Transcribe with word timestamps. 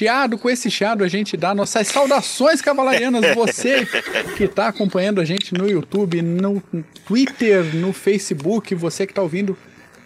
chiado, 0.00 0.38
com 0.38 0.48
esse 0.48 0.70
chiado 0.70 1.04
a 1.04 1.08
gente 1.08 1.36
dá 1.36 1.54
nossas 1.54 1.88
saudações 1.88 2.62
cavalarianas. 2.62 3.20
Você 3.36 3.86
que 4.34 4.44
está 4.44 4.68
acompanhando 4.68 5.20
a 5.20 5.26
gente 5.26 5.52
no 5.52 5.68
YouTube, 5.68 6.22
no 6.22 6.62
Twitter, 7.06 7.76
no 7.76 7.92
Facebook, 7.92 8.74
você 8.74 9.06
que 9.06 9.12
está 9.12 9.20
ouvindo 9.20 9.56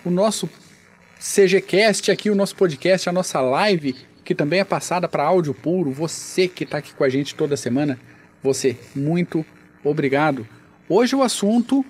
o 0.04 0.10
nosso 0.10 0.50
CGCast 1.20 2.10
aqui, 2.10 2.28
o 2.28 2.34
nosso 2.34 2.56
podcast, 2.56 3.08
a 3.08 3.12
nossa 3.12 3.40
live, 3.40 3.94
que 4.24 4.34
também 4.34 4.60
é 4.60 4.64
passada 4.64 5.06
para 5.06 5.22
áudio 5.22 5.54
puro. 5.54 5.92
Você 5.92 6.48
que 6.48 6.64
está 6.64 6.78
aqui 6.78 6.92
com 6.92 7.04
a 7.04 7.08
gente 7.08 7.36
toda 7.36 7.56
semana, 7.56 7.96
você, 8.42 8.76
muito 8.96 9.46
obrigado. 9.84 10.46
Hoje 10.88 11.14
o 11.14 11.22
assunto 11.22 11.84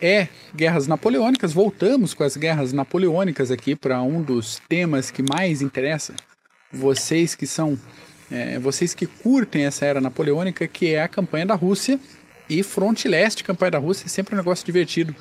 é 0.00 0.28
guerras 0.54 0.86
napoleônicas. 0.86 1.52
Voltamos 1.52 2.14
com 2.14 2.22
as 2.22 2.36
guerras 2.36 2.72
napoleônicas 2.72 3.50
aqui 3.50 3.74
para 3.74 4.00
um 4.02 4.22
dos 4.22 4.62
temas 4.68 5.10
que 5.10 5.22
mais 5.22 5.60
interessa 5.60 6.14
vocês 6.72 7.34
que 7.34 7.46
são 7.46 7.78
é, 8.30 8.58
vocês 8.58 8.94
que 8.94 9.06
curtem 9.06 9.64
essa 9.64 9.84
era 9.84 10.00
napoleônica, 10.00 10.66
que 10.68 10.94
é 10.94 11.02
a 11.02 11.08
campanha 11.08 11.46
da 11.46 11.54
Rússia 11.54 11.98
e 12.48 12.62
fronte 12.62 13.08
leste, 13.08 13.42
campanha 13.42 13.72
da 13.72 13.78
Rússia 13.78 14.06
é 14.06 14.08
sempre 14.08 14.34
um 14.34 14.38
negócio 14.38 14.64
divertido 14.64 15.14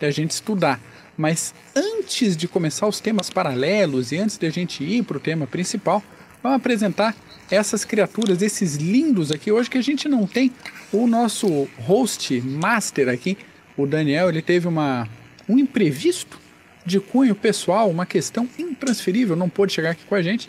da 0.00 0.10
gente 0.10 0.30
estudar. 0.30 0.80
Mas 1.16 1.54
antes 1.74 2.36
de 2.36 2.48
começar 2.48 2.86
os 2.86 3.00
temas 3.00 3.30
paralelos 3.30 4.12
e 4.12 4.16
antes 4.16 4.38
de 4.38 4.46
a 4.46 4.50
gente 4.50 4.82
ir 4.82 5.04
para 5.04 5.16
o 5.16 5.20
tema 5.20 5.46
principal, 5.46 6.02
vamos 6.42 6.56
apresentar 6.56 7.14
essas 7.50 7.84
criaturas, 7.84 8.42
esses 8.42 8.76
lindos 8.76 9.30
aqui. 9.30 9.52
Hoje 9.52 9.70
que 9.70 9.78
a 9.78 9.82
gente 9.82 10.08
não 10.08 10.26
tem 10.26 10.50
o 10.92 11.06
nosso 11.06 11.68
host 11.78 12.40
master 12.40 13.08
aqui, 13.08 13.36
o 13.76 13.86
Daniel, 13.86 14.28
ele 14.28 14.42
teve 14.42 14.66
uma, 14.66 15.08
um 15.48 15.58
imprevisto 15.58 16.38
de 16.84 17.00
cunho 17.00 17.34
pessoal, 17.34 17.90
uma 17.90 18.06
questão 18.06 18.48
intransferível, 18.58 19.36
não 19.36 19.48
pôde 19.48 19.72
chegar 19.72 19.90
aqui 19.90 20.04
com 20.04 20.14
a 20.14 20.22
gente. 20.22 20.48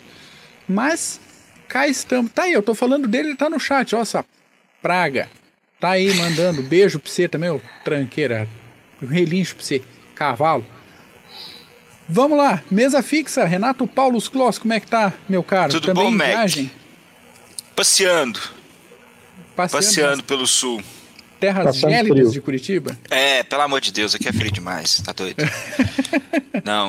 Mas 0.68 1.20
cá 1.68 1.86
estamos. 1.86 2.32
Tá 2.32 2.44
aí, 2.44 2.52
eu 2.52 2.62
tô 2.62 2.74
falando 2.74 3.06
dele, 3.06 3.28
ele 3.30 3.36
tá 3.36 3.48
no 3.48 3.58
chat, 3.60 3.94
ó, 3.94 4.00
essa 4.00 4.24
praga. 4.82 5.28
Tá 5.78 5.90
aí 5.90 6.12
mandando 6.14 6.62
beijo 6.62 6.98
pra 6.98 7.10
você 7.10 7.28
também, 7.28 7.50
ô 7.50 7.60
tranqueira. 7.84 8.48
Um 9.02 9.06
relincho 9.06 9.56
pra 9.56 9.64
você, 9.64 9.82
cavalo. 10.14 10.64
Vamos 12.08 12.38
lá, 12.38 12.62
mesa 12.70 13.02
fixa, 13.02 13.44
Renato 13.44 13.86
Paulo 13.86 14.20
Kloss, 14.22 14.58
como 14.58 14.72
é 14.72 14.80
que 14.80 14.86
tá, 14.86 15.12
meu 15.28 15.42
caro? 15.42 15.72
Tudo 15.72 15.86
também 15.86 16.04
bom, 16.04 16.16
viagem? 16.16 16.70
Passeando. 17.74 18.40
Passeando, 19.56 19.84
Passeando 19.84 20.22
pelo 20.22 20.46
sul. 20.46 20.80
Terras 21.40 21.64
Passando 21.64 21.90
gélidas 21.90 22.18
frio. 22.18 22.30
de 22.30 22.40
Curitiba? 22.40 22.98
É, 23.10 23.42
pelo 23.42 23.62
amor 23.62 23.80
de 23.80 23.92
Deus, 23.92 24.14
aqui 24.14 24.28
é 24.28 24.32
frio 24.32 24.50
demais, 24.50 25.00
tá 25.04 25.12
doido? 25.12 25.36
Não. 26.64 26.88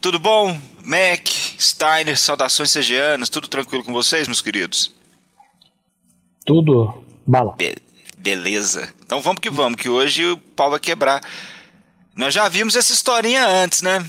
Tudo 0.00 0.18
bom? 0.18 0.60
Mac, 0.90 1.28
Steiner, 1.56 2.18
saudações 2.18 2.72
segianas, 2.72 3.28
tudo 3.28 3.46
tranquilo 3.46 3.84
com 3.84 3.92
vocês, 3.92 4.26
meus 4.26 4.42
queridos? 4.42 4.92
Tudo 6.44 7.04
bala. 7.24 7.54
Be 7.56 7.76
beleza. 8.18 8.92
Então 9.06 9.20
vamos 9.20 9.40
que 9.40 9.48
vamos, 9.48 9.80
que 9.80 9.88
hoje 9.88 10.26
o 10.26 10.36
pau 10.36 10.68
vai 10.68 10.80
quebrar. 10.80 11.22
Nós 12.16 12.34
já 12.34 12.48
vimos 12.48 12.74
essa 12.74 12.92
historinha 12.92 13.46
antes, 13.46 13.82
né? 13.82 14.04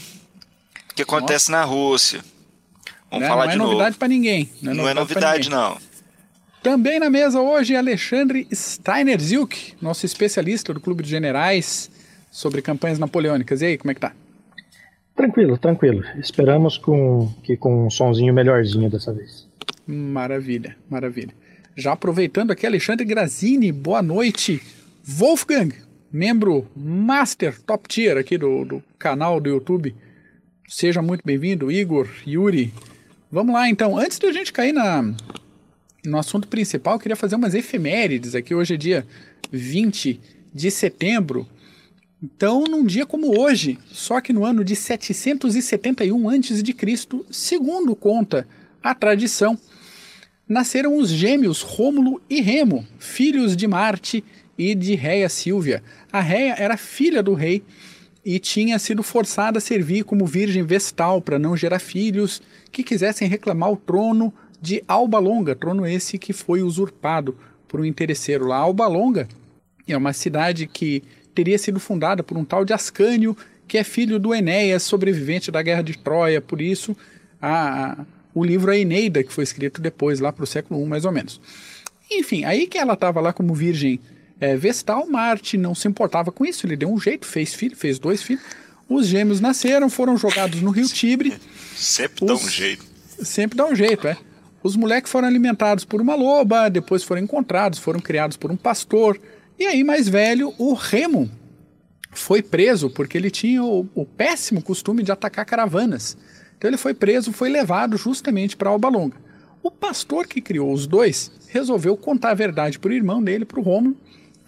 Que 0.96 1.04
acontece 1.04 1.52
Nossa. 1.52 1.62
na 1.62 1.72
Rússia. 1.72 2.26
Vamos 3.12 3.28
não, 3.28 3.32
falar 3.32 3.46
não 3.46 3.52
de 3.52 3.58
novo. 3.60 3.70
Não 3.70 3.76
é 3.76 3.84
novidade 3.84 3.98
para 4.00 4.08
ninguém. 4.08 4.50
Não 4.60 4.72
é 4.72 4.76
não 4.76 5.02
novidade, 5.02 5.48
é 5.48 5.50
novidade 5.50 5.50
não. 5.52 5.78
Também 6.64 7.00
na 7.00 7.12
mesa 7.12 7.40
hoje, 7.40 7.76
Alexandre 7.76 8.48
Steiner 8.52 9.22
Zilk, 9.22 9.76
nosso 9.80 10.04
especialista 10.08 10.74
do 10.74 10.82
Clube 10.82 11.04
de 11.04 11.10
Generais 11.12 11.92
sobre 12.32 12.60
campanhas 12.64 12.98
napoleônicas. 12.98 13.62
E 13.62 13.66
aí, 13.66 13.78
como 13.78 13.92
é 13.92 13.94
que 13.94 14.02
tá? 14.02 14.14
Tranquilo, 15.16 15.58
tranquilo. 15.58 16.04
Esperamos 16.18 16.78
com, 16.78 17.32
que 17.44 17.58
com 17.58 17.86
um 17.86 17.90
sonzinho 17.90 18.34
melhorzinho 18.34 18.90
dessa 18.90 19.14
vez. 19.14 19.48
Maravilha, 19.86 20.76
maravilha. 20.90 21.34
Já 21.76 21.94
aproveitando 21.94 22.52
aqui, 22.52 22.66
Alexandre 22.66 23.06
Grazini, 23.06 23.72
boa 23.72 24.02
noite. 24.02 24.62
Wolfgang, 25.04 25.74
membro 26.12 26.68
master, 26.76 27.60
top 27.62 27.88
tier 27.88 28.18
aqui 28.18 28.38
do, 28.38 28.66
do 28.66 28.84
canal 29.00 29.40
do 29.40 29.50
YouTube. 29.50 29.96
Seja 30.68 31.02
muito 31.02 31.24
bem-vindo, 31.26 31.72
Igor, 31.72 32.08
Yuri. 32.26 32.74
Vamos 33.32 33.54
lá 33.54 33.70
então, 33.70 33.98
antes 33.98 34.20
da 34.20 34.32
gente 34.32 34.54
cair 34.54 34.74
na, 34.74 35.14
no 36.06 36.18
assunto 36.18 36.48
principal, 36.48 36.96
eu 36.96 37.00
queria 37.00 37.16
fazer 37.16 37.36
umas 37.36 37.54
efemérides 37.54 38.36
aqui. 38.36 38.54
Hoje 38.54 38.74
é 38.74 38.78
dia 38.78 39.06
20 39.52 40.20
de 40.54 40.72
setembro. 40.72 41.48
Então, 42.24 42.66
num 42.66 42.86
dia 42.86 43.04
como 43.04 43.40
hoje, 43.40 43.80
só 43.88 44.22
que 44.22 44.32
no 44.32 44.46
ano 44.46 44.64
de 44.64 44.76
771 44.76 46.30
a.C., 46.30 47.08
segundo 47.32 47.96
conta 47.96 48.48
a 48.84 48.94
tradição, 48.94 49.58
nasceram 50.48 50.98
os 50.98 51.10
gêmeos 51.10 51.64
Rômulo 51.64 52.22
e 52.30 52.40
Remo, 52.40 52.86
filhos 53.00 53.58
de 53.58 53.68
Marte 53.68 54.24
e 54.56 54.76
de 54.76 54.94
Réia 54.94 55.30
Silvia. 55.30 55.82
A 56.12 56.20
Réia 56.22 56.56
era 56.60 56.78
filha 56.78 57.24
do 57.24 57.34
rei 57.34 57.64
e 58.24 58.38
tinha 58.38 58.78
sido 58.78 59.02
forçada 59.02 59.58
a 59.58 59.62
servir 59.62 60.04
como 60.04 60.28
virgem 60.28 60.62
vestal 60.62 61.22
para 61.22 61.40
não 61.40 61.58
gerar 61.58 61.80
filhos 61.80 62.40
que 62.72 62.84
quisessem 62.84 63.28
reclamar 63.28 63.72
o 63.72 63.78
trono 63.78 64.32
de 64.62 64.84
Alba 64.88 65.18
Longa, 65.18 65.56
trono 65.56 65.88
esse 65.88 66.20
que 66.20 66.34
foi 66.34 66.62
usurpado 66.62 67.36
por 67.68 67.82
um 67.82 67.86
interesseiro 67.86 68.46
lá. 68.46 68.58
Alba 68.58 68.86
Longa 68.86 69.28
é 69.88 69.98
uma 69.98 70.14
cidade 70.14 70.68
que 70.68 71.02
teria 71.34 71.58
sido 71.58 71.80
fundada 71.80 72.24
por 72.24 72.38
um 72.38 72.46
tal 72.46 72.64
de 72.66 72.74
Ascânio, 72.74 73.36
que 73.68 73.78
é 73.78 73.84
filho 73.84 74.20
do 74.20 74.34
Enéas, 74.34 74.84
sobrevivente 74.84 75.52
da 75.52 75.62
Guerra 75.62 75.82
de 75.82 75.98
Troia. 75.98 76.42
Por 76.42 76.62
isso, 76.62 76.96
a, 77.42 77.92
a, 77.92 78.06
o 78.34 78.44
livro 78.44 78.72
A 78.72 78.78
Eneida, 78.78 79.24
que 79.24 79.32
foi 79.32 79.44
escrito 79.44 79.82
depois, 79.82 80.20
lá 80.20 80.32
para 80.32 80.44
o 80.44 80.48
século 80.48 80.84
I, 80.84 80.88
mais 80.88 81.06
ou 81.06 81.12
menos. 81.12 81.40
Enfim, 82.10 82.44
aí 82.44 82.68
que 82.68 82.78
ela 82.78 82.94
estava 82.94 83.22
lá 83.22 83.32
como 83.32 83.56
virgem 83.56 84.00
é, 84.40 84.58
vestal, 84.58 85.08
Marte 85.08 85.58
não 85.58 85.76
se 85.76 85.88
importava 85.88 86.32
com 86.32 86.44
isso, 86.44 86.66
ele 86.66 86.76
deu 86.76 86.92
um 86.92 87.00
jeito, 87.00 87.26
fez 87.26 87.54
filho, 87.54 87.76
fez 87.76 88.00
dois 88.00 88.22
filhos. 88.22 88.44
Os 88.90 89.08
gêmeos 89.08 89.40
nasceram, 89.40 89.90
foram 89.90 90.18
jogados 90.18 90.62
no 90.62 90.72
rio 90.72 90.88
Tibre. 90.88 91.34
Sempre 91.76 92.26
dá 92.26 92.34
um 92.34 92.50
jeito. 92.50 92.86
Sempre 93.24 93.58
dá 93.58 93.66
um 93.66 93.76
jeito, 93.76 94.08
é. 94.08 94.18
Os 94.62 94.76
moleques 94.76 95.12
foram 95.12 95.28
alimentados 95.28 95.86
por 95.86 96.02
uma 96.02 96.14
loba, 96.14 96.70
depois 96.70 97.04
foram 97.04 97.22
encontrados, 97.22 97.80
foram 97.80 98.00
criados 98.00 98.36
por 98.36 98.52
um 98.52 98.58
pastor. 98.58 99.20
E 99.62 99.68
aí, 99.68 99.84
mais 99.84 100.10
velho, 100.10 100.56
o 100.58 100.74
Remo 100.74 101.30
foi 102.10 102.42
preso 102.42 102.90
porque 102.90 103.16
ele 103.16 103.30
tinha 103.30 103.64
o, 103.64 103.88
o 103.94 104.04
péssimo 104.08 104.60
costume 104.60 105.04
de 105.04 105.12
atacar 105.12 105.46
caravanas. 105.46 106.18
Então 106.58 106.68
ele 106.68 106.78
foi 106.78 106.96
preso, 106.96 107.32
foi 107.32 107.48
levado 107.48 107.96
justamente 107.96 108.58
para 108.58 108.72
Alba 108.72 108.90
Longa. 108.90 109.18
O 109.62 109.70
pastor 109.70 110.26
que 110.26 110.42
criou 110.42 110.74
os 110.74 110.88
dois 110.88 111.32
resolveu 111.48 111.96
contar 111.96 112.32
a 112.32 112.34
verdade 112.34 112.80
para 112.80 112.90
o 112.90 112.94
irmão 112.94 113.22
dele, 113.22 113.46
para 113.46 113.60
o 113.60 113.62
Rômulo. 113.62 113.96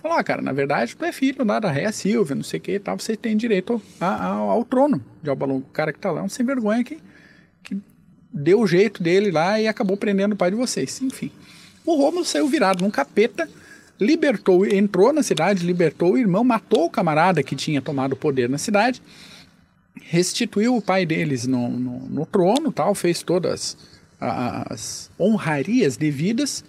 Falou, 0.01 0.17
ah, 0.17 0.23
cara, 0.23 0.41
na 0.41 0.51
verdade 0.51 0.95
tu 0.95 1.05
é 1.05 1.11
filho 1.11 1.45
lá 1.45 1.59
da 1.59 1.69
Réa 1.69 1.91
Silvia, 1.91 2.35
não 2.35 2.43
sei 2.43 2.59
o 2.59 2.63
que 2.63 2.71
e 2.71 2.79
tal, 2.79 2.97
você 2.97 3.15
tem 3.15 3.37
direito 3.37 3.79
a, 4.01 4.07
a, 4.07 4.33
ao 4.33 4.65
trono 4.65 4.99
de 5.21 5.29
Alba 5.29 5.45
Longa. 5.45 5.67
O 5.67 5.73
cara 5.73 5.93
que 5.93 5.99
está 5.99 6.09
lá 6.09 6.21
é 6.21 6.23
um 6.23 6.29
sem 6.29 6.43
vergonha 6.43 6.83
que 6.83 6.97
deu 8.33 8.61
o 8.61 8.65
jeito 8.65 9.03
dele 9.03 9.29
lá 9.29 9.61
e 9.61 9.67
acabou 9.67 9.95
prendendo 9.95 10.33
o 10.33 10.35
pai 10.35 10.49
de 10.49 10.57
vocês. 10.57 10.99
Enfim. 11.03 11.31
O 11.85 11.97
Rômulo 11.97 12.25
saiu 12.25 12.47
virado 12.47 12.83
num 12.83 12.89
capeta, 12.89 13.47
libertou, 14.03 14.65
entrou 14.65 15.13
na 15.13 15.23
cidade, 15.23 15.65
libertou 15.65 16.13
o 16.13 16.17
irmão, 16.17 16.43
matou 16.43 16.85
o 16.85 16.89
camarada 16.89 17.41
que 17.41 17.55
tinha 17.55 17.81
tomado 17.81 18.13
o 18.13 18.17
poder 18.17 18.49
na 18.49 18.57
cidade, 18.57 19.01
restituiu 20.01 20.75
o 20.75 20.81
pai 20.81 21.05
deles 21.05 21.47
no, 21.47 21.69
no, 21.69 21.99
no 22.09 22.25
trono, 22.25 22.71
tal, 22.71 22.93
fez 22.93 23.23
todas 23.23 23.77
as 24.19 25.09
honrarias 25.19 25.97
devidas 25.97 26.63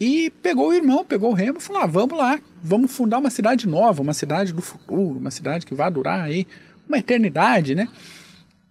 e 0.00 0.30
pegou 0.42 0.68
o 0.68 0.72
irmão, 0.74 1.04
pegou 1.04 1.30
o 1.30 1.34
Remo 1.34 1.58
e 1.58 1.62
falou: 1.62 1.82
ah, 1.82 1.86
vamos 1.86 2.16
lá, 2.16 2.38
vamos 2.62 2.92
fundar 2.92 3.18
uma 3.18 3.30
cidade 3.30 3.66
nova, 3.66 4.00
uma 4.02 4.14
cidade 4.14 4.52
do 4.52 4.62
futuro, 4.62 5.18
uma 5.18 5.30
cidade 5.30 5.66
que 5.66 5.74
vai 5.74 5.90
durar 5.90 6.20
aí 6.20 6.46
uma 6.88 6.98
eternidade, 6.98 7.74
né? 7.74 7.88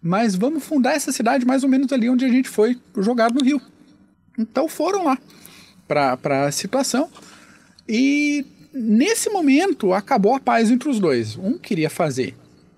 mas 0.02 0.36
vamos 0.36 0.64
fundar 0.64 0.94
essa 0.94 1.12
cidade 1.12 1.46
mais 1.46 1.64
ou 1.64 1.70
menos 1.70 1.92
ali 1.92 2.10
onde 2.10 2.26
a 2.26 2.30
gente 2.30 2.50
foi 2.50 2.80
jogado 2.98 3.36
no 3.36 3.44
Rio. 3.44 3.62
Então 4.38 4.68
foram 4.68 5.04
lá 5.04 5.18
para 5.88 6.46
a 6.46 6.52
situação 6.52 7.10
e 7.88 8.46
nesse 8.74 9.30
momento 9.30 9.94
acabou 9.94 10.36
a 10.36 10.40
paz 10.40 10.70
entre 10.70 10.90
os 10.90 11.00
dois. 11.00 11.38
Um 11.38 11.58
queria 11.58 11.90
fazer 11.90 12.36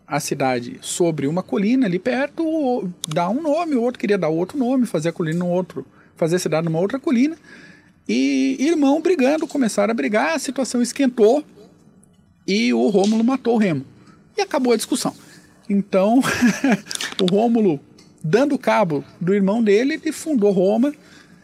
a 0.08 0.20
cidade 0.20 0.80
sobre 0.82 1.28
uma 1.28 1.44
colina 1.44 1.86
ali 1.86 2.00
perto, 2.00 2.90
dar 3.08 3.30
um 3.30 3.42
nome, 3.42 3.76
o 3.76 3.82
outro 3.82 4.00
queria 4.00 4.18
dar 4.18 4.30
outro 4.30 4.58
nome, 4.58 4.86
fazer 4.86 5.10
a 5.10 5.14
colina 5.14 5.40
no 5.40 5.48
outro, 5.48 5.86
fazer 6.16 6.38
a 6.38 6.40
cidade 6.40 6.66
numa 6.66 6.80
outra 6.80 7.00
colina. 7.00 7.38
E 8.08 8.58
irmão 8.60 9.02
brigando, 9.02 9.46
começaram 9.46 9.92
a 9.92 9.94
brigar, 9.94 10.36
a 10.36 10.40
situação 10.40 10.82
esquentou 10.82 11.44
e 12.48 12.74
o 12.74 12.88
Rômulo 12.90 13.24
matou 13.24 13.56
o 13.56 13.58
Remo. 13.60 13.86
E 14.36 14.42
acabou 14.42 14.74
a 14.74 14.76
discussão. 14.76 15.14
Então, 15.70 16.20
o 17.22 17.26
Rômulo, 17.28 17.80
dando 18.24 18.58
cabo 18.58 19.04
do 19.22 19.36
irmão 19.36 19.64
dele, 19.64 19.94
ele 19.94 20.12
fundou 20.12 20.52
Roma 20.52 20.92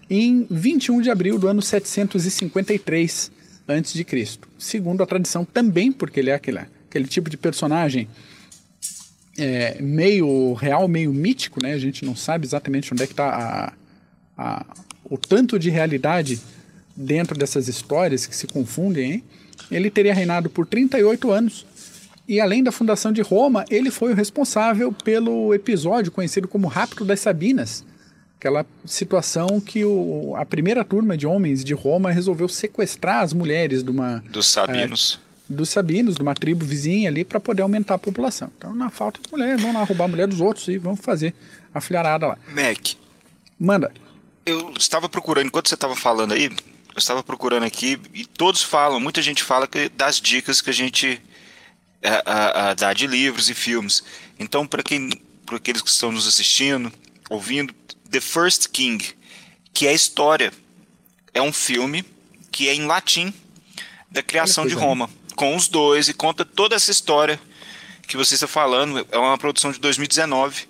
em 0.09 0.47
21 0.49 1.01
de 1.01 1.11
abril 1.11 1.37
do 1.37 1.47
ano 1.47 1.61
753 1.61 3.34
a.C. 3.67 4.05
Segundo 4.57 5.01
a 5.03 5.05
tradição 5.05 5.45
também, 5.45 5.91
porque 5.91 6.19
ele 6.19 6.29
é 6.29 6.35
aquele, 6.35 6.59
aquele 6.59 7.07
tipo 7.07 7.29
de 7.29 7.37
personagem 7.37 8.07
é, 9.37 9.81
meio 9.81 10.53
real, 10.53 10.87
meio 10.87 11.13
mítico, 11.13 11.61
né? 11.61 11.73
A 11.73 11.77
gente 11.77 12.05
não 12.05 12.15
sabe 12.15 12.45
exatamente 12.45 12.93
onde 12.93 13.03
é 13.03 13.07
que 13.07 13.13
está 13.13 13.73
o 15.03 15.17
tanto 15.17 15.57
de 15.59 15.69
realidade 15.69 16.39
dentro 16.95 17.37
dessas 17.37 17.67
histórias 17.67 18.25
que 18.25 18.35
se 18.35 18.47
confundem, 18.47 19.11
hein? 19.11 19.23
ele 19.69 19.89
teria 19.89 20.13
reinado 20.13 20.49
por 20.49 20.65
38 20.65 21.31
anos. 21.31 21.65
E 22.27 22.39
além 22.39 22.63
da 22.63 22.71
fundação 22.71 23.11
de 23.11 23.21
Roma, 23.21 23.65
ele 23.69 23.91
foi 23.91 24.11
o 24.11 24.15
responsável 24.15 24.91
pelo 24.91 25.53
episódio 25.53 26.11
conhecido 26.11 26.47
como 26.47 26.67
Rapto 26.67 27.05
das 27.05 27.19
Sabinas, 27.19 27.85
aquela 28.45 28.65
situação 28.85 29.59
que 29.59 29.83
o, 29.83 30.35
a 30.37 30.45
primeira 30.45 30.85
turma 30.85 31.17
de 31.17 31.25
homens 31.25 31.63
de 31.63 31.73
Roma 31.73 32.11
resolveu 32.11 32.47
sequestrar 32.47 33.23
as 33.23 33.33
mulheres 33.33 33.83
de 33.83 33.89
uma 33.89 34.23
dos 34.29 34.45
sabinos, 34.45 35.19
é, 35.49 35.53
dos 35.53 35.69
sabinos, 35.69 36.15
de 36.15 36.21
uma 36.21 36.35
tribo 36.35 36.63
vizinha 36.63 37.09
ali 37.09 37.25
para 37.25 37.39
poder 37.39 37.63
aumentar 37.63 37.95
a 37.95 37.97
população. 37.97 38.51
Então, 38.55 38.75
na 38.75 38.91
falta 38.91 39.19
de 39.19 39.31
mulher, 39.31 39.57
vão 39.57 39.73
lá 39.73 39.83
roubar 39.83 40.05
a 40.05 40.07
mulher 40.07 40.27
dos 40.27 40.41
outros 40.41 40.67
e 40.67 40.77
vão 40.77 40.95
fazer 40.95 41.33
a 41.73 41.81
filharada 41.81 42.27
lá. 42.27 42.37
Mac, 42.49 42.93
manda. 43.59 43.91
Eu 44.45 44.71
estava 44.77 45.09
procurando 45.09 45.47
enquanto 45.47 45.67
você 45.67 45.73
estava 45.73 45.95
falando 45.95 46.33
aí, 46.35 46.45
eu 46.45 46.99
estava 46.99 47.23
procurando 47.23 47.63
aqui 47.63 47.99
e 48.13 48.27
todos 48.27 48.61
falam, 48.61 48.99
muita 48.99 49.23
gente 49.23 49.43
fala 49.43 49.67
que 49.67 49.89
das 49.89 50.21
dicas 50.21 50.61
que 50.61 50.69
a 50.69 50.73
gente 50.73 51.19
a, 52.03 52.69
a, 52.69 52.73
dá 52.75 52.93
de 52.93 53.07
livros 53.07 53.49
e 53.49 53.55
filmes. 53.55 54.03
Então, 54.37 54.67
para 54.67 54.83
quem, 54.83 55.09
para 55.47 55.57
aqueles 55.57 55.81
que 55.81 55.89
estão 55.89 56.11
nos 56.11 56.27
assistindo, 56.27 56.93
ouvindo, 57.27 57.73
The 58.15 58.21
First 58.21 58.69
King, 58.69 59.05
que 59.73 59.87
é 59.87 59.89
a 59.89 59.93
história, 59.93 60.53
é 61.33 61.41
um 61.41 61.51
filme 61.51 62.05
que 62.49 62.69
é 62.69 62.73
em 62.73 62.85
latim 62.85 63.33
da 64.09 64.23
criação 64.23 64.65
de 64.65 64.73
Roma, 64.73 65.09
com 65.35 65.53
os 65.53 65.67
dois 65.67 66.07
e 66.07 66.13
conta 66.13 66.45
toda 66.45 66.77
essa 66.77 66.89
história 66.91 67.37
que 68.07 68.15
você 68.15 68.35
está 68.35 68.47
falando. 68.47 69.05
É 69.11 69.17
uma 69.17 69.37
produção 69.37 69.69
de 69.69 69.81
2019, 69.81 70.65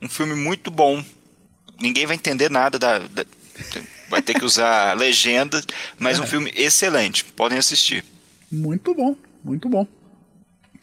um 0.00 0.08
filme 0.08 0.34
muito 0.34 0.70
bom. 0.70 1.04
Ninguém 1.78 2.06
vai 2.06 2.16
entender 2.16 2.50
nada 2.50 2.78
da, 2.78 3.00
da 3.00 3.26
vai 4.08 4.22
ter 4.22 4.32
que 4.32 4.44
usar 4.46 4.96
legenda, 4.96 5.62
mas 5.98 6.18
um 6.18 6.26
filme 6.26 6.50
excelente. 6.56 7.26
Podem 7.26 7.58
assistir. 7.58 8.02
Muito 8.50 8.94
bom, 8.94 9.14
muito 9.44 9.68
bom. 9.68 9.86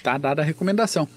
Tá 0.03 0.15
dada 0.19 0.43
a 0.43 0.45
recomendação. 0.45 1.09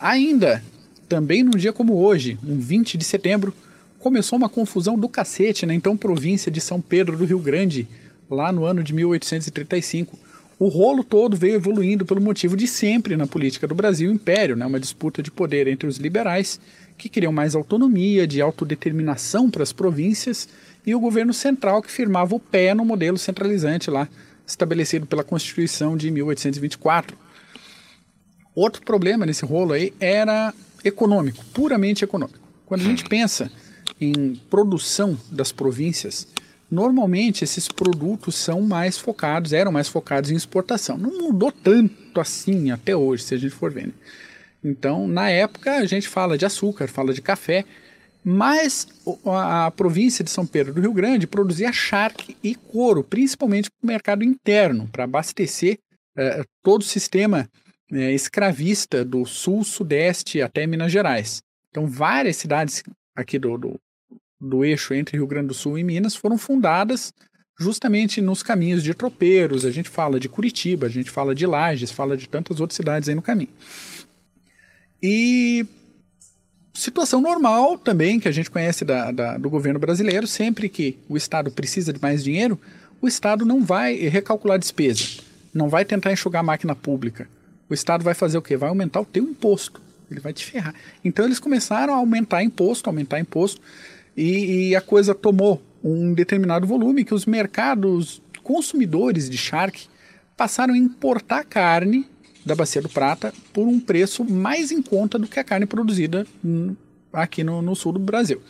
Ainda, 0.00 0.64
também 1.10 1.42
num 1.42 1.58
dia 1.58 1.74
como 1.74 2.02
hoje, 2.02 2.38
um 2.42 2.58
20 2.58 2.96
de 2.96 3.04
setembro, 3.04 3.54
começou 4.04 4.36
uma 4.36 4.50
confusão 4.50 4.98
do 4.98 5.08
cacete 5.08 5.64
na 5.64 5.72
então 5.72 5.96
província 5.96 6.52
de 6.52 6.60
São 6.60 6.78
Pedro 6.78 7.16
do 7.16 7.24
Rio 7.24 7.38
Grande, 7.38 7.88
lá 8.30 8.52
no 8.52 8.66
ano 8.66 8.82
de 8.82 8.92
1835. 8.92 10.18
O 10.58 10.68
rolo 10.68 11.02
todo 11.02 11.38
veio 11.38 11.54
evoluindo 11.54 12.04
pelo 12.04 12.20
motivo 12.20 12.54
de 12.54 12.66
sempre 12.66 13.16
na 13.16 13.26
política 13.26 13.66
do 13.66 13.74
Brasil 13.74 14.12
Império, 14.12 14.56
né? 14.56 14.66
uma 14.66 14.78
disputa 14.78 15.22
de 15.22 15.30
poder 15.30 15.68
entre 15.68 15.88
os 15.88 15.96
liberais, 15.96 16.60
que 16.98 17.08
queriam 17.08 17.32
mais 17.32 17.54
autonomia, 17.54 18.26
de 18.26 18.42
autodeterminação 18.42 19.50
para 19.50 19.62
as 19.62 19.72
províncias, 19.72 20.50
e 20.86 20.94
o 20.94 21.00
governo 21.00 21.32
central 21.32 21.80
que 21.80 21.90
firmava 21.90 22.34
o 22.34 22.40
pé 22.40 22.74
no 22.74 22.84
modelo 22.84 23.16
centralizante 23.16 23.90
lá 23.90 24.06
estabelecido 24.46 25.06
pela 25.06 25.24
Constituição 25.24 25.96
de 25.96 26.10
1824. 26.10 27.16
Outro 28.54 28.82
problema 28.82 29.24
nesse 29.24 29.46
rolo 29.46 29.72
aí 29.72 29.94
era 29.98 30.52
econômico, 30.84 31.42
puramente 31.54 32.04
econômico. 32.04 32.44
Quando 32.66 32.82
a 32.82 32.84
gente 32.84 33.04
pensa 33.04 33.50
em 34.00 34.34
produção 34.50 35.18
das 35.30 35.52
províncias, 35.52 36.26
normalmente 36.70 37.44
esses 37.44 37.68
produtos 37.68 38.34
são 38.34 38.60
mais 38.60 38.98
focados, 38.98 39.52
eram 39.52 39.72
mais 39.72 39.88
focados 39.88 40.30
em 40.30 40.36
exportação. 40.36 40.98
Não 40.98 41.18
mudou 41.18 41.52
tanto 41.52 42.20
assim 42.20 42.70
até 42.70 42.96
hoje, 42.96 43.22
se 43.22 43.34
a 43.34 43.38
gente 43.38 43.54
for 43.54 43.72
ver. 43.72 43.88
Né? 43.88 43.92
Então, 44.64 45.06
na 45.06 45.28
época, 45.28 45.76
a 45.76 45.84
gente 45.84 46.08
fala 46.08 46.38
de 46.38 46.46
açúcar, 46.46 46.88
fala 46.88 47.12
de 47.12 47.20
café, 47.20 47.64
mas 48.24 48.88
a, 49.26 49.70
província 49.70 50.24
de 50.24 50.30
São 50.30 50.46
Pedro 50.46 50.72
do 50.72 50.80
Rio 50.80 50.94
Grande 50.94 51.26
produzia 51.26 51.70
charque 51.70 52.34
e 52.42 52.54
couro, 52.54 53.04
principalmente 53.04 53.70
para 53.70 53.84
o 53.84 53.86
mercado 53.86 54.24
interno, 54.24 54.88
para 54.90 55.04
abastecer 55.04 55.78
eh, 56.16 56.42
todo 56.62 56.80
o 56.80 56.86
sistema 56.86 57.46
eh, 57.92 58.12
escravista 58.12 59.04
do 59.04 59.26
sul, 59.26 59.62
sudeste 59.62 60.40
até 60.40 60.66
Minas 60.66 60.90
Gerais. 60.90 61.42
Então, 61.70 61.86
várias 61.86 62.36
cidades 62.36 62.82
aqui 63.14 63.38
do, 63.38 63.56
do, 63.56 63.80
do 64.40 64.64
eixo 64.64 64.94
entre 64.94 65.16
Rio 65.16 65.26
Grande 65.26 65.48
do 65.48 65.54
Sul 65.54 65.78
e 65.78 65.84
Minas 65.84 66.14
foram 66.14 66.36
fundadas 66.36 67.12
justamente 67.58 68.20
nos 68.20 68.42
caminhos 68.42 68.82
de 68.82 68.94
tropeiros. 68.94 69.64
A 69.64 69.70
gente 69.70 69.88
fala 69.88 70.18
de 70.18 70.28
Curitiba, 70.28 70.86
a 70.86 70.90
gente 70.90 71.10
fala 71.10 71.34
de 71.34 71.46
Lages, 71.46 71.90
fala 71.90 72.16
de 72.16 72.28
tantas 72.28 72.60
outras 72.60 72.76
cidades 72.76 73.08
aí 73.08 73.14
no 73.14 73.22
caminho. 73.22 73.50
E 75.02 75.66
situação 76.72 77.20
normal 77.20 77.78
também, 77.78 78.18
que 78.18 78.28
a 78.28 78.32
gente 78.32 78.50
conhece 78.50 78.84
da, 78.84 79.10
da, 79.10 79.38
do 79.38 79.48
governo 79.48 79.78
brasileiro, 79.78 80.26
sempre 80.26 80.68
que 80.68 80.98
o 81.08 81.16
Estado 81.16 81.50
precisa 81.50 81.92
de 81.92 82.00
mais 82.00 82.24
dinheiro, 82.24 82.58
o 83.00 83.06
Estado 83.06 83.44
não 83.44 83.62
vai 83.62 83.94
recalcular 83.94 84.58
despesa, 84.58 85.20
não 85.52 85.68
vai 85.68 85.84
tentar 85.84 86.12
enxugar 86.12 86.40
a 86.40 86.44
máquina 86.44 86.74
pública. 86.74 87.28
O 87.68 87.74
Estado 87.74 88.02
vai 88.02 88.14
fazer 88.14 88.38
o 88.38 88.42
quê? 88.42 88.56
Vai 88.56 88.68
aumentar 88.68 89.00
o 89.00 89.04
teu 89.04 89.24
imposto. 89.24 89.80
Ele 90.14 90.20
vai 90.20 90.32
te 90.32 90.44
ferrar. 90.44 90.74
Então 91.04 91.24
eles 91.24 91.38
começaram 91.38 91.92
a 91.92 91.96
aumentar 91.96 92.42
imposto, 92.42 92.88
aumentar 92.88 93.20
imposto, 93.20 93.60
e, 94.16 94.68
e 94.68 94.76
a 94.76 94.80
coisa 94.80 95.14
tomou 95.14 95.60
um 95.82 96.14
determinado 96.14 96.66
volume 96.66 97.04
que 97.04 97.12
os 97.12 97.26
mercados 97.26 98.22
consumidores 98.42 99.28
de 99.28 99.36
charque 99.36 99.88
passaram 100.36 100.74
a 100.74 100.78
importar 100.78 101.44
carne 101.44 102.06
da 102.44 102.54
Bacia 102.54 102.82
do 102.82 102.88
Prata 102.88 103.32
por 103.52 103.66
um 103.66 103.80
preço 103.80 104.24
mais 104.24 104.70
em 104.70 104.82
conta 104.82 105.18
do 105.18 105.26
que 105.26 105.40
a 105.40 105.44
carne 105.44 105.66
produzida 105.66 106.26
aqui 107.12 107.42
no, 107.42 107.62
no 107.62 107.74
sul 107.74 107.92
do 107.92 107.98
Brasil. 107.98 108.40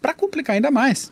Para 0.00 0.14
complicar 0.14 0.54
ainda 0.54 0.70
mais, 0.70 1.10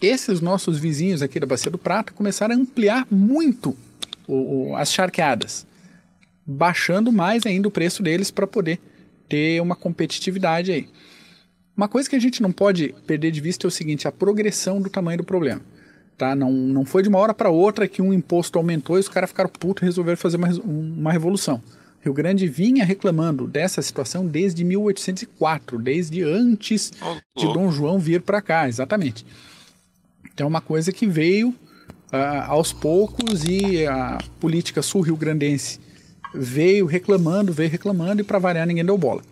esses 0.00 0.40
nossos 0.40 0.78
vizinhos 0.78 1.22
aqui 1.22 1.40
da 1.40 1.46
Bacia 1.46 1.70
do 1.70 1.78
Prata 1.78 2.12
começaram 2.12 2.54
a 2.54 2.58
ampliar 2.58 3.06
muito 3.10 3.76
o, 4.28 4.70
o, 4.70 4.76
as 4.76 4.92
charqueadas, 4.92 5.66
baixando 6.46 7.10
mais 7.10 7.44
ainda 7.44 7.66
o 7.66 7.70
preço 7.70 8.02
deles 8.02 8.30
para 8.30 8.46
poder 8.46 8.78
ter 9.28 9.60
uma 9.60 9.74
competitividade 9.74 10.70
aí. 10.70 10.88
Uma 11.76 11.88
coisa 11.88 12.08
que 12.08 12.16
a 12.16 12.20
gente 12.20 12.40
não 12.40 12.52
pode 12.52 12.94
perder 13.06 13.30
de 13.30 13.40
vista 13.40 13.66
é 13.66 13.68
o 13.68 13.70
seguinte: 13.70 14.06
a 14.06 14.12
progressão 14.12 14.80
do 14.80 14.88
tamanho 14.88 15.18
do 15.18 15.24
problema. 15.24 15.60
Tá? 16.16 16.34
Não, 16.34 16.50
não 16.50 16.84
foi 16.86 17.02
de 17.02 17.08
uma 17.10 17.18
hora 17.18 17.34
para 17.34 17.50
outra 17.50 17.86
que 17.86 18.00
um 18.00 18.12
imposto 18.12 18.58
aumentou 18.58 18.96
e 18.96 19.00
os 19.00 19.08
caras 19.08 19.28
ficaram 19.28 19.50
putos 19.50 19.82
e 19.82 19.86
resolveram 19.86 20.16
fazer 20.16 20.38
uma, 20.38 20.48
uma 20.48 21.12
revolução. 21.12 21.62
Rio 22.00 22.14
Grande 22.14 22.46
vinha 22.46 22.84
reclamando 22.84 23.46
dessa 23.46 23.82
situação 23.82 24.26
desde 24.26 24.64
1804, 24.64 25.78
desde 25.78 26.22
antes 26.22 26.92
de 27.36 27.52
Dom 27.52 27.70
João 27.70 27.98
vir 27.98 28.22
para 28.22 28.40
cá, 28.40 28.68
exatamente. 28.68 29.26
Então 30.32 30.46
é 30.46 30.48
uma 30.48 30.60
coisa 30.60 30.92
que 30.92 31.06
veio 31.06 31.48
uh, 31.48 32.46
aos 32.46 32.72
poucos 32.72 33.44
e 33.44 33.84
a 33.86 34.18
política 34.40 34.80
sul-rio-grandense 34.82 35.80
veio 36.36 36.86
reclamando, 36.86 37.52
veio 37.52 37.70
reclamando 37.70 38.20
e 38.20 38.24
para 38.24 38.38
variar 38.38 38.66
ninguém 38.66 38.84
deu 38.84 38.98
bola. 38.98 39.22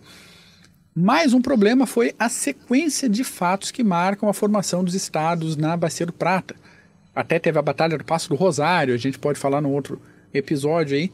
Mais 0.93 1.33
um 1.33 1.41
problema 1.41 1.85
foi 1.85 2.13
a 2.17 2.29
sequência 2.29 3.09
de 3.09 3.23
fatos 3.23 3.69
que 3.69 3.83
marcam 3.83 4.29
a 4.29 4.33
formação 4.33 4.83
dos 4.83 4.93
estados 4.93 5.57
na 5.57 5.75
Bacia 5.75 6.05
do 6.05 6.13
Prata. 6.13 6.55
Até 7.13 7.37
teve 7.37 7.59
a 7.59 7.61
Batalha 7.61 7.97
do 7.97 8.03
Passo 8.03 8.29
do 8.29 8.35
Rosário, 8.35 8.93
a 8.93 8.97
gente 8.97 9.19
pode 9.19 9.37
falar 9.39 9.61
no 9.61 9.71
outro 9.71 10.01
episódio 10.33 10.95
aí. 10.95 11.11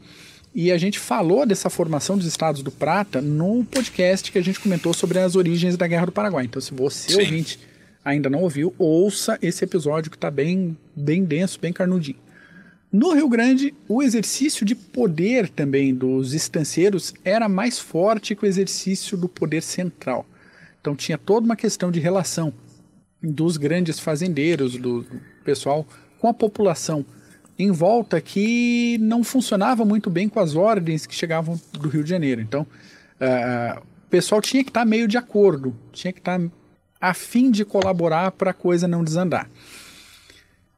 E 0.54 0.70
a 0.70 0.76
gente 0.76 0.98
falou 0.98 1.46
dessa 1.46 1.70
formação 1.70 2.16
dos 2.16 2.26
Estados 2.26 2.62
do 2.62 2.70
Prata 2.70 3.22
no 3.22 3.64
podcast 3.64 4.30
que 4.30 4.38
a 4.38 4.42
gente 4.42 4.60
comentou 4.60 4.92
sobre 4.92 5.18
as 5.18 5.34
origens 5.34 5.78
da 5.78 5.86
Guerra 5.86 6.06
do 6.06 6.12
Paraguai. 6.12 6.44
Então, 6.44 6.60
se 6.60 6.74
você, 6.74 7.12
Sim. 7.12 7.20
ouvinte, 7.20 7.58
ainda 8.04 8.28
não 8.28 8.40
ouviu, 8.42 8.74
ouça 8.78 9.38
esse 9.40 9.64
episódio 9.64 10.10
que 10.10 10.16
está 10.16 10.30
bem, 10.30 10.76
bem 10.94 11.24
denso, 11.24 11.58
bem 11.58 11.72
carnudinho. 11.72 12.18
No 12.92 13.14
Rio 13.14 13.26
Grande, 13.26 13.74
o 13.88 14.02
exercício 14.02 14.66
de 14.66 14.74
poder 14.74 15.48
também 15.48 15.94
dos 15.94 16.34
estanceiros 16.34 17.14
era 17.24 17.48
mais 17.48 17.78
forte 17.78 18.34
que 18.36 18.44
o 18.44 18.46
exercício 18.46 19.16
do 19.16 19.30
poder 19.30 19.62
central. 19.62 20.26
Então 20.78 20.94
tinha 20.94 21.16
toda 21.16 21.46
uma 21.46 21.56
questão 21.56 21.90
de 21.90 21.98
relação 21.98 22.52
dos 23.22 23.56
grandes 23.56 23.98
fazendeiros, 23.98 24.76
do 24.76 25.06
pessoal 25.42 25.86
com 26.18 26.28
a 26.28 26.34
população 26.34 27.04
em 27.58 27.70
volta 27.70 28.20
que 28.20 28.98
não 29.00 29.24
funcionava 29.24 29.84
muito 29.84 30.10
bem 30.10 30.28
com 30.28 30.40
as 30.40 30.54
ordens 30.54 31.06
que 31.06 31.14
chegavam 31.14 31.58
do 31.72 31.88
Rio 31.88 32.04
de 32.04 32.10
Janeiro. 32.10 32.40
Então, 32.40 32.62
uh, 32.62 33.80
o 33.80 34.10
pessoal 34.10 34.42
tinha 34.42 34.62
que 34.62 34.70
estar 34.70 34.80
tá 34.80 34.86
meio 34.86 35.08
de 35.08 35.16
acordo, 35.16 35.74
tinha 35.92 36.12
que 36.12 36.18
estar 36.18 36.38
tá 36.38 36.46
a 37.00 37.14
fim 37.14 37.50
de 37.50 37.64
colaborar 37.64 38.32
para 38.32 38.50
a 38.50 38.54
coisa 38.54 38.86
não 38.86 39.02
desandar. 39.02 39.48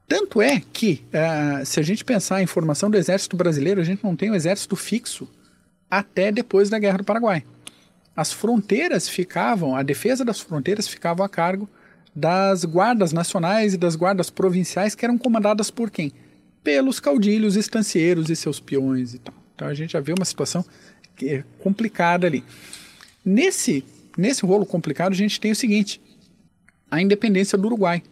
Tanto 0.07 0.43
é 0.43 0.63
que, 0.73 1.03
uh, 1.09 1.65
se 1.65 1.81
a 1.81 1.83
gente 1.83 2.05
pensar 2.05 2.43
em 2.43 2.47
formação 2.47 2.91
do 2.91 2.97
Exército 2.97 3.37
Brasileiro, 3.37 3.81
a 3.81 3.85
gente 3.85 4.05
não 4.05 4.15
tem 4.15 4.31
um 4.31 4.35
exército 4.35 4.77
fixo 4.77 5.29
até 5.91 6.31
depois 6.31 6.69
da 6.69 6.79
Guerra 6.79 6.99
do 6.99 7.05
Paraguai. 7.05 7.45
As 8.15 8.33
fronteiras 8.33 9.09
ficavam, 9.09 9.75
a 9.75 9.83
defesa 9.83 10.25
das 10.25 10.41
fronteiras 10.41 10.87
ficava 10.87 11.25
a 11.25 11.29
cargo 11.29 11.69
das 12.15 12.65
guardas 12.65 13.13
nacionais 13.13 13.75
e 13.75 13.79
das 13.79 13.97
guardas 13.97 14.31
provinciais 14.31 14.95
que 14.95 15.05
eram 15.05 15.19
comandadas 15.19 15.71
por 15.71 15.91
quem? 15.91 16.13
Pelos 16.63 17.01
caudilhos 17.01 17.57
estancieiros 17.57 18.31
e 18.31 18.37
seus 18.37 18.61
peões 18.61 19.15
e 19.15 19.19
tal. 19.19 19.35
Então 19.55 19.67
a 19.67 19.75
gente 19.75 19.93
já 19.93 20.01
vê 20.01 20.13
uma 20.13 20.25
situação 20.25 20.65
é 21.23 21.45
complicada 21.61 22.27
ali. 22.27 22.45
Nesse, 23.25 23.85
nesse 24.17 24.45
rolo 24.45 24.67
complicado, 24.67 25.13
a 25.13 25.17
gente 25.17 25.41
tem 25.41 25.53
o 25.53 25.57
seguinte: 25.57 26.01
a 26.91 27.01
independência 27.01 27.57
do 27.57 27.67
Uruguai, 27.67 28.03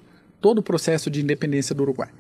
todo 0.42 0.58
o 0.58 0.62
processo 0.62 1.08
de 1.08 1.22
independência 1.22 1.75
do 1.75 1.84
Uruguai. 1.84 2.11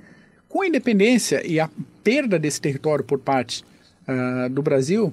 Com 0.48 0.62
a 0.62 0.66
independência 0.66 1.46
e 1.46 1.58
a 1.58 1.68
perda 2.02 2.38
desse 2.38 2.60
território 2.60 3.04
por 3.04 3.18
parte 3.18 3.64
uh, 4.08 4.48
do 4.48 4.62
Brasil, 4.62 5.12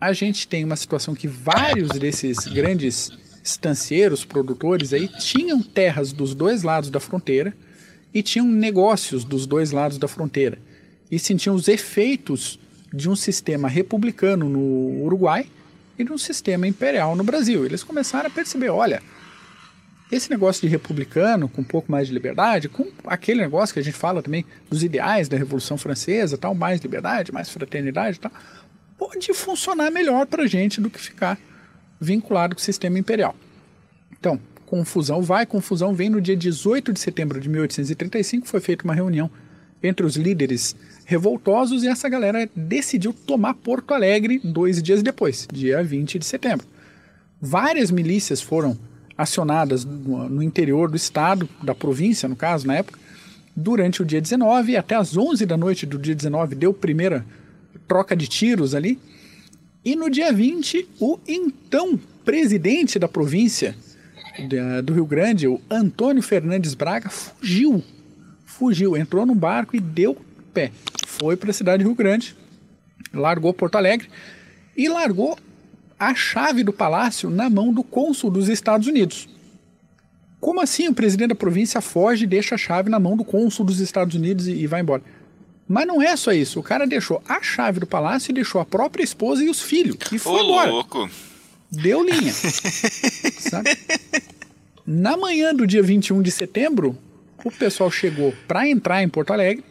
a 0.00 0.12
gente 0.12 0.48
tem 0.48 0.64
uma 0.64 0.76
situação 0.76 1.14
que 1.14 1.28
vários 1.28 1.90
desses 1.90 2.38
grandes 2.46 3.12
estancieiros, 3.44 4.24
produtores 4.24 4.92
aí, 4.92 5.08
tinham 5.08 5.62
terras 5.62 6.12
dos 6.12 6.34
dois 6.34 6.62
lados 6.62 6.90
da 6.90 6.98
fronteira 6.98 7.54
e 8.12 8.22
tinham 8.22 8.46
negócios 8.46 9.24
dos 9.24 9.46
dois 9.46 9.70
lados 9.70 9.98
da 9.98 10.08
fronteira 10.08 10.58
e 11.10 11.18
sentiam 11.18 11.54
os 11.54 11.68
efeitos 11.68 12.58
de 12.92 13.08
um 13.08 13.14
sistema 13.14 13.68
republicano 13.68 14.48
no 14.48 15.04
Uruguai 15.04 15.46
e 15.98 16.04
de 16.04 16.12
um 16.12 16.18
sistema 16.18 16.66
imperial 16.66 17.14
no 17.14 17.22
Brasil. 17.22 17.64
Eles 17.64 17.82
começaram 17.82 18.26
a 18.28 18.30
perceber, 18.30 18.70
olha, 18.70 19.02
esse 20.10 20.30
negócio 20.30 20.62
de 20.62 20.68
republicano, 20.68 21.48
com 21.48 21.62
um 21.62 21.64
pouco 21.64 21.90
mais 21.90 22.06
de 22.06 22.14
liberdade, 22.14 22.68
com 22.68 22.86
aquele 23.06 23.40
negócio 23.40 23.72
que 23.72 23.80
a 23.80 23.82
gente 23.82 23.96
fala 23.96 24.22
também 24.22 24.44
dos 24.70 24.84
ideais 24.84 25.28
da 25.28 25.36
Revolução 25.36 25.76
Francesa, 25.76 26.38
tal, 26.38 26.54
mais 26.54 26.80
liberdade, 26.80 27.32
mais 27.32 27.50
fraternidade, 27.50 28.20
tal, 28.20 28.30
pode 28.96 29.32
funcionar 29.34 29.90
melhor 29.90 30.26
para 30.26 30.44
a 30.44 30.46
gente 30.46 30.80
do 30.80 30.88
que 30.88 31.00
ficar 31.00 31.38
vinculado 32.00 32.54
com 32.54 32.60
o 32.60 32.64
sistema 32.64 32.98
imperial. 32.98 33.34
Então, 34.12 34.38
confusão 34.64 35.22
vai, 35.22 35.44
confusão 35.44 35.94
vem. 35.94 36.08
No 36.08 36.20
dia 36.20 36.36
18 36.36 36.92
de 36.92 37.00
setembro 37.00 37.40
de 37.40 37.48
1835 37.48 38.46
foi 38.46 38.60
feita 38.60 38.84
uma 38.84 38.94
reunião 38.94 39.30
entre 39.82 40.06
os 40.06 40.16
líderes 40.16 40.76
revoltosos 41.04 41.82
e 41.84 41.88
essa 41.88 42.08
galera 42.08 42.48
decidiu 42.54 43.12
tomar 43.12 43.54
Porto 43.54 43.92
Alegre 43.92 44.40
dois 44.42 44.82
dias 44.82 45.02
depois, 45.02 45.46
dia 45.52 45.82
20 45.82 46.18
de 46.18 46.24
setembro. 46.24 46.66
Várias 47.40 47.90
milícias 47.90 48.40
foram 48.40 48.78
acionadas 49.16 49.84
no, 49.84 50.28
no 50.28 50.42
interior 50.42 50.90
do 50.90 50.96
estado, 50.96 51.48
da 51.62 51.74
província, 51.74 52.28
no 52.28 52.36
caso, 52.36 52.66
na 52.66 52.76
época, 52.76 52.98
durante 53.54 54.02
o 54.02 54.04
dia 54.04 54.20
19 54.20 54.72
e 54.72 54.76
até 54.76 54.94
as 54.94 55.16
11 55.16 55.46
da 55.46 55.56
noite 55.56 55.86
do 55.86 55.98
dia 55.98 56.14
19 56.14 56.54
deu 56.54 56.74
primeira 56.74 57.24
troca 57.88 58.14
de 58.14 58.26
tiros 58.26 58.74
ali. 58.74 58.98
E 59.84 59.96
no 59.96 60.10
dia 60.10 60.32
20, 60.32 60.88
o 61.00 61.18
então 61.26 61.98
presidente 62.24 62.98
da 62.98 63.08
província 63.08 63.74
do 64.84 64.92
Rio 64.92 65.06
Grande, 65.06 65.46
o 65.46 65.60
Antônio 65.70 66.22
Fernandes 66.22 66.74
Braga, 66.74 67.08
fugiu. 67.08 67.82
Fugiu, 68.44 68.96
entrou 68.96 69.24
no 69.24 69.34
barco 69.34 69.76
e 69.76 69.80
deu 69.80 70.16
pé. 70.52 70.72
Foi 71.06 71.36
para 71.36 71.50
a 71.50 71.54
cidade 71.54 71.82
do 71.82 71.88
Rio 71.88 71.96
Grande, 71.96 72.36
largou 73.14 73.54
Porto 73.54 73.76
Alegre 73.76 74.08
e 74.76 74.88
largou 74.88 75.38
a 75.98 76.14
chave 76.14 76.62
do 76.62 76.72
palácio 76.72 77.30
na 77.30 77.48
mão 77.48 77.72
do 77.72 77.82
cônsul 77.82 78.30
dos 78.30 78.48
Estados 78.48 78.86
Unidos. 78.86 79.28
Como 80.40 80.60
assim 80.60 80.88
o 80.88 80.94
presidente 80.94 81.30
da 81.30 81.34
província 81.34 81.80
foge 81.80 82.24
e 82.24 82.26
deixa 82.26 82.54
a 82.54 82.58
chave 82.58 82.90
na 82.90 83.00
mão 83.00 83.16
do 83.16 83.24
cônsul 83.24 83.64
dos 83.64 83.80
Estados 83.80 84.14
Unidos 84.14 84.46
e, 84.46 84.52
e 84.52 84.66
vai 84.66 84.80
embora? 84.80 85.02
Mas 85.66 85.86
não 85.86 86.00
é 86.00 86.14
só 86.16 86.32
isso. 86.32 86.60
O 86.60 86.62
cara 86.62 86.86
deixou 86.86 87.22
a 87.28 87.42
chave 87.42 87.80
do 87.80 87.86
palácio 87.86 88.30
e 88.30 88.34
deixou 88.34 88.60
a 88.60 88.64
própria 88.64 89.02
esposa 89.02 89.42
e 89.42 89.48
os 89.48 89.60
filhos. 89.60 89.96
E 90.12 90.18
foi 90.18 90.40
Ô, 90.40 90.44
embora. 90.44 90.70
louco. 90.70 91.10
Deu 91.70 92.04
linha. 92.04 92.32
sabe? 93.40 93.76
Na 94.86 95.16
manhã 95.16 95.52
do 95.52 95.66
dia 95.66 95.82
21 95.82 96.22
de 96.22 96.30
setembro, 96.30 96.96
o 97.44 97.50
pessoal 97.50 97.90
chegou 97.90 98.32
para 98.46 98.68
entrar 98.68 99.02
em 99.02 99.08
Porto 99.08 99.32
Alegre 99.32 99.64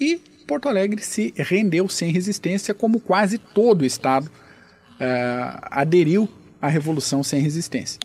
e 0.00 0.20
Porto 0.46 0.68
Alegre 0.68 1.02
se 1.02 1.32
rendeu 1.36 1.88
sem 1.88 2.10
resistência, 2.10 2.74
como 2.74 2.98
quase 2.98 3.38
todo 3.38 3.82
o 3.82 3.86
estado 3.86 4.30
uh, 4.96 5.58
aderiu 5.70 6.28
à 6.60 6.68
Revolução 6.68 7.22
Sem 7.22 7.40
Resistência. 7.40 7.98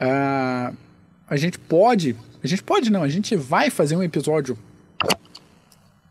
Uh, 0.00 0.76
a 1.28 1.36
gente 1.36 1.58
pode, 1.58 2.14
a 2.42 2.46
gente 2.46 2.62
pode 2.62 2.90
não, 2.90 3.02
a 3.02 3.08
gente 3.08 3.34
vai 3.34 3.70
fazer 3.70 3.96
um 3.96 4.02
episódio 4.02 4.56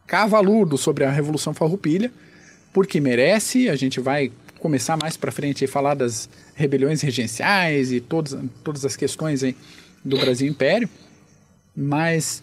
cavaludo 0.07 0.77
sobre 0.77 1.03
a 1.03 1.11
Revolução 1.11 1.53
Farroupilha, 1.53 2.11
porque 2.73 2.99
merece, 2.99 3.69
a 3.69 3.75
gente 3.75 3.99
vai 3.99 4.31
começar 4.59 4.97
mais 4.97 5.15
para 5.15 5.31
frente 5.31 5.63
a 5.63 5.67
falar 5.67 5.93
das 5.93 6.29
rebeliões 6.53 7.01
regenciais 7.01 7.91
e 7.91 7.99
todas, 7.99 8.37
todas 8.63 8.83
as 8.83 8.95
questões 8.95 9.41
do 10.03 10.17
Brasil 10.17 10.47
Império, 10.47 10.89
mas 11.75 12.41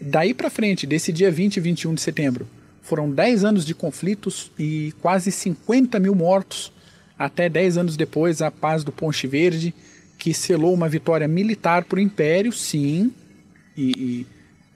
daí 0.00 0.32
para 0.34 0.50
frente, 0.50 0.86
desse 0.86 1.12
dia 1.12 1.30
20 1.30 1.56
e 1.56 1.60
21 1.60 1.94
de 1.94 2.00
setembro, 2.00 2.46
foram 2.82 3.10
10 3.10 3.44
anos 3.44 3.64
de 3.64 3.74
conflitos 3.74 4.52
e 4.58 4.92
quase 5.00 5.32
50 5.32 5.98
mil 5.98 6.14
mortos 6.14 6.72
até 7.18 7.48
dez 7.48 7.76
anos 7.76 7.96
depois 7.96 8.42
a 8.42 8.50
paz 8.50 8.84
do 8.84 8.92
Ponte 8.92 9.26
Verde, 9.26 9.74
que 10.18 10.32
selou 10.32 10.72
uma 10.72 10.88
vitória 10.88 11.28
militar 11.28 11.84
para 11.84 11.98
o 11.98 12.00
Império, 12.00 12.52
sim, 12.52 13.12
e, 13.76 13.90
e 13.90 14.26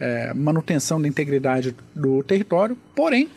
é, 0.01 0.33
manutenção 0.35 1.01
da 1.01 1.09
integridade 1.09 1.75
do 1.95 2.23
território, 2.23 2.77
porém, 2.95 3.29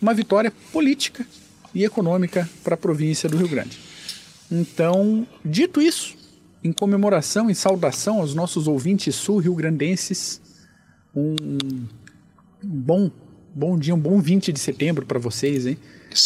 uma 0.00 0.14
vitória 0.14 0.52
política 0.72 1.26
e 1.74 1.84
econômica 1.84 2.48
para 2.64 2.74
a 2.74 2.78
província 2.78 3.28
do 3.28 3.36
Rio 3.36 3.48
Grande. 3.48 3.78
Então, 4.50 5.26
dito 5.44 5.80
isso, 5.80 6.16
em 6.62 6.72
comemoração 6.72 7.50
e 7.50 7.54
saudação 7.54 8.20
aos 8.20 8.34
nossos 8.34 8.66
ouvintes 8.66 9.14
sul-riograndenses, 9.14 10.40
um, 11.14 11.34
um 11.42 11.86
bom, 12.62 13.10
bom 13.54 13.78
dia, 13.78 13.94
um 13.94 13.98
bom 14.00 14.20
20 14.20 14.52
de 14.52 14.58
setembro 14.58 15.06
para 15.06 15.18
vocês, 15.18 15.66
hein? 15.66 15.78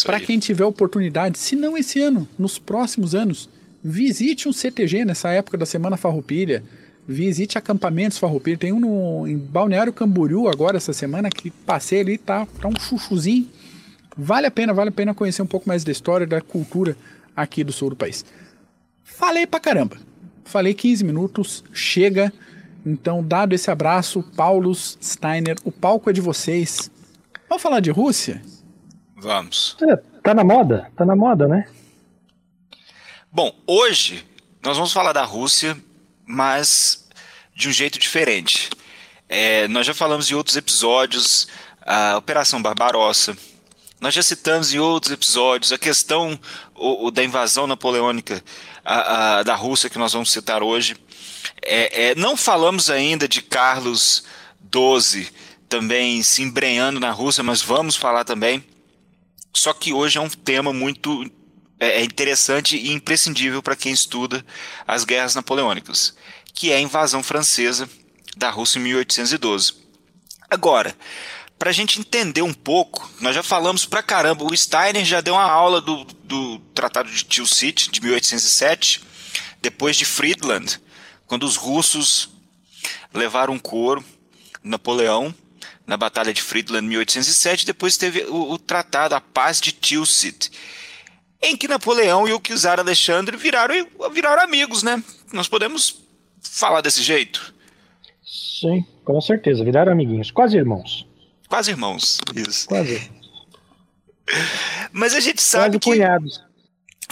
Para 0.04 0.20
quem 0.20 0.38
tiver 0.38 0.64
oportunidade, 0.64 1.38
se 1.38 1.56
não 1.56 1.76
esse 1.76 2.00
ano, 2.00 2.28
nos 2.38 2.58
próximos 2.58 3.14
anos, 3.14 3.48
visite 3.82 4.48
um 4.48 4.52
CTG 4.52 5.04
nessa 5.04 5.30
época 5.30 5.58
da 5.58 5.66
Semana 5.66 5.96
Farroupilha, 5.96 6.62
visite 7.06 7.58
acampamentos 7.58 8.18
Farroupilha. 8.18 8.56
Tem 8.56 8.72
um 8.72 8.80
no, 8.80 9.26
em 9.26 9.36
Balneário 9.36 9.92
Camboriú 9.92 10.48
agora, 10.48 10.76
essa 10.76 10.92
semana, 10.92 11.28
que 11.28 11.50
passei 11.50 12.00
ali, 12.00 12.18
tá, 12.18 12.46
tá 12.60 12.68
um 12.68 12.78
chuchuzinho. 12.78 13.48
Vale 14.16 14.46
a 14.46 14.50
pena, 14.50 14.72
vale 14.72 14.90
a 14.90 14.92
pena 14.92 15.14
conhecer 15.14 15.42
um 15.42 15.46
pouco 15.46 15.68
mais 15.68 15.84
da 15.84 15.90
história, 15.90 16.26
da 16.26 16.40
cultura 16.40 16.96
aqui 17.34 17.64
do 17.64 17.72
sul 17.72 17.90
do 17.90 17.96
país. 17.96 18.24
Falei 19.02 19.46
pra 19.46 19.60
caramba. 19.60 19.96
Falei 20.44 20.74
15 20.74 21.04
minutos, 21.04 21.64
chega. 21.72 22.32
Então, 22.84 23.22
dado 23.22 23.54
esse 23.54 23.70
abraço, 23.70 24.22
Paulo 24.36 24.74
Steiner, 24.74 25.56
o 25.64 25.72
palco 25.72 26.10
é 26.10 26.12
de 26.12 26.20
vocês. 26.20 26.90
Vamos 27.48 27.62
falar 27.62 27.80
de 27.80 27.90
Rússia? 27.90 28.42
Vamos. 29.22 29.76
É, 29.88 29.96
tá 30.20 30.34
na 30.34 30.42
moda, 30.42 30.90
tá 30.96 31.04
na 31.04 31.14
moda, 31.14 31.46
né? 31.46 31.68
Bom, 33.30 33.54
hoje 33.68 34.26
nós 34.60 34.76
vamos 34.76 34.92
falar 34.92 35.12
da 35.12 35.22
Rússia, 35.22 35.78
mas 36.26 37.08
de 37.54 37.68
um 37.68 37.72
jeito 37.72 38.00
diferente. 38.00 38.68
É, 39.28 39.68
nós 39.68 39.86
já 39.86 39.94
falamos 39.94 40.28
em 40.28 40.34
outros 40.34 40.56
episódios 40.56 41.46
a 41.80 42.16
Operação 42.16 42.60
Barbarossa. 42.60 43.36
Nós 44.00 44.12
já 44.12 44.24
citamos 44.24 44.74
em 44.74 44.80
outros 44.80 45.12
episódios 45.12 45.72
a 45.72 45.78
questão 45.78 46.36
o, 46.74 47.06
o 47.06 47.10
da 47.12 47.22
invasão 47.22 47.68
napoleônica 47.68 48.42
a, 48.84 49.38
a, 49.38 49.42
da 49.44 49.54
Rússia 49.54 49.88
que 49.88 50.00
nós 50.00 50.12
vamos 50.12 50.32
citar 50.32 50.64
hoje. 50.64 50.96
É, 51.64 52.08
é, 52.08 52.14
não 52.16 52.36
falamos 52.36 52.90
ainda 52.90 53.28
de 53.28 53.40
Carlos 53.40 54.24
XII 54.74 55.28
também 55.68 56.24
se 56.24 56.42
embrenhando 56.42 56.98
na 56.98 57.12
Rússia, 57.12 57.44
mas 57.44 57.62
vamos 57.62 57.94
falar 57.94 58.24
também. 58.24 58.71
Só 59.52 59.72
que 59.72 59.92
hoje 59.92 60.18
é 60.18 60.20
um 60.20 60.28
tema 60.28 60.72
muito 60.72 61.30
é, 61.78 62.00
é 62.00 62.04
interessante 62.04 62.76
e 62.76 62.92
imprescindível 62.92 63.62
para 63.62 63.76
quem 63.76 63.92
estuda 63.92 64.44
as 64.86 65.04
guerras 65.04 65.34
napoleônicas, 65.34 66.14
que 66.54 66.70
é 66.70 66.76
a 66.76 66.80
invasão 66.80 67.22
francesa 67.22 67.88
da 68.36 68.50
Rússia 68.50 68.78
em 68.78 68.82
1812. 68.82 69.74
Agora, 70.48 70.96
para 71.58 71.70
a 71.70 71.72
gente 71.72 72.00
entender 72.00 72.42
um 72.42 72.52
pouco, 72.52 73.08
nós 73.20 73.34
já 73.34 73.42
falamos 73.42 73.84
pra 73.84 74.02
caramba, 74.02 74.44
o 74.44 74.56
Steiner 74.56 75.04
já 75.04 75.20
deu 75.20 75.34
uma 75.34 75.44
aula 75.44 75.80
do, 75.80 76.04
do 76.04 76.58
Tratado 76.74 77.10
de 77.10 77.24
Tilsit, 77.24 77.90
de 77.90 78.00
1807, 78.00 79.02
depois 79.60 79.96
de 79.96 80.04
Friedland, 80.04 80.80
quando 81.26 81.44
os 81.44 81.56
russos 81.56 82.30
levaram 83.14 83.54
um 83.54 83.58
couro, 83.58 84.04
Napoleão, 84.62 85.34
na 85.86 85.96
Batalha 85.96 86.32
de 86.32 86.42
Friedland 86.42 86.84
em 86.84 86.88
1807, 86.90 87.66
depois 87.66 87.96
teve 87.96 88.22
o, 88.24 88.52
o 88.52 88.58
Tratado, 88.58 89.14
a 89.14 89.20
Paz 89.20 89.60
de 89.60 89.72
Tilsit, 89.72 90.50
em 91.42 91.56
que 91.56 91.66
Napoleão 91.66 92.28
e 92.28 92.32
o 92.32 92.40
czar 92.40 92.78
Alexandre 92.78 93.36
viraram, 93.36 93.74
viraram 94.12 94.42
amigos, 94.42 94.82
né? 94.82 95.02
Nós 95.32 95.48
podemos 95.48 96.02
falar 96.40 96.80
desse 96.80 97.02
jeito? 97.02 97.52
Sim, 98.24 98.84
com 99.04 99.20
certeza, 99.20 99.64
viraram 99.64 99.92
amiguinhos, 99.92 100.30
quase 100.30 100.56
irmãos. 100.56 101.06
Quase 101.48 101.70
irmãos, 101.70 102.18
isso. 102.34 102.66
Quase. 102.66 103.10
Mas 104.92 105.14
a 105.14 105.20
gente 105.20 105.42
sabe 105.42 105.78
quase 105.78 105.80
que... 105.80 105.90
cunhados. 105.90 106.42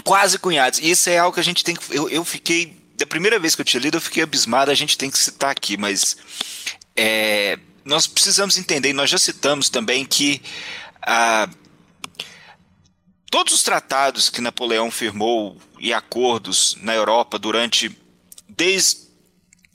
Quase 0.05 0.39
cunhados. 0.39 0.79
E 0.79 0.91
isso 0.91 1.11
é 1.11 1.19
algo 1.19 1.35
que 1.35 1.41
a 1.41 1.45
gente 1.45 1.63
tem 1.63 1.75
que... 1.75 1.95
Eu, 1.95 2.09
eu 2.09 2.25
fiquei... 2.25 2.79
Da 2.97 3.07
primeira 3.07 3.39
vez 3.39 3.55
que 3.55 3.61
eu 3.61 3.65
tinha 3.65 3.81
lido, 3.81 3.97
eu 3.97 4.01
fiquei 4.01 4.23
abismado, 4.23 4.71
a 4.71 4.75
gente 4.75 4.97
tem 4.97 5.11
que 5.11 5.19
citar 5.19 5.51
aqui, 5.51 5.77
mas... 5.77 6.17
É, 6.97 7.59
nós 7.91 8.07
precisamos 8.07 8.57
entender, 8.57 8.93
nós 8.93 9.11
já 9.11 9.19
citamos 9.19 9.69
também 9.69 10.05
que 10.05 10.41
ah, 11.03 11.49
todos 13.29 13.53
os 13.53 13.65
tratados 13.65 14.31
que 14.31 14.41
Napoleão 14.41 14.93
firmou 14.93 15.61
e 15.77 15.93
acordos 15.93 16.77
na 16.81 16.95
Europa 16.95 17.37
durante 17.37 17.99
desde 18.49 19.11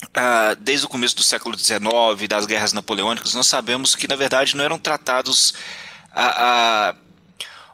uh, 0.05 0.55
desde 0.60 0.86
o 0.86 0.89
começo 0.89 1.15
do 1.15 1.24
século 1.24 1.57
XIX, 1.57 1.81
das 2.29 2.45
guerras 2.45 2.72
napoleônicas, 2.72 3.34
nós 3.34 3.48
sabemos 3.48 3.95
que, 3.95 4.07
na 4.07 4.15
verdade, 4.15 4.55
não 4.55 4.63
eram 4.63 4.79
tratados 4.79 5.51
uh, 6.12 6.93
uh, 6.93 6.98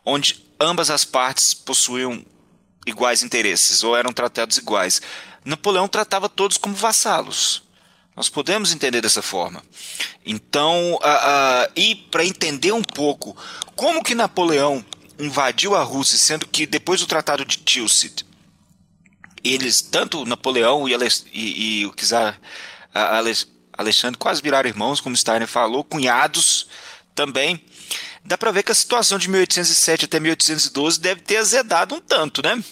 onde 0.04 0.44
ambas 0.60 0.90
as 0.90 1.06
partes 1.06 1.54
possuíam 1.54 2.26
iguais 2.86 3.22
interesses, 3.22 3.84
ou 3.84 3.96
eram 3.96 4.12
tratados 4.12 4.58
iguais. 4.58 5.02
Napoleão 5.46 5.88
tratava 5.88 6.28
todos 6.28 6.58
como 6.58 6.74
vassalos. 6.74 7.64
Nós 8.16 8.30
podemos 8.30 8.74
entender 8.74 9.02
dessa 9.02 9.22
forma. 9.22 9.64
Então, 10.26 11.00
e 11.76 11.96
para 11.96 12.26
entender 12.26 12.72
um 12.72 12.84
pouco 12.84 13.36
como 13.76 14.04
que 14.04 14.14
Napoleão 14.14 14.84
invadiu 15.18 15.76
a 15.76 15.84
Rússia, 15.84 16.18
sendo 16.18 16.48
que 16.48 16.66
depois 16.66 17.00
do 17.00 17.08
Tratado 17.08 17.46
de 17.46 17.58
Tilsit, 17.58 18.26
eles, 19.44 19.82
tanto 19.82 20.26
Napoleão 20.26 20.88
e, 20.88 20.94
e, 21.34 21.82
e 21.82 21.86
o 21.86 21.94
czar 21.94 22.40
Alexandre 23.74 24.18
quase 24.18 24.42
viraram 24.42 24.70
irmãos, 24.70 25.00
como 25.00 25.16
Steiner 25.16 25.48
falou, 25.48 25.84
cunhados 25.84 26.68
também. 27.16 27.64
Dá 28.24 28.38
para 28.38 28.52
ver 28.52 28.64
que 28.64 28.72
a 28.72 28.76
situação 28.76 29.18
de 29.18 29.30
1807 29.30 30.06
até 30.06 30.20
1812 30.20 31.00
deve 31.00 31.22
ter 31.22 31.38
azedado 31.38 31.96
um 31.96 32.00
tanto, 32.00 32.44
né? 32.44 32.64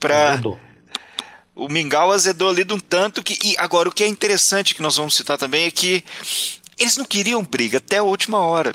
Pra... 0.00 0.40
O 1.58 1.68
Mingau 1.68 2.12
azedou 2.12 2.50
ali 2.50 2.62
de 2.62 2.72
um 2.72 2.78
tanto 2.78 3.20
que. 3.20 3.36
E 3.44 3.56
agora, 3.58 3.88
o 3.88 3.92
que 3.92 4.04
é 4.04 4.06
interessante 4.06 4.76
que 4.76 4.80
nós 4.80 4.96
vamos 4.96 5.16
citar 5.16 5.36
também 5.36 5.66
é 5.66 5.70
que 5.72 6.04
eles 6.78 6.96
não 6.96 7.04
queriam 7.04 7.42
briga 7.42 7.78
até 7.78 7.98
a 7.98 8.04
última 8.04 8.38
hora. 8.38 8.72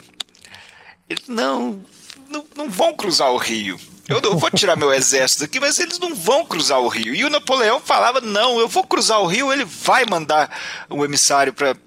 Eles 1.10 1.24
não, 1.25 1.82
não, 2.30 2.46
não 2.58 2.70
vão 2.70 2.94
cruzar 2.94 3.32
o 3.32 3.38
rio. 3.38 3.80
Eu, 4.06 4.38
vou 4.38 4.52
tirar 4.52 4.75
meu 4.75 4.94
exército 4.94 5.46
aqui, 5.46 5.62
mas 5.62 5.80
eles 5.80 5.98
não 5.98 6.13
vão 6.13 6.46
cruzar 6.46 6.82
o 6.82 6.90
rio. 6.90 7.16
E 7.16 7.24
o 7.24 7.30
Napoleão 7.30 7.80
falava: 7.80 8.20
não, 8.20 8.60
eu 8.60 8.68
vou 8.68 8.86
cruzar 8.86 9.22
o 9.22 9.28
rio, 9.28 9.54
ele 9.54 9.63
vai 9.63 10.04
mandar 10.06 10.52
um 10.90 11.06
emissário 11.06 11.54
para 11.54 11.78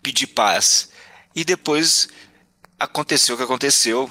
pedir 0.00 0.28
paz. 0.28 0.88
E 1.34 1.44
depois 1.44 2.08
aconteceu 2.78 3.34
o 3.34 3.38
que 3.38 3.44
aconteceu 3.44 4.08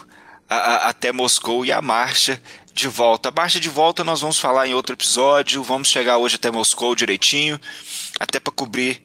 a, 0.49 0.55
a, 0.55 0.89
até 0.89 1.13
Moscou 1.13 1.65
e 1.65 1.71
a 1.71 1.81
marcha 1.81 2.41
de 2.73 2.87
volta. 2.87 3.29
A 3.29 3.31
marcha 3.31 3.59
de 3.59 3.69
volta 3.69 4.03
nós 4.03 4.21
vamos 4.21 4.39
falar 4.39 4.67
em 4.67 4.73
outro 4.73 4.95
episódio. 4.95 5.63
Vamos 5.63 5.89
chegar 5.89 6.17
hoje 6.17 6.35
até 6.35 6.51
Moscou 6.51 6.95
direitinho, 6.95 7.59
até 8.19 8.39
para 8.39 8.53
cobrir. 8.53 9.01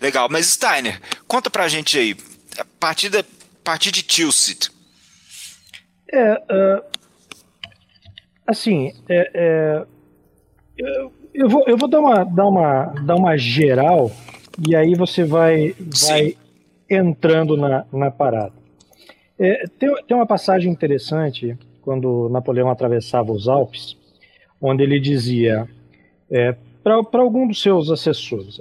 Legal, 0.00 0.28
mas 0.30 0.46
Steiner, 0.46 1.00
conta 1.28 1.48
pra 1.48 1.68
gente 1.68 1.96
aí, 1.96 2.16
a 2.58 2.64
partir, 2.80 3.08
da, 3.08 3.20
a 3.20 3.24
partir 3.62 3.92
de 3.92 4.02
Tilsit. 4.02 4.70
É, 6.12 6.32
uh, 6.34 6.84
assim, 8.46 8.92
é, 9.08 9.30
é, 9.32 9.86
eu, 10.76 11.12
eu, 11.32 11.48
vou, 11.48 11.64
eu 11.68 11.76
vou 11.76 11.88
dar 11.88 12.00
uma, 12.00 12.24
dar, 12.24 12.46
uma, 12.46 12.84
dar 13.06 13.14
uma 13.14 13.38
geral 13.38 14.10
e 14.66 14.74
aí 14.74 14.94
você 14.94 15.24
vai, 15.24 15.74
vai 16.08 16.36
entrando 16.90 17.56
na, 17.56 17.86
na 17.92 18.10
parada. 18.10 18.52
É, 19.38 19.64
tem, 19.78 19.94
tem 20.06 20.16
uma 20.16 20.26
passagem 20.26 20.70
interessante 20.70 21.56
quando 21.82 22.28
Napoleão 22.30 22.70
atravessava 22.70 23.32
os 23.32 23.48
Alpes, 23.48 23.96
onde 24.60 24.82
ele 24.82 24.98
dizia 24.98 25.68
é, 26.30 26.56
para 26.82 27.20
algum 27.20 27.46
dos 27.46 27.60
seus 27.60 27.90
assessores: 27.90 28.60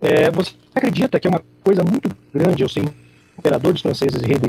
é, 0.00 0.30
Você 0.30 0.54
acredita 0.74 1.20
que 1.20 1.26
é 1.26 1.30
uma 1.30 1.42
coisa 1.62 1.82
muito 1.84 2.08
grande 2.32 2.62
eu 2.62 2.68
ser 2.68 2.84
imperador 3.38 3.72
dos 3.72 3.82
franceses 3.82 4.22
e 4.22 4.26
rei 4.26 4.38
da 4.38 4.48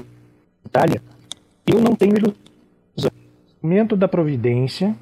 Itália? 0.65 1.01
Eu 1.67 1.81
não 1.81 1.95
tenho 1.95 2.15
ilusão 2.15 2.41
momento 3.61 3.95
da 3.95 4.07
providência 4.07 4.95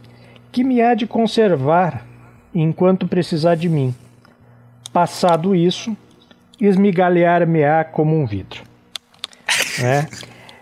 que 0.51 0.63
me 0.63 0.81
há 0.81 0.93
de 0.93 1.07
conservar 1.07 2.05
enquanto 2.53 3.07
precisar 3.07 3.55
de 3.55 3.69
mim. 3.69 3.95
Passado 4.91 5.55
isso, 5.55 5.95
esmigalhar-me-á 6.59 7.83
como 7.85 8.15
um 8.15 8.25
vidro. 8.25 8.63
Né? 9.79 10.07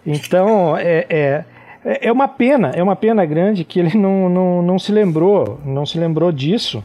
Então, 0.09 0.77
é, 0.77 1.05
é, 1.09 1.45
é 1.87 2.11
uma 2.11 2.27
pena, 2.27 2.71
é 2.71 2.83
uma 2.83 2.95
pena 2.95 3.25
grande 3.25 3.63
que 3.63 3.79
ele 3.79 3.97
não, 3.97 4.27
não, 4.27 4.61
não 4.61 4.79
se 4.79 4.91
lembrou, 4.91 5.59
não 5.63 5.85
se 5.85 5.97
lembrou 5.97 6.31
disso 6.31 6.83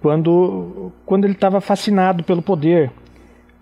quando, 0.00 0.92
quando 1.06 1.24
ele 1.24 1.34
estava 1.34 1.60
fascinado 1.60 2.24
pelo 2.24 2.42
poder. 2.42 2.90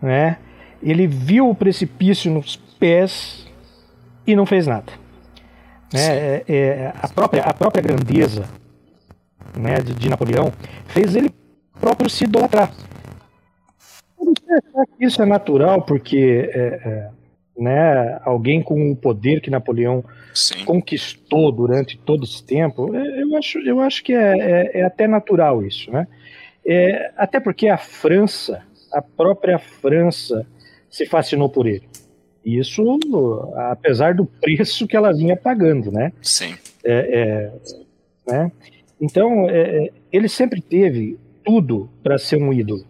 Né? 0.01 0.39
Ele 0.83 1.07
viu 1.07 1.51
o 1.51 1.55
precipício 1.55 2.31
nos 2.31 2.57
pés 2.57 3.47
e 4.27 4.35
não 4.35 4.47
fez 4.47 4.67
nada. 4.67 4.93
Né? 5.93 6.01
É, 6.01 6.45
é, 6.49 6.93
a, 7.01 7.09
própria, 7.09 7.43
a 7.43 7.53
própria 7.53 7.83
grandeza 7.83 8.45
né, 9.57 9.77
de, 9.77 9.95
de, 9.95 10.09
Napoleão 10.09 10.53
fez 10.87 11.15
ele 11.15 11.31
próprio 11.81 12.09
se 12.09 12.25
idolatrar. 12.25 12.73
Isso 14.99 15.23
é 15.23 15.27
natural 15.27 15.83
porque 15.83 16.51
é, 16.53 16.59
é, 16.59 17.11
né, 17.59 18.19
alguém 18.25 18.63
com 18.63 18.91
o 18.91 18.97
poder 18.97 19.41
que 19.41 19.51
Napoleão 19.51 20.05
Sim. 20.37 20.65
conquistou 20.65 21.51
durante 21.51 21.97
todo 21.99 22.25
esse 22.25 22.45
tempo, 22.45 22.95
é, 22.95 23.23
eu 23.23 23.37
acho, 23.37 23.59
eu 23.61 23.81
acho 23.81 24.05
que 24.05 24.13
é, 24.13 24.39
é, 24.39 24.81
é 24.81 24.85
até 24.85 25.07
natural 25.07 25.65
isso. 25.65 25.91
Né? 25.91 26.07
até 27.17 27.39
porque 27.39 27.69
a 27.69 27.79
França, 27.79 28.61
a 28.93 29.01
própria 29.01 29.57
França, 29.57 30.45
se 30.91 31.07
fascinou 31.07 31.49
por 31.49 31.67
ele. 31.67 31.85
Isso, 32.45 32.83
apesar 33.71 34.15
do 34.15 34.25
preço 34.25 34.87
que 34.87 34.97
ela 34.97 35.13
vinha 35.13 35.37
pagando, 35.37 35.91
né? 35.91 36.13
Sim. 36.23 36.55
É, 36.85 37.51
é, 38.29 38.33
né? 38.33 38.53
Então, 39.01 39.51
é, 39.51 39.87
é 39.87 39.91
ele 40.13 40.29
sempre 40.29 40.61
teve 40.61 41.19
tudo 41.45 41.91
para 42.03 42.19
ser 42.19 42.37
um 42.37 42.53
ídolo, 42.53 42.85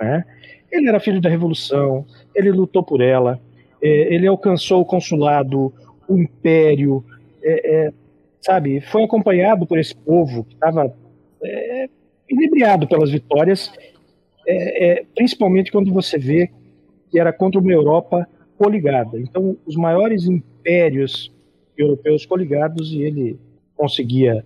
né? 0.00 0.24
Ele 0.70 0.88
era 0.88 1.00
filho 1.00 1.20
da 1.20 1.28
Revolução, 1.28 2.06
ele 2.34 2.52
lutou 2.52 2.84
por 2.84 3.00
ela, 3.00 3.40
é, 3.82 4.14
ele 4.14 4.28
alcançou 4.28 4.80
o 4.80 4.84
consulado, 4.84 5.74
o 6.12 6.18
império, 6.18 7.04
é, 7.42 7.86
é 7.86 7.92
sabe? 8.40 8.80
Foi 8.80 9.04
acompanhado 9.04 9.66
por 9.66 9.78
esse 9.78 9.94
povo 9.94 10.44
que 10.44 10.54
estava 10.54 10.94
é, 11.42 11.88
inebriado 12.28 12.86
pelas 12.88 13.10
vitórias, 13.10 13.70
principalmente 15.14 15.70
quando 15.70 15.92
você 15.92 16.18
vê 16.18 16.50
que 17.10 17.20
era 17.20 17.32
contra 17.32 17.60
uma 17.60 17.72
Europa 17.72 18.26
coligada. 18.58 19.18
Então, 19.20 19.56
os 19.64 19.76
maiores 19.76 20.24
impérios 20.24 21.30
europeus 21.76 22.26
coligados 22.26 22.90
e 22.92 23.02
ele 23.02 23.38
conseguia 23.76 24.44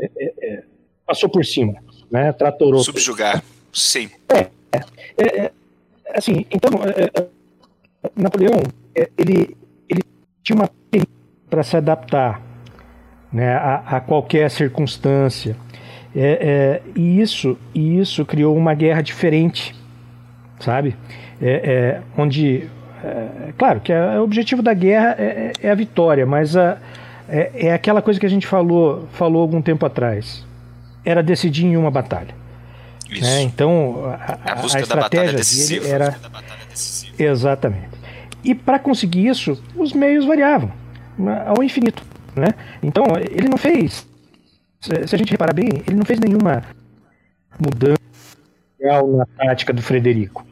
é, 0.00 0.10
é, 0.16 0.34
é, 0.42 0.62
passou 1.06 1.28
por 1.28 1.44
cima, 1.44 1.74
né? 2.10 2.32
Tratorou. 2.32 2.82
Subjugar, 2.82 3.44
sim. 3.72 4.10
É, 4.28 4.50
é, 5.16 5.44
é 5.44 5.52
assim, 6.14 6.44
então 6.50 6.70
é, 6.84 7.26
Napoleão 8.16 8.60
ele 9.16 9.56
tinha 10.44 10.56
uma 10.56 10.70
para 11.48 11.62
se 11.62 11.76
adaptar, 11.76 12.40
né, 13.32 13.54
a, 13.54 13.96
a 13.96 14.00
qualquer 14.00 14.50
circunstância. 14.50 15.56
É, 16.14 16.20
é, 16.40 16.82
e 16.94 17.20
isso 17.20 17.58
e 17.74 17.98
isso 17.98 18.24
criou 18.24 18.56
uma 18.56 18.74
guerra 18.74 19.02
diferente, 19.02 19.74
sabe? 20.60 20.96
É, 21.42 21.50
é, 21.50 22.02
onde 22.16 22.68
é, 23.02 23.52
claro 23.58 23.80
que 23.80 23.92
o 23.92 24.22
objetivo 24.22 24.62
da 24.62 24.72
guerra 24.72 25.16
é, 25.18 25.52
é, 25.60 25.70
a 25.70 25.74
vitória, 25.74 26.24
mas 26.24 26.56
a, 26.56 26.78
é, 27.28 27.50
é, 27.54 27.72
aquela 27.72 28.00
coisa 28.00 28.20
que 28.20 28.26
a 28.26 28.28
gente 28.28 28.46
falou, 28.46 29.08
falou 29.12 29.42
algum 29.42 29.60
tempo 29.60 29.84
atrás. 29.84 30.44
Era 31.04 31.22
decidir 31.22 31.66
em 31.66 31.76
uma 31.76 31.90
batalha. 31.90 32.34
Né? 33.10 33.42
Então, 33.42 34.04
a, 34.06 34.52
a, 34.52 34.62
a 34.62 34.80
estratégia 34.80 35.38
dele 35.38 35.88
era. 35.88 36.16
Exatamente. 37.18 38.03
E 38.44 38.54
para 38.54 38.78
conseguir 38.78 39.26
isso, 39.26 39.62
os 39.74 39.92
meios 39.92 40.24
variavam 40.24 40.70
ao 41.46 41.62
infinito. 41.62 42.02
Né? 42.36 42.48
Então, 42.82 43.04
ele 43.30 43.48
não 43.48 43.56
fez. 43.56 44.06
Se 44.80 45.14
a 45.14 45.18
gente 45.18 45.30
reparar 45.30 45.54
bem, 45.54 45.68
ele 45.86 45.96
não 45.96 46.04
fez 46.04 46.18
nenhuma 46.20 46.62
mudança 47.58 47.98
na 48.80 49.26
tática 49.38 49.72
do 49.72 49.80
Frederico. 49.80 50.46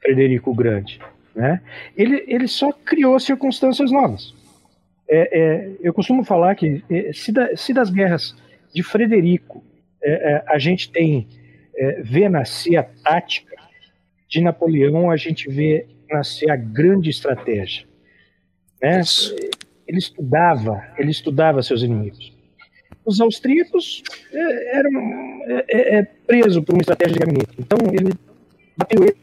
Frederico 0.00 0.54
Grande. 0.54 1.00
Né? 1.34 1.60
Ele, 1.96 2.24
ele 2.26 2.46
só 2.46 2.72
criou 2.72 3.18
circunstâncias 3.18 3.90
novas. 3.90 4.34
É, 5.08 5.40
é, 5.40 5.70
eu 5.80 5.92
costumo 5.94 6.24
falar 6.24 6.54
que 6.54 6.82
é, 6.90 7.12
se, 7.12 7.32
da, 7.32 7.56
se, 7.56 7.72
das 7.72 7.90
guerras 7.90 8.34
de 8.74 8.82
Frederico 8.82 9.62
é, 10.02 10.12
é, 10.12 10.44
a 10.46 10.58
gente 10.58 10.90
tem 10.90 11.28
é, 11.74 12.02
vê 12.02 12.28
nascer 12.28 12.76
a 12.76 12.82
tática, 12.82 13.54
de 14.28 14.40
Napoleão 14.40 15.10
a 15.10 15.16
gente 15.16 15.50
vê 15.50 15.86
nascer 16.12 16.50
a 16.50 16.56
grande 16.56 17.10
estratégia. 17.10 17.86
Né? 18.80 19.00
Ele 19.86 19.98
estudava, 19.98 20.82
ele 20.96 21.10
estudava 21.10 21.62
seus 21.62 21.82
inimigos. 21.82 22.32
Os 23.04 23.20
austríacos 23.20 24.02
eram 24.72 24.90
é, 25.68 26.02
presos 26.26 26.64
por 26.64 26.74
uma 26.74 26.82
estratégia 26.82 27.14
de 27.14 27.18
gabinete. 27.18 27.52
Então 27.58 27.78
ele 27.92 28.14
bateu 28.76 29.02
ele, 29.02 29.16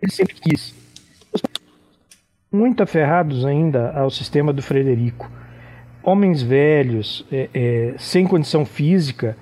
ele 0.00 0.10
sempre 0.12 0.34
quis 0.34 0.82
muito 2.52 2.82
aferrados 2.82 3.46
ainda 3.46 3.90
ao 3.92 4.10
sistema 4.10 4.52
do 4.52 4.60
Frederico. 4.60 5.30
Homens 6.02 6.42
velhos, 6.42 7.24
é, 7.32 7.48
é, 7.54 7.94
sem 7.96 8.26
condição 8.26 8.66
física, 8.66 9.36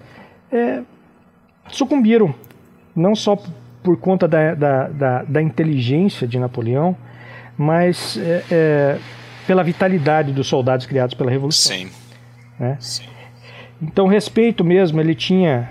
é, 0.53 0.83
sucumbiram, 1.69 2.33
não 2.95 3.15
só 3.15 3.43
por 3.83 3.97
conta 3.99 4.29
da, 4.29 4.55
da, 4.55 4.89
da, 4.89 5.23
da 5.23 5.43
inteligência 5.43 6.27
de 6.27 6.39
Napoleão, 6.39 6.97
mas 7.57 8.17
é, 8.19 8.45
é, 8.51 8.99
pela 9.47 9.63
vitalidade 9.63 10.33
dos 10.33 10.47
soldados 10.47 10.87
criados 10.87 11.15
pela 11.15 11.31
Revolução. 11.31 11.77
Sim. 11.77 11.91
Né? 12.59 12.77
Sim. 12.81 13.05
Então, 13.83 14.07
respeito 14.07 14.63
mesmo 14.65 15.01
ele 15.01 15.15
tinha 15.15 15.71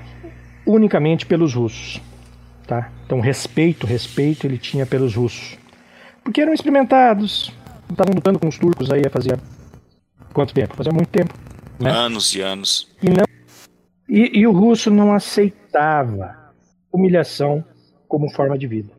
unicamente 0.65 1.25
pelos 1.25 1.53
russos. 1.53 2.01
Tá? 2.65 2.91
Então, 3.05 3.19
respeito, 3.19 3.87
respeito 3.87 4.45
ele 4.45 4.57
tinha 4.57 4.85
pelos 4.85 5.15
russos. 5.15 5.57
Porque 6.23 6.41
eram 6.41 6.53
experimentados, 6.53 7.51
estavam 7.89 8.13
lutando 8.13 8.39
com 8.39 8.47
os 8.47 8.57
turcos 8.57 8.91
aí 8.91 9.01
fazia 9.09 9.39
quanto 10.33 10.53
tempo? 10.53 10.75
Fazia 10.75 10.91
muito 10.91 11.09
tempo. 11.09 11.33
Né? 11.79 11.89
Anos 11.89 12.35
e 12.35 12.41
anos. 12.41 12.87
E, 13.01 13.09
não, 13.09 13.25
e, 14.07 14.39
e 14.39 14.47
o 14.47 14.51
russo 14.51 14.91
não 14.91 15.13
aceitava 15.13 16.35
humilhação 16.91 17.63
como 18.09 18.29
forma 18.29 18.57
de 18.57 18.67
vida. 18.67 18.91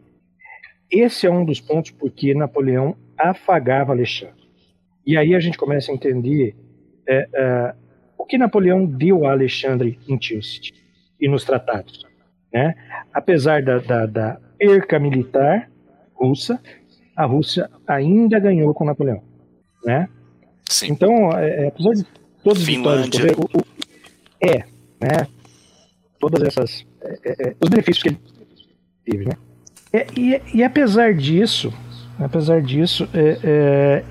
Esse 0.90 1.26
é 1.26 1.30
um 1.30 1.44
dos 1.44 1.60
pontos 1.60 1.90
porque 1.90 2.32
Napoleão 2.32 2.96
afagava 3.18 3.92
Alexandre. 3.92 4.40
E 5.06 5.16
aí 5.16 5.34
a 5.34 5.40
gente 5.40 5.58
começa 5.58 5.92
a 5.92 5.94
entender 5.94 6.56
é, 7.06 7.28
é, 7.34 7.74
o 8.16 8.24
que 8.24 8.38
Napoleão 8.38 8.86
deu 8.86 9.26
a 9.26 9.32
Alexandre 9.32 9.98
em 10.08 10.16
Tilsit 10.16 10.72
e 11.20 11.28
nos 11.28 11.44
tratados. 11.44 12.06
Né? 12.52 12.74
Apesar 13.12 13.62
da, 13.62 13.78
da, 13.78 14.06
da 14.06 14.40
perca 14.56 14.98
militar 14.98 15.70
russa, 16.14 16.60
a 17.16 17.24
Rússia 17.24 17.68
ainda 17.86 18.38
ganhou 18.38 18.72
com 18.72 18.84
Napoleão. 18.84 19.22
Né? 19.84 20.08
Sim. 20.68 20.92
Então, 20.92 21.30
é, 21.36 21.64
é 21.64 21.68
apesar 21.68 21.92
de 21.94 22.06
todas 22.42 22.60
as 22.60 22.66
vitórias 22.66 23.08
o, 23.36 23.58
o, 23.58 23.64
é, 24.40 24.64
né? 25.00 25.26
Todas 26.18 26.42
essas 26.42 26.86
é, 27.02 27.18
é, 27.24 27.48
é, 27.48 27.56
os 27.60 27.68
benefícios 27.68 28.02
que 28.02 28.08
ele 28.10 28.18
teve, 29.10 29.24
né? 29.26 29.32
E, 30.16 30.40
e, 30.54 30.62
apesar 30.62 31.14
disso, 31.14 31.72
apesar 32.18 32.62
disso, 32.62 33.08
é, 33.12 34.04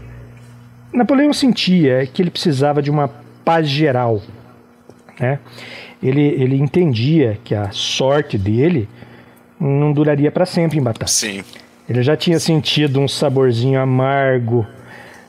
Napoleão 0.94 1.32
sentia 1.32 2.06
que 2.06 2.22
ele 2.22 2.30
precisava 2.30 2.82
de 2.82 2.92
uma 2.92 3.08
paz 3.46 3.68
geral, 3.68 4.22
né? 5.20 5.40
Ele, 6.02 6.22
ele 6.22 6.56
entendia 6.58 7.38
que 7.44 7.54
a 7.54 7.72
sorte 7.72 8.38
dele 8.38 8.88
não 9.60 9.92
duraria 9.92 10.32
para 10.32 10.46
sempre 10.46 10.78
em 10.78 10.82
batalha. 10.82 11.08
Sim. 11.08 11.44
Ele 11.90 12.02
já 12.02 12.16
tinha 12.16 12.40
sentido 12.40 13.00
um 13.00 13.08
saborzinho 13.08 13.80
amargo 13.80 14.66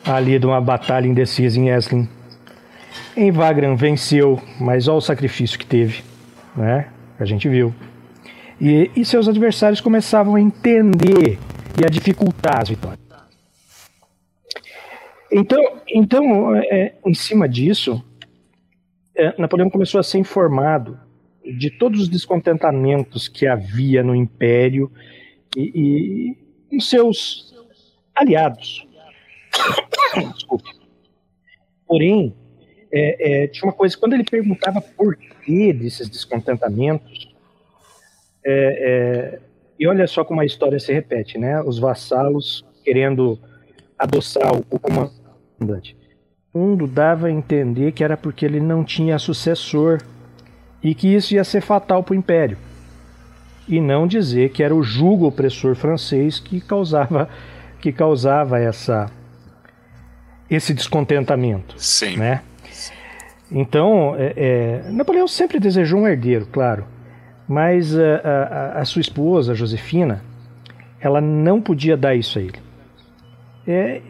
ali 0.04 0.38
de 0.38 0.46
uma 0.46 0.61
batalha 0.61 1.06
indecisa 1.06 1.59
em 1.59 1.70
Eslin. 1.70 2.09
Em 3.16 3.30
Wagram 3.30 3.76
venceu, 3.76 4.40
mas 4.61 4.87
olha 4.87 4.98
o 4.98 5.00
sacrifício 5.00 5.59
que 5.59 5.66
teve, 5.66 6.02
né? 6.56 6.87
A 7.18 7.24
gente 7.24 7.48
viu. 7.48 7.74
E, 8.60 8.90
e 8.94 9.04
seus 9.04 9.26
adversários 9.26 9.80
começavam 9.80 10.34
a 10.34 10.40
entender 10.40 11.38
e 11.80 11.84
a 11.84 11.88
dificultar 11.88 12.60
as 12.60 12.68
vitórias. 12.68 13.00
Então, 15.32 15.80
então 15.88 16.54
é, 16.56 16.94
em 17.06 17.14
cima 17.14 17.48
disso, 17.48 18.04
é, 19.14 19.34
Napoleão 19.40 19.70
começou 19.70 20.00
a 20.00 20.02
ser 20.02 20.18
informado 20.18 20.98
de 21.44 21.70
todos 21.70 22.02
os 22.02 22.08
descontentamentos 22.08 23.28
que 23.28 23.46
havia 23.46 24.02
no 24.02 24.14
Império 24.14 24.90
e, 25.56 26.36
e 26.70 26.80
seus 26.80 27.54
aliados. 28.14 28.86
Desculpe. 30.34 30.70
Porém, 31.86 32.34
é, 32.92 33.44
é, 33.44 33.46
tinha 33.48 33.64
uma 33.68 33.72
coisa, 33.72 33.96
quando 33.96 34.14
ele 34.14 34.24
perguntava 34.24 34.80
por 34.80 35.16
que 35.16 35.72
desses 35.72 36.08
descontentamentos, 36.08 37.29
é, 38.50 39.36
é, 39.36 39.38
e 39.78 39.86
olha 39.86 40.06
só 40.06 40.24
como 40.24 40.40
a 40.40 40.44
história 40.44 40.78
se 40.78 40.92
repete, 40.92 41.38
né? 41.38 41.60
Os 41.62 41.78
vassalos 41.78 42.64
querendo 42.84 43.38
adoçar 43.98 44.52
o, 44.52 44.78
comandante. 44.78 45.96
Mundo 46.52 46.86
dava 46.86 47.28
a 47.28 47.30
entender 47.30 47.92
que 47.92 48.02
era 48.02 48.16
porque 48.16 48.44
ele 48.44 48.60
não 48.60 48.82
tinha 48.82 49.18
sucessor 49.18 49.98
e 50.82 50.94
que 50.94 51.14
isso 51.14 51.34
ia 51.34 51.44
ser 51.44 51.60
fatal 51.60 52.02
para 52.02 52.12
o 52.12 52.16
império. 52.16 52.58
E 53.68 53.80
não 53.80 54.06
dizer 54.06 54.50
que 54.50 54.62
era 54.62 54.74
o 54.74 54.82
jugo 54.82 55.26
opressor 55.26 55.74
francês 55.76 56.40
que 56.40 56.60
causava 56.60 57.28
que 57.80 57.92
causava 57.92 58.58
essa 58.58 59.10
esse 60.50 60.74
descontentamento. 60.74 61.74
Sim. 61.78 62.16
Né? 62.16 62.42
Então, 63.50 64.14
é, 64.18 64.34
é, 64.36 64.90
Napoleão 64.90 65.26
sempre 65.26 65.58
desejou 65.60 66.00
um 66.00 66.08
herdeiro, 66.08 66.46
claro, 66.46 66.84
mas 67.50 67.98
a, 67.98 68.14
a, 68.22 68.80
a, 68.80 68.84
sua 68.84 69.00
esposa, 69.00 69.56
Josefina, 69.56 70.22
ela 71.00 71.20
não 71.20 71.60
podia 71.60 71.96
dar 71.96 72.14
isso 72.14 72.38
a 72.38 72.42
ele. 72.42 72.60
É, 73.66 74.00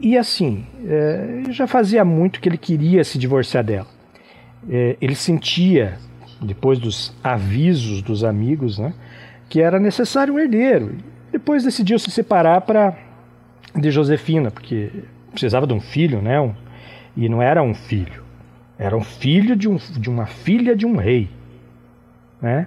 e 0.00 0.16
assim, 0.16 0.64
é, 0.86 1.42
já 1.50 1.66
fazia 1.66 2.02
muito 2.02 2.40
que 2.40 2.48
ele 2.48 2.56
queria 2.56 3.04
se 3.04 3.18
divorciar 3.18 3.62
dela. 3.62 3.88
É, 4.70 4.96
ele 5.02 5.14
sentia, 5.14 5.98
depois 6.40 6.78
dos 6.78 7.14
avisos 7.22 8.00
dos 8.00 8.24
amigos, 8.24 8.78
né, 8.78 8.94
que 9.50 9.60
era 9.60 9.78
necessário 9.78 10.32
um 10.32 10.38
herdeiro. 10.38 10.96
Depois 11.30 11.64
decidiu 11.64 11.98
se 11.98 12.10
separar 12.10 12.62
para 12.62 12.96
de 13.76 13.90
Josefina, 13.90 14.50
porque 14.50 14.90
precisava 15.30 15.66
de 15.66 15.74
um 15.74 15.80
filho, 15.80 16.22
né? 16.22 16.40
Um, 16.40 16.54
e 17.14 17.28
não 17.28 17.42
era 17.42 17.62
um 17.62 17.74
filho, 17.74 18.22
era 18.78 18.96
um 18.96 19.04
filho 19.04 19.54
de, 19.54 19.68
um, 19.68 19.76
de 19.76 20.08
uma 20.08 20.24
filha 20.24 20.74
de 20.74 20.86
um 20.86 20.96
rei, 20.96 21.28
né? 22.42 22.66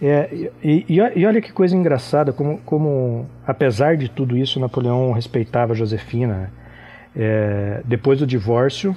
É, 0.00 0.50
e, 0.62 0.84
e, 0.88 1.26
olha 1.26 1.40
que 1.40 1.52
coisa 1.52 1.74
engraçada, 1.74 2.32
como, 2.32 2.58
como 2.58 3.26
apesar 3.46 3.96
de 3.96 4.10
tudo 4.10 4.36
isso, 4.36 4.60
Napoleão 4.60 5.12
respeitava 5.12 5.74
Josefina. 5.74 6.34
Né? 6.34 6.50
É, 7.16 7.82
depois 7.86 8.18
do 8.18 8.26
divórcio, 8.26 8.94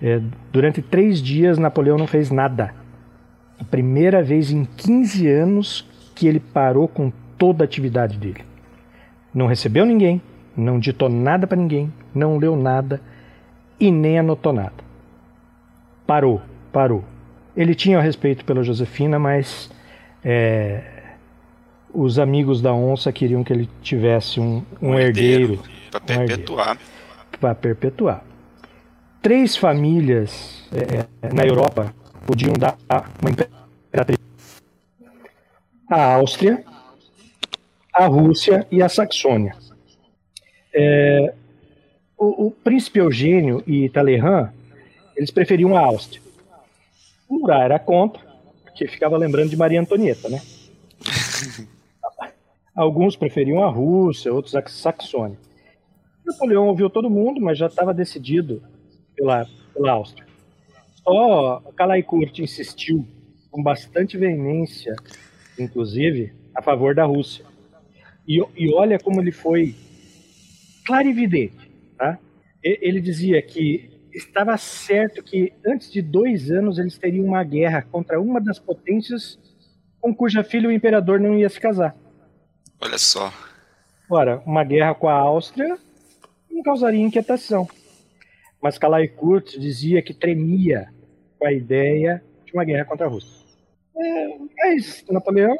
é, 0.00 0.20
durante 0.50 0.80
três 0.80 1.20
dias, 1.20 1.58
Napoleão 1.58 1.98
não 1.98 2.06
fez 2.06 2.30
nada. 2.30 2.74
A 3.60 3.64
primeira 3.64 4.22
vez 4.22 4.50
em 4.50 4.64
15 4.64 5.28
anos 5.28 5.88
que 6.14 6.26
ele 6.26 6.40
parou 6.40 6.88
com 6.88 7.12
toda 7.36 7.62
a 7.62 7.66
atividade 7.66 8.16
dele. 8.16 8.44
Não 9.34 9.46
recebeu 9.46 9.84
ninguém, 9.84 10.20
não 10.56 10.78
ditou 10.78 11.10
nada 11.10 11.46
para 11.46 11.58
ninguém, 11.58 11.92
não 12.14 12.38
leu 12.38 12.56
nada 12.56 13.00
e 13.78 13.90
nem 13.90 14.18
anotou 14.18 14.52
nada. 14.52 14.72
Parou, 16.06 16.40
parou. 16.72 17.04
Ele 17.56 17.74
tinha 17.74 18.00
respeito 18.00 18.44
pela 18.44 18.62
Josefina, 18.62 19.18
mas 19.18 19.70
é, 20.22 20.82
os 21.92 22.18
amigos 22.18 22.60
da 22.60 22.74
onça 22.74 23.10
queriam 23.10 23.42
que 23.42 23.52
ele 23.52 23.68
tivesse 23.82 24.38
um, 24.38 24.62
um, 24.82 24.90
um 24.90 24.98
herdeiro, 24.98 25.62
para 25.90 26.00
perpetuar. 26.00 26.78
Para 27.40 27.54
perpetuar. 27.54 28.24
Três 29.22 29.56
famílias 29.56 30.62
é, 30.72 31.06
é, 31.22 31.32
na 31.32 31.44
Europa 31.44 31.94
podiam 32.26 32.52
dar 32.52 32.76
uma 33.20 33.30
imperatriz: 33.30 34.18
a 35.90 36.14
Áustria, 36.14 36.62
a 37.92 38.06
Rússia 38.06 38.66
e 38.70 38.82
a 38.82 38.88
Saxônia. 38.88 39.56
É, 40.74 41.32
o, 42.18 42.46
o, 42.46 42.50
príncipe 42.50 42.98
Eugênio 42.98 43.62
e 43.66 43.88
Talleyrand, 43.88 44.50
eles 45.16 45.30
preferiam 45.30 45.74
a 45.74 45.80
Áustria. 45.80 46.25
O 47.28 47.38
Murat 47.38 47.64
era 47.64 47.78
contra, 47.78 48.22
porque 48.64 48.86
ficava 48.86 49.16
lembrando 49.16 49.50
de 49.50 49.56
Maria 49.56 49.80
Antonieta, 49.80 50.28
né? 50.28 50.40
Alguns 52.74 53.16
preferiam 53.16 53.64
a 53.64 53.70
Rússia, 53.70 54.32
outros 54.32 54.54
a 54.54 54.66
Saxônia. 54.66 55.38
Napoleão 56.24 56.68
ouviu 56.68 56.90
todo 56.90 57.08
mundo, 57.08 57.40
mas 57.40 57.56
já 57.56 57.66
estava 57.66 57.94
decidido 57.94 58.62
pela, 59.14 59.46
pela 59.72 59.92
Áustria. 59.92 60.26
Só 61.02 61.62
Calais-Court 61.76 62.38
insistiu 62.40 63.06
com 63.50 63.62
bastante 63.62 64.18
veemência, 64.18 64.94
inclusive, 65.58 66.34
a 66.54 66.60
favor 66.60 66.94
da 66.94 67.04
Rússia. 67.04 67.44
E, 68.26 68.42
e 68.56 68.74
olha 68.74 68.98
como 68.98 69.20
ele 69.20 69.32
foi 69.32 69.74
clarividente. 70.84 71.70
Tá? 71.96 72.18
Ele 72.62 73.00
dizia 73.00 73.40
que 73.40 73.95
estava 74.16 74.56
certo 74.56 75.22
que 75.22 75.52
antes 75.64 75.92
de 75.92 76.00
dois 76.00 76.50
anos 76.50 76.78
eles 76.78 76.96
teriam 76.96 77.26
uma 77.26 77.44
guerra 77.44 77.82
contra 77.82 78.20
uma 78.20 78.40
das 78.40 78.58
potências 78.58 79.38
com 80.00 80.14
cuja 80.14 80.42
filha 80.42 80.68
o 80.68 80.72
imperador 80.72 81.20
não 81.20 81.36
ia 81.36 81.48
se 81.48 81.60
casar. 81.60 81.94
Olha 82.80 82.98
só. 82.98 83.32
Ora, 84.08 84.42
uma 84.46 84.64
guerra 84.64 84.94
com 84.94 85.08
a 85.08 85.14
Áustria 85.14 85.76
não 86.50 86.62
causaria 86.62 87.04
inquietação. 87.04 87.68
Mas 88.62 88.78
Calais 88.78 89.10
Kurtz 89.14 89.60
dizia 89.60 90.00
que 90.00 90.14
tremia 90.14 90.88
com 91.38 91.46
a 91.46 91.52
ideia 91.52 92.22
de 92.44 92.52
uma 92.54 92.64
guerra 92.64 92.84
contra 92.84 93.06
a 93.06 93.08
Rússia. 93.10 93.44
É, 93.98 94.38
mas 94.58 95.04
Napoleão, 95.10 95.56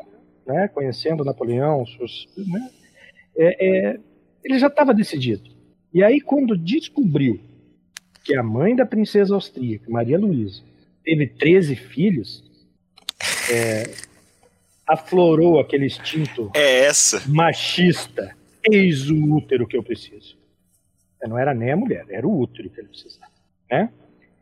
né, 0.46 0.68
conhecendo 0.68 1.24
Napoleão, 1.24 1.84
né, 2.36 2.70
é, 3.36 3.66
é, 3.66 4.00
ele 4.42 4.58
já 4.58 4.68
estava 4.68 4.94
decidido. 4.94 5.50
E 5.92 6.02
aí, 6.02 6.20
quando 6.20 6.56
descobriu 6.56 7.40
que 8.26 8.36
a 8.36 8.42
mãe 8.42 8.74
da 8.74 8.84
princesa 8.84 9.36
austríaca, 9.36 9.88
Maria 9.88 10.18
Luísa, 10.18 10.60
teve 11.04 11.28
13 11.28 11.76
filhos, 11.76 12.42
é, 13.48 13.84
aflorou 14.84 15.60
aquele 15.60 15.86
instinto 15.86 16.50
é 16.52 16.86
essa. 16.86 17.22
machista. 17.28 18.36
Eis 18.68 19.08
o 19.08 19.32
útero 19.32 19.64
que 19.64 19.76
eu 19.76 19.82
preciso. 19.82 20.36
Não 21.22 21.38
era 21.38 21.54
nem 21.54 21.70
a 21.70 21.76
mulher, 21.76 22.04
era 22.08 22.26
o 22.26 22.40
útero 22.40 22.68
que 22.68 22.80
ele 22.80 22.88
precisava. 22.88 23.30
Né? 23.70 23.90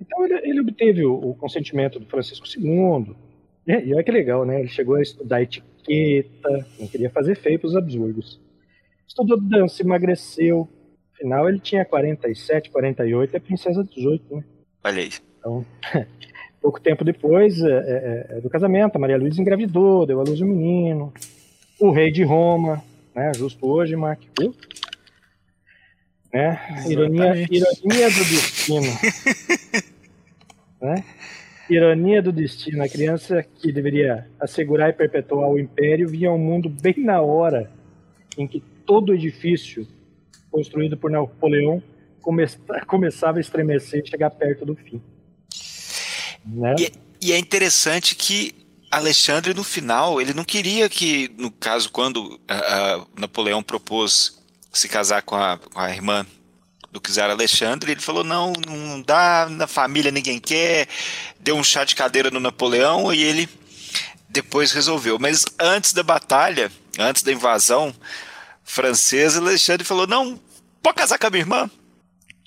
Então 0.00 0.24
ele, 0.24 0.34
ele 0.48 0.60
obteve 0.60 1.04
o, 1.04 1.14
o, 1.14 1.34
consentimento 1.34 1.98
do 1.98 2.06
Francisco 2.06 2.46
II. 2.46 3.14
E, 3.66 3.88
e 3.88 3.94
olha 3.94 4.02
que 4.02 4.10
legal, 4.10 4.46
né? 4.46 4.60
Ele 4.60 4.68
chegou 4.68 4.96
a 4.96 5.02
estudar 5.02 5.42
etiqueta, 5.42 6.66
não 6.78 6.86
queria 6.88 7.10
fazer 7.10 7.36
feio 7.36 7.58
para 7.58 7.68
os 7.68 7.76
Habsburgos. 7.76 8.40
Estudou 9.06 9.38
dança, 9.38 9.82
emagreceu. 9.82 10.68
Afinal, 11.24 11.48
ele 11.48 11.58
tinha 11.58 11.86
47, 11.86 12.68
48 12.68 13.32
e 13.32 13.36
a 13.38 13.40
princesa 13.40 13.82
18, 13.82 14.36
né? 14.36 14.44
Olha 14.84 15.00
aí. 15.00 15.10
Então, 15.38 15.64
pouco 16.60 16.78
tempo 16.78 17.02
depois 17.02 17.62
é, 17.62 17.70
é, 17.70 18.26
é, 18.28 18.40
do 18.42 18.50
casamento, 18.50 18.96
a 18.96 18.98
Maria 18.98 19.16
Luísa 19.16 19.40
engravidou, 19.40 20.04
deu 20.04 20.20
à 20.20 20.22
luz 20.22 20.42
um 20.42 20.46
menino. 20.46 21.14
O 21.80 21.90
rei 21.90 22.12
de 22.12 22.22
Roma, 22.22 22.84
né? 23.14 23.32
Justo 23.34 23.66
hoje, 23.66 23.96
Mark, 23.96 24.20
viu? 24.38 24.54
Né? 26.30 26.60
Ironia, 26.90 27.34
ironia 27.50 28.10
do 28.10 28.24
destino. 28.26 28.86
né? 30.82 31.04
Ironia 31.70 32.20
do 32.20 32.32
destino. 32.32 32.82
A 32.82 32.88
criança 32.88 33.42
que 33.42 33.72
deveria 33.72 34.28
assegurar 34.38 34.90
e 34.90 34.92
perpetuar 34.92 35.48
o 35.48 35.58
império 35.58 36.06
vinha 36.06 36.28
ao 36.28 36.36
mundo 36.36 36.68
bem 36.68 36.96
na 36.98 37.22
hora 37.22 37.70
em 38.36 38.46
que 38.46 38.62
todo 38.84 39.14
edifício 39.14 39.88
construído 40.54 40.96
por 40.96 41.10
Napoleão 41.10 41.82
come 42.22 42.46
começava 42.86 43.38
a 43.38 43.40
estremecer 43.40 44.04
e 44.04 44.08
chegar 44.08 44.30
perto 44.30 44.64
do 44.64 44.76
fim. 44.76 45.02
Né? 46.46 46.76
E, 46.78 46.92
e 47.20 47.32
é 47.32 47.38
interessante 47.38 48.14
que 48.14 48.54
Alexandre, 48.88 49.52
no 49.52 49.64
final, 49.64 50.20
ele 50.20 50.32
não 50.32 50.44
queria 50.44 50.88
que, 50.88 51.28
no 51.36 51.50
caso, 51.50 51.90
quando 51.90 52.40
Napoleão 53.18 53.64
propôs 53.64 54.40
se 54.72 54.88
casar 54.88 55.22
com 55.22 55.34
a, 55.34 55.58
com 55.58 55.80
a 55.80 55.90
irmã 55.90 56.24
do 56.92 57.00
czar 57.00 57.30
Alexandre, 57.30 57.90
ele 57.90 58.00
falou: 58.00 58.22
não, 58.22 58.52
não 58.52 59.02
dá, 59.02 59.48
na 59.50 59.66
família 59.66 60.12
ninguém 60.12 60.38
quer, 60.38 60.86
deu 61.40 61.56
um 61.56 61.64
chá 61.64 61.84
de 61.84 61.96
cadeira 61.96 62.30
no 62.30 62.38
Napoleão 62.38 63.12
e 63.12 63.20
ele 63.20 63.48
depois 64.28 64.70
resolveu. 64.70 65.18
Mas 65.18 65.44
antes 65.58 65.92
da 65.92 66.04
batalha, 66.04 66.70
antes 66.96 67.24
da 67.24 67.32
invasão 67.32 67.92
francesa, 68.64 69.40
Alexandre 69.40 69.84
falou: 69.84 70.06
não, 70.06 70.40
pode 70.84 70.96
casar 70.96 71.18
com 71.18 71.26
a 71.26 71.30
minha 71.30 71.42
irmã, 71.42 71.70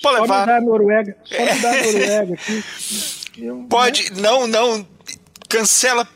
pode 0.01 0.21
levar. 0.21 0.39
Só 0.39 0.45
dá 0.45 0.57
a 0.57 0.61
Noruega, 0.61 1.17
só 1.25 1.35
dá 1.35 1.71
a 1.71 1.75
Noruega 1.91 2.33
aqui. 2.35 2.63
Pode, 3.67 4.21
não, 4.21 4.47
não, 4.47 4.87
cancela 5.49 6.07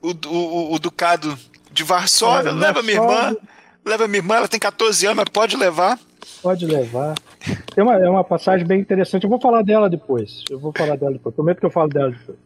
o, 0.00 0.10
o, 0.28 0.74
o 0.74 0.78
ducado 0.78 1.36
de 1.72 1.82
Varsóvia, 1.82 2.50
é, 2.50 2.52
leva 2.52 2.82
minha 2.82 2.94
irmã, 2.94 3.36
leva 3.84 4.06
minha 4.06 4.20
irmã, 4.20 4.36
ela 4.36 4.48
tem 4.48 4.60
14 4.60 5.06
anos, 5.06 5.16
mas 5.16 5.28
pode 5.28 5.56
levar. 5.56 5.98
Pode 6.40 6.64
levar. 6.64 7.14
Tem 7.74 7.82
uma, 7.82 7.96
é 7.96 8.08
uma 8.08 8.24
passagem 8.24 8.66
bem 8.66 8.80
interessante. 8.80 9.24
Eu 9.24 9.30
vou 9.30 9.40
falar 9.40 9.62
dela 9.62 9.90
depois. 9.90 10.44
Eu 10.48 10.58
vou 10.58 10.72
falar 10.76 10.96
dela 10.96 11.12
depois. 11.12 11.34
Prometo 11.34 11.58
que 11.58 11.66
eu 11.66 11.70
falo 11.70 11.88
dela 11.88 12.10
depois. 12.10 12.38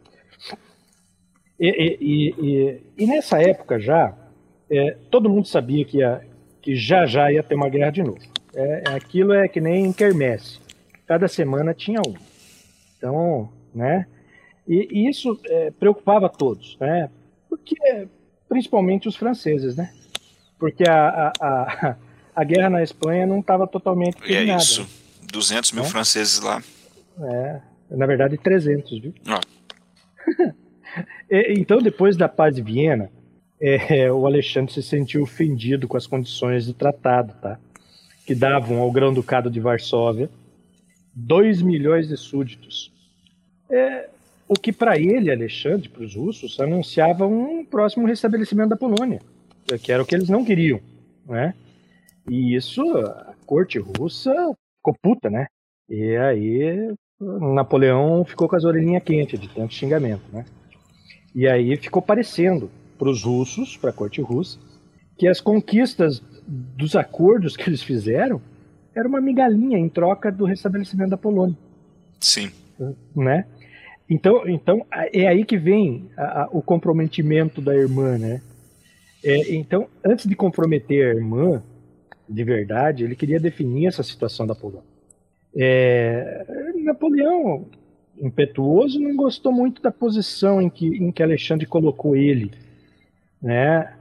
E, 1.60 1.68
e, 1.68 2.34
e, 2.40 2.82
e 2.96 3.06
nessa 3.06 3.40
época 3.40 3.80
já, 3.80 4.14
é, 4.70 4.96
todo 5.10 5.28
mundo 5.28 5.46
sabia 5.46 5.84
que, 5.84 5.98
ia, 5.98 6.20
que 6.62 6.76
já 6.76 7.06
já 7.06 7.30
ia 7.32 7.42
ter 7.42 7.54
uma 7.54 7.68
guerra 7.68 7.90
de 7.90 8.02
novo. 8.02 8.20
É, 8.58 8.82
aquilo 8.88 9.32
é 9.32 9.46
que 9.46 9.60
nem 9.60 9.92
quermesse. 9.92 10.58
Cada 11.06 11.28
semana 11.28 11.72
tinha 11.72 12.00
um. 12.00 12.14
Então, 12.96 13.48
né? 13.74 14.06
E, 14.66 14.88
e 14.90 15.08
isso 15.08 15.40
é, 15.46 15.70
preocupava 15.70 16.28
todos, 16.28 16.76
né? 16.80 17.08
Porque, 17.48 18.08
principalmente 18.48 19.08
os 19.08 19.16
franceses, 19.16 19.76
né? 19.76 19.92
Porque 20.58 20.84
a, 20.88 21.08
a, 21.08 21.32
a 21.40 21.96
a 22.38 22.44
guerra 22.44 22.70
na 22.70 22.84
Espanha 22.84 23.26
não 23.26 23.40
estava 23.40 23.66
totalmente 23.66 24.16
é 24.22 24.26
terminada. 24.28 24.62
É 24.62 24.62
isso. 24.62 24.86
200 25.32 25.72
mil 25.72 25.82
é? 25.82 25.86
franceses 25.88 26.38
lá. 26.38 26.62
É, 27.20 27.60
na 27.90 28.06
verdade 28.06 28.38
300, 28.38 29.00
viu? 29.00 29.12
Ah. 29.26 29.40
então, 31.28 31.82
depois 31.82 32.16
da 32.16 32.28
paz 32.28 32.54
de 32.54 32.62
Viena, 32.62 33.10
é, 33.60 34.12
o 34.12 34.24
Alexandre 34.24 34.72
se 34.72 34.84
sentiu 34.84 35.24
ofendido 35.24 35.88
com 35.88 35.96
as 35.96 36.06
condições 36.06 36.64
do 36.64 36.72
tratado, 36.72 37.34
tá? 37.42 37.58
Que 38.28 38.34
davam 38.34 38.80
ao 38.80 38.92
Grão-Ducado 38.92 39.50
de 39.50 39.58
Varsóvia 39.58 40.28
2 41.14 41.62
milhões 41.62 42.08
de 42.08 42.16
súditos. 42.18 42.92
É, 43.70 44.10
o 44.46 44.52
que 44.52 44.70
para 44.70 44.98
ele, 44.98 45.30
Alexandre, 45.30 45.88
para 45.88 46.02
os 46.02 46.14
russos, 46.14 46.60
anunciava 46.60 47.26
um 47.26 47.64
próximo 47.64 48.06
restabelecimento 48.06 48.68
da 48.68 48.76
Polônia, 48.76 49.22
que 49.82 49.90
era 49.90 50.02
o 50.02 50.04
que 50.04 50.14
eles 50.14 50.28
não 50.28 50.44
queriam, 50.44 50.78
né? 51.26 51.54
E 52.28 52.54
isso, 52.54 52.82
a 52.98 53.32
corte 53.46 53.78
russa 53.78 54.34
ficou 54.76 54.94
puta, 55.00 55.30
né? 55.30 55.46
E 55.88 56.14
aí 56.18 56.94
Napoleão 57.18 58.26
ficou 58.26 58.46
com 58.46 58.56
as 58.56 58.64
orelhinhas 58.64 59.04
quentes 59.04 59.40
de 59.40 59.48
tanto 59.48 59.72
xingamento, 59.72 60.24
né? 60.30 60.44
E 61.34 61.48
aí 61.48 61.74
ficou 61.78 62.02
parecendo 62.02 62.70
para 62.98 63.08
os 63.08 63.22
russos, 63.22 63.78
para 63.78 63.88
a 63.88 63.94
corte 63.94 64.20
russa, 64.20 64.58
que 65.16 65.26
as 65.26 65.40
conquistas 65.40 66.22
dos 66.48 66.96
acordos 66.96 67.56
que 67.56 67.68
eles 67.68 67.82
fizeram 67.82 68.40
era 68.94 69.06
uma 69.06 69.20
migalhinha 69.20 69.78
em 69.78 69.88
troca 69.88 70.32
do 70.32 70.46
restabelecimento 70.46 71.10
da 71.10 71.16
Polônia. 71.16 71.56
Sim. 72.18 72.50
Né? 73.14 73.44
Então, 74.08 74.48
então 74.48 74.86
é 75.12 75.28
aí 75.28 75.44
que 75.44 75.58
vem 75.58 76.08
a, 76.16 76.42
a, 76.42 76.48
o 76.50 76.62
comprometimento 76.62 77.60
da 77.60 77.76
irmã, 77.76 78.16
né? 78.16 78.40
É, 79.22 79.54
então, 79.54 79.88
antes 80.04 80.26
de 80.26 80.34
comprometer 80.34 81.04
a 81.04 81.14
irmã, 81.14 81.62
de 82.28 82.44
verdade, 82.44 83.04
ele 83.04 83.16
queria 83.16 83.38
definir 83.38 83.86
essa 83.86 84.02
situação 84.02 84.46
da 84.46 84.54
Polônia. 84.54 84.88
É, 85.54 86.72
Napoleão, 86.82 87.66
impetuoso, 88.20 89.00
não 89.00 89.14
gostou 89.16 89.52
muito 89.52 89.82
da 89.82 89.90
posição 89.90 90.62
em 90.62 90.70
que, 90.70 90.86
em 90.86 91.10
que 91.10 91.22
Alexandre 91.22 91.66
colocou 91.66 92.16
ele, 92.16 92.52
né? 93.42 93.92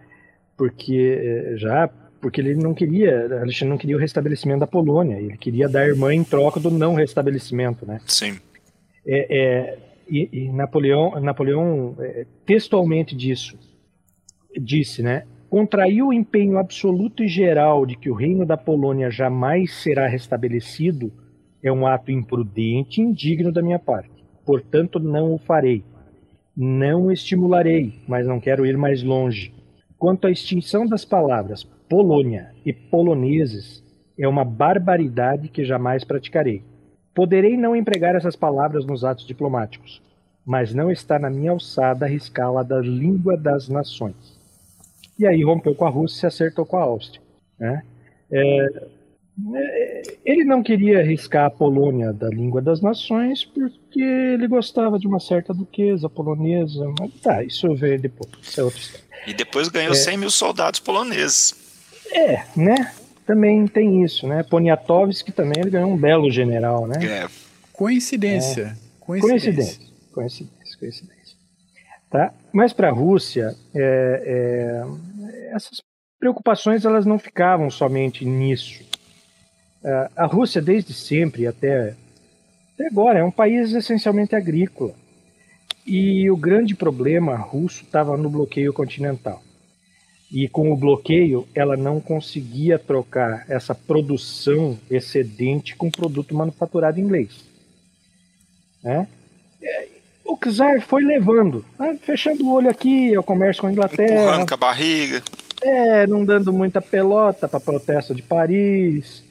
Porque 0.55 1.19
é, 1.21 1.57
já 1.57 1.89
porque 2.21 2.41
ele 2.41 2.55
não 2.55 2.73
queria, 2.73 3.25
Alexandre 3.41 3.69
não 3.69 3.77
queria 3.77 3.95
o 3.95 3.99
restabelecimento 3.99 4.59
da 4.59 4.67
Polônia, 4.67 5.19
ele 5.19 5.37
queria 5.37 5.69
dar 5.69 5.87
irmã 5.87 6.13
em 6.13 6.23
troca 6.23 6.59
do 6.59 6.71
não 6.71 6.93
restabelecimento, 6.93 7.85
né? 7.85 7.99
Sim. 8.05 8.37
É, 9.05 9.37
é, 9.37 9.79
e, 10.09 10.29
e, 10.31 10.51
Napoleão, 10.51 11.19
Napoleão 11.21 11.95
é, 11.99 12.25
textualmente 12.45 13.15
disso 13.15 13.57
disse, 14.59 15.03
né? 15.03 15.23
contraiu 15.49 16.07
o 16.07 16.13
empenho 16.13 16.57
absoluto 16.57 17.23
e 17.23 17.27
geral 17.27 17.85
de 17.85 17.95
que 17.95 18.09
o 18.09 18.13
reino 18.13 18.45
da 18.45 18.57
Polônia 18.57 19.09
jamais 19.09 19.73
será 19.73 20.07
restabelecido 20.07 21.11
é 21.63 21.71
um 21.71 21.87
ato 21.87 22.11
imprudente 22.11 23.01
e 23.01 23.03
indigno 23.03 23.51
da 23.51 23.61
minha 23.61 23.79
parte. 23.79 24.11
Portanto, 24.45 24.99
não 24.99 25.33
o 25.33 25.37
farei. 25.37 25.83
Não 26.55 27.05
o 27.05 27.11
estimularei, 27.11 27.93
mas 28.07 28.27
não 28.27 28.39
quero 28.39 28.65
ir 28.65 28.77
mais 28.77 29.03
longe. 29.03 29.53
Quanto 29.97 30.27
à 30.27 30.31
extinção 30.31 30.85
das 30.85 31.03
palavras 31.03 31.67
Polônia 31.89 32.51
e 32.65 32.73
poloneses, 32.73 33.83
é 34.17 34.27
uma 34.27 34.43
barbaridade 34.43 35.47
que 35.49 35.63
jamais 35.63 36.03
praticarei. 36.03 36.63
Poderei 37.13 37.55
não 37.55 37.75
empregar 37.75 38.15
essas 38.15 38.35
palavras 38.35 38.85
nos 38.85 39.03
atos 39.03 39.25
diplomáticos, 39.25 40.01
mas 40.45 40.73
não 40.73 40.91
está 40.91 41.17
na 41.17 41.29
minha 41.29 41.51
alçada 41.51 42.05
arriscá-la 42.05 42.63
da 42.63 42.79
língua 42.79 43.37
das 43.37 43.69
nações 43.69 44.37
e 45.17 45.25
aí 45.25 45.43
rompeu 45.43 45.73
com 45.73 45.85
a 45.85 45.89
Rússia 45.89 46.27
e 46.27 46.29
acertou 46.29 46.65
com 46.65 46.77
a 46.77 46.83
Áustria. 46.83 47.21
Né? 47.59 47.81
É, 48.31 48.67
é, 49.55 50.01
ele 50.23 50.43
não 50.43 50.61
queria 50.61 50.99
arriscar 50.99 51.45
a 51.45 51.49
Polônia 51.49 52.13
da 52.13 52.29
língua 52.29 52.61
das 52.61 52.81
nações 52.81 53.43
porque 53.43 54.01
ele 54.01 54.47
gostava 54.47 54.99
de 54.99 55.07
uma 55.07 55.19
certa 55.19 55.53
duquesa 55.53 56.07
polonesa. 56.07 56.85
Mas 56.99 57.13
tá, 57.21 57.43
isso 57.43 57.73
veio 57.73 57.99
depois. 57.99 58.31
Isso 58.41 58.61
é 58.61 58.63
outra 58.63 58.79
história. 58.79 59.07
E 59.25 59.33
depois 59.33 59.67
ganhou 59.69 59.93
é, 59.93 59.95
100 59.95 60.17
mil 60.17 60.29
soldados 60.29 60.79
poloneses. 60.79 61.66
É, 62.11 62.43
né? 62.55 62.91
Também 63.25 63.67
tem 63.67 64.03
isso, 64.03 64.27
né? 64.27 64.43
Poniatowski 64.43 65.31
também 65.31 65.59
ele 65.59 65.69
ganhou 65.69 65.91
um 65.91 65.97
belo 65.97 66.31
general, 66.31 66.87
né? 66.87 66.97
É. 67.05 67.27
Coincidência. 67.73 68.77
É. 68.83 68.87
Coincidência. 68.99 69.43
Coincidência. 69.43 69.87
Coincidência. 70.13 70.77
Coincidência. 70.79 71.37
Tá? 72.09 72.33
Mas 72.53 72.71
para 72.71 72.89
a 72.89 72.91
Rússia, 72.91 73.53
é, 73.75 74.23
é, 74.25 75.53
essas 75.53 75.81
preocupações 76.19 76.85
elas 76.85 77.05
não 77.05 77.19
ficavam 77.19 77.69
somente 77.69 78.25
nisso. 78.25 78.81
É, 79.83 80.09
a 80.15 80.25
Rússia, 80.25 80.61
desde 80.61 80.93
sempre 80.93 81.45
até, 81.45 81.95
até 82.73 82.87
agora, 82.87 83.19
é 83.19 83.23
um 83.23 83.31
país 83.31 83.73
essencialmente 83.73 84.35
agrícola. 84.35 84.93
E 85.85 86.29
o 86.29 86.35
grande 86.35 86.75
problema 86.75 87.35
russo 87.35 87.83
estava 87.83 88.17
no 88.17 88.29
bloqueio 88.29 88.73
continental. 88.73 89.41
E 90.31 90.47
com 90.47 90.71
o 90.71 90.75
bloqueio, 90.75 91.47
ela 91.55 91.77
não 91.77 92.01
conseguia 92.01 92.77
trocar 92.77 93.45
essa 93.47 93.73
produção 93.73 94.77
excedente 94.89 95.75
com 95.75 95.89
produto 95.89 96.35
manufaturado 96.35 96.99
inglês. 96.99 97.45
Né? 98.83 99.07
o 100.25 100.37
czar 100.37 100.81
foi 100.81 101.03
levando, 101.03 101.65
né? 101.79 101.97
fechando 102.01 102.45
o 102.45 102.53
olho 102.53 102.69
aqui 102.69 103.15
ao 103.15 103.23
comércio 103.23 103.61
com 103.61 103.67
a 103.67 103.71
Inglaterra. 103.71 104.21
Empurrando 104.21 104.47
com 104.47 104.53
a 104.53 104.57
barriga. 104.57 105.23
É, 105.61 106.05
não 106.05 106.23
dando 106.23 106.53
muita 106.53 106.81
pelota 106.81 107.47
para 107.47 107.59
protesto 107.59 108.13
de 108.13 108.21
Paris. 108.21 109.23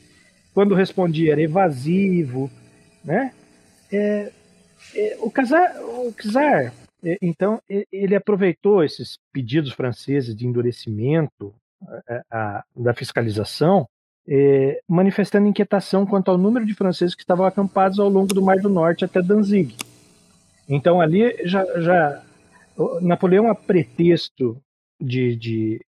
Quando 0.55 0.75
respondia 0.75 1.33
era 1.33 1.43
evasivo, 1.43 2.51
né? 3.05 3.33
É, 3.93 4.33
é, 4.95 5.17
o, 5.21 5.31
czar, 5.31 5.77
o 5.83 6.13
czar, 6.13 6.73
então, 7.23 7.61
ele 7.93 8.15
aproveitou 8.17 8.83
esses 8.83 9.19
pedidos 9.33 9.73
franceses 9.73 10.35
de 10.35 10.47
endurecimento 10.47 11.55
a, 12.09 12.23
a, 12.31 12.65
da 12.75 12.95
fiscalização, 12.95 13.87
é, 14.29 14.81
manifestando 14.89 15.47
inquietação 15.47 16.07
quanto 16.07 16.31
ao 16.31 16.39
número 16.39 16.67
de 16.67 16.75
franceses 16.75 17.15
que 17.15 17.23
estavam 17.23 17.47
acampados 17.47 17.99
ao 17.99 18.09
longo 18.09 18.35
do 18.35 18.43
Mar 18.43 18.59
do 18.59 18.69
Norte 18.69 19.05
até 19.05 19.23
Danzig. 19.23 19.77
Então 20.69 21.01
ali 21.01 21.37
já, 21.45 21.65
já 21.81 22.23
Napoleão 23.01 23.49
a 23.49 23.55
pretexto 23.55 24.61
de, 25.01 25.37
de, 25.37 25.81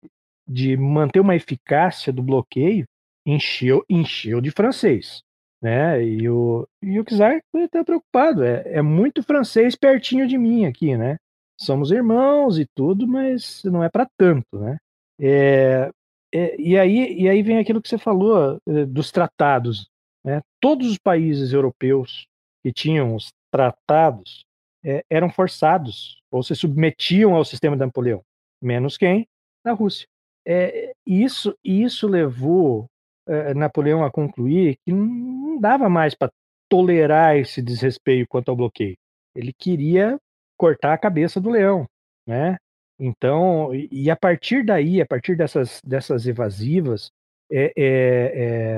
de 0.47 0.77
manter 0.77 1.21
uma 1.21 1.35
eficácia 1.35 2.13
do 2.13 2.23
bloqueio 2.23 2.85
encheu 3.27 3.85
encheu 3.89 4.41
de 4.41 4.51
francês, 4.51 5.23
né? 5.63 6.03
E 6.05 6.29
o 6.29 6.67
e 6.83 6.99
o 7.01 7.05
czar 7.05 7.41
está 7.55 7.85
preocupado, 7.85 8.45
é, 8.45 8.63
é 8.67 8.83
muito 8.83 9.23
francês 9.23 9.75
pertinho 9.77 10.27
de 10.27 10.39
mim 10.39 10.67
aqui, 10.67 10.97
né? 10.97 11.17
Somos 11.61 11.91
irmãos 11.91 12.59
e 12.59 12.67
tudo, 12.75 13.07
mas 13.07 13.63
não 13.65 13.83
é 13.83 13.89
para 13.89 14.09
tanto, 14.17 14.59
né? 14.59 14.79
É, 15.21 15.91
é, 16.33 16.61
e, 16.61 16.79
aí, 16.79 17.21
e 17.21 17.29
aí 17.29 17.43
vem 17.43 17.59
aquilo 17.59 17.83
que 17.83 17.89
você 17.89 17.99
falou 17.99 18.61
é, 18.67 18.87
dos 18.87 19.11
tratados. 19.11 19.89
Né? 20.25 20.41
Todos 20.61 20.91
os 20.91 20.99
países 20.99 21.53
europeus 21.53 22.27
que 22.63 22.73
tinham 22.73 23.15
os 23.15 23.33
tratados 23.51 24.45
é, 24.85 25.05
eram 25.11 25.31
forçados 25.31 26.21
ou 26.31 26.43
se 26.43 26.55
submetiam 26.55 27.35
ao 27.35 27.45
sistema 27.45 27.77
de 27.77 27.85
Napoleão, 27.85 28.23
menos 28.63 28.97
quem? 28.97 29.27
Na 29.65 29.73
Rússia. 29.73 30.07
É, 30.47 30.93
isso, 31.07 31.57
isso 31.65 32.07
levou 32.07 32.87
é, 33.29 33.55
Napoleão 33.55 34.05
a 34.05 34.11
concluir 34.11 34.79
que 34.85 34.93
não 34.93 35.61
dava 35.61 35.89
mais 35.89 36.15
para 36.15 36.33
tolerar 36.69 37.37
esse 37.37 37.63
desrespeito 37.63 38.29
quanto 38.29 38.51
ao 38.51 38.57
bloqueio. 38.57 38.97
Ele 39.35 39.53
queria 39.53 40.19
cortar 40.57 40.93
a 40.93 40.99
cabeça 40.99 41.41
do 41.41 41.51
leão, 41.51 41.87
né? 42.27 42.57
Então, 42.99 43.71
e 43.73 44.11
a 44.11 44.17
partir 44.17 44.65
daí, 44.65 45.01
a 45.01 45.07
partir 45.07 45.37
dessas, 45.37 45.81
dessas 45.85 46.27
evasivas, 46.27 47.11
é, 47.51 47.73
é, 47.77 48.33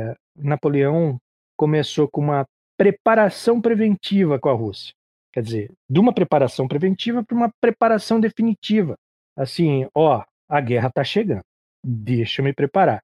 é, 0.08 0.14
Napoleão 0.36 1.18
começou 1.56 2.08
com 2.08 2.20
uma 2.20 2.46
preparação 2.76 3.60
preventiva 3.60 4.38
com 4.38 4.50
a 4.50 4.52
Rússia. 4.52 4.92
Quer 5.32 5.42
dizer, 5.42 5.72
de 5.88 6.00
uma 6.00 6.12
preparação 6.12 6.68
preventiva 6.68 7.24
para 7.24 7.36
uma 7.36 7.50
preparação 7.60 8.20
definitiva. 8.20 8.94
Assim, 9.36 9.86
ó, 9.94 10.22
a 10.48 10.60
guerra 10.60 10.88
está 10.88 11.04
chegando, 11.04 11.44
deixa 11.82 12.40
eu 12.40 12.44
me 12.44 12.52
preparar. 12.52 13.02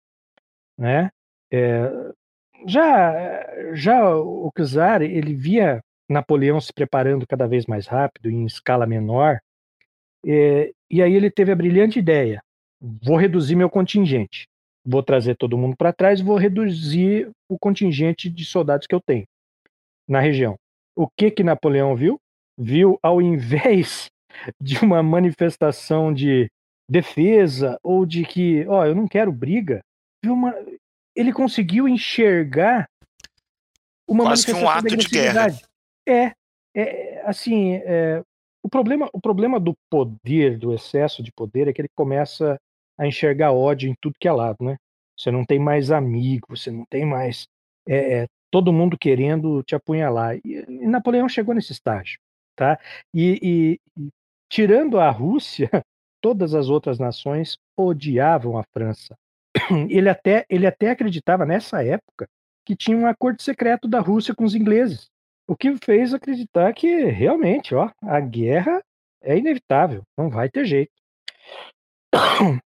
Né? 0.79 1.11
É, 1.53 1.91
já, 2.67 3.75
já 3.75 4.17
o 4.17 4.51
czar, 4.53 5.03
ele 5.03 5.35
via 5.35 5.81
Napoleão 6.09 6.61
se 6.61 6.73
preparando 6.73 7.27
cada 7.27 7.47
vez 7.47 7.67
mais 7.67 7.87
rápido, 7.87 8.31
em 8.31 8.45
escala 8.47 8.87
menor, 8.87 9.39
é, 10.27 10.73
e 10.91 11.03
aí 11.03 11.15
ele 11.15 11.31
teve 11.31 11.53
a 11.53 11.57
brilhante 11.57 11.99
ideia: 11.99 12.43
vou 12.81 13.17
reduzir 13.17 13.57
meu 13.57 13.71
contingente, 13.71 14.47
vou 14.85 15.03
trazer 15.03 15.37
todo 15.37 15.59
mundo 15.59 15.77
para 15.77 15.93
trás, 15.93 16.21
vou 16.21 16.37
reduzir 16.37 17.31
o 17.49 17.59
contingente 17.59 18.29
de 18.31 18.45
soldados 18.45 18.87
que 18.87 18.95
eu 18.95 19.01
tenho 19.01 19.27
na 20.09 20.21
região. 20.21 20.57
O 20.97 21.09
que 21.09 21.31
que 21.31 21.45
Napoleão 21.45 21.95
viu? 21.95 22.19
Viu 22.59 22.99
ao 23.03 23.21
invés 23.21 24.09
de 24.61 24.79
uma 24.79 25.03
manifestação 25.03 26.13
de 26.13 26.49
defesa 26.89 27.79
ou 27.83 28.07
de 28.07 28.25
que, 28.25 28.65
ó, 28.69 28.87
eu 28.87 28.95
não 28.95 29.09
quero 29.09 29.33
briga, 29.33 29.81
viu 30.23 30.35
uma 30.35 30.55
ele 31.17 31.33
conseguiu 31.33 31.89
enxergar 31.89 32.89
uma 34.07 34.25
Quase 34.25 34.53
manifestação 34.53 34.59
que 34.59 34.65
um 34.65 34.69
ato 34.69 34.97
de 34.97 35.09
guerra. 35.09 35.47
É, 36.09 36.33
é 36.77 37.23
assim, 37.27 37.75
é, 37.75 38.23
o 38.63 38.69
problema, 38.69 39.09
o 39.13 39.21
problema 39.21 39.59
do 39.59 39.75
poder, 39.91 40.59
do 40.59 40.73
excesso 40.73 41.23
de 41.23 41.33
poder, 41.33 41.69
é 41.69 41.73
que 41.73 41.81
ele 41.81 41.91
começa 41.97 42.59
a 42.99 43.07
enxergar 43.07 43.53
ódio 43.53 43.89
em 43.91 43.95
tudo 44.01 44.17
que 44.19 44.29
é 44.29 44.33
lado, 44.33 44.65
né? 44.65 44.77
Você 45.19 45.31
não 45.31 45.45
tem 45.45 45.59
mais 45.59 45.91
amigo, 45.91 46.49
você 46.51 46.71
não 46.71 46.85
tem 46.89 47.05
mais 47.05 47.47
é, 47.89 48.19
é, 48.19 48.27
todo 48.51 48.73
mundo 48.73 48.99
querendo 48.99 49.63
te 49.63 49.75
apunhalar. 49.75 50.37
E, 50.45 50.65
e, 50.69 50.87
Napoleão 50.87 51.29
chegou 51.29 51.55
nesse 51.55 51.73
estágio, 51.73 52.19
tá? 52.55 52.79
E, 53.15 53.79
e 53.97 54.11
tirando 54.49 54.99
a 54.99 55.11
Rússia, 55.11 55.71
todas 56.21 56.55
as 56.55 56.69
outras 56.69 56.99
nações 56.99 57.57
odiavam 57.77 58.59
a 58.59 58.65
França. 58.73 59.17
Ele 59.89 60.09
até, 60.09 60.45
ele 60.49 60.67
até 60.67 60.91
acreditava 60.91 61.47
nessa 61.47 61.83
época 61.83 62.29
que 62.65 62.77
tinha 62.77 62.97
um 62.97 63.07
acordo 63.07 63.41
secreto 63.43 63.89
da 63.89 64.01
Rússia 64.01 64.35
com 64.35 64.45
os 64.45 64.55
ingleses. 64.55 65.09
O 65.49 65.57
que 65.57 65.77
fez 65.77 66.13
acreditar 66.13 66.73
que 66.73 67.05
realmente, 67.05 67.75
ó, 67.75 67.91
a 68.03 68.21
guerra 68.21 68.83
é 69.23 69.39
inevitável, 69.39 70.03
não 70.19 70.29
vai 70.29 70.49
ter 70.49 70.65
jeito. 70.65 70.93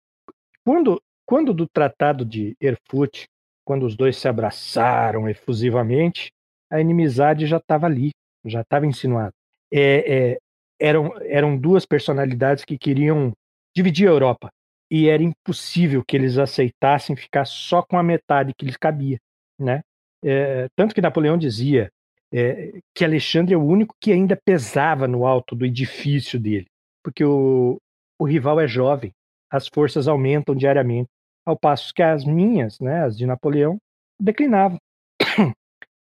Quando, 0.64 1.00
quando 1.24 1.54
do 1.54 1.66
Tratado 1.66 2.26
de 2.26 2.54
Erfurt, 2.60 3.24
quando 3.64 3.86
os 3.86 3.96
dois 3.96 4.18
se 4.18 4.28
abraçaram 4.28 5.26
efusivamente, 5.26 6.30
a 6.70 6.78
inimizade 6.78 7.46
já 7.46 7.56
estava 7.56 7.86
ali, 7.86 8.10
já 8.44 8.60
estava 8.60 8.86
insinuada. 8.86 9.32
É, 9.72 10.32
é, 10.32 10.38
eram, 10.78 11.10
eram 11.22 11.56
duas 11.56 11.86
personalidades 11.86 12.66
que 12.66 12.76
queriam 12.76 13.32
dividir 13.74 14.08
a 14.08 14.10
Europa 14.10 14.50
e 14.90 15.08
era 15.08 15.22
impossível 15.22 16.04
que 16.04 16.16
eles 16.16 16.38
aceitassem 16.38 17.14
ficar 17.14 17.44
só 17.44 17.82
com 17.82 17.98
a 17.98 18.02
metade 18.02 18.54
que 18.56 18.64
lhes 18.64 18.76
cabia, 18.76 19.18
né? 19.58 19.82
É, 20.24 20.66
tanto 20.74 20.94
que 20.94 21.00
Napoleão 21.00 21.38
dizia 21.38 21.90
é, 22.32 22.80
que 22.94 23.04
Alexandre 23.04 23.54
é 23.54 23.56
o 23.56 23.64
único 23.64 23.94
que 24.00 24.12
ainda 24.12 24.36
pesava 24.36 25.06
no 25.06 25.26
alto 25.26 25.54
do 25.54 25.64
edifício 25.64 26.40
dele, 26.40 26.66
porque 27.04 27.24
o, 27.24 27.78
o 28.18 28.24
rival 28.24 28.60
é 28.60 28.66
jovem, 28.66 29.12
as 29.50 29.68
forças 29.68 30.08
aumentam 30.08 30.54
diariamente, 30.54 31.08
ao 31.46 31.58
passo 31.58 31.94
que 31.94 32.02
as 32.02 32.24
minhas, 32.24 32.78
né, 32.80 33.04
as 33.04 33.16
de 33.16 33.24
Napoleão, 33.24 33.78
declinavam. 34.20 34.78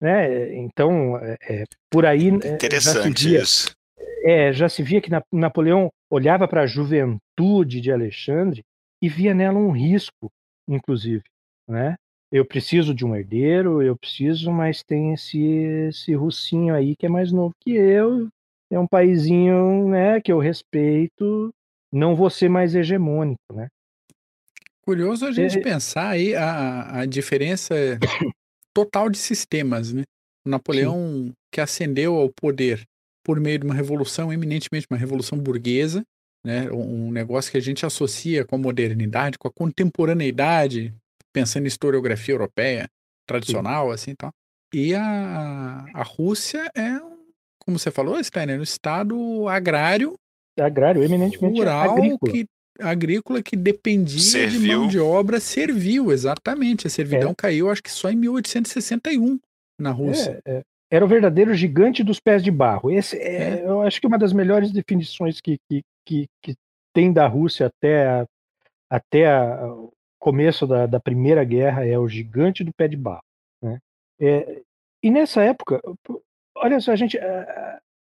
né? 0.00 0.54
Então, 0.54 1.18
é, 1.18 1.36
é 1.42 1.64
por 1.90 2.06
aí. 2.06 2.28
É, 2.28 2.54
Interessante 2.54 3.28
via, 3.28 3.40
isso. 3.40 3.74
É, 4.24 4.52
já 4.52 4.68
se 4.68 4.82
via 4.82 5.00
que 5.00 5.10
Napoleão 5.32 5.90
olhava 6.10 6.46
para 6.46 6.62
a 6.62 6.66
juventude 6.66 7.80
de 7.80 7.92
Alexandre 7.92 8.62
e 9.02 9.08
via 9.08 9.34
nela 9.34 9.58
um 9.58 9.70
risco, 9.70 10.30
inclusive. 10.68 11.24
Né? 11.68 11.96
eu 12.30 12.44
preciso 12.44 12.94
de 12.94 13.04
um 13.04 13.14
herdeiro, 13.14 13.82
eu 13.82 13.96
preciso, 13.96 14.50
mas 14.50 14.82
tem 14.82 15.12
esse, 15.12 15.40
esse 15.88 16.14
russinho 16.14 16.74
aí 16.74 16.96
que 16.96 17.06
é 17.06 17.08
mais 17.08 17.30
novo 17.30 17.54
que 17.60 17.70
eu, 17.70 18.28
é 18.70 18.78
um 18.78 18.86
paizinho, 18.86 19.88
né, 19.88 20.20
que 20.20 20.32
eu 20.32 20.38
respeito, 20.38 21.50
não 21.92 22.16
vou 22.16 22.28
ser 22.28 22.48
mais 22.48 22.74
hegemônico, 22.74 23.54
né? 23.54 23.68
Curioso 24.82 25.26
a 25.26 25.32
gente 25.32 25.58
é... 25.58 25.60
pensar 25.60 26.10
aí 26.10 26.34
a, 26.34 27.00
a 27.00 27.06
diferença 27.06 27.74
total 28.74 29.08
de 29.08 29.18
sistemas, 29.18 29.92
né? 29.92 30.02
O 30.44 30.50
Napoleão 30.50 31.26
Sim. 31.26 31.32
que 31.52 31.60
ascendeu 31.60 32.14
ao 32.16 32.28
poder 32.28 32.84
por 33.26 33.40
meio 33.40 33.58
de 33.58 33.64
uma 33.64 33.74
revolução, 33.74 34.32
eminentemente 34.32 34.86
uma 34.88 34.96
revolução 34.96 35.36
burguesa, 35.36 36.04
né? 36.44 36.70
Um 36.70 37.10
negócio 37.10 37.50
que 37.50 37.58
a 37.58 37.60
gente 37.60 37.84
associa 37.84 38.44
com 38.44 38.54
a 38.54 38.58
modernidade, 38.58 39.36
com 39.36 39.48
a 39.48 39.52
contemporaneidade, 39.52 40.94
pensando 41.32 41.64
em 41.64 41.66
historiografia 41.66 42.34
europeia 42.34 42.88
tradicional, 43.26 43.88
Sim. 43.88 43.94
assim, 43.94 44.14
tal. 44.14 44.30
E 44.72 44.94
a, 44.94 45.86
a 45.92 46.02
Rússia 46.04 46.70
é, 46.76 47.00
como 47.64 47.80
você 47.80 47.90
falou, 47.90 48.22
Steiner, 48.22 48.60
um 48.60 48.62
estado 48.62 49.48
agrário, 49.48 50.14
agrário 50.56 51.02
eminentemente 51.02 51.58
rural, 51.58 51.94
agrícola. 51.94 52.32
que 52.32 52.46
agrícola 52.78 53.42
que 53.42 53.56
dependia 53.56 54.20
servil. 54.20 54.60
de 54.60 54.66
mão 54.68 54.86
de 54.86 55.00
obra 55.00 55.40
servil, 55.40 56.12
exatamente. 56.12 56.86
A 56.86 56.90
servidão 56.90 57.32
é. 57.32 57.34
caiu, 57.36 57.68
acho 57.68 57.82
que 57.82 57.90
só 57.90 58.08
em 58.08 58.14
1861 58.14 59.40
na 59.80 59.90
Rússia. 59.90 60.40
É, 60.44 60.58
é. 60.58 60.62
Era 60.90 61.04
o 61.04 61.08
verdadeiro 61.08 61.52
gigante 61.54 62.04
dos 62.04 62.20
pés 62.20 62.42
de 62.42 62.50
barro. 62.50 62.90
Esse 62.90 63.16
é, 63.16 63.60
é. 63.60 63.64
eu 63.64 63.82
acho 63.82 64.00
que 64.00 64.06
uma 64.06 64.18
das 64.18 64.32
melhores 64.32 64.70
definições 64.70 65.40
que, 65.40 65.58
que, 65.68 65.82
que, 66.04 66.26
que 66.42 66.54
tem 66.94 67.12
da 67.12 67.26
Rússia 67.26 67.66
até, 67.66 68.06
a, 68.06 68.26
até 68.88 69.26
a, 69.26 69.68
começo 70.18 70.66
da, 70.66 70.86
da 70.86 71.00
Primeira 71.00 71.44
Guerra 71.44 71.86
é 71.86 71.98
o 71.98 72.08
gigante 72.08 72.64
do 72.64 72.72
pé 72.74 72.88
de 72.88 72.96
barro. 72.96 73.22
Né? 73.62 73.78
É, 74.20 74.62
e 75.02 75.10
nessa 75.10 75.42
época, 75.42 75.80
olha 76.56 76.80
só, 76.80 76.92
a 76.92 76.96
gente 76.96 77.18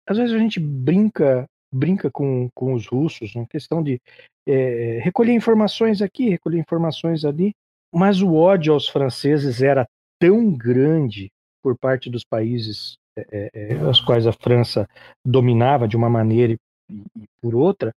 às 0.08 0.18
vezes 0.18 0.34
a 0.34 0.40
gente 0.40 0.60
brinca 0.60 1.46
brinca 1.72 2.10
com, 2.10 2.50
com 2.56 2.74
os 2.74 2.88
russos 2.88 3.36
na 3.36 3.46
questão 3.46 3.84
de 3.84 4.02
é, 4.48 5.00
recolher 5.04 5.34
informações 5.34 6.02
aqui, 6.02 6.30
recolher 6.30 6.58
informações 6.58 7.24
ali, 7.24 7.54
mas 7.94 8.24
o 8.24 8.34
ódio 8.34 8.74
aos 8.74 8.88
franceses 8.88 9.62
era 9.62 9.88
tão 10.20 10.52
grande 10.52 11.30
por 11.62 11.78
parte 11.78 12.10
dos 12.10 12.24
países 12.24 12.98
é, 13.18 13.50
é, 13.54 13.74
as 13.90 14.00
quais 14.00 14.26
a 14.26 14.34
França 14.34 14.88
dominava 15.26 15.88
de 15.88 15.98
uma 15.98 16.10
maneira 16.10 16.54
e, 16.54 16.58
e 16.92 17.26
por 17.42 17.56
outra, 17.56 17.92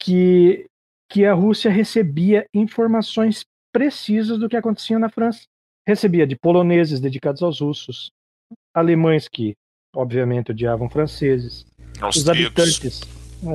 que, 0.00 0.66
que 1.08 1.24
a 1.24 1.34
Rússia 1.34 1.70
recebia 1.70 2.46
informações 2.54 3.44
precisas 3.72 4.38
do 4.38 4.48
que 4.48 4.56
acontecia 4.56 4.98
na 4.98 5.08
França. 5.08 5.44
Recebia 5.86 6.26
de 6.26 6.36
poloneses 6.36 7.00
dedicados 7.00 7.42
aos 7.42 7.60
russos, 7.60 8.10
alemães 8.74 9.28
que, 9.28 9.54
obviamente, 9.94 10.52
odiavam 10.52 10.88
franceses, 10.88 11.66
os 12.02 12.28
habitantes, 12.28 13.00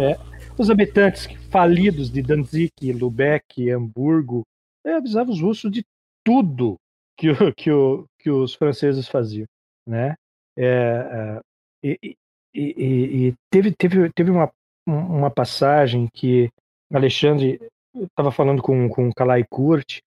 é, 0.02 0.18
os 0.58 0.70
habitantes 0.70 1.28
falidos 1.50 2.12
de 2.12 2.22
Danzig, 2.22 2.72
Lubeck, 2.94 3.70
Hamburgo, 3.70 4.44
avisavam 4.86 5.34
os 5.34 5.42
russos 5.42 5.72
de 5.72 5.84
tudo 6.24 6.76
que, 7.18 7.30
o, 7.30 7.54
que, 7.54 7.72
o, 7.72 8.06
que 8.20 8.30
os 8.30 8.54
franceses 8.54 9.08
faziam, 9.08 9.48
né? 9.88 10.16
É, 10.58 10.66
é, 10.66 11.42
e, 11.84 12.18
e, 12.54 13.28
e, 13.28 13.34
teve, 13.50 13.72
teve, 13.72 14.10
teve 14.14 14.32
uma, 14.32 14.52
uma 14.88 15.30
passagem 15.30 16.08
que 16.14 16.50
Alexandre 16.94 17.60
estava 17.96 18.32
falando 18.32 18.62
com, 18.62 18.88
com 18.90 19.12
Kalai 19.12 19.44
Kurt, 19.50 20.00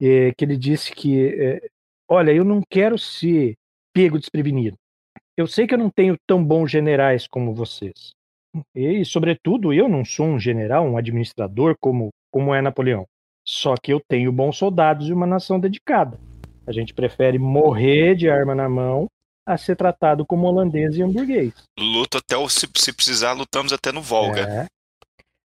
é, 0.00 0.32
que 0.36 0.44
ele 0.44 0.56
disse 0.56 0.92
que, 0.92 1.28
é, 1.28 1.68
olha, 2.08 2.32
eu 2.32 2.44
não 2.44 2.62
quero 2.68 2.98
ser 2.98 3.54
pego 3.92 4.18
desprevenido. 4.18 4.76
Eu 5.36 5.46
sei 5.46 5.66
que 5.66 5.74
eu 5.74 5.78
não 5.78 5.90
tenho 5.90 6.16
tão 6.26 6.44
bons 6.44 6.70
generais 6.70 7.26
como 7.26 7.54
vocês. 7.54 8.12
E, 8.74 9.04
sobretudo, 9.04 9.72
eu 9.72 9.88
não 9.88 10.04
sou 10.04 10.26
um 10.26 10.38
general, 10.38 10.86
um 10.86 10.96
administrador 10.96 11.74
como, 11.80 12.10
como 12.30 12.54
é 12.54 12.60
Napoleão. 12.60 13.06
Só 13.44 13.74
que 13.76 13.92
eu 13.92 14.00
tenho 14.06 14.30
bons 14.30 14.56
soldados 14.58 15.08
e 15.08 15.12
uma 15.12 15.26
nação 15.26 15.58
dedicada. 15.58 16.20
A 16.66 16.72
gente 16.72 16.94
prefere 16.94 17.38
morrer 17.38 18.14
de 18.14 18.30
arma 18.30 18.54
na 18.54 18.68
mão 18.68 19.08
a 19.44 19.56
ser 19.56 19.76
tratado 19.76 20.24
como 20.24 20.46
holandês 20.46 20.96
e 20.96 21.02
hamburguês. 21.02 21.52
Luto 21.78 22.18
até 22.18 22.36
o 22.36 22.48
se, 22.48 22.68
se 22.76 22.92
precisar, 22.92 23.32
lutamos 23.32 23.72
até 23.72 23.90
no 23.90 24.00
Volga. 24.00 24.40
É. 24.40 24.66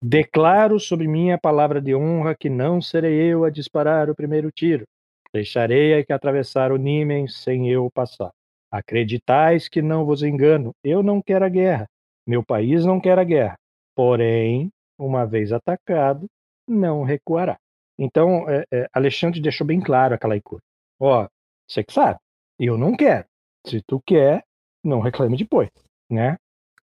Declaro 0.02 0.78
sobre 0.78 1.08
minha 1.08 1.38
palavra 1.38 1.80
de 1.80 1.94
honra 1.94 2.34
que 2.34 2.48
não 2.48 2.80
serei 2.80 3.32
eu 3.32 3.44
a 3.44 3.50
disparar 3.50 4.08
o 4.08 4.14
primeiro 4.14 4.50
tiro. 4.52 4.84
Deixarei 5.32 5.94
a 5.94 6.04
que 6.04 6.12
atravessar 6.12 6.70
o 6.70 6.76
Nímen 6.76 7.26
sem 7.26 7.68
eu 7.68 7.90
passar. 7.90 8.30
Acreditais 8.70 9.68
que 9.68 9.82
não 9.82 10.04
vos 10.04 10.22
engano, 10.22 10.72
eu 10.84 11.02
não 11.02 11.22
quero 11.22 11.44
a 11.44 11.48
guerra. 11.48 11.86
Meu 12.26 12.44
país 12.44 12.84
não 12.84 13.00
quer 13.00 13.18
a 13.18 13.24
guerra. 13.24 13.56
Porém, 13.96 14.70
uma 14.98 15.24
vez 15.24 15.52
atacado, 15.52 16.26
não 16.66 17.02
recuará. 17.02 17.58
Então, 17.98 18.48
é, 18.48 18.64
é, 18.70 18.88
Alexandre 18.92 19.40
deixou 19.40 19.66
bem 19.66 19.80
claro 19.80 20.14
aquela 20.14 20.36
icônia. 20.36 20.62
Ó, 21.00 21.28
você 21.68 21.84
que 21.84 21.92
sabe, 21.92 22.18
eu 22.58 22.76
não 22.76 22.96
quero. 22.96 23.24
Se 23.66 23.80
tu 23.86 24.00
quer, 24.04 24.44
não 24.84 25.00
reclame 25.00 25.36
depois, 25.36 25.68
né? 26.10 26.36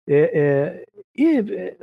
É, 0.09 0.38
é 0.38 0.84
e 1.14 1.38
é, 1.38 1.76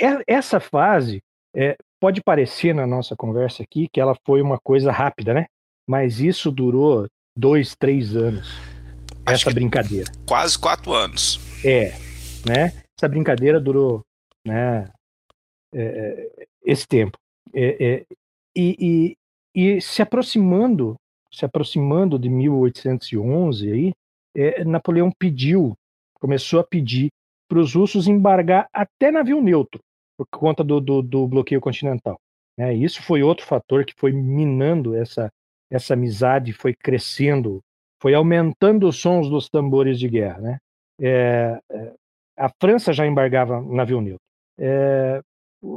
é, 0.00 0.22
essa 0.26 0.60
fase 0.60 1.22
é, 1.54 1.76
pode 2.00 2.22
parecer 2.22 2.74
na 2.74 2.86
nossa 2.86 3.16
conversa 3.16 3.62
aqui 3.62 3.88
que 3.92 4.00
ela 4.00 4.16
foi 4.24 4.40
uma 4.40 4.58
coisa 4.58 4.92
rápida, 4.92 5.34
né? 5.34 5.46
Mas 5.86 6.20
isso 6.20 6.50
durou 6.50 7.06
dois, 7.36 7.74
três 7.74 8.16
anos. 8.16 8.48
Acho 9.26 9.48
essa 9.48 9.54
brincadeira. 9.54 10.10
Quase 10.26 10.58
quatro 10.58 10.92
anos. 10.92 11.40
É, 11.64 11.90
né? 12.46 12.72
Essa 12.96 13.08
brincadeira 13.08 13.60
durou, 13.60 14.02
né? 14.46 14.88
É, 15.74 16.48
esse 16.64 16.86
tempo. 16.86 17.18
e, 17.52 18.06
e, 18.54 19.16
e 19.54 19.80
se 19.80 20.00
aproximando 20.00 20.96
se 21.36 21.44
aproximando 21.44 22.18
de 22.18 22.30
1811 22.30 23.70
aí, 23.70 23.92
é, 24.34 24.64
Napoleão 24.64 25.10
pediu, 25.10 25.74
começou 26.18 26.60
a 26.60 26.64
pedir 26.64 27.08
para 27.48 27.58
os 27.58 27.74
russos 27.74 28.08
embargar 28.08 28.68
até 28.72 29.10
navio 29.10 29.42
neutro 29.42 29.80
por 30.16 30.26
conta 30.30 30.64
do, 30.64 30.80
do, 30.80 31.02
do 31.02 31.28
bloqueio 31.28 31.60
continental. 31.60 32.18
Né? 32.58 32.74
Isso 32.74 33.02
foi 33.02 33.22
outro 33.22 33.44
fator 33.44 33.84
que 33.84 33.94
foi 33.96 34.12
minando 34.12 34.94
essa 34.94 35.30
essa 35.70 35.94
amizade, 35.94 36.52
foi 36.52 36.72
crescendo, 36.72 37.60
foi 38.00 38.14
aumentando 38.14 38.86
os 38.86 38.96
sons 38.96 39.28
dos 39.28 39.48
tambores 39.48 39.98
de 39.98 40.08
guerra. 40.08 40.40
Né? 40.40 40.58
É, 41.00 41.60
é, 41.70 41.92
a 42.38 42.48
França 42.60 42.92
já 42.92 43.06
embargava 43.06 43.60
navio 43.60 44.00
neutro. 44.00 44.22
É, 44.58 45.20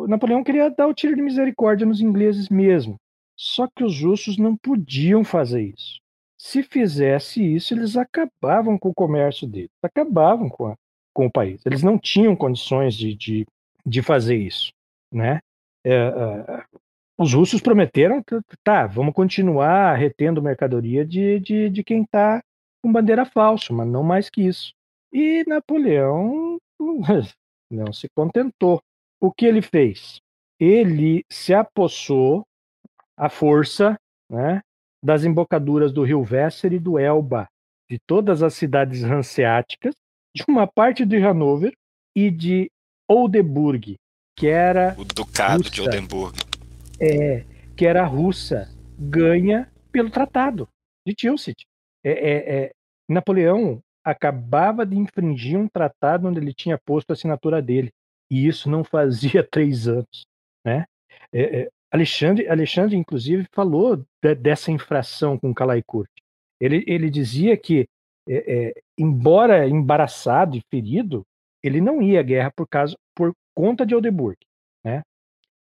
Napoleão 0.07 0.43
queria 0.43 0.70
dar 0.70 0.88
o 0.88 0.93
tiro 0.93 1.16
de 1.16 1.22
misericórdia 1.22 1.88
nos 1.88 2.01
ingleses 2.01 2.49
mesmo. 2.49 2.97
Só 3.42 3.70
que 3.74 3.86
os 3.86 4.02
russos 4.02 4.38
não 4.38 4.58
podiam 4.58 5.24
fazer 5.24 5.62
isso. 5.62 6.02
Se 6.38 6.62
fizesse 6.62 7.42
isso, 7.42 7.74
eles 7.74 7.96
acabavam 7.96 8.78
com 8.78 8.90
o 8.90 8.94
comércio 8.94 9.48
deles, 9.48 9.70
acabavam 9.82 10.50
com, 10.50 10.68
a, 10.68 10.76
com 11.14 11.26
o 11.26 11.32
país. 11.32 11.66
Eles 11.66 11.82
não 11.82 11.98
tinham 11.98 12.36
condições 12.36 12.94
de, 12.96 13.16
de, 13.16 13.48
de 13.86 14.02
fazer 14.02 14.36
isso, 14.36 14.74
né? 15.10 15.40
É, 15.86 15.94
é, 15.94 16.64
os 17.18 17.34
russos 17.34 17.62
prometeram, 17.62 18.22
tá, 18.62 18.86
vamos 18.88 19.14
continuar 19.14 19.96
retendo 19.96 20.42
mercadoria 20.42 21.06
de, 21.06 21.40
de, 21.40 21.70
de 21.70 21.82
quem 21.82 22.04
está 22.04 22.44
com 22.84 22.92
bandeira 22.92 23.26
falsa, 23.26 23.72
mas 23.74 23.88
não 23.88 24.04
mais 24.04 24.30
que 24.30 24.42
isso. 24.42 24.74
E 25.14 25.46
Napoleão 25.48 26.58
não 27.72 27.94
se 27.94 28.10
contentou. 28.10 28.82
O 29.22 29.32
que 29.32 29.46
ele 29.46 29.62
fez? 29.62 30.20
Ele 30.60 31.24
se 31.30 31.54
apossou 31.54 32.46
a 33.20 33.30
força 33.30 33.99
né, 34.32 34.61
das 35.03 35.26
embocaduras 35.26 35.91
do 35.91 36.03
rio 36.03 36.26
Weser 36.30 36.72
e 36.72 36.80
do 36.80 36.97
Elba, 36.97 37.49
de 37.89 37.99
todas 38.07 38.41
as 38.41 38.53
cidades 38.53 39.03
hanseáticas, 39.03 39.93
de 40.34 40.43
uma 40.47 40.65
parte 40.65 41.05
de 41.05 41.17
Hanover 41.17 41.74
e 42.15 42.32
de 42.32 42.72
Oldenburg, 43.09 43.97
que 44.38 44.47
era. 44.47 44.95
O 44.97 45.03
Ducado 45.03 45.63
russa, 45.63 45.70
de 45.70 45.82
Oldenburg. 45.82 46.39
É, 47.01 47.43
que 47.76 47.86
era 47.86 48.05
russa, 48.05 48.70
ganha 48.97 49.70
pelo 49.91 50.09
Tratado 50.09 50.70
de 51.05 51.13
Tilsit. 51.13 51.65
É, 52.03 52.11
é, 52.11 52.63
é, 52.63 52.72
Napoleão 53.09 53.82
acabava 54.03 54.86
de 54.86 54.97
infringir 54.97 55.59
um 55.59 55.67
tratado 55.67 56.28
onde 56.28 56.39
ele 56.39 56.53
tinha 56.53 56.78
posto 56.78 57.09
a 57.09 57.13
assinatura 57.13 57.61
dele. 57.61 57.89
E 58.32 58.47
isso 58.47 58.70
não 58.70 58.84
fazia 58.84 59.43
três 59.49 59.88
anos. 59.88 60.26
Né? 60.65 60.86
É, 61.34 61.61
é 61.61 61.70
Alexandre, 61.92 62.48
Alexandre 62.48 62.96
inclusive, 62.96 63.48
falou 63.52 64.04
de, 64.22 64.36
dessa 64.36 64.72
infração 64.72 65.38
com 65.38 65.54
Kurt. 65.86 66.10
Ele, 66.60 66.84
ele 66.88 67.10
dizia 67.10 67.58
que, 67.58 67.88
é, 68.28 68.68
é, 68.68 68.74
embora 68.98 69.68
embaraçado 69.68 70.56
e 70.56 70.62
ferido, 70.70 71.26
ele 71.64 71.82
não 71.82 72.02
ia 72.02 72.20
à 72.20 72.24
guerra 72.24 72.52
por, 72.56 72.68
causa, 72.68 72.96
por 73.16 73.34
conta 73.56 73.86
de 73.86 73.96
Oldenburg. 73.96 74.38
Né? 74.84 75.02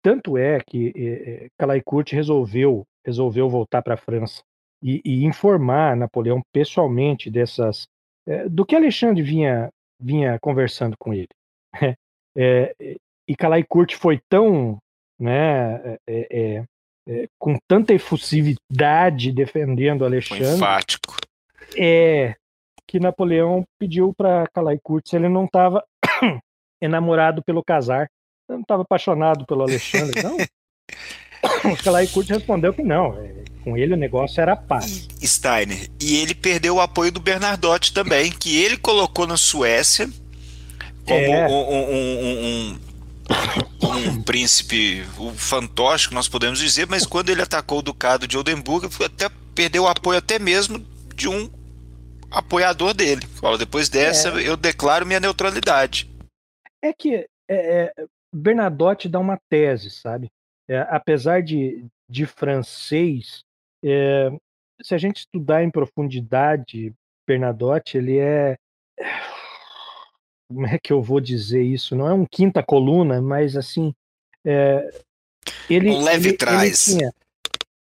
Tanto 0.02 0.38
é 0.38 0.60
que 0.60 0.94
é, 0.96 1.46
é 1.48 1.82
Kurt 1.84 2.12
resolveu, 2.12 2.86
resolveu 3.06 3.50
voltar 3.50 3.82
para 3.82 3.96
a 3.96 3.98
França 3.98 4.42
e, 4.82 5.02
e, 5.04 5.26
informar 5.26 5.96
Napoleão 5.96 6.42
pessoalmente 6.54 7.30
dessas 7.30 7.88
é, 8.28 8.48
do 8.48 8.66
que 8.66 8.76
Alexandre 8.76 9.22
vinha, 9.22 9.70
vinha 10.00 10.40
conversando 10.40 10.96
com 10.98 11.14
ele. 11.14 11.28
É, 12.38 12.76
e 13.26 13.34
Kurt 13.64 13.96
foi 13.96 14.20
tão 14.28 14.78
né, 15.20 15.76
é, 15.76 16.00
é, 16.08 16.28
é, 16.32 16.64
é, 17.08 17.28
com 17.38 17.58
tanta 17.68 17.94
efusividade 17.94 19.32
defendendo 19.32 20.06
Alexandre. 20.06 20.46
Foi 20.46 20.56
enfático. 20.56 21.16
É 21.78 22.36
que 22.88 23.00
Napoleão 23.00 23.66
pediu 23.80 24.14
para 24.16 24.48
Calai 24.54 24.80
Curtis 24.82 25.10
se 25.10 25.16
ele 25.16 25.30
não 25.30 25.46
estava 25.46 25.84
enamorado 26.82 27.44
pelo 27.44 27.64
casar, 27.64 28.08
não 28.48 28.62
estava 28.62 28.84
apaixonado 28.84 29.46
pelo 29.46 29.64
Alexandre, 29.64 30.22
não. 30.24 30.38
Calai 31.84 32.08
Curtis 32.08 32.38
respondeu 32.38 32.74
que 32.74 32.84
não, 32.84 33.20
é, 33.20 33.44
com 33.64 33.76
ele 33.76 33.94
o 33.94 33.98
negócio 33.98 34.40
era 34.40 34.56
paz. 34.56 35.08
Steiner. 35.22 35.90
E 36.02 36.18
ele 36.18 36.36
perdeu 36.36 36.76
o 36.76 36.82
apoio 36.82 37.12
do 37.12 37.20
Bernardotti 37.20 37.94
também, 37.94 38.32
que 38.32 38.64
ele 38.64 38.78
colocou 38.78 39.26
na 39.26 39.38
Suécia 39.38 40.08
como 41.06 41.20
é. 41.20 41.48
um, 41.48 41.54
um, 41.54 42.72
um, 42.72 42.80
um 43.82 44.22
príncipe 44.22 45.04
o 45.18 45.32
fantoche, 45.32 46.14
nós 46.14 46.28
podemos 46.28 46.60
dizer, 46.60 46.88
mas 46.88 47.06
quando 47.06 47.30
ele 47.30 47.42
atacou 47.42 47.80
o 47.80 47.84
ducado 47.84 48.28
de 48.28 48.38
Oldenburg, 48.38 48.88
até 49.04 49.30
perdeu 49.54 49.84
o 49.84 49.88
apoio 49.88 50.20
até 50.20 50.38
mesmo 50.38 50.80
de 51.16 51.28
um 51.28 51.50
apoiador 52.32 52.94
dele. 52.94 53.26
Fala, 53.28 53.58
depois 53.58 53.90
dessa, 53.90 54.30
é. 54.42 54.48
eu 54.48 54.58
declaro 54.58 55.06
minha 55.06 55.20
neutralidade. 55.20 56.10
É 56.82 56.94
que 56.94 57.16
é, 57.16 57.28
é, 57.50 57.94
Bernadotte 58.34 59.08
dá 59.08 59.20
uma 59.20 59.40
tese, 59.50 59.90
sabe? 59.90 60.30
É, 60.68 60.80
apesar 60.90 61.42
de, 61.42 61.86
de 62.10 62.26
francês, 62.26 63.44
é, 63.84 64.30
se 64.82 64.94
a 64.94 64.98
gente 64.98 65.20
estudar 65.20 65.64
em 65.64 65.72
profundidade 65.72 66.94
Bernadotte, 67.28 67.98
ele 67.98 68.18
é 68.18 68.58
como 70.48 70.66
é 70.68 70.78
que 70.78 70.94
eu 70.94 71.02
vou 71.02 71.20
dizer 71.20 71.64
isso? 71.64 71.96
Não 71.96 72.08
é 72.08 72.14
um 72.14 72.26
quinta 72.26 72.64
coluna, 72.64 73.22
mas 73.22 73.56
assim, 73.56 73.94
é, 74.46 74.90
ele 75.70 75.90
um 75.90 76.02
leve 76.02 76.30
ele, 76.30 76.38
trás. 76.38 76.88
Ele 76.88 76.98
tinha, 77.00 77.14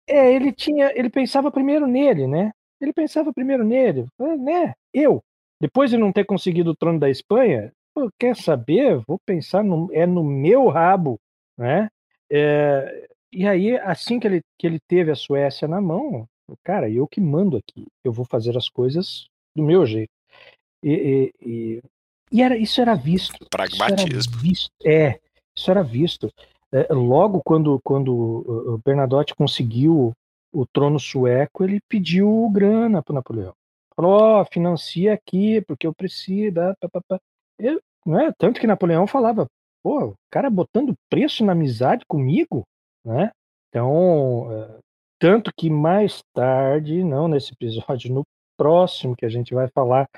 é, 0.06 0.34
ele 0.34 0.52
tinha, 0.52 0.92
ele 0.94 1.10
pensava 1.10 1.50
primeiro 1.50 1.86
nele, 1.86 2.26
né? 2.26 2.52
Ele 2.80 2.92
pensava 2.92 3.32
primeiro 3.32 3.64
nele, 3.64 4.06
né? 4.38 4.74
Eu, 4.92 5.22
depois 5.60 5.90
de 5.90 5.96
não 5.96 6.12
ter 6.12 6.24
conseguido 6.24 6.70
o 6.70 6.76
trono 6.76 6.98
da 6.98 7.10
Espanha, 7.10 7.72
pô, 7.94 8.10
quer 8.18 8.36
saber? 8.36 9.02
Vou 9.06 9.18
pensar 9.18 9.62
no, 9.62 9.88
é 9.92 10.06
no 10.06 10.24
meu 10.24 10.68
rabo, 10.68 11.18
né? 11.56 11.88
É, 12.30 13.08
e 13.32 13.46
aí, 13.46 13.76
assim 13.78 14.18
que 14.18 14.26
ele, 14.26 14.42
que 14.58 14.66
ele 14.66 14.78
teve 14.88 15.10
a 15.10 15.16
Suécia 15.16 15.68
na 15.68 15.80
mão, 15.80 16.26
cara, 16.64 16.88
eu 16.88 17.06
que 17.06 17.20
mando 17.20 17.56
aqui, 17.56 17.86
eu 18.04 18.12
vou 18.12 18.24
fazer 18.24 18.56
as 18.56 18.68
coisas 18.68 19.28
do 19.54 19.62
meu 19.62 19.84
jeito. 19.84 20.10
E, 20.82 20.92
e, 20.92 21.46
e, 21.46 21.82
e 22.30 22.42
era, 22.42 22.56
isso 22.56 22.80
era 22.80 22.94
visto. 22.94 23.46
Pragmatismo. 23.50 24.18
Isso 24.18 24.30
era 24.30 24.42
visto, 24.42 24.70
é, 24.84 25.20
isso 25.56 25.70
era 25.70 25.82
visto. 25.82 26.32
É, 26.72 26.92
logo 26.92 27.40
quando, 27.42 27.80
quando 27.82 28.14
o 28.14 28.80
Bernadotte 28.84 29.34
conseguiu 29.34 30.12
o 30.52 30.66
trono 30.66 30.98
sueco, 30.98 31.64
ele 31.64 31.80
pediu 31.88 32.48
grana 32.50 33.02
para 33.02 33.14
Napoleão. 33.14 33.54
Falou, 33.94 34.12
ó, 34.12 34.40
oh, 34.40 34.44
financia 34.44 35.12
aqui, 35.12 35.60
porque 35.62 35.86
eu 35.86 35.94
preciso. 35.94 36.54
Pá, 36.54 36.88
pá, 36.92 37.00
pá. 37.08 37.20
Eu, 37.58 37.80
né? 38.06 38.32
Tanto 38.38 38.60
que 38.60 38.66
Napoleão 38.66 39.06
falava, 39.06 39.46
pô, 39.82 40.08
o 40.08 40.14
cara 40.30 40.48
botando 40.48 40.94
preço 41.10 41.44
na 41.44 41.52
amizade 41.52 42.04
comigo, 42.06 42.64
né? 43.04 43.30
Então, 43.68 44.48
é, 44.52 44.78
tanto 45.18 45.50
que 45.56 45.68
mais 45.68 46.22
tarde, 46.32 47.02
não 47.02 47.28
nesse 47.28 47.52
episódio, 47.52 48.12
no 48.12 48.22
próximo 48.56 49.16
que 49.16 49.26
a 49.26 49.28
gente 49.28 49.54
vai 49.54 49.68
falar 49.68 50.08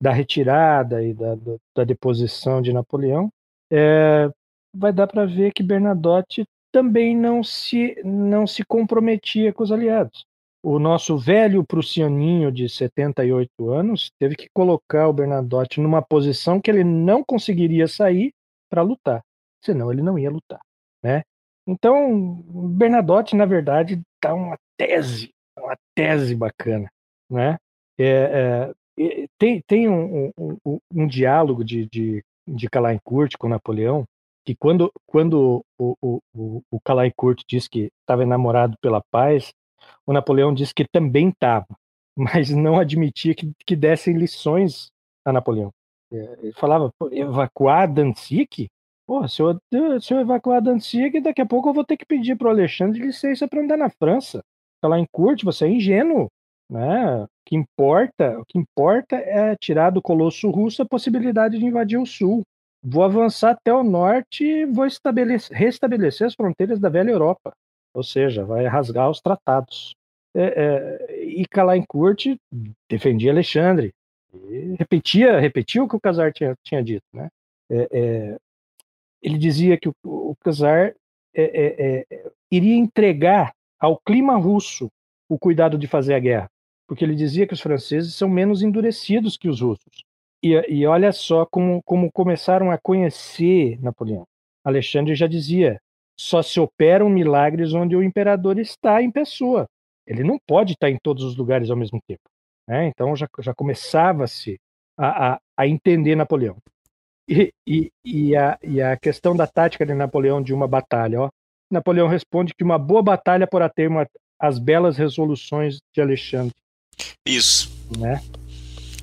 da 0.00 0.12
retirada 0.12 1.02
e 1.02 1.12
da, 1.12 1.34
da, 1.34 1.56
da 1.76 1.84
deposição 1.84 2.62
de 2.62 2.72
Napoleão, 2.72 3.30
é, 3.70 4.30
vai 4.74 4.92
dar 4.92 5.06
para 5.06 5.26
ver 5.26 5.52
que 5.52 5.62
Bernadotte 5.62 6.44
também 6.72 7.16
não 7.16 7.42
se, 7.42 8.00
não 8.04 8.46
se 8.46 8.64
comprometia 8.64 9.52
com 9.52 9.62
os 9.62 9.72
aliados. 9.72 10.24
O 10.62 10.78
nosso 10.78 11.16
velho 11.16 11.64
prussianinho 11.64 12.50
de 12.50 12.68
78 12.68 13.70
anos 13.70 14.10
teve 14.18 14.34
que 14.34 14.48
colocar 14.52 15.08
o 15.08 15.12
Bernadotte 15.12 15.80
numa 15.80 16.02
posição 16.02 16.60
que 16.60 16.70
ele 16.70 16.84
não 16.84 17.22
conseguiria 17.24 17.86
sair 17.86 18.32
para 18.68 18.82
lutar, 18.82 19.22
senão 19.64 19.90
ele 19.92 20.02
não 20.02 20.18
ia 20.18 20.30
lutar, 20.30 20.60
né? 21.02 21.22
Então, 21.66 22.42
Bernadotte, 22.76 23.36
na 23.36 23.44
verdade, 23.44 24.00
dá 24.22 24.34
uma 24.34 24.56
tese, 24.76 25.30
uma 25.56 25.76
tese 25.94 26.34
bacana, 26.34 26.90
né? 27.30 27.56
É, 27.98 28.04
é, 28.04 28.74
tem 29.38 29.62
tem 29.66 29.88
um, 29.88 30.32
um, 30.36 30.80
um, 30.92 31.06
diálogo 31.06 31.64
de, 31.64 31.86
de, 31.86 32.24
de 32.46 32.68
Calancourt 32.68 33.36
com 33.38 33.48
Napoleão 33.48 34.04
que 34.48 34.56
quando, 34.56 34.90
quando 35.06 35.62
o, 35.78 35.94
o, 36.00 36.20
o, 36.34 36.62
o 36.70 36.80
Calancourt 36.80 37.42
diz 37.46 37.68
que 37.68 37.90
estava 38.00 38.22
enamorado 38.22 38.78
pela 38.80 39.02
paz, 39.10 39.52
o 40.06 40.12
Napoleão 40.14 40.54
disse 40.54 40.72
que 40.72 40.88
também 40.88 41.28
estava, 41.28 41.66
mas 42.16 42.48
não 42.48 42.78
admitia 42.78 43.34
que, 43.34 43.52
que 43.66 43.76
dessem 43.76 44.16
lições 44.16 44.88
a 45.22 45.34
Napoleão. 45.34 45.70
É, 46.10 46.38
ele 46.40 46.52
falava, 46.54 46.90
evacuar 47.12 47.92
Danzig? 47.92 48.68
Pô, 49.06 49.28
se 49.28 49.42
eu, 49.42 49.60
se 50.00 50.14
eu 50.14 50.20
evacuar 50.20 50.62
Danzig, 50.62 51.20
daqui 51.20 51.42
a 51.42 51.46
pouco 51.46 51.68
eu 51.68 51.74
vou 51.74 51.84
ter 51.84 51.98
que 51.98 52.06
pedir 52.06 52.34
para 52.34 52.48
o 52.48 52.50
Alexandre 52.50 53.02
licença 53.02 53.46
para 53.46 53.60
andar 53.60 53.76
na 53.76 53.90
França. 53.90 54.42
Curte, 55.12 55.44
você 55.44 55.66
é 55.66 55.70
ingênuo. 55.70 56.30
Né? 56.70 57.22
O 57.22 57.28
que 57.46 57.56
importa, 57.56 58.38
o 58.38 58.44
que 58.44 58.58
importa 58.58 59.16
é 59.16 59.56
tirar 59.56 59.90
do 59.90 60.02
colosso 60.02 60.50
russo 60.50 60.82
a 60.82 60.86
possibilidade 60.86 61.58
de 61.58 61.64
invadir 61.64 61.98
o 61.98 62.06
sul. 62.06 62.42
Vou 62.82 63.02
avançar 63.02 63.50
até 63.52 63.72
o 63.72 63.82
norte 63.82 64.44
e 64.44 64.66
vou 64.66 64.86
restabelecer 65.50 66.26
as 66.26 66.34
fronteiras 66.34 66.78
da 66.78 66.88
velha 66.88 67.10
Europa. 67.10 67.52
Ou 67.94 68.02
seja, 68.02 68.44
vai 68.44 68.66
rasgar 68.66 69.10
os 69.10 69.20
tratados. 69.20 69.94
É, 70.34 70.42
é, 71.08 71.24
e 71.24 71.44
defendia 72.88 73.32
Alexandre. 73.32 73.92
repetia, 74.78 75.40
repetia 75.40 75.82
o 75.82 75.88
que 75.88 75.96
o 75.96 76.00
Casar 76.00 76.32
tinha, 76.32 76.54
tinha 76.62 76.82
dito. 76.82 77.04
Né? 77.12 77.28
É, 77.70 77.88
é 77.90 78.36
ele 79.20 79.36
dizia 79.36 79.76
que 79.76 79.88
o, 79.88 80.36
Casar 80.40 80.94
é, 81.34 82.04
é, 82.10 82.30
iria 82.50 82.76
entregar 82.76 83.52
ao 83.80 83.98
clima 83.98 84.36
russo 84.36 84.88
o 85.28 85.38
cuidado 85.38 85.76
de 85.76 85.86
fazer 85.86 86.14
a 86.14 86.18
guerra, 86.18 86.48
porque 86.88 87.04
ele 87.04 87.14
dizia 87.14 87.46
que 87.46 87.52
os 87.52 87.60
franceses 87.60 88.14
são 88.14 88.28
menos 88.28 88.62
endurecidos 88.62 89.36
que 89.36 89.48
os 89.48 89.60
russos. 89.60 90.04
E, 90.42 90.54
e 90.68 90.86
olha 90.86 91.12
só 91.12 91.44
como, 91.44 91.82
como 91.84 92.10
começaram 92.10 92.70
a 92.70 92.78
conhecer 92.78 93.78
Napoleão. 93.80 94.24
Alexandre 94.64 95.14
já 95.14 95.26
dizia: 95.26 95.78
só 96.18 96.42
se 96.42 96.58
operam 96.58 97.10
milagres 97.10 97.74
onde 97.74 97.94
o 97.94 98.02
imperador 98.02 98.58
está 98.58 99.02
em 99.02 99.10
pessoa. 99.10 99.68
Ele 100.06 100.24
não 100.24 100.38
pode 100.46 100.72
estar 100.72 100.88
em 100.88 100.96
todos 101.02 101.22
os 101.22 101.36
lugares 101.36 101.70
ao 101.70 101.76
mesmo 101.76 102.00
tempo. 102.06 102.22
Né? 102.66 102.86
Então 102.86 103.14
já, 103.14 103.28
já 103.40 103.54
começava-se 103.54 104.58
a, 104.96 105.34
a, 105.34 105.40
a, 105.56 105.66
entender 105.66 106.16
Napoleão. 106.16 106.56
E, 107.28 107.52
e, 107.66 107.92
e, 108.02 108.34
a, 108.34 108.58
e 108.62 108.80
a 108.80 108.96
questão 108.96 109.36
da 109.36 109.46
tática 109.46 109.84
de 109.84 109.92
Napoleão 109.92 110.42
de 110.42 110.54
uma 110.54 110.66
batalha. 110.66 111.20
Ó. 111.20 111.28
Napoleão 111.70 112.08
responde 112.08 112.54
que 112.54 112.64
uma 112.64 112.78
boa 112.78 113.02
batalha 113.02 113.46
porá 113.46 113.68
ter 113.68 113.86
uma, 113.88 114.08
as 114.40 114.58
belas 114.58 114.96
resoluções 114.96 115.78
de 115.94 116.00
Alexandre. 116.00 116.54
Isso. 117.28 117.70
Né? 117.98 118.22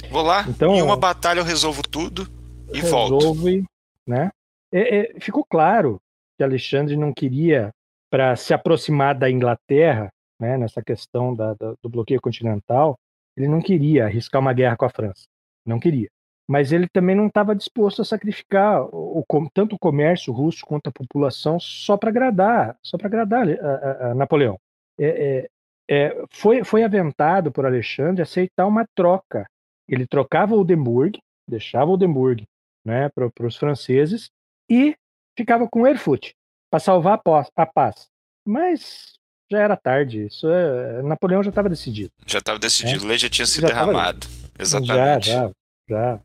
Vou 0.09 0.23
lá, 0.23 0.45
então, 0.47 0.75
em 0.75 0.81
uma 0.81 0.97
batalha 0.97 1.39
eu 1.39 1.43
resolvo 1.43 1.81
tudo 1.83 2.27
e 2.73 2.81
resolve, 2.81 3.61
volto. 3.61 3.69
Né? 4.07 4.31
É, 4.71 4.97
é, 4.97 5.19
ficou 5.19 5.45
claro 5.47 6.01
que 6.37 6.43
Alexandre 6.43 6.97
não 6.97 7.13
queria, 7.13 7.71
para 8.09 8.35
se 8.35 8.53
aproximar 8.53 9.15
da 9.15 9.29
Inglaterra, 9.29 10.09
né, 10.39 10.57
nessa 10.57 10.81
questão 10.81 11.33
da, 11.35 11.53
da, 11.53 11.73
do 11.81 11.89
bloqueio 11.89 12.19
continental, 12.19 12.97
ele 13.37 13.47
não 13.47 13.61
queria 13.61 14.05
arriscar 14.05 14.41
uma 14.41 14.53
guerra 14.53 14.75
com 14.75 14.85
a 14.85 14.89
França. 14.89 15.25
Não 15.65 15.79
queria. 15.79 16.07
Mas 16.47 16.71
ele 16.71 16.87
também 16.87 17.15
não 17.15 17.27
estava 17.27 17.55
disposto 17.55 18.01
a 18.01 18.05
sacrificar 18.05 18.83
o, 18.93 19.19
o, 19.19 19.49
tanto 19.53 19.75
o 19.75 19.79
comércio 19.79 20.31
russo 20.31 20.65
quanto 20.65 20.87
a 20.87 20.91
população 20.91 21.59
só 21.59 21.97
para 21.97 22.09
agradar, 22.09 22.77
só 22.83 22.97
para 22.97 23.07
agradar 23.07 23.47
a, 23.49 23.53
a, 23.53 24.11
a 24.11 24.15
Napoleão. 24.15 24.57
É, 24.99 25.49
é, 25.89 25.95
é, 26.07 26.23
foi, 26.31 26.63
foi 26.63 26.83
aventado 26.83 27.51
por 27.51 27.65
Alexandre 27.65 28.21
aceitar 28.21 28.65
uma 28.65 28.85
troca 28.95 29.45
ele 29.87 30.07
trocava 30.07 30.55
Oldenburg, 30.55 31.19
deixava 31.47 31.91
Oldenburg 31.91 32.43
né, 32.85 33.09
para 33.09 33.47
os 33.47 33.55
franceses 33.55 34.29
e 34.69 34.95
ficava 35.37 35.67
com 35.67 35.87
Erfurt 35.87 36.31
para 36.71 36.79
salvar 36.79 37.21
a 37.55 37.65
paz. 37.65 38.07
Mas 38.45 39.13
já 39.51 39.59
era 39.59 39.77
tarde, 39.77 40.25
isso 40.25 40.49
é, 40.49 41.01
Napoleão 41.03 41.43
já 41.43 41.49
estava 41.49 41.69
decidido. 41.69 42.09
Já 42.25 42.39
estava 42.39 42.57
decidido, 42.57 43.05
o 43.05 43.07
leite 43.07 43.21
já 43.21 43.29
tinha 43.29 43.45
sido 43.45 43.61
já 43.61 43.67
derramado. 43.67 44.27
Tava, 44.27 44.53
Exatamente. 44.59 45.27
Já, 45.27 45.41
já, 45.43 45.51
já. 45.89 46.19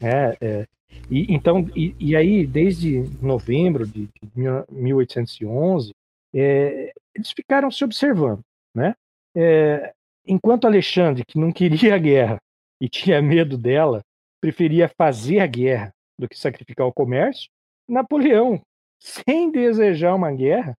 É, 0.00 0.36
é. 0.40 0.66
E, 1.10 1.32
então, 1.32 1.68
e, 1.74 1.94
e, 1.98 2.16
aí, 2.16 2.46
desde 2.46 3.02
novembro 3.22 3.86
de, 3.86 4.08
de 4.22 4.40
1811, 4.70 5.92
é, 6.34 6.92
eles 7.14 7.30
ficaram 7.30 7.70
se 7.70 7.84
observando, 7.84 8.40
né? 8.74 8.94
É, 9.36 9.92
enquanto 10.26 10.66
Alexandre, 10.66 11.24
que 11.26 11.38
não 11.38 11.52
queria 11.52 11.94
a 11.94 11.98
guerra, 11.98 12.38
e 12.80 12.88
tinha 12.88 13.20
medo 13.20 13.58
dela, 13.58 14.00
preferia 14.40 14.88
fazer 14.88 15.40
a 15.40 15.46
guerra 15.46 15.92
do 16.18 16.28
que 16.28 16.38
sacrificar 16.38 16.86
o 16.86 16.92
comércio, 16.92 17.48
Napoleão, 17.88 18.60
sem 18.98 19.50
desejar 19.50 20.14
uma 20.14 20.32
guerra, 20.32 20.74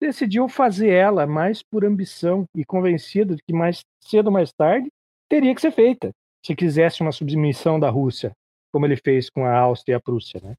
decidiu 0.00 0.48
fazer 0.48 0.90
ela 0.90 1.26
mais 1.26 1.62
por 1.62 1.84
ambição 1.84 2.44
e 2.54 2.64
convencido 2.64 3.36
de 3.36 3.42
que 3.42 3.52
mais 3.52 3.80
cedo 4.00 4.28
ou 4.28 4.32
mais 4.32 4.52
tarde 4.52 4.88
teria 5.28 5.54
que 5.54 5.60
ser 5.60 5.72
feita, 5.72 6.10
se 6.44 6.54
quisesse 6.54 7.02
uma 7.02 7.12
submissão 7.12 7.78
da 7.78 7.90
Rússia, 7.90 8.32
como 8.72 8.86
ele 8.86 8.96
fez 8.96 9.28
com 9.28 9.44
a 9.44 9.56
Áustria 9.56 9.94
e 9.94 9.96
a 9.96 10.00
Prússia, 10.00 10.40
né? 10.42 10.54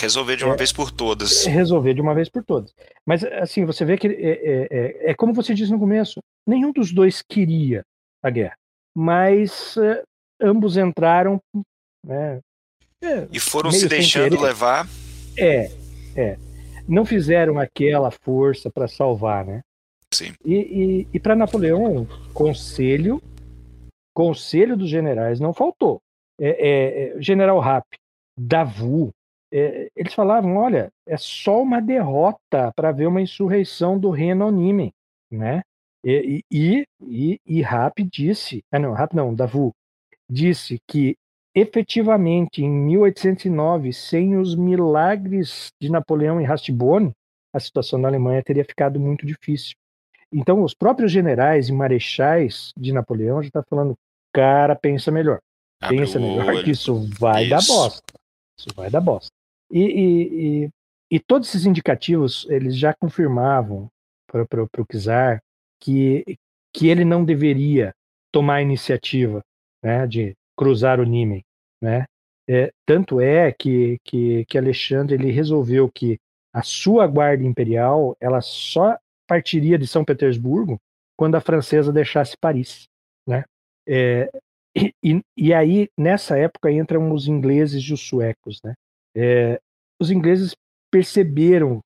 Resolver 0.00 0.36
de 0.36 0.44
uma 0.44 0.54
é, 0.54 0.56
vez 0.56 0.72
por 0.72 0.90
todas. 0.90 1.44
Resolver 1.46 1.94
de 1.94 2.00
uma 2.00 2.14
vez 2.14 2.28
por 2.28 2.44
todas. 2.44 2.72
Mas, 3.06 3.24
assim, 3.24 3.64
você 3.64 3.84
vê 3.84 3.96
que 3.96 4.06
é, 4.06 4.10
é, 4.12 4.68
é, 4.70 5.10
é 5.10 5.14
como 5.14 5.32
você 5.32 5.54
disse 5.54 5.72
no 5.72 5.78
começo, 5.78 6.20
nenhum 6.46 6.72
dos 6.72 6.92
dois 6.92 7.22
queria 7.22 7.82
a 8.22 8.30
guerra. 8.30 8.56
Mas 8.96 9.76
é, 9.76 10.02
ambos 10.40 10.76
entraram. 10.76 11.40
Né, 12.04 12.40
é, 13.02 13.28
e 13.32 13.38
foram 13.38 13.70
se 13.70 13.88
deixando 13.88 14.40
levar. 14.40 14.88
É, 15.36 15.70
é. 16.16 16.38
Não 16.88 17.04
fizeram 17.04 17.58
aquela 17.58 18.10
força 18.10 18.70
para 18.70 18.88
salvar, 18.88 19.44
né? 19.44 19.60
Sim. 20.12 20.32
E, 20.44 20.54
e, 20.54 21.08
e 21.12 21.20
para 21.20 21.36
Napoleão, 21.36 22.06
conselho, 22.32 23.22
conselho 24.14 24.76
dos 24.76 24.88
generais 24.88 25.38
não 25.38 25.52
faltou. 25.52 26.00
É, 26.40 26.48
é, 26.48 27.18
é 27.18 27.22
General 27.22 27.58
Rapp, 27.60 27.86
Davu, 28.36 29.10
é, 29.52 29.88
eles 29.96 30.14
falavam, 30.14 30.56
olha, 30.56 30.90
é 31.06 31.16
só 31.16 31.62
uma 31.62 31.80
derrota 31.80 32.72
para 32.76 32.92
ver 32.92 33.06
uma 33.06 33.20
insurreição 33.20 33.98
do 33.98 34.10
Reino 34.10 34.50
Nimen, 34.50 34.92
né? 35.30 35.62
E, 36.04 36.42
e, 36.50 36.84
e, 37.02 37.40
e 37.46 37.62
Rapp 37.62 38.02
disse, 38.04 38.62
ah 38.72 38.78
não, 38.78 38.92
Rapp 38.92 39.14
não, 39.14 39.34
Davu, 39.34 39.72
disse 40.30 40.78
que 40.86 41.16
efetivamente 41.54 42.62
em 42.62 42.70
1809, 42.70 43.92
sem 43.92 44.36
os 44.36 44.54
milagres 44.54 45.72
de 45.80 45.90
Napoleão 45.90 46.40
e 46.40 46.44
Rastibone, 46.44 47.12
a 47.52 47.58
situação 47.58 48.00
da 48.00 48.08
Alemanha 48.08 48.42
teria 48.42 48.64
ficado 48.64 49.00
muito 49.00 49.26
difícil. 49.26 49.74
Então, 50.32 50.62
os 50.62 50.74
próprios 50.74 51.10
generais 51.10 51.68
e 51.68 51.72
marechais 51.72 52.72
de 52.76 52.92
Napoleão 52.92 53.42
já 53.42 53.48
estão 53.48 53.64
falando, 53.68 53.94
cara, 54.32 54.76
pensa 54.76 55.10
melhor. 55.10 55.40
Abre 55.80 55.96
Pensa 55.96 56.20
melhor 56.20 56.62
que 56.62 56.70
isso 56.70 57.08
vai 57.18 57.44
isso. 57.44 57.50
dar 57.50 57.62
bosta. 57.66 58.12
Isso 58.58 58.68
vai 58.76 58.90
dar 58.90 59.00
bosta. 59.00 59.30
E, 59.70 60.64
e, 60.64 60.70
e, 61.10 61.20
todos 61.20 61.48
esses 61.48 61.66
indicativos, 61.66 62.46
eles 62.48 62.76
já 62.76 62.94
confirmavam 62.94 63.88
para 64.26 64.62
o 64.62 64.86
Kizar 64.86 65.42
que, 65.80 66.38
que 66.72 66.88
ele 66.88 67.04
não 67.04 67.24
deveria 67.24 67.94
tomar 68.32 68.56
a 68.56 68.62
iniciativa 68.62 69.42
né, 69.82 70.06
de 70.06 70.34
cruzar 70.56 71.00
o 71.00 71.04
Nímen. 71.04 71.42
Né? 71.82 72.06
É, 72.48 72.72
tanto 72.86 73.20
é 73.20 73.52
que, 73.52 73.98
que, 74.04 74.44
que 74.46 74.58
Alexandre 74.58 75.14
ele 75.14 75.30
resolveu 75.30 75.90
que 75.90 76.18
a 76.52 76.62
sua 76.62 77.06
guarda 77.06 77.44
imperial 77.44 78.16
ela 78.20 78.40
só 78.40 78.98
partiria 79.26 79.78
de 79.78 79.86
São 79.86 80.04
Petersburgo 80.04 80.80
quando 81.16 81.34
a 81.34 81.40
francesa 81.40 81.92
deixasse 81.92 82.36
Paris. 82.40 82.88
Né? 83.26 83.44
É, 83.86 84.30
e, 85.02 85.20
e, 85.36 85.52
aí, 85.52 85.88
nessa 85.96 86.38
época, 86.38 86.70
entram 86.70 87.12
os 87.12 87.26
ingleses 87.26 87.82
e 87.82 87.92
os 87.92 88.00
suecos. 88.00 88.60
Né? 88.64 88.74
É, 89.20 89.60
os 90.00 90.12
ingleses 90.12 90.54
perceberam 90.92 91.80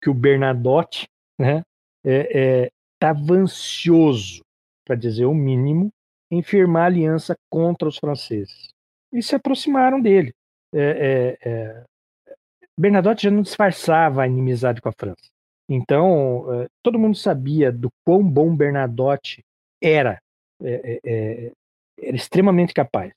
que 0.00 0.08
o 0.08 0.14
Bernadotte 0.14 1.08
né, 1.36 1.62
estava 2.04 3.20
é, 3.20 3.34
é, 3.34 3.36
ansioso, 3.36 4.42
para 4.86 4.94
dizer 4.94 5.24
o 5.24 5.34
mínimo, 5.34 5.90
em 6.30 6.42
firmar 6.42 6.86
aliança 6.86 7.34
contra 7.50 7.88
os 7.88 7.98
franceses. 7.98 8.68
E 9.12 9.20
se 9.22 9.34
aproximaram 9.34 10.00
dele. 10.00 10.32
É, 10.72 11.36
é, 11.42 11.50
é 11.50 11.84
Bernadotte 12.78 13.24
já 13.24 13.30
não 13.30 13.42
disfarçava 13.42 14.22
a 14.22 14.26
inimizade 14.28 14.80
com 14.80 14.88
a 14.88 14.92
França. 14.92 15.28
Então, 15.68 16.46
é, 16.52 16.68
todo 16.80 16.98
mundo 16.98 17.16
sabia 17.16 17.72
do 17.72 17.88
quão 18.04 18.22
bom 18.22 18.54
Bernadotte 18.54 19.42
era. 19.82 20.20
era 20.62 21.52
extremamente 21.98 22.72
capaz. 22.72 23.12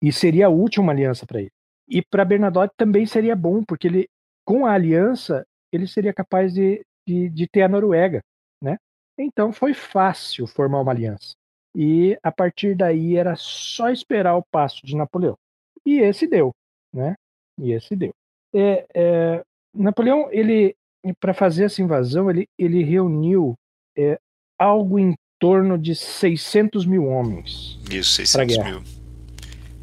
E 0.00 0.12
seria 0.12 0.48
útil 0.48 0.82
uma 0.82 0.92
aliança 0.92 1.26
para 1.26 1.40
ele. 1.40 1.57
E 1.88 2.02
para 2.02 2.24
Bernadotte 2.24 2.74
também 2.76 3.06
seria 3.06 3.34
bom, 3.34 3.64
porque 3.64 3.86
ele, 3.86 4.08
com 4.44 4.66
a 4.66 4.72
aliança, 4.72 5.44
ele 5.72 5.86
seria 5.86 6.12
capaz 6.12 6.52
de, 6.52 6.84
de, 7.06 7.28
de 7.30 7.46
ter 7.48 7.62
a 7.62 7.68
Noruega, 7.68 8.20
né? 8.62 8.76
Então 9.18 9.52
foi 9.52 9.72
fácil 9.72 10.46
formar 10.46 10.80
uma 10.80 10.92
aliança. 10.92 11.32
E 11.74 12.18
a 12.22 12.30
partir 12.30 12.76
daí 12.76 13.16
era 13.16 13.34
só 13.36 13.90
esperar 13.90 14.36
o 14.36 14.44
passo 14.50 14.84
de 14.84 14.96
Napoleão. 14.96 15.36
E 15.84 15.98
esse 16.00 16.26
deu, 16.26 16.52
né? 16.92 17.14
E 17.58 17.72
esse 17.72 17.96
deu. 17.96 18.12
É, 18.54 18.86
é, 18.94 19.42
Napoleão, 19.74 20.28
ele 20.30 20.74
para 21.20 21.32
fazer 21.32 21.64
essa 21.64 21.80
invasão, 21.80 22.28
ele, 22.28 22.46
ele 22.58 22.82
reuniu 22.82 23.54
é, 23.96 24.18
algo 24.58 24.98
em 24.98 25.14
torno 25.38 25.78
de 25.78 25.94
600 25.94 26.84
mil 26.84 27.06
homens. 27.06 27.78
Isso, 27.90 28.10
600 28.10 28.58
mil. 28.58 28.82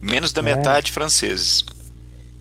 Menos 0.01 0.33
da 0.33 0.41
é. 0.41 0.43
metade 0.43 0.91
franceses 0.91 1.63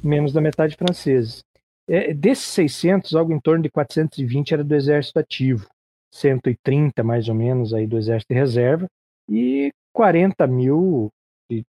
menos 0.07 0.33
da 0.33 0.41
metade 0.41 0.77
franceses. 0.77 1.43
É, 1.89 2.15
desses 2.15 2.45
600, 2.45 3.15
algo 3.15 3.33
em 3.33 3.41
torno 3.41 3.63
de 3.63 3.71
420 3.71 4.55
era 4.55 4.65
do 4.65 4.75
exército 4.75 5.19
ativo, 5.19 5.67
130 6.13 7.03
mais 7.03 7.29
ou 7.29 7.35
menos 7.35 7.75
aí 7.75 7.87
do 7.87 7.99
exército 7.99 8.33
de 8.33 8.41
reserva 8.41 8.87
e 9.29 9.71
40 9.93 10.47
mil 10.47 11.11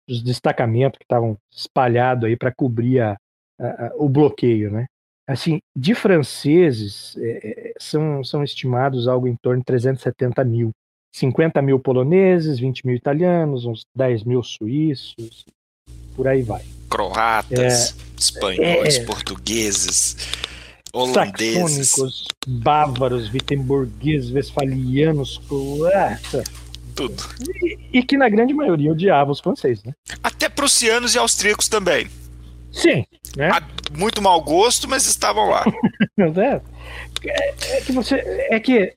dos 0.07 0.21
destacamentos 0.21 0.97
que 0.97 1.05
estavam 1.05 1.37
espalhados 1.51 2.25
aí 2.25 2.35
para 2.35 2.53
cobrir 2.53 2.99
a, 2.99 3.17
a, 3.59 3.87
a, 3.87 3.91
o 3.95 4.09
bloqueio, 4.09 4.69
né? 4.69 4.85
Assim, 5.27 5.59
de 5.75 5.95
franceses 5.95 7.15
é, 7.17 7.69
é 7.69 7.73
são, 7.79 8.23
são 8.23 8.43
estimados 8.43 9.07
algo 9.07 9.27
em 9.27 9.35
torno 9.41 9.59
de 9.59 9.65
370 9.65 10.43
mil. 10.43 10.71
50 11.13 11.61
mil 11.61 11.79
poloneses, 11.79 12.59
20 12.59 12.85
mil 12.85 12.95
italianos, 12.95 13.65
uns 13.65 13.85
10 13.95 14.23
mil 14.23 14.43
suíços, 14.43 15.45
por 16.15 16.27
aí 16.27 16.41
vai. 16.41 16.61
Croatas, 16.89 17.95
é, 17.97 18.19
espanhóis, 18.19 18.97
é, 18.97 19.03
portugueses, 19.05 20.17
holandeses. 20.93 21.89
Saxônicos, 21.89 22.27
bávaros, 22.47 23.29
vitemburgueses, 23.29 24.31
westfalianos, 24.31 25.39
croatas. 25.47 26.45
Tudo. 26.95 27.23
E, 27.63 27.99
e, 27.99 28.03
que 28.03 28.17
na 28.17 28.27
grande 28.27 28.53
maioria 28.53 28.91
odiavam 28.91 29.31
os 29.31 29.39
franceses, 29.39 29.83
né? 29.83 29.93
Até 30.21 30.49
prussianos 30.49 31.15
e 31.15 31.17
austríacos 31.17 31.69
também. 31.69 32.07
Sim. 32.71 33.05
Né? 33.35 33.49
muito 33.97 34.21
mau 34.21 34.41
gosto, 34.41 34.87
mas 34.87 35.05
estavam 35.05 35.49
lá. 35.49 35.63
é, 37.23 37.77
é 37.77 37.81
que 37.81 37.91
você. 37.91 38.15
É 38.49 38.59
que, 38.59 38.93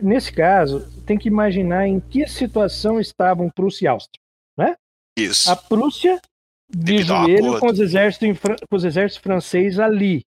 nesse 0.00 0.32
caso, 0.32 0.88
tem 1.06 1.18
que 1.18 1.28
imaginar 1.28 1.86
em 1.86 2.00
que 2.00 2.26
situação 2.26 3.00
estavam 3.00 3.50
Prússia 3.50 3.86
e 3.86 3.88
Áustria. 3.88 4.20
Né? 4.56 4.76
Isso. 5.16 5.50
A 5.50 5.56
Prússia 5.56 6.20
de 6.68 7.02
joelho 7.02 7.58
com 7.58 7.66
os, 7.66 7.80
exércitos, 7.80 8.38
com 8.68 8.76
os 8.76 8.84
exércitos 8.84 9.22
franceses 9.22 9.78
ali, 9.78 10.24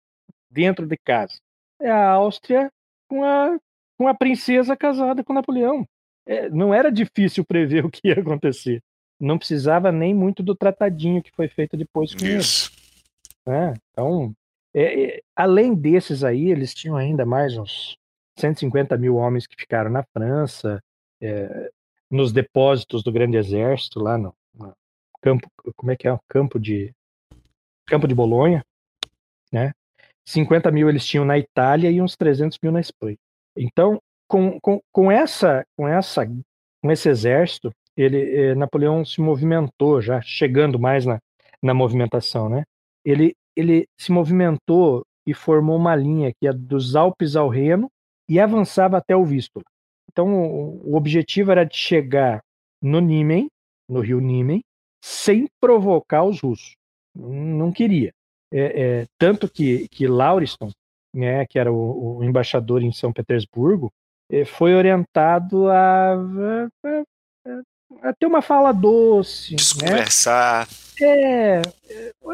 dentro 0.51 0.87
de 0.87 0.97
casa. 0.97 1.39
É 1.81 1.91
a 1.91 2.11
Áustria 2.11 2.71
com 3.09 3.25
a, 3.25 3.59
com 3.99 4.09
a 4.09 4.15
princesa 4.15 4.77
casada 4.77 5.23
com 5.23 5.33
Napoleão. 5.33 5.87
É, 6.27 6.49
não 6.49 6.73
era 6.73 6.91
difícil 6.91 7.45
prever 7.45 7.85
o 7.85 7.91
que 7.91 8.09
ia 8.09 8.15
acontecer. 8.21 8.83
Não 9.21 9.39
precisava 9.39 9.93
nem 9.93 10.15
muito 10.15 10.43
do 10.43 10.55
tratadinho 10.55 11.23
que 11.23 11.31
foi 11.31 11.49
feito 11.49 11.77
depois 11.77 12.15
com 12.15 12.25
Isso. 12.25 12.73
É, 13.47 13.75
então, 13.91 14.35
é, 14.73 15.05
é, 15.05 15.23
além 15.37 15.75
desses 15.75 16.25
aí, 16.25 16.51
eles 16.51 16.75
tinham 16.75 16.97
ainda 16.97 17.25
mais 17.25 17.57
uns 17.57 17.97
150 18.39 18.97
mil 18.97 19.17
homens 19.17 19.47
que 19.47 19.55
ficaram 19.57 19.91
na 19.91 20.03
França, 20.03 20.83
é, 21.21 21.71
nos 22.11 22.33
depósitos 22.33 23.03
do 23.03 23.13
Grande 23.13 23.37
Exército, 23.37 24.01
lá 24.01 24.19
no, 24.19 24.35
campo, 25.25 25.49
como 25.75 25.91
é 25.91 25.97
que 25.97 26.07
é? 26.07 26.19
Campo 26.29 26.61
de 26.61 26.93
Campo 27.87 28.07
de 28.07 28.15
Bolonha, 28.15 28.63
né? 29.51 29.73
50 30.27 30.71
mil 30.71 30.89
eles 30.89 31.07
tinham 31.07 31.25
na 31.25 31.39
Itália 31.39 31.91
e 31.91 32.01
uns 32.01 32.15
300 32.15 32.59
mil 32.63 32.71
na 32.71 32.81
Espanha. 32.81 33.17
Então, 33.57 33.99
com, 34.29 34.59
com, 34.61 34.81
com 34.93 35.11
essa 35.11 35.65
com 35.77 35.89
essa 35.89 36.27
com 36.27 36.93
esse 36.93 37.09
exército, 37.09 37.73
ele 37.97 38.51
eh, 38.51 38.55
Napoleão 38.55 39.05
se 39.05 39.21
movimentou 39.21 40.01
já 40.01 40.21
chegando 40.21 40.79
mais 40.79 41.07
na, 41.07 41.19
na 41.63 41.73
movimentação, 41.73 42.49
né? 42.49 42.65
Ele 43.05 43.35
ele 43.57 43.87
se 43.99 44.13
movimentou 44.13 45.07
e 45.27 45.33
formou 45.33 45.77
uma 45.77 45.97
linha 45.97 46.33
que 46.33 46.45
ia 46.45 46.53
dos 46.53 46.97
Alpes 46.97 47.37
ao 47.37 47.49
Reno 47.49 47.91
e 48.29 48.39
avançava 48.41 48.99
até 48.99 49.17
o 49.17 49.25
Vístula. 49.25 49.65
Então, 50.11 50.29
o, 50.35 50.93
o 50.93 50.97
objetivo 50.97 51.51
era 51.53 51.65
de 51.65 51.77
chegar 51.77 52.43
no 52.83 53.01
Niemen, 53.01 53.49
no 53.89 54.01
rio 54.01 54.21
Niemen, 54.21 54.63
sem 55.05 55.47
provocar 55.61 56.25
os 56.25 56.41
russos. 56.41 56.77
Não 57.15 57.71
queria. 57.71 58.11
É, 58.51 58.83
é, 59.03 59.07
tanto 59.19 59.51
que, 59.51 59.87
que 59.89 60.07
Lauriston, 60.07 60.71
né, 61.15 61.45
que 61.45 61.59
era 61.59 61.71
o, 61.71 62.17
o 62.17 62.25
embaixador 62.25 62.83
em 62.83 62.91
São 62.91 63.13
Petersburgo, 63.13 63.93
é, 64.31 64.47
foi 64.47 64.75
orientado 64.75 65.69
a, 65.69 66.15
a, 66.15 68.09
a, 68.09 68.15
ter 68.15 68.25
uma 68.25 68.41
fala 68.41 68.73
doce. 68.73 69.51
Né? 69.51 69.57
Desconversar. 69.57 70.67
Né? 70.99 71.61
É, 71.61 71.63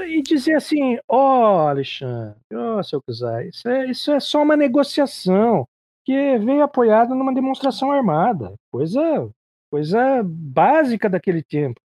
e 0.07 0.23
dizer 0.23 0.55
assim: 0.55 0.97
ó, 1.09 1.64
oh, 1.64 1.68
Alexandre, 1.68 2.39
ó, 2.55 2.79
oh, 2.79 2.85
seu 2.85 3.03
Kuzai, 3.03 3.49
isso 3.49 3.68
é, 3.68 3.91
isso 3.91 4.12
é 4.12 4.21
só 4.21 4.43
uma 4.43 4.57
negociação 4.57 5.66
que 6.05 6.39
veio 6.39 6.62
apoiada 6.62 7.16
numa 7.16 7.35
demonstração 7.35 7.91
armada. 7.91 8.55
Coisa, 8.71 9.29
coisa 9.73 10.23
básica 10.25 11.11
daquele 11.11 11.43
tempo 11.43 11.81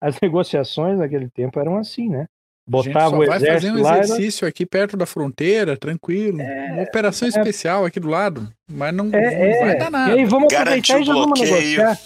as 0.00 0.18
negociações 0.20 0.98
naquele 0.98 1.28
tempo 1.30 1.58
eram 1.58 1.76
assim, 1.76 2.08
né? 2.08 2.26
Botava 2.66 3.16
o 3.16 3.24
exército 3.24 3.40
vai 3.40 3.54
fazer 3.54 3.72
um 3.72 3.78
exercício 3.78 4.44
era... 4.44 4.50
aqui 4.50 4.64
perto 4.64 4.96
da 4.96 5.04
fronteira, 5.04 5.76
tranquilo. 5.76 6.40
É, 6.40 6.72
uma 6.72 6.82
operação 6.82 7.26
é, 7.26 7.30
especial 7.30 7.84
aqui 7.84 7.98
do 7.98 8.08
lado, 8.08 8.52
mas 8.70 8.94
não, 8.94 9.06
é, 9.12 9.52
não 9.52 9.66
vai 9.66 9.78
dar 9.78 9.90
nada. 9.90 10.14
E 10.14 10.20
aí 10.20 10.24
vamos 10.24 10.52
aproveitar 10.52 11.00
e 11.00 11.04
já 11.04 11.12
vamos 11.12 11.40
negociar. 11.40 11.98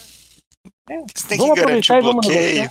É, 0.89 0.99
Você 1.15 1.29
tem 1.29 1.39
vamos 1.39 1.55
que 1.55 1.61
garantir 1.61 1.93
o 1.93 2.03
bloqueio. 2.03 2.71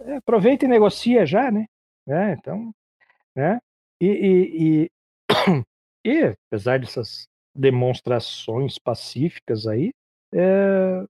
É, 0.00 0.16
aproveita 0.16 0.66
e 0.66 0.68
negocia 0.68 1.24
já, 1.24 1.50
né? 1.50 1.64
É, 2.06 2.32
então, 2.32 2.70
né? 3.34 3.58
E, 4.00 4.06
e, 4.06 4.90
e, 4.90 4.90
e, 6.04 6.36
apesar 6.48 6.80
dessas 6.80 7.26
demonstrações 7.54 8.78
pacíficas 8.78 9.66
aí, 9.66 9.90
é, 10.34 11.04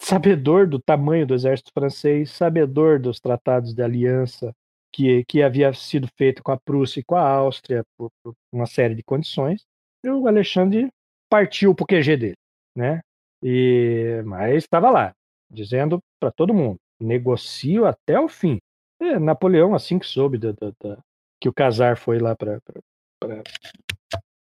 sabedor 0.00 0.66
do 0.66 0.78
tamanho 0.78 1.26
do 1.26 1.34
exército 1.34 1.70
francês, 1.72 2.30
sabedor 2.30 3.00
dos 3.00 3.20
tratados 3.20 3.74
de 3.74 3.82
aliança 3.82 4.54
que, 4.92 5.24
que 5.24 5.42
havia 5.42 5.72
sido 5.72 6.08
feito 6.16 6.42
com 6.42 6.52
a 6.52 6.58
Prússia 6.58 7.00
e 7.00 7.04
com 7.04 7.16
a 7.16 7.28
Áustria 7.28 7.84
por, 7.96 8.10
por 8.22 8.34
uma 8.52 8.66
série 8.66 8.94
de 8.94 9.02
condições, 9.02 9.64
e 10.02 10.08
o 10.08 10.26
Alexandre 10.26 10.88
partiu 11.28 11.74
para 11.74 11.84
o 11.84 11.86
QG 11.86 12.16
dele, 12.16 12.36
né? 12.74 13.00
E, 13.42 14.22
mas 14.24 14.64
estava 14.64 14.90
lá, 14.90 15.12
dizendo 15.50 16.00
para 16.18 16.30
todo 16.30 16.54
mundo, 16.54 16.78
negocio 17.00 17.84
até 17.84 18.18
o 18.18 18.28
fim. 18.28 18.58
E 19.00 19.18
Napoleão, 19.18 19.74
assim 19.74 19.98
que 19.98 20.06
soube 20.06 20.38
da, 20.38 20.52
da, 20.52 20.72
da, 20.80 20.98
que 21.40 21.48
o 21.48 21.52
Casar 21.52 21.98
foi 21.98 22.18
lá 22.18 22.34
para 22.34 22.60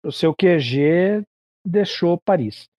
o 0.05 0.11
seu 0.11 0.33
QG, 0.33 1.23
deixou 1.65 2.17
Paris. 2.17 2.69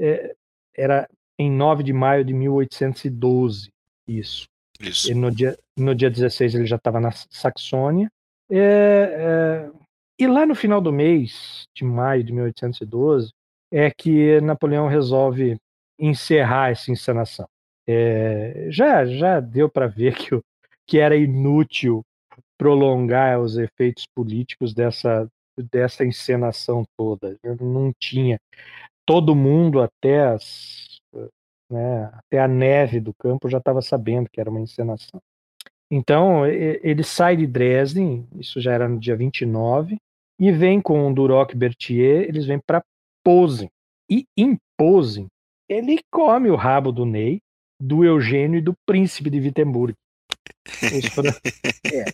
É, 0.00 0.34
era 0.74 1.08
em 1.38 1.50
9 1.50 1.82
de 1.82 1.92
maio 1.92 2.24
de 2.24 2.32
1812. 2.32 3.70
Isso. 4.06 4.46
Isso. 4.80 5.10
E 5.10 5.14
no 5.14 5.30
dia, 5.30 5.58
no 5.76 5.94
dia 5.94 6.10
16 6.10 6.54
ele 6.54 6.66
já 6.66 6.76
estava 6.76 7.00
na 7.00 7.10
Saxônia. 7.12 8.10
É, 8.50 8.58
é, 8.58 9.70
e 10.18 10.26
lá 10.26 10.46
no 10.46 10.54
final 10.54 10.80
do 10.80 10.92
mês 10.92 11.64
de 11.74 11.84
maio 11.84 12.22
de 12.22 12.32
1812 12.32 13.32
é 13.70 13.90
que 13.90 14.40
Napoleão 14.40 14.86
resolve 14.86 15.56
encerrar 15.98 16.70
essa 16.70 16.90
encenação. 16.90 17.48
É, 17.88 18.66
já, 18.70 19.04
já 19.06 19.40
deu 19.40 19.68
para 19.68 19.86
ver 19.86 20.14
que, 20.14 20.34
o, 20.34 20.42
que 20.86 20.98
era 20.98 21.16
inútil 21.16 22.04
prolongar 22.58 23.40
os 23.40 23.56
efeitos 23.56 24.06
políticos 24.14 24.72
dessa, 24.74 25.28
dessa 25.70 26.04
encenação 26.04 26.84
toda. 26.96 27.36
Não 27.60 27.92
tinha. 27.98 28.38
Todo 29.04 29.36
mundo, 29.36 29.80
até, 29.80 30.26
as, 30.26 30.85
né, 31.70 32.10
até 32.12 32.40
a 32.40 32.48
neve 32.48 33.00
do 33.00 33.12
campo, 33.14 33.48
já 33.48 33.58
estava 33.58 33.82
sabendo 33.82 34.28
que 34.30 34.40
era 34.40 34.50
uma 34.50 34.60
encenação. 34.60 35.20
Então, 35.90 36.44
ele 36.46 37.04
sai 37.04 37.36
de 37.36 37.46
Dresden, 37.46 38.26
isso 38.34 38.60
já 38.60 38.72
era 38.72 38.88
no 38.88 38.98
dia 38.98 39.16
29, 39.16 39.96
e 40.38 40.52
vem 40.52 40.80
com 40.80 41.08
o 41.08 41.14
Duroc 41.14 41.54
Berthier, 41.54 42.22
eles 42.28 42.44
vêm 42.44 42.58
para 42.58 42.82
Posen. 43.24 43.70
E 44.10 44.24
em 44.36 44.58
Posen, 44.76 45.26
ele 45.68 46.00
come 46.10 46.50
o 46.50 46.56
rabo 46.56 46.92
do 46.92 47.04
Ney, 47.04 47.40
do 47.80 48.04
Eugênio 48.04 48.58
e 48.58 48.62
do 48.62 48.74
príncipe 48.86 49.30
de 49.30 49.38
Wittenberg. 49.38 49.94
é. 51.92 52.04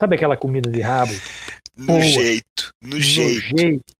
Sabe 0.00 0.16
aquela 0.16 0.36
comida 0.36 0.70
de 0.70 0.80
rabo? 0.80 1.12
No 1.76 1.86
Boa. 1.86 2.00
jeito, 2.00 2.72
no, 2.82 2.90
no 2.90 3.00
jeito. 3.00 3.58
jeito. 3.58 3.98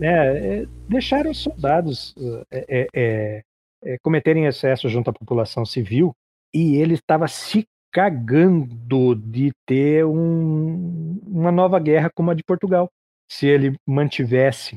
É, 0.00 0.62
é, 0.62 0.66
deixaram 0.88 1.30
os 1.30 1.38
soldados 1.38 2.14
é, 2.50 3.42
é, 3.84 3.90
é, 3.90 3.94
é, 3.94 3.98
cometerem 4.02 4.46
excesso 4.46 4.88
junto 4.88 5.10
à 5.10 5.12
população 5.12 5.64
civil 5.64 6.14
e 6.52 6.76
ele 6.76 6.94
estava 6.94 7.28
se 7.28 7.64
cagando 7.92 9.14
de 9.14 9.52
ter 9.66 10.04
um, 10.04 11.20
uma 11.26 11.52
nova 11.52 11.78
guerra 11.78 12.10
como 12.14 12.30
a 12.30 12.34
de 12.34 12.42
Portugal, 12.42 12.90
se 13.30 13.46
ele 13.46 13.76
mantivesse 13.86 14.76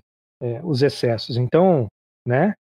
os 0.64 0.84
excessos. 0.84 1.36
Então, 1.36 1.88
né, 2.28 2.54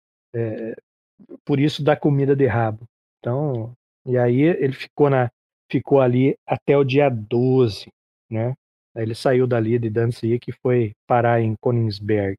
por 1.45 1.59
isso 1.59 1.83
da 1.83 1.95
comida 1.97 2.33
de 2.33 2.45
rabo. 2.45 2.85
Então, 3.19 3.73
e 4.05 4.17
aí 4.17 4.41
ele 4.41 4.71
ficou 4.71 5.09
na 5.09 5.29
ficou 5.69 5.99
ali 5.99 6.35
até 6.47 6.77
o 6.77 6.83
dia 6.83 7.09
12, 7.09 7.87
né? 8.29 8.53
Ele 8.95 9.13
saiu 9.13 9.45
dali 9.45 9.77
de 9.77 9.89
Danzig 9.89 10.39
e 10.47 10.53
foi 10.53 10.93
parar 11.07 11.41
em 11.41 11.55
Königsberg. 11.61 12.37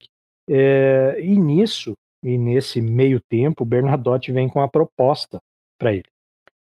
É, 0.48 1.20
e 1.20 1.38
nisso, 1.38 1.94
e 2.26 2.36
nesse 2.36 2.82
meio 2.82 3.20
tempo, 3.20 3.64
Bernadotte 3.64 4.32
vem 4.32 4.48
com 4.48 4.60
a 4.60 4.66
proposta 4.68 5.40
para 5.78 5.92
ele. 5.92 6.08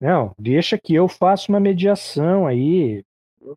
Não, 0.01 0.35
deixa 0.37 0.77
que 0.77 0.93
eu 0.93 1.07
faça 1.07 1.51
uma 1.51 1.61
mediação 1.61 2.49
aí, 2.49 3.05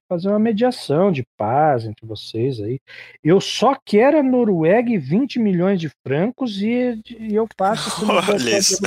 fazer 0.08 0.30
uma 0.30 0.40
mediação 0.40 1.12
de 1.12 1.24
paz 1.38 1.86
entre 1.86 2.06
vocês 2.06 2.60
aí. 2.60 2.80
Eu 3.24 3.40
só 3.42 3.76
quero 3.86 4.20
a 4.20 4.24
Noruega 4.24 4.92
e 4.92 4.98
20 4.98 5.40
milhões 5.40 5.80
de 5.80 5.90
francos 6.06 6.62
e, 6.62 7.02
e 7.20 7.36
eu 7.36 7.48
faço 7.58 8.06
Olha 8.06 8.58
isso. 8.58 8.78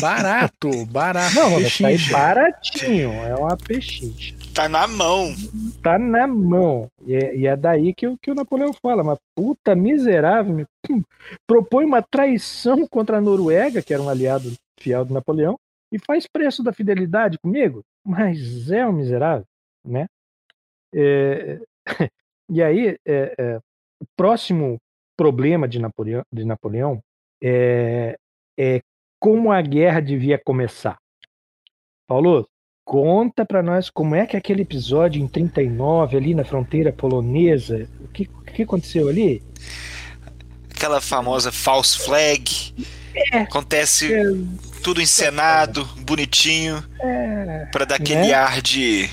barato, 0.00 0.86
barato. 0.86 1.34
Não, 1.34 1.50
tá 1.78 1.86
aí 1.86 1.98
baratinho, 2.10 3.12
é 3.12 3.34
uma 3.34 3.56
pechincha. 3.56 4.34
Tá 4.54 4.68
na 4.68 4.86
mão. 4.86 5.34
Tá 5.82 5.98
na 5.98 6.26
mão. 6.26 6.88
E 7.06 7.14
é, 7.14 7.36
e 7.36 7.46
é 7.46 7.56
daí 7.56 7.94
que, 7.94 8.06
que 8.20 8.30
o 8.30 8.34
Napoleão 8.34 8.72
fala, 8.72 9.04
mas 9.04 9.18
puta 9.34 9.74
miserável, 9.74 10.66
pum, 10.82 11.02
propõe 11.46 11.84
uma 11.84 12.02
traição 12.02 12.86
contra 12.88 13.18
a 13.18 13.20
Noruega, 13.20 13.82
que 13.82 13.94
era 13.94 14.02
um 14.02 14.08
aliado 14.08 14.52
fiel 14.78 15.04
do 15.04 15.14
Napoleão, 15.14 15.56
e 15.92 15.98
faz 15.98 16.26
preço 16.26 16.62
da 16.62 16.72
fidelidade 16.72 17.38
comigo? 17.38 17.82
Mas 18.04 18.70
é 18.70 18.86
um 18.86 18.92
miserável 18.92 19.44
né? 19.84 20.06
É, 20.94 21.60
e 22.50 22.62
aí, 22.62 22.98
é, 23.06 23.34
é, 23.38 23.56
o 24.00 24.06
próximo 24.16 24.78
problema 25.16 25.68
de 25.68 25.78
Napoleão, 25.78 26.22
de 26.32 26.44
Napoleão 26.44 27.00
é, 27.42 28.16
é 28.58 28.80
como 29.18 29.52
a 29.52 29.60
guerra 29.60 30.00
devia 30.00 30.38
começar. 30.38 30.96
Paulo, 32.08 32.48
conta 32.84 33.44
para 33.44 33.62
nós 33.62 33.90
como 33.90 34.14
é 34.14 34.26
que 34.26 34.36
aquele 34.36 34.62
episódio 34.62 35.22
em 35.22 35.28
39 35.28 36.16
ali 36.16 36.34
na 36.34 36.44
fronteira 36.44 36.92
polonesa, 36.92 37.88
o 38.00 38.08
que, 38.08 38.24
o 38.24 38.42
que 38.42 38.62
aconteceu 38.62 39.08
ali? 39.08 39.42
Aquela 40.74 41.00
famosa 41.00 41.52
false 41.52 41.98
flag. 41.98 42.74
É, 43.32 43.38
Acontece 43.40 44.12
é, 44.12 44.22
tudo 44.82 45.02
encenado, 45.02 45.84
bonitinho, 46.00 46.82
é, 47.00 47.66
para 47.70 47.84
dar 47.84 47.96
aquele 47.96 48.28
né? 48.28 48.32
ar 48.32 48.62
de 48.62 49.08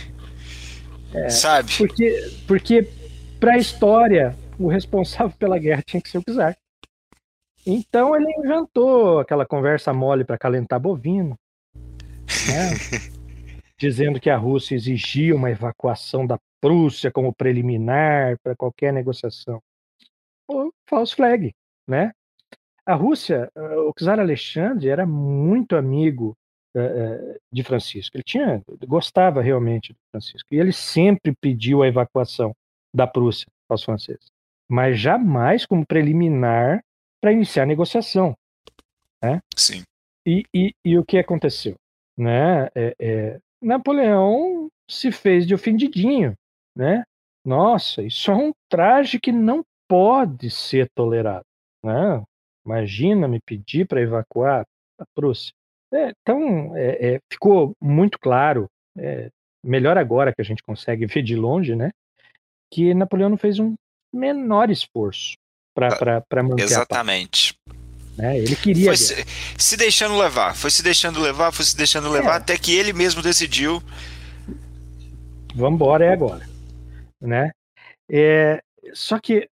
é, 1.26 1.30
Sabe? 1.30 1.72
Porque, 1.78 2.32
porque 2.48 2.90
para 3.40 3.54
a 3.54 3.58
história, 3.58 4.36
o 4.60 4.68
responsável 4.68 5.36
pela 5.38 5.58
guerra 5.58 5.84
tinha 5.86 6.02
que 6.02 6.10
ser 6.10 6.20
o 6.20 6.24
czar. 6.24 6.58
Então 7.66 8.16
ele 8.16 8.32
inventou 8.40 9.20
aquela 9.20 9.46
conversa 9.46 9.94
mole 9.94 10.24
para 10.24 10.38
calentar 10.38 10.80
bovino, 10.80 11.38
né? 12.48 12.72
dizendo 13.78 14.20
que 14.20 14.30
a 14.30 14.38
Rússia 14.38 14.76
exigia 14.76 15.36
uma 15.36 15.52
evacuação 15.52 16.26
da 16.26 16.40
Prússia 16.60 17.12
como 17.12 17.34
preliminar 17.34 18.38
para 18.42 18.56
qualquer 18.56 18.92
negociação. 18.92 19.62
O 20.48 20.72
false 20.90 21.14
flag, 21.14 21.54
né? 21.88 22.12
A 22.86 22.96
Rússia, 22.96 23.52
o 23.56 23.94
czar 23.94 24.20
Alexandre 24.20 24.88
era 24.88 25.06
muito 25.06 25.76
amigo 25.76 26.36
de 27.52 27.64
Francisco. 27.64 28.16
Ele 28.18 28.24
tinha, 28.24 28.62
gostava 28.88 29.42
realmente 29.42 29.94
de 29.94 30.00
Francisco. 30.12 30.48
E 30.52 30.60
ele 30.60 30.72
sempre 30.72 31.34
pediu 31.40 31.84
a 31.84 31.88
evacuação 31.88 32.56
da 32.94 33.08
Prússia 33.08 33.48
aos 33.70 33.84
franceses, 33.84 34.28
mas 34.70 35.00
jamais 35.00 35.66
como 35.66 35.86
preliminar 35.86 36.82
para 37.22 37.32
iniciar 37.32 37.64
a 37.64 37.68
negociação. 37.68 38.36
Né? 39.22 39.42
Sim. 39.56 39.84
E, 40.26 40.44
e, 40.54 40.74
e, 40.84 40.98
o 40.98 41.06
que 41.06 41.18
aconteceu? 41.18 41.76
Né? 42.18 42.66
É, 42.76 42.96
é, 43.00 43.40
Napoleão 43.62 44.70
se 44.90 45.12
fez 45.12 45.46
de 45.46 45.54
ofendidinho. 45.54 46.36
Né? 46.76 47.04
Nossa, 47.46 48.04
isso 48.04 48.30
é 48.32 48.36
um 48.36 48.52
traje 48.70 49.20
que 49.20 49.32
não 49.32 49.64
pode 49.88 50.50
ser 50.50 50.90
tolerado. 50.94 51.46
Né? 51.84 52.24
Imagina 52.66 53.28
me 53.28 53.40
pedir 53.40 53.88
para 53.88 54.02
evacuar 54.02 54.66
a 55.00 55.06
Prússia. 55.16 55.54
É, 55.94 56.12
então, 56.22 56.76
é, 56.76 57.16
é, 57.16 57.20
ficou 57.32 57.74
muito 57.82 58.20
claro, 58.20 58.68
é, 58.98 59.30
melhor 59.64 59.98
agora 59.98 60.34
que 60.34 60.42
a 60.42 60.46
gente 60.46 60.62
consegue 60.62 61.06
ver 61.06 61.24
de 61.24 61.36
longe, 61.36 61.76
né, 61.76 61.92
que 62.72 62.94
Napoleão 62.94 63.30
não 63.30 63.38
fez 63.38 63.60
um 63.60 63.76
menor 64.14 64.70
esforço 64.70 65.36
para 65.74 66.24
ah, 66.30 66.44
manter 66.44 66.64
Exatamente. 66.64 67.58
Né? 68.18 68.40
Ele 68.40 68.56
queria. 68.56 68.88
Foi 68.88 68.98
se, 68.98 69.26
se, 69.58 69.78
deixando 69.78 70.18
levar, 70.18 70.56
foi 70.56 70.72
se 70.72 70.82
deixando 70.84 71.20
levar, 71.20 71.52
foi 71.52 71.64
se 71.64 71.78
deixando 71.78 72.10
levar, 72.10 72.34
é. 72.34 72.38
até 72.38 72.58
que 72.58 72.76
ele 72.76 72.92
mesmo 72.92 73.22
decidiu. 73.22 73.82
Vamos 75.54 75.76
embora, 75.76 76.06
é 76.06 76.12
agora. 76.12 76.48
Né? 77.22 77.52
É, 78.10 78.62
só 78.94 79.20
que 79.20 79.48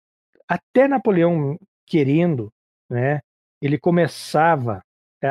até 0.47 0.87
Napoleão 0.87 1.57
querendo, 1.85 2.51
né, 2.89 3.19
ele 3.61 3.77
começava 3.77 4.81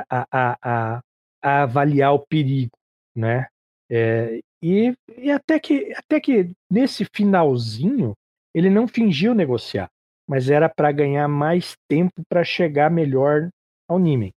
a, 0.08 0.26
a, 0.30 0.58
a, 0.62 1.00
a 1.42 1.62
avaliar 1.62 2.14
o 2.14 2.18
perigo, 2.18 2.76
né? 3.14 3.46
É, 3.90 4.40
e, 4.62 4.94
e 5.18 5.30
até, 5.30 5.60
que, 5.60 5.92
até 5.94 6.18
que 6.18 6.50
nesse 6.70 7.04
finalzinho 7.14 8.14
ele 8.54 8.70
não 8.70 8.88
fingiu 8.88 9.34
negociar, 9.34 9.88
mas 10.26 10.48
era 10.48 10.68
para 10.68 10.90
ganhar 10.90 11.28
mais 11.28 11.76
tempo 11.88 12.22
para 12.28 12.42
chegar 12.42 12.90
melhor 12.90 13.50
ao 13.88 13.98
Niemen. 13.98 14.32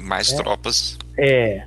Mais 0.00 0.32
é, 0.32 0.36
tropas. 0.36 0.96
É. 1.18 1.66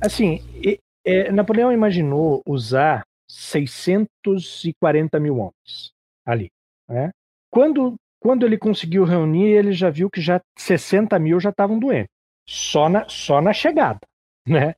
Assim, 0.00 0.42
e, 0.62 0.78
é, 1.04 1.32
Napoleão 1.32 1.72
imaginou 1.72 2.42
usar 2.46 3.02
640 3.30 5.18
mil 5.18 5.38
homens 5.38 5.92
ali. 6.24 6.48
Né? 6.88 7.10
Quando, 7.50 7.94
quando 8.20 8.44
ele 8.44 8.58
conseguiu 8.58 9.04
reunir, 9.04 9.48
ele 9.48 9.72
já 9.72 9.88
viu 9.88 10.10
que 10.10 10.20
já 10.20 10.40
60 10.58 11.18
mil 11.18 11.40
já 11.40 11.50
estavam 11.50 11.78
doentes 11.78 12.15
só 12.48 12.88
na, 12.88 13.08
só 13.08 13.40
na 13.40 13.52
chegada, 13.52 14.00
né? 14.46 14.74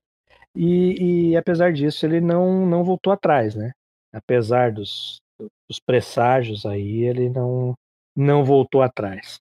E, 0.57 1.31
e, 1.31 1.37
apesar 1.37 1.73
disso, 1.73 2.05
ele 2.05 2.21
não, 2.21 2.67
não 2.67 2.83
voltou 2.83 3.13
atrás, 3.13 3.55
né? 3.55 3.73
Apesar 4.13 4.73
dos, 4.73 5.21
dos 5.69 5.79
presságios 5.79 6.67
aí, 6.67 7.05
ele 7.05 7.29
não, 7.29 7.75
não 8.17 8.45
voltou 8.45 8.83
atrás. 8.83 9.39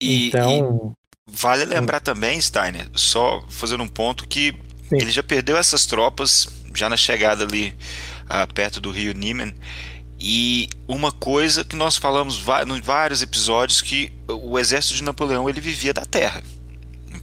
E, 0.00 0.28
então. 0.28 0.94
E 1.28 1.30
vale 1.30 1.64
lembrar 1.64 1.98
hum. 1.98 2.04
também, 2.04 2.40
Steiner, 2.40 2.88
só 2.94 3.44
fazendo 3.48 3.82
um 3.82 3.88
ponto, 3.88 4.26
que 4.26 4.52
Sim. 4.88 4.96
ele 4.96 5.10
já 5.10 5.22
perdeu 5.22 5.56
essas 5.56 5.84
tropas 5.84 6.48
já 6.74 6.88
na 6.88 6.96
chegada 6.96 7.44
ali 7.44 7.76
uh, 8.24 8.52
perto 8.54 8.80
do 8.80 8.90
rio 8.90 9.12
Niemen. 9.12 9.54
E 10.18 10.68
uma 10.86 11.10
coisa 11.10 11.64
que 11.64 11.74
nós 11.74 11.96
falamos 11.96 12.42
em 12.66 12.80
vários 12.80 13.22
episódios 13.22 13.82
que 13.82 14.12
o 14.28 14.56
exército 14.56 14.94
de 14.94 15.02
Napoleão 15.02 15.48
ele 15.48 15.60
vivia 15.60 15.92
da 15.92 16.06
terra. 16.06 16.42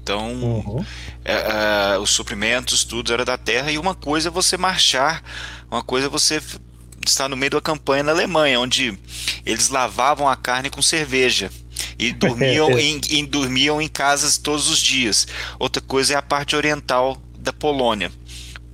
Então, 0.09 0.33
uhum. 0.33 0.83
é, 1.23 1.93
é, 1.93 1.99
os 1.99 2.09
suprimentos, 2.09 2.83
tudo 2.83 3.13
era 3.13 3.23
da 3.23 3.37
terra. 3.37 3.71
E 3.71 3.77
uma 3.77 3.93
coisa 3.93 4.29
é 4.29 4.31
você 4.31 4.57
marchar, 4.57 5.23
uma 5.69 5.83
coisa 5.83 6.07
é 6.07 6.09
você 6.09 6.41
estar 7.05 7.29
no 7.29 7.37
meio 7.37 7.51
da 7.51 7.61
campanha 7.61 8.01
na 8.01 8.11
Alemanha, 8.11 8.59
onde 8.59 8.97
eles 9.45 9.69
lavavam 9.69 10.27
a 10.27 10.35
carne 10.35 10.71
com 10.71 10.81
cerveja 10.81 11.51
e 11.99 12.11
dormiam, 12.13 12.71
em, 12.79 12.99
em, 13.11 13.23
dormiam 13.23 13.79
em 13.79 13.87
casas 13.87 14.39
todos 14.39 14.67
os 14.67 14.79
dias. 14.79 15.27
Outra 15.59 15.79
coisa 15.79 16.15
é 16.15 16.17
a 16.17 16.23
parte 16.23 16.55
oriental 16.55 17.15
da 17.37 17.53
Polônia, 17.53 18.11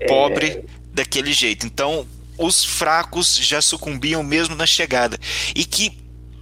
pobre 0.08 0.48
é... 0.48 0.64
daquele 0.94 1.34
jeito. 1.34 1.66
Então, 1.66 2.08
os 2.38 2.64
fracos 2.64 3.36
já 3.36 3.62
sucumbiam 3.62 4.24
mesmo 4.24 4.56
na 4.56 4.66
chegada. 4.66 5.20
E 5.54 5.66
que, 5.66 5.98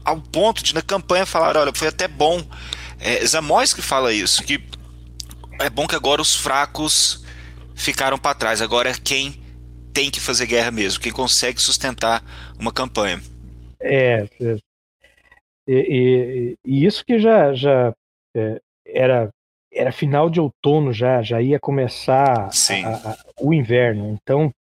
ao 0.06 0.22
ponto 0.22 0.64
de 0.64 0.76
na 0.76 0.84
campanha 0.84 1.26
falar, 1.26 1.58
olha, 1.58 1.74
foi 1.74 1.88
até 1.88 2.08
bom. 2.08 2.46
É, 3.00 3.20
que 3.76 3.82
fala 3.82 4.14
isso, 4.14 4.44
que 4.44 4.62
é 5.60 5.70
bom 5.70 5.88
que 5.88 5.96
agora 5.96 6.22
os 6.22 6.36
fracos 6.36 7.24
ficaram 7.76 8.18
para 8.18 8.36
trás. 8.36 8.62
Agora 8.62 8.90
é 8.90 8.94
quem 8.94 9.42
tem 9.94 10.10
que 10.10 10.20
fazer 10.20 10.48
guerra 10.48 10.72
mesmo, 10.72 11.02
quem 11.02 11.12
consegue 11.12 11.62
sustentar 11.62 12.24
uma 12.60 12.72
campanha. 12.72 13.22
É, 13.80 14.28
é 14.42 14.58
e, 15.68 15.76
e, 15.76 16.58
e 16.66 16.86
isso 16.86 17.06
que 17.06 17.20
já, 17.20 17.54
já 17.54 17.94
é, 18.36 18.60
era 18.86 19.30
era 19.74 19.92
final 19.92 20.30
de 20.30 20.40
outono 20.40 20.94
já, 20.94 21.22
já 21.22 21.42
ia 21.42 21.60
começar 21.60 22.48
a, 22.48 23.10
a, 23.10 23.18
o 23.42 23.54
inverno. 23.54 24.10
Então, 24.10 24.54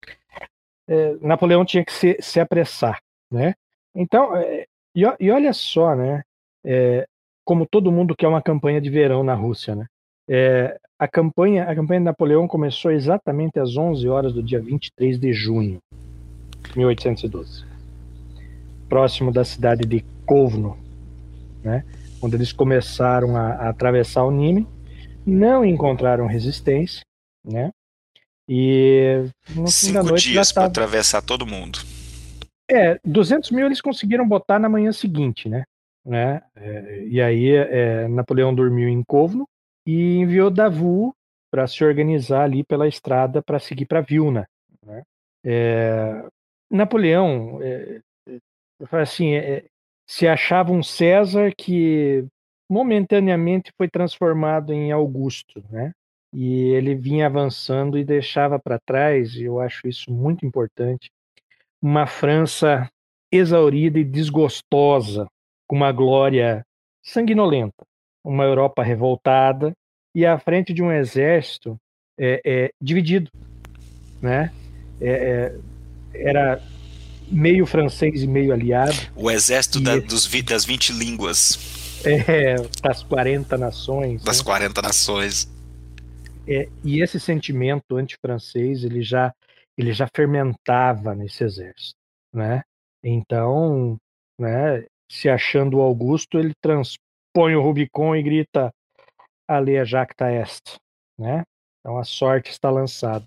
é, 0.88 1.14
Napoleão 1.20 1.64
tinha 1.64 1.84
que 1.84 1.92
se, 1.92 2.16
se 2.20 2.40
apressar, 2.40 2.98
né? 3.30 3.54
Então, 3.94 4.34
é, 4.36 4.66
e, 4.96 5.02
e, 5.20 5.30
olha 5.30 5.52
só, 5.52 5.94
né? 5.94 6.22
É, 6.64 7.06
como 7.44 7.66
todo 7.66 7.92
mundo 7.92 8.16
quer 8.16 8.28
uma 8.28 8.42
campanha 8.42 8.80
de 8.80 8.88
verão 8.88 9.22
na 9.22 9.34
Rússia, 9.34 9.74
né? 9.74 9.86
É, 10.28 10.78
a 11.02 11.08
campanha, 11.08 11.64
a 11.64 11.74
campanha 11.74 11.98
de 11.98 12.04
Napoleão 12.04 12.46
começou 12.46 12.92
exatamente 12.92 13.58
às 13.58 13.76
11 13.76 14.08
horas 14.08 14.32
do 14.32 14.40
dia 14.40 14.60
23 14.60 15.18
de 15.18 15.32
junho 15.32 15.82
de 16.70 16.78
1812, 16.78 17.64
próximo 18.88 19.32
da 19.32 19.44
cidade 19.44 19.84
de 19.84 20.04
Kovno, 20.24 20.78
né? 21.60 21.84
Onde 22.22 22.36
eles 22.36 22.52
começaram 22.52 23.36
a, 23.36 23.48
a 23.54 23.68
atravessar 23.70 24.22
o 24.22 24.30
Nime, 24.30 24.64
não 25.26 25.64
encontraram 25.64 26.28
resistência, 26.28 27.02
né? 27.44 27.72
E 28.48 29.24
no 29.56 29.66
cinco 29.66 30.14
dias 30.14 30.52
para 30.52 30.66
atravessar 30.66 31.20
todo 31.20 31.44
mundo. 31.44 31.80
É, 32.70 33.00
200 33.04 33.50
mil 33.50 33.66
eles 33.66 33.80
conseguiram 33.80 34.28
botar 34.28 34.60
na 34.60 34.68
manhã 34.68 34.92
seguinte, 34.92 35.48
né? 35.48 35.64
né? 36.06 36.42
É, 36.54 37.04
e 37.08 37.20
aí 37.20 37.50
é, 37.50 38.06
Napoleão 38.06 38.54
dormiu 38.54 38.88
em 38.88 39.02
Kovno 39.02 39.48
e 39.86 40.16
enviou 40.16 40.50
Davu 40.50 41.14
para 41.50 41.66
se 41.66 41.84
organizar 41.84 42.44
ali 42.44 42.64
pela 42.64 42.88
estrada 42.88 43.42
para 43.42 43.58
seguir 43.58 43.86
para 43.86 44.00
Vilna. 44.00 44.48
Né? 44.84 45.02
É, 45.44 46.24
Napoleão, 46.70 47.60
é, 47.62 48.00
assim, 48.92 49.34
é, 49.34 49.64
se 50.06 50.26
achava 50.26 50.72
um 50.72 50.82
César 50.82 51.52
que 51.56 52.24
momentaneamente 52.70 53.70
foi 53.76 53.88
transformado 53.88 54.72
em 54.72 54.90
Augusto, 54.90 55.62
né? 55.70 55.92
E 56.32 56.70
ele 56.70 56.94
vinha 56.94 57.26
avançando 57.26 57.98
e 57.98 58.04
deixava 58.04 58.58
para 58.58 58.78
trás, 58.78 59.34
e 59.34 59.44
eu 59.44 59.60
acho 59.60 59.86
isso 59.86 60.10
muito 60.10 60.46
importante, 60.46 61.10
uma 61.82 62.06
França 62.06 62.88
exaurida 63.30 63.98
e 63.98 64.04
desgostosa, 64.04 65.26
com 65.66 65.76
uma 65.76 65.92
glória 65.92 66.64
sanguinolenta, 67.02 67.84
uma 68.24 68.44
Europa 68.44 68.82
revoltada 68.82 69.72
e 70.14 70.26
à 70.26 70.38
frente 70.38 70.72
de 70.72 70.82
um 70.82 70.92
exército 70.92 71.76
é, 72.18 72.40
é, 72.44 72.70
dividido, 72.80 73.30
né? 74.20 74.52
É, 75.00 75.56
era 76.14 76.62
meio 77.28 77.66
francês 77.66 78.22
e 78.22 78.26
meio 78.26 78.52
aliado. 78.52 78.96
O 79.16 79.30
exército 79.30 79.80
da, 79.80 79.96
dos, 79.98 80.28
das 80.44 80.64
20 80.64 80.92
línguas. 80.92 82.02
É, 82.04 82.56
das 82.82 83.02
40 83.02 83.56
nações. 83.56 84.22
Das 84.22 84.38
né? 84.38 84.44
40 84.44 84.82
nações. 84.82 85.50
É, 86.46 86.68
e 86.84 87.00
esse 87.00 87.18
sentimento 87.18 87.96
antifrancês 87.96 88.84
ele 88.84 89.02
já 89.02 89.32
ele 89.78 89.92
já 89.92 90.06
fermentava 90.14 91.14
nesse 91.14 91.44
exército, 91.44 91.96
né? 92.32 92.62
Então, 93.02 93.96
né, 94.38 94.84
se 95.10 95.28
achando 95.28 95.78
o 95.78 95.80
Augusto, 95.80 96.38
ele 96.38 96.52
transpõe 97.32 97.54
o 97.54 97.62
Rubicon 97.62 98.14
e 98.14 98.22
grita 98.22 98.72
Alea 99.48 99.84
jacta 99.84 100.30
est, 100.30 100.78
né? 101.18 101.42
Então 101.80 101.98
a 101.98 102.04
sorte 102.04 102.50
está 102.50 102.70
lançada. 102.70 103.24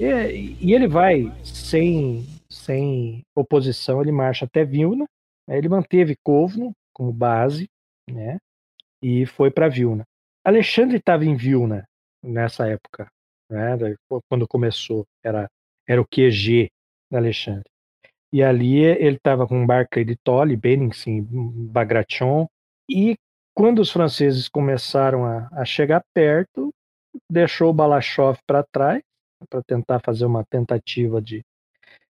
E, 0.00 0.56
e, 0.60 0.74
ele 0.74 0.88
vai 0.88 1.32
sem 1.44 2.24
sem 2.50 3.22
oposição, 3.34 4.00
ele 4.00 4.12
marcha 4.12 4.44
até 4.44 4.64
Vilna. 4.64 5.06
Né? 5.46 5.58
Ele 5.58 5.68
manteve 5.68 6.16
Kovno 6.24 6.72
como 6.92 7.12
base, 7.12 7.68
né? 8.10 8.38
E 9.02 9.26
foi 9.26 9.50
para 9.50 9.68
Vilna. 9.68 10.04
Alexandre 10.44 10.96
estava 10.96 11.24
em 11.24 11.36
Vilna 11.36 11.84
nessa 12.22 12.66
época, 12.68 13.08
né? 13.50 13.76
Quando 14.28 14.48
começou, 14.48 15.06
era 15.22 15.48
era 15.88 16.00
o 16.00 16.06
QG 16.06 16.68
da 17.10 17.18
Alexandre. 17.18 17.70
E 18.32 18.42
ali 18.42 18.78
ele 18.80 19.16
estava 19.16 19.46
com 19.46 19.66
Barclay 19.66 20.04
de 20.04 20.16
Tolly, 20.16 20.56
Bennington, 20.56 21.24
Bagration, 21.70 22.48
e 22.88 23.16
quando 23.54 23.80
os 23.80 23.90
franceses 23.90 24.48
começaram 24.48 25.24
a, 25.24 25.48
a 25.52 25.64
chegar 25.64 26.02
perto, 26.14 26.70
deixou 27.30 27.70
o 27.70 27.72
Balashov 27.72 28.38
para 28.46 28.62
trás 28.62 29.02
para 29.48 29.62
tentar 29.62 30.00
fazer 30.00 30.24
uma 30.24 30.44
tentativa 30.44 31.20
de 31.20 31.42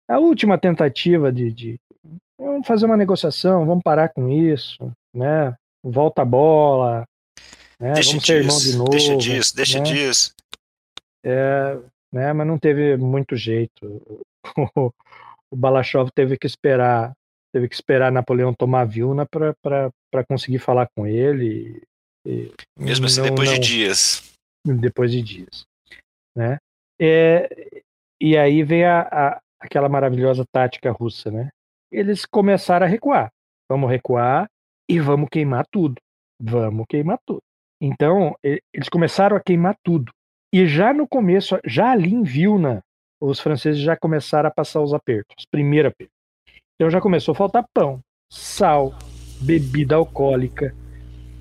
a 0.09 0.19
última 0.19 0.57
tentativa 0.57 1.31
de, 1.31 1.53
de 1.53 1.81
vamos 2.39 2.67
fazer 2.67 2.87
uma 2.87 2.97
negociação, 2.97 3.67
vamos 3.67 3.83
parar 3.83 4.09
com 4.09 4.29
isso, 4.29 4.91
né? 5.15 5.55
Volta 5.83 6.23
a 6.23 6.25
bola, 6.25 7.05
né? 7.79 7.93
Deixa 7.93 8.11
vamos 8.11 8.25
disso, 8.25 8.27
ser 8.27 8.43
irmão 8.43 8.59
de 8.59 8.77
novo. 8.77 8.91
Deixa 8.91 9.17
disso, 9.17 9.57
deixa 9.57 9.79
né? 9.79 9.85
disso. 9.85 10.35
É, 11.25 11.79
né? 12.13 12.33
Mas 12.33 12.47
não 12.47 12.59
teve 12.59 12.97
muito 12.97 13.37
jeito. 13.37 14.03
O, 15.51 15.57
Balachov 15.57 16.11
teve 16.15 16.37
que 16.37 16.47
esperar, 16.47 17.13
teve 17.55 17.71
que 17.71 17.75
esperar 17.75 18.13
Napoleão 18.13 18.53
tomar 18.53 18.85
Vilna 18.85 19.27
para 19.27 19.91
conseguir 20.29 20.59
falar 20.59 20.89
com 20.97 21.07
ele. 21.07 21.83
E, 22.27 22.53
Mesmo 22.79 23.07
assim, 23.07 23.21
não, 23.21 23.31
depois 23.31 23.51
não, 23.51 23.59
de 23.59 23.67
dias. 23.67 24.35
Depois 24.65 25.13
de 25.13 25.23
dias, 25.23 25.65
né? 26.37 26.59
É, 27.01 27.83
e 28.21 28.37
aí 28.37 28.63
vem 28.63 28.85
a, 28.85 29.01
a, 29.01 29.41
aquela 29.61 29.89
maravilhosa 29.89 30.45
tática 30.53 30.91
russa, 30.91 31.31
né? 31.31 31.49
Eles 31.91 32.27
começaram 32.27 32.85
a 32.85 32.89
recuar. 32.89 33.31
Vamos 33.71 33.89
recuar 33.89 34.49
e 34.91 34.99
vamos 34.99 35.29
queimar 35.31 35.65
tudo. 35.71 35.97
Vamos 36.41 36.87
queimar 36.89 37.19
tudo. 37.27 37.41
Então, 37.81 38.35
eles 38.43 38.89
começaram 38.91 39.37
a 39.37 39.41
queimar 39.41 39.77
tudo. 39.85 40.13
E 40.53 40.67
já 40.67 40.93
no 40.93 41.07
começo, 41.07 41.59
já 41.65 41.93
ali 41.93 42.13
em 42.13 42.23
Vilna, 42.23 42.83
os 43.21 43.39
franceses 43.41 43.81
já 43.81 43.97
começaram 43.97 44.49
a 44.49 44.53
passar 44.53 44.81
os 44.81 44.95
apertos, 44.95 45.35
os 45.39 45.47
primeiros 45.47 45.93
apertos. 45.93 46.15
Então 46.75 46.91
já 46.91 47.01
começou 47.01 47.33
a 47.33 47.37
faltar 47.37 47.65
pão, 47.75 48.01
sal, 48.33 48.95
bebida 49.41 49.97
alcoólica. 49.97 50.75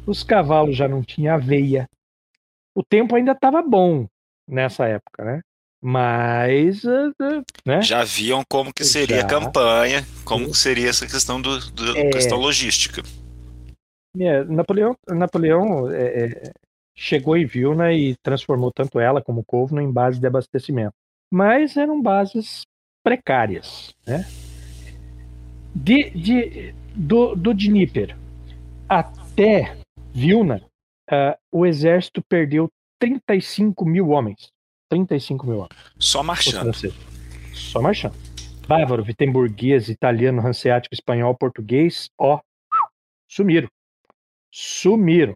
Os 0.06 0.24
cavalos 0.24 0.76
já 0.76 0.88
não 0.88 1.04
tinham 1.04 1.36
aveia. 1.36 1.90
O 2.76 2.84
tempo 2.84 3.16
ainda 3.16 3.32
estava 3.32 3.62
bom 3.62 4.08
nessa 4.48 4.86
época, 4.86 5.24
né? 5.24 5.42
Mas, 5.82 6.84
eh, 6.84 7.12
eh, 7.22 7.42
né? 7.66 7.82
Já 7.82 8.04
viam 8.04 8.44
como 8.50 8.74
que 8.74 8.84
seria 8.84 9.18
Já. 9.18 9.24
a 9.24 9.28
campanha, 9.28 10.06
como 10.26 10.54
seria 10.54 10.90
essa 10.90 11.06
questão 11.06 11.40
do, 11.40 11.60
do 11.72 11.98
é... 11.98 12.10
questão 12.10 12.38
logística. 12.38 13.04
É, 14.20 14.44
Napoleão, 14.46 14.96
Napoleão 15.08 15.92
é, 15.92 16.26
é, 16.26 16.52
chegou 16.96 17.38
em 17.38 17.46
Vilna 17.46 17.94
e 17.94 18.16
transformou 18.24 18.72
tanto 18.72 19.00
ela 19.00 19.22
como 19.22 19.44
Kovno 19.46 19.80
em 19.80 19.92
base 19.92 20.20
de 20.20 20.26
abastecimento. 20.26 20.94
Mas 21.32 21.78
eram 21.78 22.02
bases 22.02 22.64
precárias, 23.04 23.94
né? 24.06 24.26
De, 25.76 26.10
de, 26.10 26.74
do, 26.98 27.36
do 27.36 27.54
Dnieper 27.54 28.18
até 28.90 29.78
Vilna, 30.14 30.64
uh, 31.12 31.38
o 31.52 31.66
exército 31.66 32.22
perdeu 32.28 32.70
35 33.00 33.86
mil 33.86 34.10
homens. 34.10 34.50
35 34.90 35.46
mil 35.46 35.60
anos. 35.62 35.94
Só 36.00 36.24
marchando. 36.24 36.72
Só 37.54 37.82
marchando. 37.82 38.16
Bávaro, 38.68 39.04
vitemburguês, 39.04 39.90
italiano, 39.90 40.46
hanseático, 40.46 40.94
espanhol, 40.94 41.36
português, 41.36 42.10
ó, 42.18 42.40
sumiram. 43.30 43.70
Sumiram. 44.52 45.34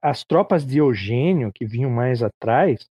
As 0.00 0.24
tropas 0.24 0.64
de 0.64 0.78
Eugênio, 0.78 1.52
que 1.52 1.66
vinham 1.66 1.90
mais 1.90 2.22
atrás, 2.22 2.88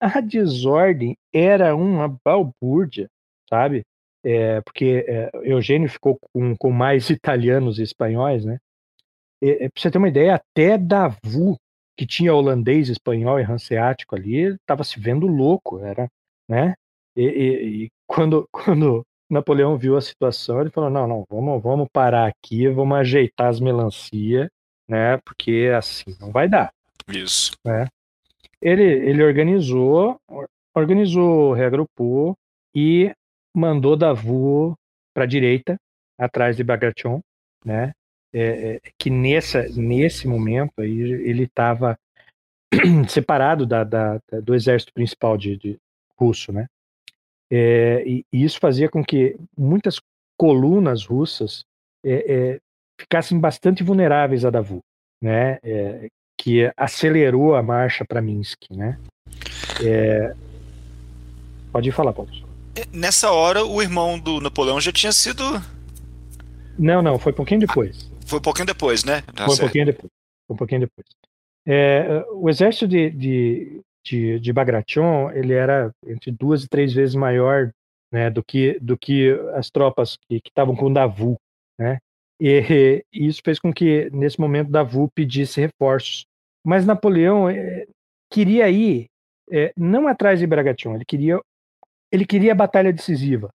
a 0.00 0.20
desordem 0.20 1.16
era 1.32 1.76
uma 1.76 2.08
balbúrdia, 2.24 3.08
sabe? 3.48 3.84
É, 4.24 4.60
porque 4.60 5.04
é, 5.08 5.30
Eugênio 5.42 5.88
ficou 5.88 6.18
com, 6.32 6.56
com 6.56 6.70
mais 6.70 7.08
italianos 7.10 7.78
e 7.78 7.82
espanhóis, 7.82 8.44
né? 8.44 8.58
É, 9.42 9.68
pra 9.68 9.82
você 9.82 9.90
ter 9.90 9.98
uma 9.98 10.08
ideia, 10.08 10.36
até 10.36 10.78
Davu, 10.78 11.56
que 11.96 12.06
tinha 12.06 12.34
holandês, 12.34 12.88
espanhol 12.88 13.40
e 13.40 13.42
hanseático 13.42 14.14
ali, 14.14 14.54
estava 14.54 14.84
se 14.84 15.00
vendo 15.00 15.26
louco, 15.26 15.80
era, 15.80 16.08
né? 16.48 16.74
E, 17.16 17.24
e, 17.24 17.84
e, 17.84 17.90
quando, 18.06 18.48
quando 18.52 19.04
Napoleão 19.28 19.76
viu 19.76 19.96
a 19.96 20.00
situação, 20.00 20.60
ele 20.60 20.70
falou: 20.70 20.90
não, 20.90 21.06
não, 21.06 21.24
vamos, 21.28 21.62
vamos 21.62 21.88
parar 21.92 22.26
aqui, 22.26 22.68
vamos 22.68 22.98
ajeitar 22.98 23.48
as 23.48 23.60
melancia, 23.60 24.50
né? 24.88 25.18
Porque 25.24 25.72
assim 25.76 26.16
não 26.20 26.30
vai 26.30 26.48
dar. 26.48 26.72
Isso. 27.08 27.52
Né? 27.64 27.88
Ele, 28.60 28.84
ele 28.84 29.24
organizou, 29.24 30.16
organizou, 30.74 31.52
reagrupou 31.52 32.36
e 32.74 33.12
mandou 33.54 33.96
Davu 33.96 34.76
para 35.14 35.24
a 35.24 35.26
direita, 35.26 35.76
atrás 36.18 36.56
de 36.56 36.64
Bagration, 36.64 37.20
né? 37.64 37.92
É, 38.34 38.76
é, 38.76 38.80
que 38.96 39.10
nessa, 39.10 39.68
nesse 39.68 40.26
momento 40.26 40.72
aí 40.78 41.00
ele 41.00 41.42
estava 41.42 41.98
separado 43.06 43.66
da, 43.66 43.84
da, 43.84 44.18
do 44.42 44.54
exército 44.54 44.90
principal 44.94 45.36
de, 45.36 45.56
de 45.58 45.78
russo, 46.18 46.50
né? 46.50 46.66
É, 47.50 48.02
e, 48.06 48.24
e, 48.32 48.42
isso 48.42 48.58
fazia 48.58 48.88
com 48.88 49.04
que 49.04 49.36
muitas 49.56 50.00
colunas 50.38 51.04
russas 51.04 51.64
é, 52.02 52.34
é, 52.34 52.60
ficassem 52.98 53.38
bastante 53.38 53.82
vulneráveis 53.82 54.46
a 54.46 54.50
Davu, 54.50 54.80
né? 55.20 55.58
É, 55.62 56.08
que 56.38 56.72
acelerou 56.74 57.54
a 57.54 57.62
marcha 57.62 58.04
para 58.04 58.22
Minsk, 58.22 58.70
né? 58.70 58.98
Pode 61.70 61.92
falar, 61.92 62.12
Paulo. 62.12 62.51
Nessa 62.92 63.30
hora, 63.30 63.64
o 63.64 63.82
irmão 63.82 64.18
do 64.18 64.40
Napoleão 64.40 64.80
já 64.80 64.92
tinha 64.92 65.12
sido. 65.12 65.44
Não, 66.78 67.02
não, 67.02 67.18
foi 67.18 67.32
um 67.32 67.36
pouquinho 67.36 67.60
depois. 67.60 68.10
Foi 68.26 68.38
um 68.38 68.42
pouquinho 68.42 68.66
depois, 68.66 69.04
né? 69.04 69.22
Tá 69.34 69.44
foi 69.46 69.54
um 69.54 69.58
pouquinho 69.58 69.86
depois. 69.86 70.10
Um 70.48 70.56
pouquinho 70.56 70.80
depois. 70.80 71.06
É, 71.66 72.24
o 72.32 72.48
exército 72.48 72.88
de, 72.88 73.10
de, 73.10 73.80
de, 74.04 74.40
de 74.40 74.52
Bagration 74.52 75.30
ele 75.32 75.52
era 75.52 75.92
entre 76.06 76.30
duas 76.30 76.64
e 76.64 76.68
três 76.68 76.92
vezes 76.92 77.14
maior 77.14 77.70
né, 78.10 78.30
do, 78.30 78.42
que, 78.42 78.78
do 78.80 78.96
que 78.96 79.30
as 79.54 79.70
tropas 79.70 80.16
que 80.28 80.40
estavam 80.44 80.74
com 80.74 80.92
Davu. 80.92 81.36
Né? 81.78 81.98
E, 82.40 83.04
e, 83.12 83.26
isso 83.26 83.40
fez 83.44 83.58
com 83.58 83.72
que, 83.72 84.10
nesse 84.12 84.40
momento, 84.40 84.70
Davu 84.70 85.10
pedisse 85.14 85.60
reforços. 85.60 86.26
Mas 86.64 86.86
Napoleão 86.86 87.48
é, 87.48 87.86
queria 88.30 88.68
ir 88.70 89.06
é, 89.50 89.72
não 89.76 90.08
atrás 90.08 90.38
de 90.38 90.46
Bagration, 90.46 90.94
ele 90.94 91.04
queria 91.04 91.40
ele 92.12 92.26
queria 92.26 92.52
a 92.52 92.54
batalha 92.54 92.92
decisiva. 92.92 93.48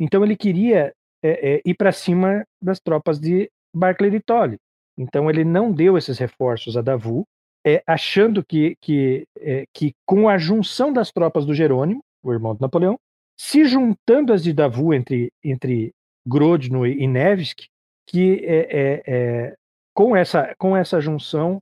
Então 0.00 0.24
ele 0.24 0.36
queria 0.36 0.92
é, 1.22 1.56
é, 1.56 1.62
ir 1.64 1.74
para 1.74 1.92
cima 1.92 2.44
das 2.62 2.80
tropas 2.80 3.20
de 3.20 3.50
Barclay 3.74 4.10
de 4.10 4.20
Tolly. 4.20 4.56
Então 4.96 5.28
ele 5.28 5.44
não 5.44 5.70
deu 5.70 5.98
esses 5.98 6.18
reforços 6.18 6.76
a 6.76 6.80
Davu, 6.80 7.24
é, 7.66 7.82
achando 7.86 8.42
que, 8.44 8.76
que, 8.80 9.24
é, 9.38 9.64
que 9.74 9.92
com 10.06 10.28
a 10.28 10.38
junção 10.38 10.92
das 10.92 11.12
tropas 11.12 11.44
do 11.44 11.54
Jerônimo, 11.54 12.00
o 12.22 12.32
irmão 12.32 12.54
de 12.54 12.60
Napoleão, 12.60 12.96
se 13.38 13.64
juntando 13.64 14.32
as 14.32 14.42
de 14.42 14.52
Davu 14.52 14.94
entre, 14.94 15.30
entre 15.44 15.92
Grodno 16.26 16.86
e 16.86 17.06
Nevsk, 17.06 17.66
que 18.06 18.44
é, 18.44 19.02
é, 19.06 19.54
com, 19.94 20.16
essa, 20.16 20.54
com 20.58 20.76
essa 20.76 21.00
junção, 21.00 21.58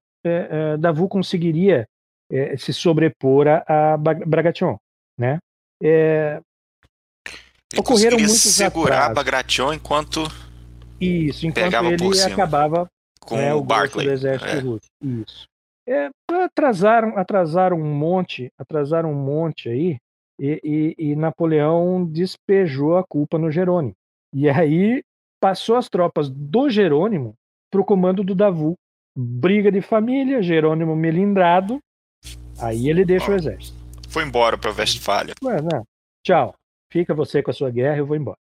Davu 0.80 1.08
conseguiria 1.08 1.86
se 2.58 2.72
sobrepor 2.72 3.46
a, 3.46 3.64
a 3.68 3.96
Bagration, 3.96 4.76
né? 5.16 5.38
É, 5.82 6.40
ocorreram 7.76 8.18
muitos 8.18 8.38
segurar 8.38 9.12
Bagration 9.12 9.72
enquanto 9.72 10.22
isso, 11.00 11.46
enquanto 11.46 11.92
ele 11.92 12.22
acabava 12.22 12.88
com 13.20 13.38
é, 13.38 13.54
o, 13.54 13.58
o 13.58 13.62
Barclay 13.62 14.06
do 14.06 14.12
exército 14.12 14.50
é. 14.50 14.60
russo. 14.60 14.86
Isso. 15.02 15.46
É, 15.88 16.10
atrasaram, 16.44 17.16
atrasaram 17.16 17.80
um 17.80 17.94
monte, 17.94 18.50
atrasaram 18.58 19.12
um 19.12 19.14
monte 19.14 19.68
aí, 19.68 19.98
e, 20.40 20.60
e, 20.64 21.10
e, 21.10 21.16
Napoleão 21.16 22.04
despejou 22.04 22.96
a 22.96 23.04
culpa 23.04 23.38
no 23.38 23.50
Jerônimo. 23.50 23.94
E 24.34 24.48
aí 24.48 25.02
passou 25.40 25.76
as 25.76 25.88
tropas 25.88 26.28
do 26.28 26.68
Jerônimo 26.68 27.34
para 27.70 27.80
o 27.80 27.84
comando 27.84 28.24
do 28.24 28.34
Davu. 28.34 28.74
Briga 29.16 29.72
de 29.72 29.80
família, 29.80 30.42
Jerônimo 30.42 30.94
melindrado, 30.94 31.78
aí 32.58 32.90
ele 32.90 33.02
deixa 33.02 33.30
oh, 33.30 33.34
o 33.34 33.36
exército. 33.36 33.85
Foi 34.16 34.24
embora 34.24 34.56
para 34.56 34.72
Westfália. 34.72 35.34
Ué, 35.44 35.60
não. 35.60 35.84
Tchau, 36.24 36.54
fica 36.90 37.12
você 37.12 37.42
com 37.42 37.50
a 37.50 37.54
sua 37.54 37.70
guerra, 37.70 37.98
eu 37.98 38.06
vou 38.06 38.16
embora. 38.16 38.38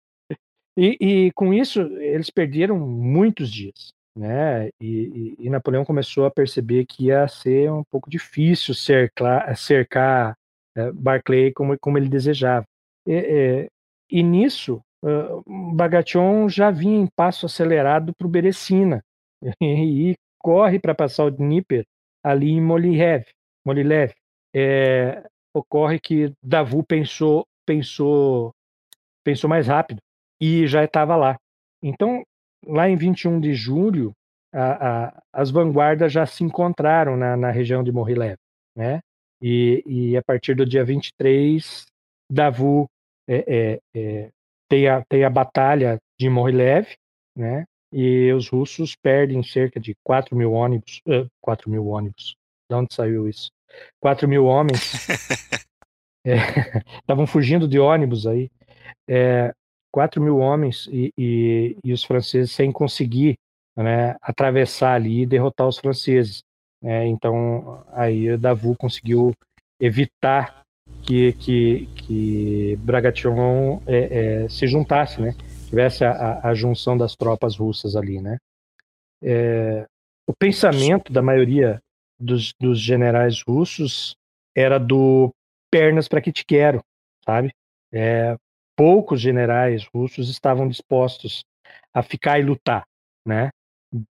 E, 0.76 0.96
e 1.00 1.32
com 1.32 1.54
isso 1.54 1.80
eles 1.80 2.28
perderam 2.28 2.76
muitos 2.76 3.48
dias 3.48 3.92
né? 4.16 4.68
E, 4.80 5.36
e, 5.40 5.46
e, 5.46 5.50
Napoleão 5.50 5.84
começou 5.84 6.24
a 6.26 6.30
perceber 6.30 6.84
que 6.86 7.06
ia 7.06 7.28
ser 7.28 7.70
um 7.70 7.84
pouco 7.84 8.10
difícil 8.10 8.74
cercar, 8.74 10.36
é, 10.76 10.92
Barclay 10.92 11.52
como, 11.52 11.78
como 11.78 11.98
ele 11.98 12.08
desejava. 12.08 12.66
E, 13.06 13.14
é, 13.14 13.68
e 14.10 14.22
nisso, 14.22 14.82
uh, 15.04 15.74
Bagration 15.74 16.48
já 16.48 16.70
vinha 16.70 16.98
em 16.98 17.06
passo 17.06 17.46
acelerado 17.46 18.12
para 18.14 18.26
o 18.26 18.30
Berecina 18.30 19.02
e, 19.62 20.14
corre 20.38 20.78
para 20.78 20.94
passar 20.94 21.24
o 21.24 21.30
Dnieper 21.30 21.84
ali 22.24 22.50
em 22.50 22.60
Molilev. 22.60 23.24
Molilev. 23.64 24.12
É, 24.54 25.22
ocorre 25.54 25.98
que 25.98 26.32
Davu 26.42 26.84
pensou, 26.84 27.46
pensou, 27.66 28.52
pensou 29.24 29.48
mais 29.48 29.66
rápido 29.66 30.00
e 30.40 30.66
já 30.66 30.84
estava 30.84 31.16
lá. 31.16 31.36
Então, 31.82 32.22
lá 32.66 32.88
em 32.88 32.96
21 32.96 33.40
de 33.40 33.54
julho, 33.54 34.12
a, 34.52 35.06
a, 35.06 35.22
as 35.32 35.50
vanguardas 35.50 36.12
já 36.12 36.26
se 36.26 36.42
encontraram 36.42 37.16
na, 37.16 37.36
na 37.36 37.50
região 37.50 37.82
de 37.82 37.92
Morilev, 37.92 38.36
né? 38.76 39.00
E, 39.42 39.82
e, 39.86 40.16
a 40.16 40.22
partir 40.22 40.54
do 40.54 40.66
dia 40.66 40.84
23, 40.84 41.86
Davu 42.30 42.86
é, 43.28 43.44
é, 43.46 43.80
é, 43.96 44.30
tem, 44.68 44.86
a, 44.86 45.02
tem 45.08 45.24
a 45.24 45.30
batalha 45.30 45.98
de 46.18 46.28
Morilev, 46.28 46.86
né? 47.36 47.64
E 47.92 48.32
os 48.32 48.48
russos 48.48 48.94
perdem 48.94 49.42
cerca 49.42 49.80
de 49.80 49.94
4 50.04 50.36
mil 50.36 50.52
ônibus. 50.52 51.00
Uh, 51.06 51.26
4 51.40 51.68
mil 51.70 51.86
ônibus. 51.86 52.36
De 52.70 52.76
onde 52.76 52.94
saiu 52.94 53.28
isso? 53.28 53.50
4 54.00 54.28
mil 54.28 54.44
homens. 54.46 55.06
Estavam 57.00 57.26
fugindo 57.26 57.66
de 57.66 57.78
ônibus 57.78 58.26
aí. 58.26 58.50
É, 59.08 59.52
4 59.92 60.22
mil 60.22 60.38
homens 60.38 60.88
e, 60.90 61.12
e, 61.18 61.76
e, 61.84 61.92
os 61.92 62.04
franceses 62.04 62.52
sem 62.52 62.70
conseguir 62.70 63.36
né, 63.76 64.16
atravessar 64.22 64.94
ali 64.94 65.22
e 65.22 65.26
derrotar 65.26 65.66
os 65.66 65.78
franceses. 65.78 66.42
Né? 66.82 67.06
Então, 67.06 67.84
aí 67.88 68.36
Davu 68.36 68.76
conseguiu 68.76 69.32
evitar 69.80 70.62
que, 71.02 71.32
que, 71.34 71.86
que 71.96 72.76
Bagration 72.80 73.80
é, 73.86 74.44
é, 74.44 74.48
se 74.48 74.66
juntasse, 74.66 75.20
né? 75.20 75.34
tivesse 75.68 76.04
a, 76.04 76.40
a, 76.42 76.54
junção 76.54 76.96
das 76.96 77.16
tropas 77.16 77.56
russas 77.56 77.96
ali. 77.96 78.20
Né? 78.20 78.36
É, 79.22 79.86
o 80.26 80.32
pensamento 80.38 81.12
da 81.12 81.22
maioria 81.22 81.80
dos, 82.20 82.52
dos 82.60 82.80
generais 82.80 83.42
russos 83.42 84.14
era 84.54 84.78
do 84.78 85.30
pernas 85.70 86.08
para 86.08 86.20
que 86.20 86.32
te 86.32 86.44
quero, 86.44 86.82
sabe? 87.24 87.52
É, 87.92 88.36
poucos 88.76 89.20
generais 89.20 89.86
russos 89.94 90.28
estavam 90.28 90.68
dispostos 90.68 91.44
a 91.94 92.02
ficar 92.02 92.38
e 92.38 92.42
lutar, 92.42 92.84
né? 93.26 93.50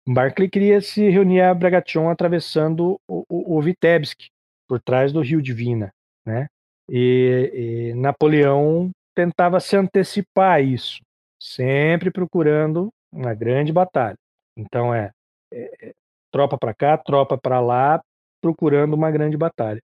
Barclay 0.08 0.50
queria 0.50 0.82
se 0.82 1.10
reunir 1.10 1.42
a 1.42 1.54
Bagration 1.54 2.10
atravessando 2.10 3.00
o, 3.08 3.24
o, 3.30 3.58
o, 3.58 3.62
Vitebsk, 3.62 4.28
por 4.68 4.82
trás 4.82 5.14
do 5.14 5.22
Rio 5.22 5.42
Divina, 5.42 5.90
né? 6.26 6.48
E, 6.90 7.92
e 7.92 7.94
Napoleão 7.94 8.92
tentava 9.16 9.60
se 9.60 9.76
antecipar 9.78 10.56
a 10.56 10.62
isso, 10.62 11.00
sempre 11.42 12.12
procurando 12.12 12.90
uma 13.12 13.34
grande 13.34 13.72
batalha. 13.72 14.18
Então 14.58 14.94
é, 14.94 15.12
é, 15.52 15.90
é 15.90 15.94
tropa 16.32 16.58
para 16.58 16.74
cá, 16.74 16.98
tropa 16.98 17.38
para 17.38 17.60
lá, 17.60 18.02
procurando 18.42 18.94
uma 18.94 19.12
grande 19.12 19.38
batalha. 19.38 19.82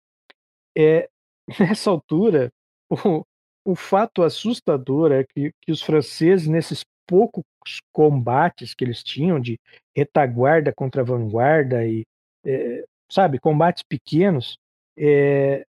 É, 0.77 1.09
nessa 1.59 1.91
altura, 1.91 2.51
o, 2.91 3.25
o 3.65 3.75
fato 3.75 4.23
assustador 4.23 5.13
é 5.13 5.25
que, 5.25 5.53
que 5.61 5.73
os 5.73 5.83
franceses, 5.83 6.47
nesses 6.47 6.85
poucos 7.07 7.45
combates 7.93 8.75
que 8.75 8.85
eles 8.85 9.03
tinham 9.03 9.41
de 9.41 9.59
retaguarda 9.97 10.73
contra 10.73 11.05
vanguarda 11.05 11.87
e, 11.87 12.05
é, 12.45 12.85
sabe, 13.11 13.39
combates 13.39 13.83
pequenos, 13.83 14.59
é, 14.97 15.65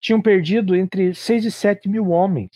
tinham 0.00 0.20
perdido 0.20 0.74
entre 0.74 1.14
6 1.14 1.46
e 1.46 1.50
7 1.50 1.88
mil 1.88 2.10
homens 2.10 2.50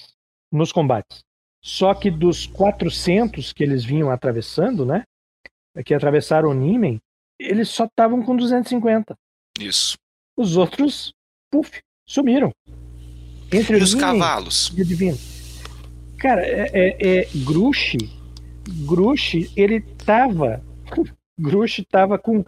nos 0.50 0.72
combates. 0.72 1.24
Só 1.62 1.94
que 1.94 2.10
dos 2.10 2.46
400 2.46 3.52
que 3.52 3.62
eles 3.62 3.84
vinham 3.84 4.10
atravessando, 4.10 4.86
né, 4.86 5.04
que 5.84 5.94
atravessaram 5.94 6.50
o 6.50 6.54
Niemen, 6.54 7.00
eles 7.38 7.68
só 7.68 7.84
estavam 7.84 8.22
com 8.22 8.36
250. 8.36 9.14
Isso. 9.60 9.96
Os 10.36 10.56
outros, 10.56 11.12
puf, 11.50 11.80
sumiram. 12.06 12.52
Entre 13.52 13.78
e 13.78 13.82
os 13.82 13.94
cavalos? 13.94 14.72
E 14.76 14.84
divino. 14.84 15.18
Cara, 16.18 16.44
é, 16.44 16.70
é, 16.72 17.18
é 17.20 17.28
Grush, 17.44 17.96
Grush, 18.86 19.50
ele 19.56 19.80
tava. 19.80 20.62
Grush 21.38 21.84
tava 21.90 22.18
com 22.18 22.44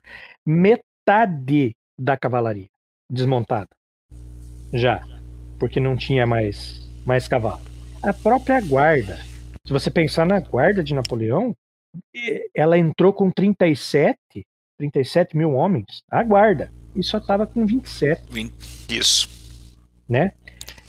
metade, 0.47 1.75
da 1.99 2.17
cavalaria 2.17 2.69
desmontada. 3.11 3.69
Já, 4.73 5.05
porque 5.59 5.81
não 5.81 5.97
tinha 5.97 6.27
mais, 6.27 6.89
mais 7.05 7.27
cavalo. 7.29 7.61
A 8.03 8.13
própria 8.13 8.61
guarda, 8.61 9.17
se 9.67 9.73
você 9.73 9.91
pensar 9.91 10.25
na 10.25 10.41
guarda 10.41 10.83
de 10.83 10.95
Napoleão, 10.95 11.55
ela 12.55 12.79
entrou 12.79 13.13
com 13.13 13.31
37, 13.31 14.17
37 14.81 15.37
mil 15.37 15.53
homens, 15.53 16.03
a 16.11 16.23
guarda, 16.23 16.73
e 16.97 17.03
só 17.03 17.19
estava 17.19 17.47
com 17.47 17.67
27. 17.67 18.23
Isso. 18.89 19.29
Né? 20.09 20.33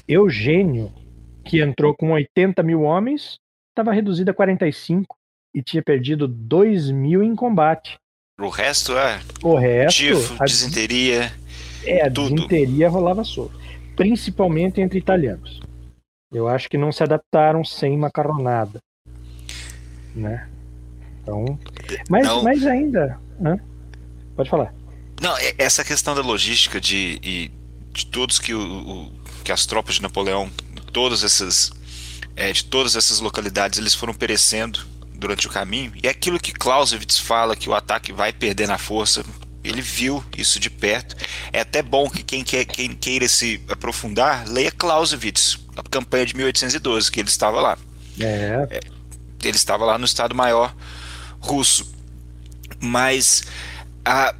Eugênio, 0.08 0.94
que 1.44 1.62
entrou 1.62 1.94
com 1.94 2.12
80 2.12 2.64
mil 2.64 2.84
homens, 2.84 3.38
estava 3.70 3.92
reduzido 3.92 4.32
a 4.32 4.34
45 4.34 5.14
e 5.54 5.62
tinha 5.62 5.84
perdido 5.84 6.26
2 6.26 6.90
mil 6.90 7.22
em 7.22 7.36
combate. 7.36 7.98
O 8.40 8.48
resto 8.48 8.98
é. 8.98 9.20
O 9.44 9.56
resto. 9.56 9.98
Tifo, 9.98 10.42
a, 10.42 10.46
desinteria. 10.46 11.32
É, 11.86 12.08
a 12.08 12.10
tudo. 12.10 12.36
desinteria 12.36 12.88
rolava 12.88 13.26
solto. 13.26 13.60
Principalmente 13.98 14.80
entre 14.80 15.00
italianos. 15.00 15.60
Eu 16.32 16.48
acho 16.48 16.70
que 16.70 16.78
não 16.78 16.94
se 16.94 17.04
adaptaram 17.04 17.64
sem 17.66 17.98
macarronada. 17.98 18.80
Né? 20.16 20.50
Então. 21.22 21.60
Mas, 22.10 22.42
mas 22.42 22.66
ainda. 22.66 23.20
Hã? 23.44 23.60
Pode 24.42 24.50
falar. 24.50 24.74
Não, 25.22 25.38
é, 25.38 25.54
essa 25.60 25.84
questão 25.84 26.16
da 26.16 26.22
logística 26.22 26.82
de, 26.82 27.52
de 27.94 28.06
todos 28.08 28.40
que, 28.40 28.56
o, 28.56 28.60
o, 28.60 29.12
que 29.44 29.52
as 29.52 29.68
tropas 29.68 29.96
de 29.96 30.02
Napoleão, 30.02 30.50
todas 30.92 31.24
essas. 31.24 31.72
É, 32.36 32.52
de 32.52 32.66
todas 32.66 32.96
essas 32.96 33.20
localidades, 33.20 33.78
eles 33.78 33.94
foram 33.94 34.16
perecendo 34.16 34.80
durante 35.14 35.46
o 35.46 35.50
caminho. 35.50 35.92
E 36.02 36.08
é 36.08 36.10
aquilo 36.10 36.40
que 36.40 36.52
Clausewitz 36.52 37.20
fala 37.20 37.56
que 37.56 37.70
o 37.70 37.76
ataque 37.76 38.12
vai 38.12 38.34
perder 38.34 38.68
na 38.68 38.80
força. 38.80 39.24
Ele 39.64 39.82
viu 39.82 40.24
isso 40.36 40.60
de 40.60 40.72
perto. 40.72 41.16
É 41.54 41.60
até 41.60 41.84
bom 41.84 42.10
que 42.10 42.24
quem, 42.24 42.44
quer, 42.44 42.66
quem 42.66 42.96
queira 42.96 43.28
se 43.28 43.62
aprofundar, 43.70 44.48
leia 44.48 44.72
Clausewitz, 44.72 45.60
a 45.78 45.84
campanha 45.84 46.26
de 46.26 46.36
1812, 46.36 47.12
que 47.12 47.20
ele 47.20 47.30
estava 47.30 47.62
lá. 47.62 47.78
É. 48.20 48.68
é 48.72 48.80
ele 49.44 49.58
estava 49.58 49.86
lá 49.86 50.00
no 50.00 50.06
Estado-Maior 50.06 50.74
russo. 51.40 51.94
Mas 52.80 53.44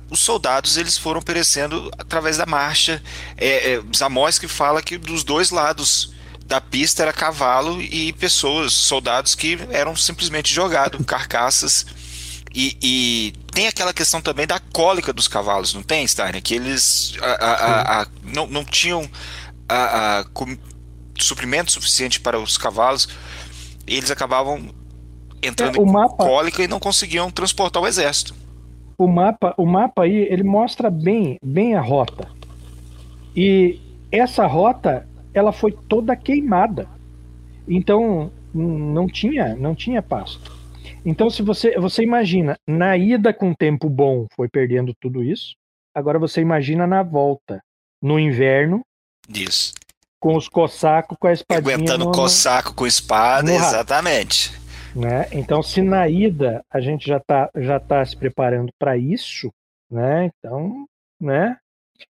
os 0.10 0.20
soldados 0.20 0.78
eles 0.78 0.98
foram 0.98 1.22
perecendo 1.22 1.92
através 1.98 2.38
da 2.38 2.46
marcha. 2.46 3.02
É, 3.38 3.74
é, 3.74 3.82
Zamoyski 3.96 4.48
fala 4.48 4.82
que 4.82 4.98
dos 4.98 5.24
dois 5.24 5.52
lados 5.52 6.14
da 6.46 6.60
pista 6.60 7.04
era 7.04 7.14
cavalo 7.14 7.82
e 7.82 8.12
pessoas, 8.14 8.74
soldados 8.74 9.36
que 9.36 9.58
eram 9.70 9.96
simplesmente 9.96 10.54
jogados, 10.54 11.04
carcaças. 11.06 11.86
E, 12.54 12.78
e, 12.82 13.34
tem 13.54 13.68
aquela 13.68 13.94
questão 13.94 14.22
também 14.22 14.46
da 14.46 14.60
cólica 14.60 15.14
dos 15.14 15.28
cavalos, 15.28 15.74
não 15.74 15.84
tem, 15.84 16.06
Steiner? 16.06 16.42
Que 16.42 16.56
eles 16.56 17.14
a, 17.22 17.32
a, 17.32 18.02
a, 18.02 18.08
não, 18.24 18.48
não 18.48 18.66
tinham 18.66 19.10
suprimento 21.18 21.72
suficiente 21.72 22.20
para 22.20 22.38
os 22.38 22.58
cavalos, 22.58 23.08
eles 23.88 24.12
acabavam 24.12 24.74
entrando 25.42 25.78
é, 25.78 25.82
em 25.82 25.86
mapa, 25.86 26.18
cólica 26.18 26.62
e 26.62 26.68
não 26.68 26.80
conseguiam 26.80 27.32
transportar 27.32 27.82
o 27.82 27.88
exército. 27.88 28.36
O 29.02 29.08
mapa, 29.08 29.56
o 29.58 29.66
mapa 29.66 30.04
aí, 30.04 30.16
ele 30.30 30.44
mostra 30.44 30.92
bem, 30.92 31.40
bem 31.44 31.74
a 31.74 31.82
rota. 31.82 32.30
E 33.36 33.82
essa 34.12 34.46
rota 34.46 35.10
ela 35.34 35.52
foi 35.52 35.72
toda 35.72 36.16
queimada. 36.16 36.88
Então 37.68 38.32
não 38.54 39.08
tinha, 39.08 39.56
não 39.56 39.74
tinha 39.74 40.04
pasto. 40.04 40.56
Então 41.04 41.32
se 41.32 41.42
você, 41.42 41.80
você 41.80 42.04
imagina, 42.04 42.56
na 42.68 42.96
ida 42.96 43.34
com 43.34 43.56
tempo 43.56 43.90
bom 43.90 44.28
foi 44.36 44.48
perdendo 44.48 44.94
tudo 45.02 45.24
isso. 45.24 45.56
Agora 45.96 46.20
você 46.20 46.40
imagina 46.40 46.86
na 46.86 47.02
volta, 47.02 47.60
no 48.00 48.20
inverno. 48.20 48.82
Isso. 49.28 49.74
Com 50.20 50.38
os 50.38 50.48
cossacos 50.48 51.18
com 51.20 51.26
a 51.26 51.34
espadinha. 51.34 51.76
Aguentando 51.76 52.06
no, 52.06 52.12
cossaco 52.12 52.76
com 52.76 52.86
espada, 52.86 53.52
exatamente. 53.52 54.61
Né? 54.96 55.28
Então, 55.32 55.64
se 55.64 55.82
na 55.82 56.08
ida 56.10 56.64
a 56.70 56.82
gente 56.82 57.08
já 57.08 57.18
está 57.18 57.50
já 57.56 57.80
tá 57.80 58.06
se 58.06 58.16
preparando 58.16 58.72
para 58.78 58.98
isso, 58.98 59.50
né? 59.90 60.26
Então, 60.26 60.86
né? 61.20 61.58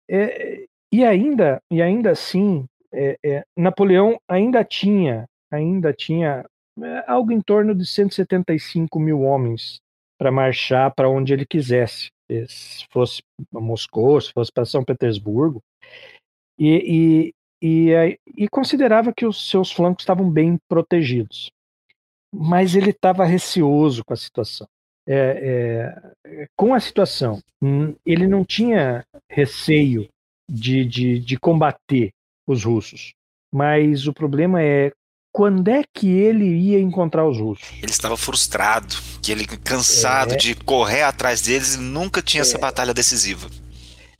É, 0.09 0.64
e 0.91 1.05
ainda 1.05 1.61
e 1.70 1.83
ainda 1.83 2.11
assim 2.11 2.66
é, 2.93 3.18
é, 3.25 3.45
Napoleão 3.57 4.20
ainda 4.29 4.62
tinha, 4.64 5.27
ainda 5.51 5.93
tinha 5.93 6.45
é, 6.83 7.05
algo 7.07 7.33
em 7.33 7.41
torno 7.41 7.75
de 7.75 7.87
175 7.87 9.01
mil 9.01 9.23
homens 9.23 9.81
para 10.18 10.31
marchar 10.31 10.95
para 10.95 11.09
onde 11.09 11.33
ele 11.33 11.47
quisesse, 11.47 12.11
se 12.47 12.87
fosse 12.91 13.23
para 13.51 13.61
Moscou, 13.61 14.20
se 14.20 14.33
fosse 14.33 14.53
para 14.53 14.64
São 14.64 14.85
Petersburgo, 14.85 15.61
e, 16.59 17.33
e, 17.61 17.91
e, 17.91 18.18
e 18.37 18.49
considerava 18.49 19.12
que 19.12 19.27
os 19.27 19.51
seus 19.51 19.73
flancos 19.73 20.03
estavam 20.03 20.31
bem 20.31 20.59
protegidos. 20.68 21.51
Mas 22.35 22.74
ele 22.74 22.91
estava 22.91 23.24
receoso 23.24 24.03
com 24.05 24.12
a 24.12 24.16
situação. 24.16 24.66
É, 25.07 25.93
é, 26.24 26.47
com 26.57 26.74
a 26.74 26.80
situação, 26.80 27.41
hum, 27.61 27.95
ele 28.07 28.26
não 28.26 28.45
tinha 28.45 29.05
receio 29.28 30.09
de, 30.49 30.85
de, 30.85 31.18
de 31.18 31.39
combater 31.39 32.11
os 32.47 32.64
russos. 32.64 33.12
Mas 33.53 34.07
o 34.07 34.12
problema 34.12 34.62
é 34.62 34.93
quando 35.33 35.68
é 35.68 35.83
que 35.95 36.09
ele 36.09 36.45
ia 36.45 36.78
encontrar 36.78 37.26
os 37.26 37.39
russos? 37.39 37.68
Ele 37.78 37.91
estava 37.91 38.16
frustrado, 38.16 38.95
que 39.22 39.33
ele 39.33 39.47
cansado 39.47 40.35
é... 40.35 40.37
de 40.37 40.55
correr 40.55 41.03
atrás 41.03 41.43
deles 41.43 41.74
e 41.74 41.78
nunca 41.78 42.22
tinha 42.22 42.43
é... 42.43 42.43
essa 42.43 42.59
batalha 42.59 42.95
decisiva. 42.95 43.49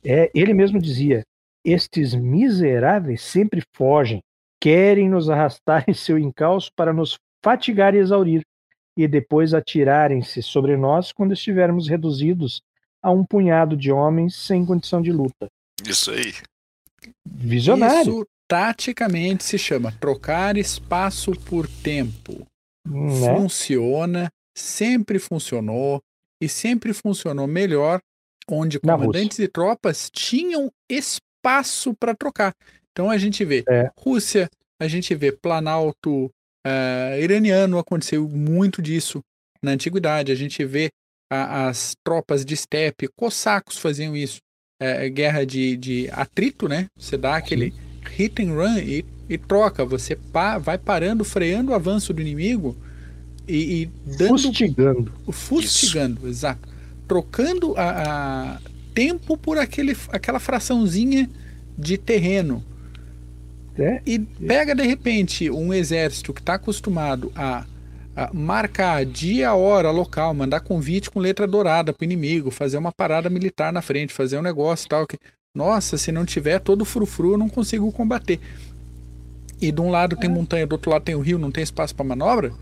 É, 0.03 0.29
ele 0.33 0.53
mesmo 0.53 0.81
dizia: 0.81 1.23
estes 1.63 2.13
miseráveis 2.13 3.21
sempre 3.21 3.61
fogem, 3.75 4.19
querem 4.59 5.09
nos 5.09 5.29
arrastar 5.29 5.85
em 5.87 5.93
seu 5.93 6.17
encalço 6.17 6.69
para 6.75 6.91
nos 6.91 7.17
fatigar 7.43 7.93
e 7.93 7.99
exaurir, 7.99 8.41
e 8.97 9.07
depois 9.07 9.53
atirarem-se 9.53 10.41
sobre 10.41 10.77
nós 10.77 11.11
quando 11.11 11.33
estivermos 11.33 11.87
reduzidos 11.87 12.61
a 13.01 13.11
um 13.11 13.25
punhado 13.25 13.75
de 13.75 13.91
homens 13.91 14.35
sem 14.35 14.65
condição 14.65 15.01
de 15.01 15.11
luta. 15.11 15.47
Isso 15.85 16.11
aí. 16.11 16.33
Visionário. 17.25 18.01
Isso 18.01 18.27
taticamente 18.47 19.43
se 19.43 19.57
chama 19.57 19.91
trocar 19.99 20.57
espaço 20.57 21.31
por 21.31 21.67
tempo. 21.67 22.47
Né? 22.87 23.35
Funciona, 23.35 24.29
sempre 24.55 25.19
funcionou 25.19 26.01
e 26.41 26.47
sempre 26.47 26.93
funcionou 26.93 27.47
melhor 27.47 27.99
onde 28.47 28.79
comandantes 28.79 29.39
e 29.39 29.47
tropas 29.47 30.09
tinham 30.11 30.71
espaço 30.89 31.93
para 31.95 32.15
trocar. 32.15 32.53
Então 32.91 33.09
a 33.09 33.17
gente 33.17 33.43
vê 33.43 33.63
é. 33.67 33.89
Rússia, 33.97 34.49
a 34.79 34.87
gente 34.87 35.15
vê 35.15 35.31
Planalto 35.31 36.29
uh, 36.65 37.21
iraniano, 37.21 37.77
aconteceu 37.77 38.27
muito 38.27 38.81
disso 38.81 39.21
na 39.61 39.71
antiguidade. 39.71 40.31
A 40.31 40.35
gente 40.35 40.63
vê 40.65 40.89
a, 41.31 41.67
as 41.67 41.95
tropas 42.03 42.45
de 42.45 42.55
steppe, 42.55 43.07
cossacos 43.15 43.77
faziam 43.77 44.15
isso 44.15 44.39
é, 44.83 45.09
guerra 45.09 45.45
de, 45.45 45.77
de 45.77 46.09
atrito, 46.11 46.67
né? 46.67 46.87
Você 46.97 47.17
dá 47.17 47.37
aquele 47.37 47.73
hit 48.11 48.43
and 48.43 48.53
run 48.53 48.77
e, 48.79 49.05
e 49.29 49.37
troca. 49.37 49.85
Você 49.85 50.15
pa, 50.15 50.57
vai 50.57 50.77
parando, 50.77 51.23
freando 51.23 51.71
o 51.71 51.73
avanço 51.73 52.13
do 52.13 52.21
inimigo 52.21 52.75
e, 53.47 53.83
e 53.83 53.85
dando. 54.17 54.39
Fustigando. 54.39 55.13
Fustigando, 55.31 56.19
Isso. 56.21 56.27
exato. 56.27 56.69
Trocando 57.07 57.73
a, 57.77 58.55
a, 58.55 58.61
tempo 58.93 59.37
por 59.37 59.57
aquele, 59.57 59.95
aquela 60.09 60.39
fraçãozinha 60.39 61.29
de 61.77 61.97
terreno. 61.97 62.63
É? 63.77 64.01
E 64.05 64.19
pega 64.19 64.75
de 64.75 64.83
repente 64.83 65.49
um 65.49 65.73
exército 65.73 66.33
que 66.33 66.41
está 66.41 66.55
acostumado 66.55 67.31
a 67.35 67.65
marcar 68.31 69.05
dia, 69.05 69.55
hora, 69.55 69.89
local, 69.89 70.33
mandar 70.33 70.59
convite 70.59 71.09
com 71.09 71.19
letra 71.19 71.47
dourada 71.47 71.91
pro 71.91 72.03
inimigo, 72.03 72.51
fazer 72.51 72.77
uma 72.77 72.91
parada 72.91 73.29
militar 73.29 73.73
na 73.73 73.81
frente, 73.81 74.13
fazer 74.13 74.37
um 74.37 74.43
negócio 74.43 74.87
tal 74.87 75.07
que, 75.07 75.17
nossa, 75.55 75.97
se 75.97 76.11
não 76.11 76.23
tiver 76.25 76.59
todo 76.59 76.85
frufru, 76.85 77.31
eu 77.31 77.37
não 77.37 77.49
consigo 77.49 77.91
combater. 77.91 78.39
E 79.59 79.71
de 79.71 79.81
um 79.81 79.89
lado 79.89 80.15
tem 80.15 80.29
montanha, 80.29 80.67
do 80.67 80.73
outro 80.73 80.91
lado 80.91 81.03
tem 81.03 81.15
o 81.15 81.21
rio, 81.21 81.39
não 81.39 81.51
tem 81.51 81.63
espaço 81.63 81.95
para 81.95 82.05
manobra? 82.05 82.53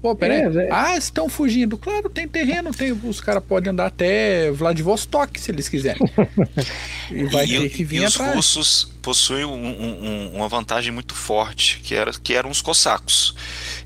Pô, 0.00 0.14
peraí. 0.14 0.40
É, 0.40 0.68
ah, 0.70 0.96
estão 0.96 1.28
fugindo. 1.28 1.78
Claro, 1.78 2.08
tem 2.08 2.28
terreno, 2.28 2.72
tem, 2.72 2.92
os 2.92 3.20
caras 3.20 3.42
podem 3.42 3.72
andar 3.72 3.86
até 3.86 4.50
Vladivostok 4.52 5.40
se 5.40 5.50
eles 5.50 5.68
quiserem. 5.68 6.00
e 7.10 7.24
vai 7.24 7.44
e, 7.46 7.60
ter 7.60 7.68
que 7.70 7.84
vir 7.84 8.02
e 8.02 8.04
atrás. 8.04 8.30
os 8.30 8.36
russos 8.36 8.92
possuem 9.00 9.44
um, 9.44 9.54
um, 9.54 10.36
uma 10.36 10.48
vantagem 10.48 10.92
muito 10.92 11.14
forte, 11.14 11.80
que, 11.82 11.94
era, 11.94 12.12
que 12.12 12.34
eram 12.34 12.50
os 12.50 12.60
cossacos. 12.60 13.34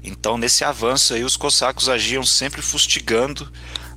Então, 0.02 0.36
nesse 0.36 0.64
avanço 0.64 1.14
aí, 1.14 1.24
os 1.24 1.36
cossacos 1.36 1.88
agiam 1.88 2.24
sempre 2.24 2.60
fustigando 2.60 3.50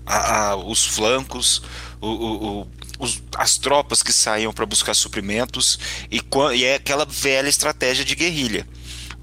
a, 0.05 0.49
a, 0.49 0.55
os 0.55 0.85
flancos, 0.85 1.63
o, 1.99 2.07
o, 2.07 2.61
o, 2.61 3.07
as 3.37 3.57
tropas 3.57 4.03
que 4.03 4.13
saíam 4.13 4.53
para 4.53 4.65
buscar 4.65 4.93
suprimentos, 4.93 5.79
e, 6.11 6.21
e 6.55 6.63
é 6.63 6.75
aquela 6.75 7.05
velha 7.05 7.49
estratégia 7.49 8.05
de 8.05 8.15
guerrilha 8.15 8.67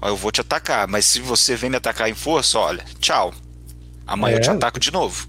eu 0.09 0.15
vou 0.15 0.31
te 0.31 0.41
atacar, 0.41 0.87
mas 0.87 1.05
se 1.05 1.19
você 1.19 1.55
vem 1.55 1.69
me 1.69 1.77
atacar 1.77 2.09
em 2.09 2.15
força, 2.15 2.57
olha, 2.57 2.83
tchau. 2.99 3.33
Amanhã 4.05 4.35
é. 4.35 4.37
eu 4.37 4.41
te 4.41 4.49
ataco 4.49 4.79
de 4.79 4.91
novo. 4.91 5.27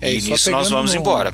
É, 0.00 0.12
e 0.12 0.20
nisso 0.20 0.50
nós 0.50 0.70
vamos 0.70 0.94
embora. 0.94 1.32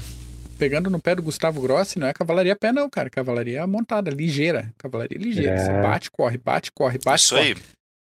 pegando 0.59 0.91
no 0.91 1.01
pé 1.01 1.15
do 1.15 1.23
Gustavo 1.23 1.61
Grossi, 1.61 1.99
não 1.99 2.07
é 2.07 2.13
cavalaria 2.13 2.53
a 2.53 2.57
pé, 2.57 2.73
não, 2.73 2.91
cara. 2.91 3.09
Cavalaria 3.09 3.67
montada, 3.67 4.11
ligeira. 4.11 4.73
Cavalaria 4.77 5.19
ligeira. 5.19 5.53
É. 5.53 5.59
Você 5.59 5.73
bate, 5.73 6.11
corre, 6.11 6.39
bate, 6.39 6.73
corre, 6.73 6.99
bate. 7.03 7.23
Isso 7.23 7.35
corre. 7.35 7.49
aí. 7.49 7.57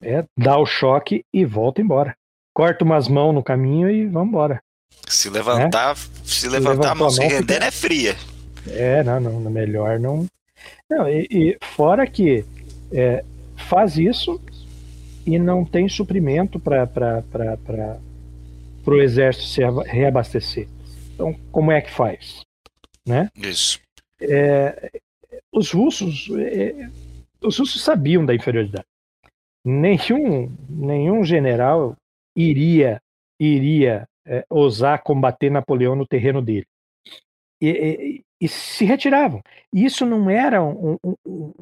É, 0.02 0.24
dá 0.36 0.58
o 0.58 0.66
choque 0.66 1.24
e 1.32 1.44
volta 1.44 1.80
embora. 1.80 2.14
Corta 2.54 2.84
umas 2.84 3.08
mãos 3.08 3.34
no 3.34 3.42
caminho 3.42 3.90
e 3.90 4.06
vamos 4.06 4.28
embora. 4.28 4.62
Se 5.08 5.28
levantar, 5.28 5.92
é? 5.92 5.96
se 6.24 6.48
levantar 6.48 6.92
a 6.92 6.94
mão 6.94 7.10
sem 7.10 7.28
render, 7.28 7.54
fica... 7.54 7.66
é 7.66 7.70
fria. 7.70 8.16
É, 8.68 9.02
não, 9.04 9.20
não, 9.20 9.50
melhor 9.50 9.98
não. 9.98 10.26
Não, 10.88 11.08
e, 11.08 11.26
e 11.30 11.58
fora 11.74 12.06
que 12.06 12.44
é, 12.92 13.24
faz 13.56 13.96
isso 13.96 14.40
e 15.26 15.38
não 15.38 15.64
tem 15.64 15.88
suprimento 15.88 16.60
para 16.60 18.00
o 18.86 19.00
exército 19.00 19.46
se 19.46 19.60
reabastecer. 19.86 20.68
Então, 21.14 21.34
como 21.50 21.72
é 21.72 21.80
que 21.80 21.90
faz? 21.90 22.42
Né? 23.06 23.28
Isso. 23.36 23.80
É, 24.20 24.90
os 25.52 25.72
russos, 25.72 26.28
é, 26.38 26.88
os 27.42 27.58
russos 27.58 27.82
sabiam 27.82 28.24
da 28.24 28.34
inferioridade. 28.34 28.86
Nenhum, 29.64 30.54
nenhum 30.68 31.24
general 31.24 31.96
iria 32.36 33.00
iria 33.38 34.08
é, 34.26 34.44
ousar 34.48 35.02
combater 35.02 35.50
Napoleão 35.50 35.94
no 35.94 36.06
terreno 36.06 36.40
dele. 36.40 36.66
E, 37.60 37.68
e, 37.68 38.24
e 38.40 38.48
se 38.48 38.84
retiravam. 38.84 39.42
Isso 39.72 40.04
não 40.04 40.28
era 40.30 40.62
um, 40.62 40.98
um, 41.04 41.52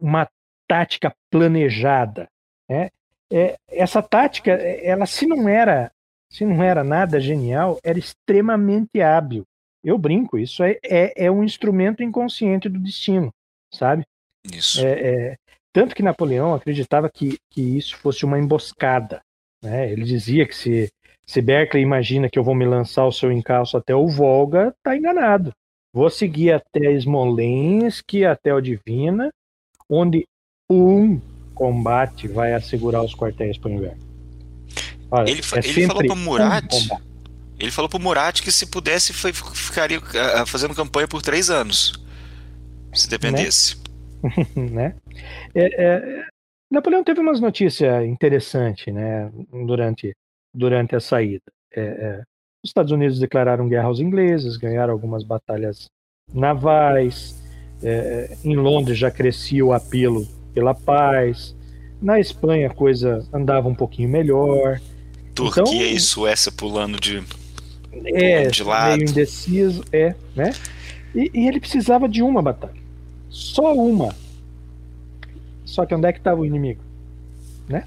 uma 0.00 0.28
tática 0.66 1.14
planejada. 1.30 2.28
Né? 2.68 2.90
É, 3.32 3.56
essa 3.70 4.02
tática, 4.02 4.52
ela 4.52 5.06
se 5.06 5.26
não 5.26 5.48
era 5.48 5.90
se 6.32 6.46
não 6.46 6.62
era 6.62 6.82
nada 6.82 7.20
genial, 7.20 7.78
era 7.84 7.98
extremamente 7.98 9.02
hábil. 9.02 9.44
Eu 9.84 9.98
brinco, 9.98 10.38
isso 10.38 10.62
é, 10.62 10.78
é, 10.82 11.26
é 11.26 11.30
um 11.30 11.44
instrumento 11.44 12.02
inconsciente 12.02 12.68
do 12.68 12.78
destino, 12.78 13.30
sabe? 13.72 14.04
Isso. 14.50 14.84
É, 14.84 14.92
é, 14.92 15.36
tanto 15.72 15.94
que 15.94 16.02
Napoleão 16.02 16.54
acreditava 16.54 17.10
que, 17.10 17.36
que 17.50 17.60
isso 17.76 17.98
fosse 17.98 18.24
uma 18.24 18.38
emboscada. 18.38 19.20
Né? 19.62 19.92
Ele 19.92 20.04
dizia 20.04 20.46
que 20.46 20.56
se, 20.56 20.90
se 21.26 21.42
Berkeley 21.42 21.82
imagina 21.82 22.30
que 22.30 22.38
eu 22.38 22.44
vou 22.44 22.54
me 22.54 22.64
lançar 22.64 23.04
o 23.04 23.12
seu 23.12 23.30
encalço 23.30 23.76
até 23.76 23.94
o 23.94 24.08
Volga, 24.08 24.74
tá 24.82 24.96
enganado. 24.96 25.52
Vou 25.92 26.08
seguir 26.08 26.52
até 26.52 26.92
Smolensk, 26.98 28.24
até 28.24 28.54
o 28.54 28.60
Divina, 28.60 29.30
onde 29.88 30.26
um 30.70 31.20
combate 31.62 32.26
vai 32.26 32.52
assegurar 32.54 33.04
os 33.04 33.14
quartéis 33.14 33.56
para 33.56 33.70
o 33.70 33.74
inverno. 33.74 34.02
Olha, 35.08 35.30
ele, 35.30 35.40
é 35.40 35.58
ele 35.68 35.86
falou 35.86 36.04
pro 36.04 36.16
Murat. 36.16 36.74
Ele 37.56 37.70
falou 37.70 37.88
pro 37.88 38.00
Murat 38.00 38.42
que 38.42 38.50
se 38.50 38.66
pudesse 38.66 39.12
foi, 39.12 39.32
ficaria 39.32 40.00
uh, 40.00 40.44
fazendo 40.44 40.74
campanha 40.74 41.06
por 41.06 41.22
três 41.22 41.50
anos. 41.50 41.92
Se 42.92 43.08
dependesse. 43.08 43.76
Né? 44.56 44.66
né? 44.72 44.94
É, 45.54 45.84
é, 45.84 46.24
Napoleão 46.68 47.04
teve 47.04 47.20
umas 47.20 47.38
notícias 47.38 48.04
interessantes 48.06 48.92
né, 48.92 49.30
durante, 49.64 50.12
durante 50.52 50.96
a 50.96 51.00
saída. 51.00 51.44
É, 51.72 51.80
é, 51.80 52.22
os 52.64 52.70
Estados 52.70 52.90
Unidos 52.90 53.20
declararam 53.20 53.68
guerra 53.68 53.86
aos 53.86 54.00
ingleses, 54.00 54.56
ganharam 54.56 54.92
algumas 54.92 55.22
batalhas 55.22 55.86
navais. 56.34 57.40
É, 57.84 58.36
em 58.44 58.56
Londres 58.56 58.98
já 58.98 59.12
crescia 59.12 59.64
o 59.64 59.72
apelo 59.72 60.26
pela 60.54 60.74
paz. 60.74 61.54
Na 62.00 62.18
Espanha 62.18 62.68
a 62.68 62.74
coisa 62.74 63.26
andava 63.32 63.68
um 63.68 63.74
pouquinho 63.74 64.08
melhor. 64.08 64.80
Turquia 65.34 65.62
então, 65.62 65.74
e 65.74 66.00
Suécia 66.00 66.52
pulando 66.52 67.00
de, 67.00 67.22
é, 67.92 68.38
pulando 68.38 68.52
de 68.52 68.64
lado. 68.64 68.96
Meio 68.98 69.10
indeciso, 69.10 69.84
é, 69.92 70.14
né? 70.36 70.52
E, 71.14 71.30
e, 71.34 71.48
ele 71.48 71.60
precisava 71.60 72.08
de 72.08 72.22
uma 72.22 72.42
batalha. 72.42 72.80
Só 73.28 73.74
uma. 73.74 74.14
Só 75.64 75.86
que 75.86 75.94
onde 75.94 76.06
é 76.06 76.12
que 76.12 76.18
estava 76.18 76.40
o 76.40 76.46
inimigo? 76.46 76.82
Né? 77.68 77.86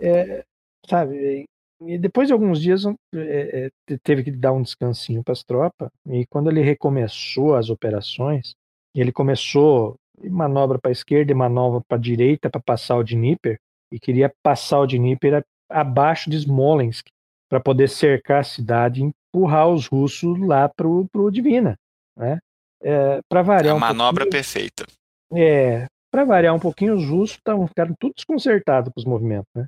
É, 0.00 0.44
sabe? 0.88 1.46
E 1.86 1.98
depois 1.98 2.28
de 2.28 2.32
alguns 2.32 2.60
dias 2.60 2.84
é, 2.86 3.70
é, 3.90 3.96
teve 4.02 4.24
que 4.24 4.30
dar 4.30 4.52
um 4.52 4.62
descansinho 4.62 5.22
para 5.22 5.32
as 5.32 5.42
tropas. 5.42 5.88
E 6.08 6.24
quando 6.26 6.50
ele 6.50 6.62
recomeçou 6.62 7.56
as 7.56 7.68
operações, 7.68 8.54
ele 8.94 9.12
começou 9.12 9.96
manobra 10.22 10.78
para 10.78 10.90
a 10.90 10.92
esquerda 10.92 11.32
e 11.32 11.34
manobra 11.34 11.80
para 11.86 11.96
a 11.96 12.00
direita 12.00 12.48
para 12.50 12.60
passar 12.60 12.96
o 12.96 13.04
Dnieper 13.04 13.58
e 13.92 13.98
queria 13.98 14.32
passar 14.42 14.80
o 14.80 14.86
Dnieper 14.86 15.44
abaixo 15.68 16.30
de 16.30 16.38
Smolensk 16.38 17.06
para 17.48 17.60
poder 17.60 17.88
cercar 17.88 18.40
a 18.40 18.44
cidade 18.44 19.00
e 19.00 19.04
empurrar 19.04 19.68
os 19.68 19.86
russos 19.86 20.38
lá 20.40 20.68
para 20.68 20.88
o 20.88 21.30
Divina. 21.30 21.78
Né? 22.16 22.38
É, 22.82 23.20
para 23.28 23.42
variar 23.42 23.74
a 23.74 23.76
um 23.76 23.80
manobra 23.80 24.28
perfeita. 24.28 24.86
É, 25.32 25.86
para 26.10 26.24
variar 26.24 26.54
um 26.54 26.60
pouquinho, 26.60 26.94
os 26.94 27.08
russos 27.08 27.38
tavam, 27.42 27.66
ficaram 27.66 27.94
tudo 27.98 28.14
desconcertados 28.14 28.92
com 28.92 29.00
os 29.00 29.06
movimentos. 29.06 29.50
Né? 29.54 29.66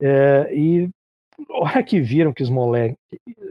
É, 0.00 0.54
e 0.54 0.90
na 1.48 1.56
hora 1.56 1.82
que 1.82 2.00
viram 2.00 2.32
que 2.32 2.44
Smolensk, 2.44 2.98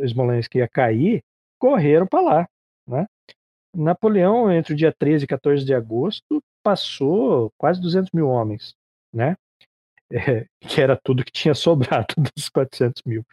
Smolensk 0.08 0.56
ia 0.56 0.68
cair, 0.68 1.24
correram 1.60 2.06
para 2.06 2.22
lá. 2.22 2.48
Napoleão, 3.76 4.52
entre 4.52 4.74
o 4.74 4.76
dia 4.76 4.94
13 4.98 5.26
e 5.26 5.28
14 5.28 5.66
de 5.66 5.74
agosto, 5.74 6.42
passou 6.64 7.52
quase 7.58 7.82
200 7.82 8.12
mil 8.14 8.28
homens. 8.28 8.74
Né? 9.14 9.36
é, 10.12 10.46
que 10.62 10.82
era 10.82 10.96
tudo 10.96 11.24
que 11.24 11.32
tinha 11.32 11.54
sobrado 11.56 12.14
dos 12.36 12.50
400 12.50 13.04
mil. 13.06 13.24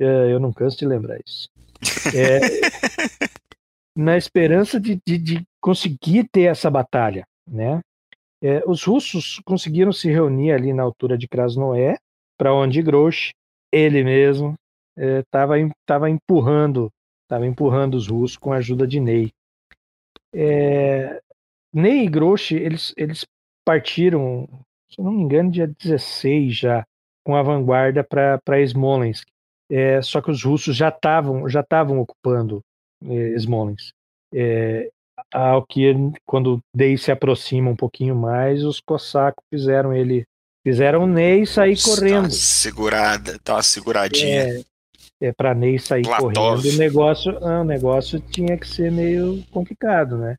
É, 0.00 0.32
eu 0.32 0.38
não 0.38 0.52
canso 0.52 0.78
de 0.78 0.86
lembrar 0.86 1.18
isso. 1.26 1.48
É, 2.14 2.40
na 3.96 4.16
esperança 4.16 4.78
de, 4.80 5.00
de, 5.06 5.18
de, 5.18 5.42
conseguir 5.60 6.28
ter 6.30 6.42
essa 6.42 6.70
batalha, 6.70 7.24
né? 7.46 7.80
É, 8.40 8.62
os 8.64 8.84
russos 8.84 9.40
conseguiram 9.44 9.92
se 9.92 10.08
reunir 10.08 10.52
ali 10.52 10.72
na 10.72 10.84
altura 10.84 11.18
de 11.18 11.26
Krasnoé, 11.26 11.98
para 12.38 12.54
onde 12.54 12.80
Grouch, 12.80 13.32
ele 13.72 14.04
mesmo, 14.04 14.54
estava 14.96 15.58
é, 15.58 15.68
tava 15.84 16.08
empurrando, 16.08 16.88
estava 17.24 17.44
empurrando 17.44 17.94
os 17.96 18.06
russos 18.06 18.36
com 18.36 18.52
a 18.52 18.58
ajuda 18.58 18.86
de 18.86 19.00
Ney. 19.00 19.32
É, 20.38 21.20
Ney 21.72 22.04
e 22.04 22.08
Grouch, 22.08 22.54
eles, 22.54 22.94
eles 22.96 23.26
partiram 23.64 24.48
se 24.90 25.02
não 25.02 25.12
me 25.12 25.22
engano, 25.22 25.50
dia 25.50 25.66
16 25.66 26.56
já, 26.56 26.84
com 27.24 27.36
a 27.36 27.42
vanguarda 27.42 28.02
para 28.02 28.62
Smolensk. 28.62 29.26
É, 29.70 30.00
só 30.00 30.22
que 30.22 30.30
os 30.30 30.42
russos 30.42 30.74
já 30.74 30.88
estavam 30.88 31.46
já 31.46 31.60
estavam 31.60 32.00
ocupando 32.00 32.62
é, 33.04 33.38
Smolensk. 33.38 33.92
É, 34.34 34.88
ao 35.32 35.64
que 35.66 35.92
quando 36.26 36.60
Dei 36.74 36.96
se 36.96 37.12
aproxima 37.12 37.70
um 37.70 37.76
pouquinho 37.76 38.16
mais, 38.16 38.64
os 38.64 38.80
cossacos 38.80 39.44
fizeram 39.52 39.92
ele 39.92 40.24
fizeram 40.66 41.04
o 41.04 41.06
Ney 41.06 41.46
sair 41.46 41.72
Nossa, 41.72 41.96
correndo. 41.96 42.24
Tá 42.24 42.30
segurada, 42.30 43.38
tá 43.44 43.54
uma 43.56 43.62
seguradinha. 43.62 44.60
É, 44.60 44.64
é 45.20 45.32
para 45.32 45.54
Ney 45.54 45.78
sair 45.78 46.02
Platov. 46.02 46.32
correndo. 46.32 46.74
O 46.74 46.78
negócio, 46.78 47.38
ah, 47.44 47.60
o 47.60 47.64
negócio 47.64 48.20
tinha 48.20 48.56
que 48.56 48.66
ser 48.66 48.90
meio 48.90 49.42
complicado, 49.50 50.16
né? 50.16 50.36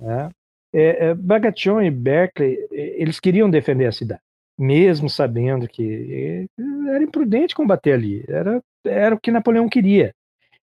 É. 0.00 0.28
É, 0.74 1.06
é, 1.06 1.14
Bagration 1.14 1.80
e 1.80 1.90
Berkeley, 1.90 2.58
eles 2.70 3.18
queriam 3.18 3.48
defender 3.48 3.86
a 3.86 3.92
cidade, 3.92 4.20
mesmo 4.58 5.08
sabendo 5.08 5.66
que 5.66 6.46
era 6.88 7.02
imprudente 7.02 7.54
combater 7.54 7.92
ali, 7.92 8.24
era, 8.28 8.60
era 8.84 9.14
o 9.14 9.20
que 9.20 9.30
Napoleão 9.30 9.68
queria. 9.68 10.12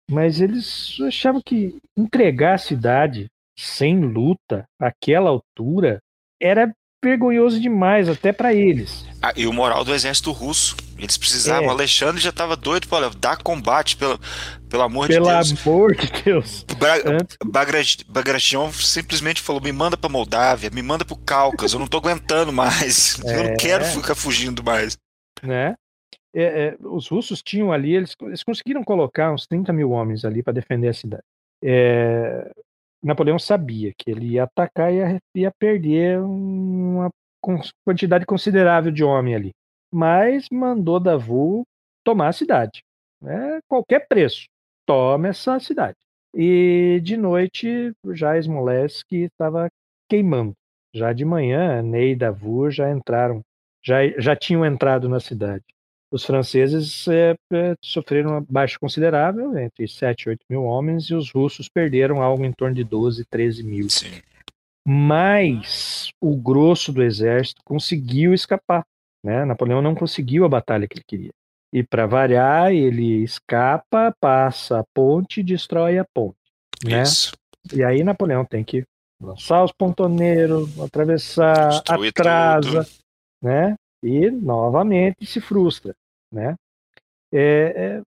Mas 0.10 0.42
eles 0.42 0.98
achavam 1.08 1.42
que 1.46 1.78
entregar 1.96 2.56
a 2.56 2.58
cidade 2.58 3.28
sem 3.58 4.02
luta, 4.02 4.66
àquela 4.78 5.30
altura, 5.30 6.02
era 6.42 6.74
vergonhoso 7.04 7.60
demais, 7.60 8.08
até 8.08 8.32
para 8.32 8.54
eles. 8.54 9.06
Ah, 9.22 9.34
e 9.36 9.48
o 9.48 9.54
moral 9.54 9.84
do 9.84 9.94
exército 9.94 10.32
russo. 10.32 10.76
Eles 10.98 11.18
precisavam. 11.18 11.68
É. 11.68 11.72
Alexandre 11.72 12.22
já 12.22 12.30
estava 12.30 12.56
doido 12.56 12.88
para 12.88 13.10
dar 13.10 13.38
combate, 13.38 13.98
pelo, 13.98 14.20
pelo 14.70 14.84
amor 14.84 15.08
pelo 15.08 15.26
de 15.26 15.32
Deus. 15.32 15.54
Pelo 15.54 15.76
amor 15.76 15.96
de 15.96 16.24
Deus. 16.24 16.66
Bagration 18.08 18.72
simplesmente 18.72 19.42
falou: 19.42 19.62
me 19.62 19.72
manda 19.72 19.98
para 19.98 20.10
Moldávia, 20.10 20.70
me 20.70 20.84
manda 20.84 21.04
para 21.04 21.16
o 21.16 21.18
Cáucaso, 21.18 21.76
eu 21.76 21.80
não 21.80 21.86
estou 21.86 22.00
aguentando 22.00 22.54
mais. 22.54 23.20
É. 23.26 23.32
Eu 23.42 23.44
não 23.50 23.58
quero 23.58 23.84
ficar 23.86 24.14
fugindo 24.14 24.64
mais. 24.64 24.96
Né? 25.42 25.76
É, 26.34 26.44
é, 26.44 26.78
os 26.80 27.08
russos 27.08 27.42
tinham 27.42 27.74
ali, 27.74 27.96
eles, 27.96 28.16
eles 28.22 28.44
conseguiram 28.44 28.84
colocar 28.84 29.34
uns 29.34 29.48
30 29.48 29.74
mil 29.74 29.92
homens 29.92 30.24
ali 30.24 30.44
para 30.44 30.54
defender 30.54 30.88
a 30.88 30.94
cidade. 30.94 31.24
É, 31.64 32.50
Napoleão 33.04 33.40
sabia 33.40 33.92
que 33.98 34.12
ele 34.12 34.34
ia 34.34 34.44
atacar 34.44 34.94
e 34.94 34.98
ia, 34.98 35.20
ia 35.36 35.52
perder 35.52 36.20
uma 36.20 37.10
quantidade 37.84 38.26
considerável 38.26 38.92
de 38.92 39.04
homem 39.04 39.36
ali. 39.36 39.52
Mas 39.92 40.48
mandou 40.52 41.00
Davu 41.00 41.66
tomar 42.04 42.30
a 42.30 42.34
cidade. 42.34 42.84
Né? 43.22 43.60
Qualquer 43.68 44.08
preço, 44.08 44.46
tome 44.86 45.30
essa 45.30 45.60
cidade. 45.60 45.98
E 46.34 47.02
de 47.04 47.18
noite, 47.18 47.92
já 48.14 48.40
Smolensk 48.40 49.12
estava 49.12 49.70
queimando. 50.10 50.54
Já 50.94 51.14
de 51.14 51.26
manhã, 51.26 51.82
Ney 51.82 52.12
e 52.12 52.16
Davu 52.16 52.70
já 52.70 52.90
entraram, 52.92 53.42
já, 53.84 54.08
já 54.20 54.36
tinham 54.36 54.66
entrado 54.66 55.10
na 55.10 55.20
cidade. 55.20 55.64
Os 56.12 56.26
franceses 56.26 57.08
é, 57.08 57.36
é, 57.54 57.76
sofreram 57.82 58.32
uma 58.32 58.46
baixa 58.48 58.78
considerável, 58.78 59.58
entre 59.58 59.88
7 59.88 60.24
e 60.24 60.30
8 60.30 60.40
mil 60.50 60.64
homens, 60.64 61.06
e 61.06 61.16
os 61.16 61.32
russos 61.32 61.70
perderam 61.70 62.22
algo 62.22 62.44
em 62.44 62.52
torno 62.52 62.76
de 62.76 62.84
12, 62.84 63.24
13 63.26 63.64
mil. 63.64 63.90
Sim. 63.90 64.22
Mas 64.86 66.12
o 66.20 66.36
grosso 66.36 66.92
do 66.92 67.02
exército 67.02 67.62
conseguiu 67.64 68.34
escapar. 68.34 68.84
Né? 69.24 69.46
Napoleão 69.46 69.82
não 69.82 69.96
conseguiu 69.96 70.44
a 70.44 70.50
batalha 70.50 70.88
que 70.88 70.98
ele 70.98 71.06
queria. 71.08 71.32
E 71.74 71.82
para 71.84 72.06
variar, 72.06 72.74
ele 72.74 73.24
escapa, 73.24 74.14
passa 74.20 74.80
a 74.80 74.84
ponte 74.94 75.40
e 75.40 75.44
destrói 75.44 75.98
a 75.98 76.06
ponte. 76.14 76.36
Né? 76.84 77.04
Isso. 77.04 77.32
E 77.74 77.84
aí 77.84 78.04
Napoleão 78.04 78.44
tem 78.44 78.64
que 78.64 78.84
lançar 79.22 79.64
os 79.64 79.72
pontoneiros, 79.72 80.78
atravessar, 80.82 81.70
Destruir 81.70 82.10
atrasa, 82.10 82.84
tudo. 82.84 82.96
né? 83.44 83.76
E 84.04 84.32
novamente 84.32 85.26
se 85.28 85.40
frustra, 85.40 85.94
né? 86.32 86.56
É, 87.34 87.74
é, 87.76 88.02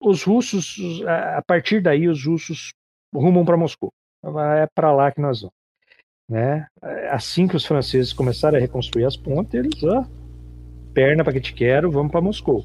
os 0.00 0.22
russos, 0.22 1.02
a 1.36 1.42
partir 1.46 1.80
daí, 1.80 2.08
os 2.08 2.24
russos 2.24 2.72
rumam 3.14 3.44
para 3.44 3.56
Moscou. 3.56 3.92
É 4.24 4.66
para 4.74 4.92
lá 4.92 5.10
que 5.12 5.20
nós 5.20 5.40
vamos, 5.40 5.54
né? 6.28 6.66
Assim 7.10 7.46
que 7.48 7.56
os 7.56 7.64
franceses 7.64 8.12
começaram 8.12 8.56
a 8.56 8.60
reconstruir 8.60 9.04
as 9.04 9.16
pontes, 9.16 9.54
eles, 9.54 9.82
ó, 9.84 10.04
perna 10.94 11.24
para 11.24 11.32
que 11.32 11.40
te 11.40 11.52
quero, 11.52 11.90
vamos 11.90 12.10
para 12.12 12.20
Moscou. 12.20 12.64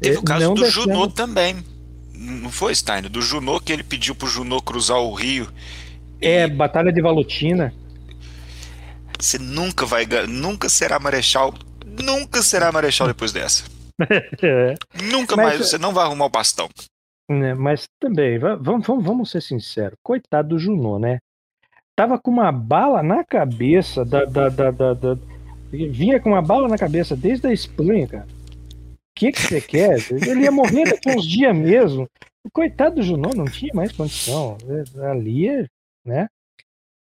Teve 0.00 0.16
É, 0.16 0.18
o 0.18 0.22
caso 0.22 0.54
do 0.54 0.60
descendo- 0.62 0.92
Junot 0.92 1.14
também. 1.14 1.56
Não 2.14 2.50
foi, 2.50 2.74
Stein? 2.74 3.02
Do 3.02 3.20
Junot 3.22 3.62
que 3.64 3.72
ele 3.72 3.82
pediu 3.84 4.14
pro 4.14 4.26
Junot 4.26 4.62
cruzar 4.64 4.98
o 4.98 5.12
rio. 5.14 5.48
É, 6.20 6.44
E 6.44 6.48
Batalha 6.48 6.92
de 6.92 7.00
Valutina. 7.00 7.72
Você 9.18 9.38
nunca 9.38 9.84
vai. 9.86 10.06
Nunca 10.28 10.68
será 10.68 10.98
marechal. 10.98 11.54
Nunca 11.86 12.42
será 12.42 12.70
marechal 12.72 13.06
depois 13.06 13.32
dessa. 13.32 13.64
É. 14.42 14.74
Nunca 15.10 15.36
Mas- 15.36 15.46
mais. 15.46 15.58
Você 15.68 15.78
não 15.78 15.92
vai 15.92 16.04
arrumar 16.04 16.26
o 16.26 16.30
bastão. 16.30 16.68
né? 17.28 17.54
Mas 17.54 17.88
também, 18.00 18.38
va- 18.38 18.54
vamos, 18.56 18.86
vamos, 18.86 19.04
vamos 19.04 19.30
ser 19.30 19.42
sinceros, 19.42 19.98
coitado 20.02 20.50
do 20.50 20.58
Junot, 20.58 21.00
né? 21.00 21.18
Tava 21.96 22.18
com 22.18 22.30
uma 22.30 22.52
bala 22.52 23.02
na 23.02 23.24
cabeça 23.24 24.04
da, 24.04 24.24
da, 24.24 24.48
da, 24.48 24.70
da- 24.70 24.94
da- 24.94 25.18
Vinha 25.70 26.18
com 26.20 26.30
uma 26.30 26.40
bala 26.40 26.66
na 26.68 26.78
cabeça 26.78 27.14
desde 27.16 27.46
a 27.46 27.52
Espanha, 27.52 28.06
cara. 28.06 28.26
O 28.26 29.14
que 29.14 29.32
que 29.32 29.42
você 29.42 29.60
quer? 29.60 29.98
Ele 30.10 30.42
ia 30.44 30.50
morrer 30.52 30.84
daqui 30.84 31.10
uns 31.10 31.26
dias 31.26 31.54
mesmo. 31.54 32.08
O 32.46 32.50
coitado 32.50 32.94
do 32.96 33.02
Junot 33.02 33.36
não 33.36 33.44
tinha 33.44 33.74
mais 33.74 33.92
condição. 33.92 34.56
Ali, 35.10 35.68
né? 36.06 36.28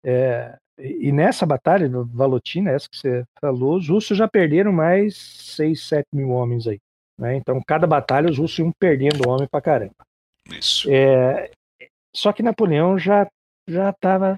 É, 0.03 0.57
e 0.80 1.09
e 1.09 1.11
nessa 1.11 1.45
batalha, 1.45 1.88
Valotina, 2.05 2.72
essa 2.72 2.88
que 2.89 2.97
você 2.97 3.23
falou, 3.39 3.76
os 3.77 3.88
russos 3.88 4.17
já 4.17 4.27
perderam 4.27 4.72
mais 4.72 5.15
6, 5.15 5.84
7 5.84 6.07
mil 6.13 6.30
homens 6.30 6.65
aí. 6.67 6.80
Né? 7.17 7.35
Então, 7.35 7.61
cada 7.65 7.87
batalha, 7.87 8.29
os 8.29 8.37
russos 8.37 8.59
iam 8.59 8.71
perdendo 8.79 9.29
homem 9.29 9.47
pra 9.47 9.61
caramba. 9.61 9.95
Isso. 10.49 10.91
É, 10.91 11.49
só 12.15 12.31
que 12.31 12.43
Napoleão 12.43 12.97
já 12.97 13.27
já 13.67 13.89
estava 13.89 14.37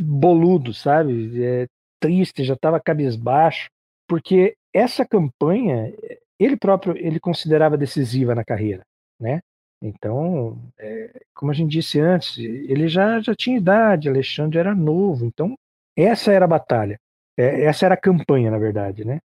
boludo, 0.00 0.74
sabe? 0.74 1.42
É, 1.42 1.66
triste, 2.00 2.44
já 2.44 2.54
estava 2.54 2.80
cabisbaixo, 2.80 3.68
porque 4.08 4.56
essa 4.74 5.06
campanha 5.06 5.92
ele 6.38 6.56
próprio 6.56 6.96
ele 6.96 7.18
considerava 7.20 7.76
decisiva 7.78 8.34
na 8.34 8.44
carreira, 8.44 8.82
né? 9.20 9.40
Então, 9.80 10.58
é, 10.78 11.10
como 11.34 11.50
a 11.52 11.54
gente 11.54 11.70
disse 11.70 12.00
antes, 12.00 12.36
ele 12.38 12.88
já 12.88 13.20
já 13.20 13.34
tinha 13.34 13.56
idade, 13.56 14.08
Alexandre 14.08 14.58
era 14.58 14.74
novo, 14.74 15.24
então 15.24 15.54
essa 15.96 16.32
era 16.32 16.44
a 16.44 16.48
batalha, 16.48 16.98
É, 17.38 17.64
essa 17.64 17.86
era 17.86 17.94
a 17.94 18.00
campanha, 18.00 18.50
na 18.50 18.58
verdade, 18.58 19.04
né? 19.04 19.18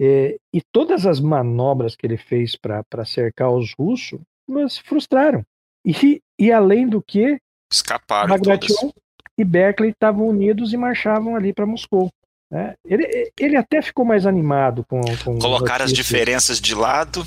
É, 0.00 0.36
e 0.54 0.62
todas 0.72 1.06
as 1.06 1.18
manobras 1.18 1.96
que 1.96 2.06
ele 2.06 2.16
fez 2.16 2.54
para 2.54 3.04
cercar 3.04 3.50
os 3.50 3.74
russos 3.76 4.20
mas 4.48 4.74
se 4.74 4.82
frustraram. 4.82 5.44
E, 5.84 6.22
e 6.38 6.50
além 6.50 6.88
do 6.88 7.02
que, 7.02 7.38
Escaparam. 7.70 8.28
Bagration 8.28 8.90
e 9.36 9.44
Berkeley 9.44 9.90
estavam 9.90 10.26
unidos 10.26 10.72
e 10.72 10.76
marchavam 10.76 11.36
ali 11.36 11.52
para 11.52 11.66
Moscou. 11.66 12.10
né? 12.50 12.74
Ele, 12.84 13.30
ele 13.38 13.56
até 13.56 13.82
ficou 13.82 14.04
mais 14.04 14.26
animado 14.26 14.84
com. 14.88 15.00
com 15.24 15.38
Colocar 15.38 15.82
as 15.82 15.92
diferenças 15.92 16.60
de 16.60 16.74
lado. 16.74 17.22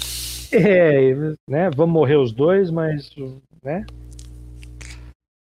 É, 0.52 1.14
né? 1.48 1.70
Vamos 1.76 1.94
morrer 1.94 2.18
os 2.18 2.34
dois, 2.34 2.70
mas. 2.72 3.10
Né? 3.64 3.86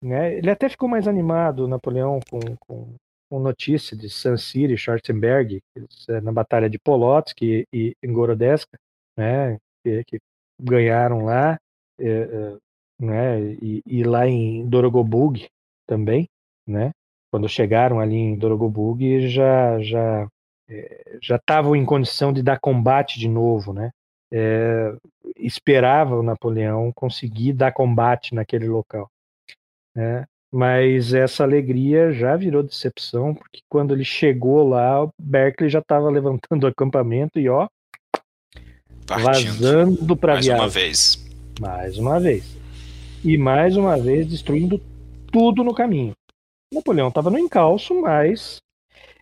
Né? 0.03 0.37
Ele 0.37 0.49
até 0.51 0.67
ficou 0.67 0.89
mais 0.89 1.07
animado, 1.07 1.67
Napoleão, 1.67 2.19
com, 2.29 2.39
com, 2.59 2.93
com 3.31 3.39
notícia 3.39 3.95
de 3.95 4.09
San 4.09 4.35
e 4.35 4.77
Schwarzenberg, 4.77 5.61
eh, 6.09 6.19
na 6.19 6.33
Batalha 6.33 6.69
de 6.69 6.77
Polotsk 6.77 7.41
e, 7.41 7.65
e 7.71 7.95
Gorodeska, 8.03 8.77
né? 9.17 9.57
que, 9.81 10.03
que 10.03 10.19
ganharam 10.61 11.23
lá, 11.23 11.57
eh, 11.97 12.57
né? 12.99 13.41
e, 13.61 13.81
e 13.85 14.03
lá 14.03 14.27
em 14.27 14.67
Dorogobug 14.67 15.47
também, 15.87 16.27
né? 16.67 16.91
quando 17.31 17.47
chegaram 17.47 18.01
ali 18.01 18.15
em 18.17 18.35
Dorogobug 18.37 19.29
já 19.29 19.79
já 19.79 20.27
eh, 20.69 21.17
já 21.21 21.37
estavam 21.37 21.73
em 21.73 21.85
condição 21.85 22.33
de 22.33 22.43
dar 22.43 22.59
combate 22.59 23.17
de 23.17 23.29
novo, 23.29 23.71
né? 23.71 23.91
É, 24.33 24.93
esperava 25.37 26.15
o 26.15 26.23
Napoleão 26.23 26.91
conseguir 26.93 27.53
dar 27.53 27.73
combate 27.73 28.33
naquele 28.33 28.67
local. 28.67 29.09
Né? 29.95 30.25
Mas 30.53 31.13
essa 31.13 31.43
alegria 31.43 32.11
já 32.11 32.35
virou 32.35 32.61
decepção, 32.61 33.33
porque 33.33 33.61
quando 33.69 33.93
ele 33.93 34.03
chegou 34.03 34.67
lá, 34.67 35.05
o 35.05 35.09
Berkeley 35.17 35.69
já 35.69 35.79
estava 35.79 36.09
levantando 36.09 36.63
o 36.65 36.67
acampamento 36.67 37.39
e 37.39 37.47
ó, 37.47 37.67
Partindo. 39.07 39.53
vazando 39.53 40.15
para 40.17 40.33
Mais 40.33 40.47
uma 40.47 40.55
viagem. 40.57 40.69
vez. 40.69 41.25
Mais 41.59 41.97
uma 41.97 42.19
vez. 42.19 42.57
E 43.23 43.37
mais 43.37 43.77
uma 43.77 43.97
vez 43.97 44.27
destruindo 44.27 44.81
tudo 45.31 45.63
no 45.63 45.73
caminho. 45.73 46.13
Napoleão 46.73 47.09
estava 47.09 47.29
no 47.29 47.37
encalço, 47.37 47.99
mas 48.01 48.61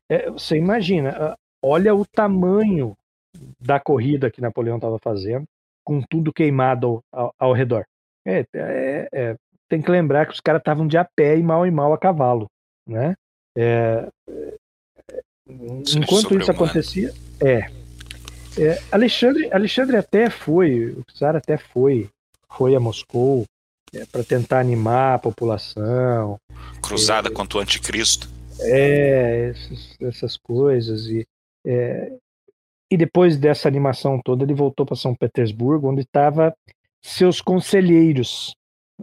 é, 0.09 0.29
você 0.29 0.55
imagina, 0.57 1.09
ah, 1.11 1.35
olha 1.63 1.93
o 1.93 2.05
tamanho 2.05 2.95
da 3.59 3.79
corrida 3.79 4.29
que 4.31 4.41
Napoleão 4.41 4.77
estava 4.77 4.97
fazendo, 4.99 5.43
com 5.83 6.01
tudo 6.01 6.31
queimado 6.33 6.87
ao, 7.11 7.23
ao- 7.25 7.33
ao 7.39 7.53
redor. 7.53 7.83
É, 8.25 8.45
é, 8.53 9.09
é, 9.11 9.35
tem 9.69 9.81
que 9.81 9.91
lembrar 9.91 10.25
que 10.25 10.33
os 10.33 10.39
caras 10.39 10.59
estavam 10.59 10.87
de 10.87 10.97
a 10.97 11.05
pé 11.05 11.37
e 11.37 11.43
mal 11.43 11.65
e 11.65 11.71
mal 11.71 11.93
a 11.93 11.97
cavalo, 11.97 12.47
né? 12.87 13.15
É, 13.55 14.07
é, 14.27 14.53
enquanto 15.47 16.37
isso 16.37 16.51
acontecia, 16.51 17.13
é, 17.39 17.69
é, 18.57 18.81
Alexandre, 18.91 19.49
Alexandre 19.53 19.97
até 19.97 20.29
foi, 20.29 20.91
o 20.91 21.03
czar 21.13 21.35
até 21.35 21.57
foi, 21.57 22.09
foi 22.51 22.75
a 22.75 22.79
Moscou 22.79 23.45
para 24.11 24.23
tentar 24.23 24.59
animar 24.59 25.15
a 25.15 25.19
população, 25.19 26.37
Cruzada 26.81 27.29
contra 27.29 27.59
o 27.59 27.61
anticristo. 27.61 28.29
é, 28.61 29.49
essas, 29.49 29.95
essas 30.01 30.37
coisas. 30.37 31.05
E, 31.05 31.25
é, 31.65 32.13
e 32.91 32.97
depois 32.97 33.37
dessa 33.37 33.67
animação 33.67 34.19
toda, 34.23 34.43
ele 34.43 34.53
voltou 34.53 34.85
para 34.85 34.95
São 34.95 35.15
Petersburgo, 35.15 35.89
onde 35.89 36.01
estavam 36.01 36.51
seus 37.01 37.39
conselheiros 37.41 38.55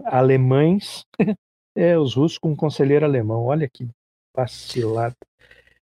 alemães, 0.04 1.04
é, 1.76 1.98
os 1.98 2.14
russos 2.14 2.38
com 2.38 2.50
um 2.50 2.56
conselheiro 2.56 3.04
alemão. 3.04 3.44
Olha 3.44 3.68
que 3.68 3.88
vacilada, 4.34 5.16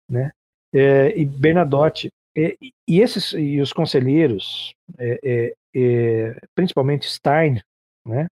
né? 0.08 0.30
É, 0.74 1.16
e 1.18 1.24
Bernadotte. 1.24 2.10
É, 2.36 2.56
e- 2.60 2.72
esses 2.88 3.32
e 3.32 3.60
os 3.60 3.72
conselheiros, 3.72 4.74
é, 4.98 5.20
é, 5.22 5.54
é, 5.74 6.40
principalmente 6.54 7.08
Stein, 7.10 7.60
né? 8.06 8.26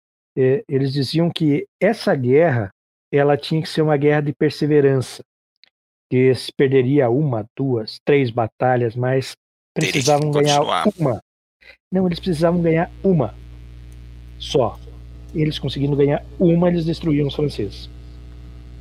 eles 0.70 0.94
diziam 0.94 1.30
que 1.30 1.68
essa 1.82 2.16
guerra 2.16 2.70
ela 3.12 3.36
tinha 3.36 3.62
que 3.62 3.68
ser 3.68 3.82
uma 3.82 3.98
guerra 3.98 4.22
de 4.22 4.34
perseverança, 4.34 5.22
que 6.10 6.34
se 6.34 6.52
perderia 6.56 7.10
uma, 7.10 7.46
duas, 7.58 8.00
três 8.06 8.30
batalhas, 8.30 8.96
mas 8.96 9.36
precisavam 9.74 10.32
ganhar 10.32 10.62
uma. 10.62 11.22
Não, 11.92 12.06
eles 12.08 12.20
precisavam 12.20 12.62
ganhar 12.62 12.90
uma 13.04 13.36
só. 14.40 14.80
Eles 15.34 15.60
conseguindo 15.60 15.96
ganhar 15.96 16.24
uma, 16.40 16.68
eles 16.70 16.86
destruíam 16.86 17.28
os 17.28 17.36
franceses. 17.36 17.90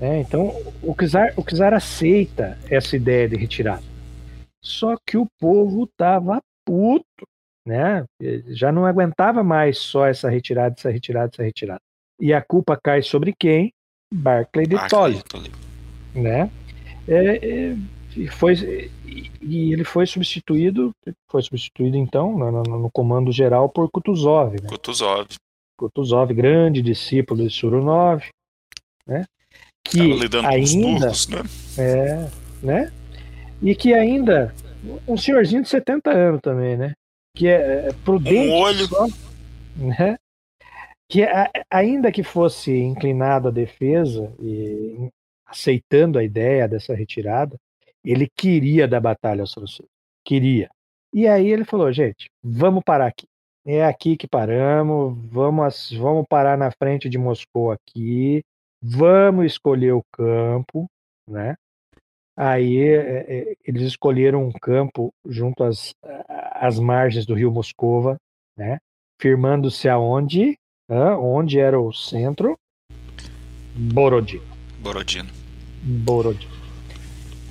É, 0.01 0.21
então, 0.21 0.55
o 0.83 0.95
czar, 0.95 1.33
o 1.37 1.43
czar 1.43 1.75
aceita 1.75 2.57
essa 2.71 2.97
ideia 2.97 3.29
de 3.29 3.37
retirada. 3.37 3.83
Só 4.63 4.97
que 5.07 5.17
o 5.17 5.27
povo 5.41 5.85
estava 5.85 6.41
puto, 6.65 7.27
né? 7.67 8.05
Já 8.49 8.71
não 8.71 8.85
aguentava 8.87 9.43
mais 9.43 9.79
só 9.79 10.07
essa 10.07 10.29
retirada, 10.29 10.75
essa 10.79 10.91
retirada, 10.91 11.31
essa 11.33 11.43
retirada. 11.43 11.81
E 12.21 12.33
a 12.33 12.41
culpa 12.43 12.79
cai 12.83 13.03
sobre 13.03 13.35
quem? 13.39 13.73
Barclay 14.13 14.67
de 14.67 14.77
Tolly 14.89 15.23
Tolly. 15.25 15.53
né? 16.15 16.51
É, 17.07 17.37
é, 17.71 17.77
e 18.17 18.27
foi 18.29 18.55
e 19.41 19.73
ele 19.73 19.85
foi 19.85 20.07
substituído, 20.07 20.91
foi 21.31 21.43
substituído 21.43 21.97
então 21.97 22.37
no, 22.37 22.51
no- 22.51 22.79
no 22.81 22.91
comando 22.91 23.31
geral 23.33 23.69
por 23.69 23.91
Kutuzov, 23.91 24.53
né? 24.63 24.69
Kutuzov. 24.69 25.27
Kutuzov, 25.79 26.35
grande 26.35 26.83
discípulo 26.83 27.47
de 27.47 27.55
Surunov, 27.55 28.23
né? 29.07 29.25
Que 29.85 30.01
ainda 30.45 31.01
turcos, 31.01 31.29
né? 31.29 31.43
é, 31.79 32.31
né? 32.63 32.93
E 33.63 33.75
que 33.75 33.95
ainda 33.95 34.55
um 35.07 35.17
senhorzinho 35.17 35.63
de 35.63 35.69
70 35.69 36.11
anos 36.11 36.41
também, 36.43 36.77
né? 36.77 36.93
que 37.39 37.47
é, 37.47 37.89
é 37.89 37.93
prudente. 38.05 38.49
Um 38.49 38.55
olho. 38.55 38.87
Só, 38.89 39.07
né? 39.77 40.19
Que 41.09 41.23
a, 41.23 41.51
ainda 41.71 42.11
que 42.11 42.25
fosse 42.25 42.77
inclinado 42.77 43.49
à 43.49 43.51
defesa 43.51 44.35
e 44.41 45.09
aceitando 45.47 46.19
a 46.19 46.25
ideia 46.25 46.69
dessa 46.69 46.95
retirada, 46.95 47.57
ele 48.05 48.29
queria 48.37 48.89
dar 48.89 49.01
batalha 49.01 49.43
aos 49.43 49.55
franceses. 49.55 49.89
Queria. 50.25 50.69
E 51.15 51.27
aí 51.27 51.49
ele 51.49 51.65
falou, 51.65 51.91
gente, 51.93 52.29
vamos 52.43 52.83
parar 52.85 53.07
aqui. 53.07 53.27
É 53.71 53.85
aqui 53.85 54.17
que 54.17 54.27
paramos, 54.27 55.15
vamos, 55.31 55.93
vamos 55.93 56.25
parar 56.27 56.57
na 56.57 56.71
frente 56.71 57.07
de 57.07 57.19
Moscou 57.19 57.71
aqui, 57.71 58.43
vamos 58.81 59.45
escolher 59.45 59.93
o 59.93 60.03
campo, 60.11 60.87
né? 61.29 61.55
Aí 62.35 62.79
é, 62.79 63.27
é, 63.29 63.55
eles 63.63 63.83
escolheram 63.83 64.43
um 64.43 64.53
campo 64.53 65.13
junto 65.27 65.65
às, 65.65 65.93
às 66.55 66.79
margens 66.79 67.27
do 67.27 67.35
rio 67.35 67.53
Moscova, 67.53 68.17
né? 68.57 68.79
Firmando-se 69.21 69.87
aonde? 69.87 70.57
Ah, 70.89 71.19
onde 71.19 71.61
era 71.61 71.79
o 71.79 71.93
centro? 71.93 72.59
Borodino. 73.77 74.47
Borodino. 74.79 75.29
Borodino. 75.83 76.55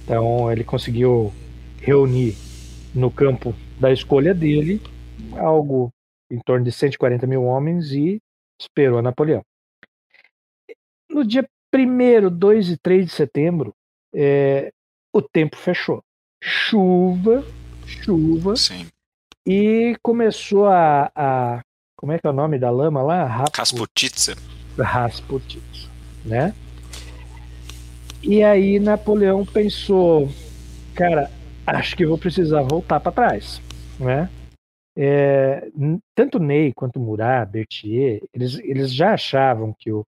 Então 0.04 0.52
ele 0.52 0.64
conseguiu 0.64 1.32
reunir 1.80 2.36
no 2.96 3.12
campo 3.12 3.54
da 3.80 3.94
escolha 3.94 4.34
dele 4.34 4.82
algo 5.36 5.92
em 6.30 6.40
torno 6.40 6.66
de 6.66 6.72
140 6.72 7.26
mil 7.28 7.44
homens 7.44 7.92
e 7.92 8.22
esperou 8.60 9.02
Napoleão. 9.02 9.44
No 11.10 11.26
dia 11.26 11.48
1, 11.74 12.30
2 12.30 12.70
e 12.70 12.78
3 12.78 13.06
de 13.06 13.12
setembro, 13.12 13.74
é, 14.14 14.72
o 15.14 15.22
tempo 15.22 15.56
fechou. 15.56 16.04
Chuva, 16.44 17.44
chuva. 17.86 18.56
Sim. 18.56 18.88
E 19.46 19.96
começou 20.04 20.68
a, 20.68 21.12
a, 21.16 21.62
Como 21.98 22.12
é 22.12 22.20
que 22.20 22.28
é 22.28 22.30
o 22.30 22.34
nome 22.34 22.60
da 22.60 22.70
lama 22.70 23.02
lá? 23.02 23.26
Rasputitsa. 23.56 24.36
Rasputitsa, 24.78 25.90
né? 26.26 26.54
E 28.22 28.44
aí 28.44 28.80
Napoleão 28.80 29.46
pensou, 29.46 30.30
cara, 30.94 31.32
acho 31.66 31.96
que 31.96 32.06
vou 32.06 32.18
precisar 32.18 32.62
voltar 32.64 33.00
para 33.00 33.12
trás, 33.12 33.62
né? 34.00 34.30
É, 35.00 35.70
tanto 36.16 36.40
Ney 36.40 36.74
quanto 36.74 37.00
Murat, 37.00 37.48
Berthier, 37.48 38.20
eles, 38.34 38.58
eles 38.60 38.92
já 38.92 39.14
achavam 39.14 39.72
que 39.78 39.92
o, 39.92 40.04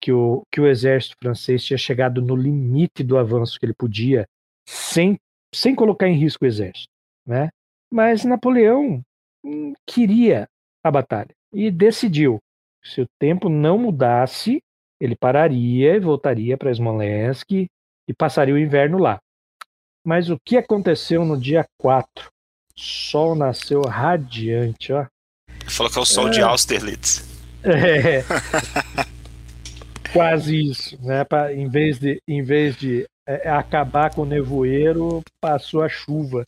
que, 0.00 0.12
o, 0.12 0.44
que 0.48 0.60
o 0.60 0.66
exército 0.68 1.16
francês 1.20 1.64
tinha 1.64 1.76
chegado 1.76 2.22
no 2.22 2.36
limite 2.36 3.02
do 3.02 3.18
avanço 3.18 3.58
que 3.58 3.66
ele 3.66 3.74
podia, 3.74 4.28
sem, 4.64 5.18
sem 5.52 5.74
colocar 5.74 6.08
em 6.08 6.16
risco 6.16 6.44
o 6.44 6.46
exército. 6.46 6.92
Né? 7.26 7.50
Mas 7.90 8.24
Napoleão 8.24 9.02
hum, 9.44 9.72
queria 9.84 10.48
a 10.84 10.90
batalha 10.90 11.34
e 11.52 11.68
decidiu: 11.68 12.38
se 12.82 13.00
o 13.00 13.08
tempo 13.18 13.48
não 13.48 13.76
mudasse, 13.76 14.62
ele 15.00 15.16
pararia 15.16 15.96
e 15.96 16.00
voltaria 16.00 16.56
para 16.56 16.72
Smolensk 16.72 17.50
e 17.52 18.14
passaria 18.16 18.54
o 18.54 18.58
inverno 18.58 18.98
lá. 18.98 19.18
Mas 20.04 20.30
o 20.30 20.38
que 20.38 20.56
aconteceu 20.56 21.24
no 21.24 21.36
dia 21.36 21.66
4? 21.76 22.30
Sol 22.80 23.34
nasceu 23.34 23.82
radiante, 23.82 24.92
ó. 24.92 25.04
Falou 25.66 25.90
que 25.90 25.98
é 25.98 26.00
o 26.00 26.04
sol 26.04 26.28
é. 26.28 26.30
de 26.30 26.40
Austerlitz. 26.40 27.26
É. 27.64 28.22
Quase 30.12 30.70
isso, 30.70 30.96
né? 31.04 31.24
Pra, 31.24 31.52
em 31.52 31.68
vez 31.68 31.98
de, 31.98 32.22
em 32.26 32.40
vez 32.40 32.76
de 32.76 33.04
é, 33.26 33.50
acabar 33.50 34.14
com 34.14 34.22
o 34.22 34.24
nevoeiro, 34.24 35.24
passou 35.40 35.82
a 35.82 35.88
chuva, 35.88 36.44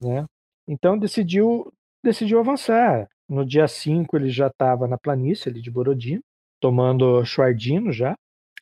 né? 0.00 0.24
Então 0.66 0.96
decidiu, 0.96 1.70
decidiu 2.02 2.40
avançar. 2.40 3.06
No 3.28 3.44
dia 3.44 3.68
5 3.68 4.16
ele 4.16 4.30
já 4.30 4.46
estava 4.46 4.88
na 4.88 4.96
planície 4.96 5.50
ali 5.50 5.60
de 5.60 5.70
Borodino, 5.70 6.22
tomando 6.58 7.22
Chuardino 7.26 7.92
já. 7.92 8.14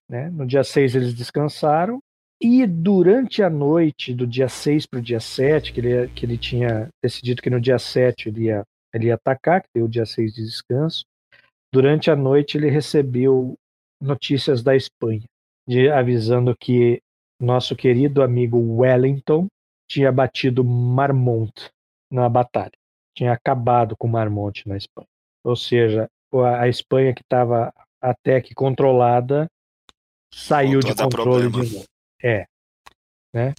Né? 0.09 0.31
No 0.31 0.45
dia 0.45 0.65
6 0.65 0.97
eles 0.97 1.15
descansaram 1.15 2.01
e 2.45 2.67
durante 2.67 3.43
a 3.43 3.49
noite 3.49 4.13
do 4.13 4.27
dia 4.27 4.51
6 4.51 4.85
para 4.85 4.99
o 4.99 5.03
dia 5.03 5.19
7, 5.19 5.73
que 5.73 5.81
ele, 5.81 6.09
que 6.09 6.27
ele 6.27 6.37
tinha 6.37 6.91
decidido 7.03 7.41
que 7.41 7.49
no 7.49 7.59
dia 7.59 7.79
7 7.79 8.29
ele 8.29 8.43
ia, 8.43 8.63
ele 8.93 9.07
ia 9.07 9.15
atacar, 9.15 9.63
que 9.63 9.69
deu 9.75 9.87
o 9.87 9.89
dia 9.89 10.05
6 10.05 10.35
de 10.35 10.45
descanso, 10.45 11.07
durante 11.73 12.11
a 12.11 12.17
noite 12.17 12.59
ele 12.59 12.69
recebeu 12.69 13.55
notícias 13.99 14.63
da 14.63 14.77
Espanha, 14.77 15.23
de, 15.67 15.89
avisando 15.89 16.55
que 16.55 17.01
nosso 17.41 17.75
querido 17.75 18.23
amigo 18.23 18.59
Wellington 18.59 19.47
tinha 19.89 20.13
batido 20.13 20.63
Marmont 20.63 21.71
na 22.13 22.29
batalha. 22.29 22.77
Tinha 23.17 23.33
acabado 23.33 23.97
com 23.97 24.07
Marmont 24.07 24.69
na 24.69 24.77
Espanha. 24.77 25.09
Ou 25.43 25.57
seja, 25.57 26.11
a 26.59 26.69
Espanha 26.69 27.15
que 27.15 27.23
estava 27.23 27.73
até 28.03 28.39
que 28.43 28.55
controlada 28.55 29.49
saiu 30.31 30.81
de 30.81 30.95
controle 30.95 31.49
de 31.49 31.75
novo. 31.75 31.94
É. 32.25 32.47
Né? 33.33 33.55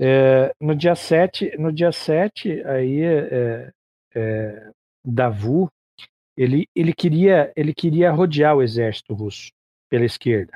É, 0.00 0.54
no 0.60 0.74
dia 0.74 0.94
7, 0.94 1.56
no 1.58 1.72
dia 1.72 1.92
7 1.92 2.62
aí 2.64 3.02
é, 3.02 3.72
é, 4.14 4.70
Davu 5.04 5.70
ele, 6.36 6.66
ele 6.74 6.92
queria 6.94 7.52
ele 7.54 7.74
queria 7.74 8.10
rodear 8.10 8.56
o 8.56 8.62
exército 8.62 9.14
russo 9.14 9.50
pela 9.90 10.04
esquerda, 10.04 10.52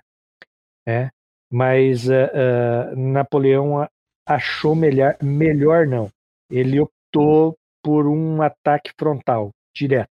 né? 0.87 1.11
Mas 1.51 2.09
uh, 2.09 2.13
uh, 2.13 2.97
Napoleão 2.97 3.87
achou 4.27 4.75
melhor 4.75 5.17
melhor 5.23 5.87
não. 5.87 6.11
Ele 6.51 6.81
optou 6.81 7.57
por 7.83 8.07
um 8.07 8.43
ataque 8.43 8.91
frontal 8.99 9.51
direto. 9.75 10.11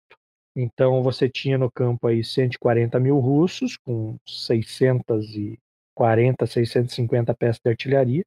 Então 0.55 1.03
você 1.03 1.29
tinha 1.29 1.59
no 1.59 1.71
campo 1.71 2.07
aí 2.07 2.23
140 2.23 3.01
mil 3.01 3.19
russos 3.19 3.77
com 3.79 4.17
600 4.27 5.35
e 5.35 5.59
40, 5.95 6.47
650 6.47 7.35
peças 7.35 7.61
de 7.65 7.71
artilharia, 7.71 8.25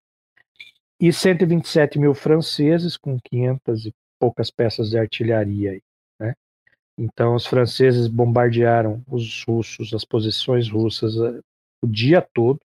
e 1.00 1.14
127 1.14 2.00
mil 2.00 2.14
franceses 2.14 2.98
com 2.98 3.20
500 3.20 3.86
e 3.86 3.94
poucas 4.20 4.50
peças 4.50 4.90
de 4.90 4.98
artilharia. 4.98 5.80
Né? 6.20 6.34
Então, 6.98 7.36
os 7.36 7.46
franceses 7.46 8.08
bombardearam 8.08 9.04
os 9.08 9.44
russos, 9.48 9.94
as 9.94 10.04
posições 10.04 10.70
russas, 10.70 11.16
eh, 11.16 11.40
o 11.84 11.88
dia 11.88 12.22
todo. 12.34 12.60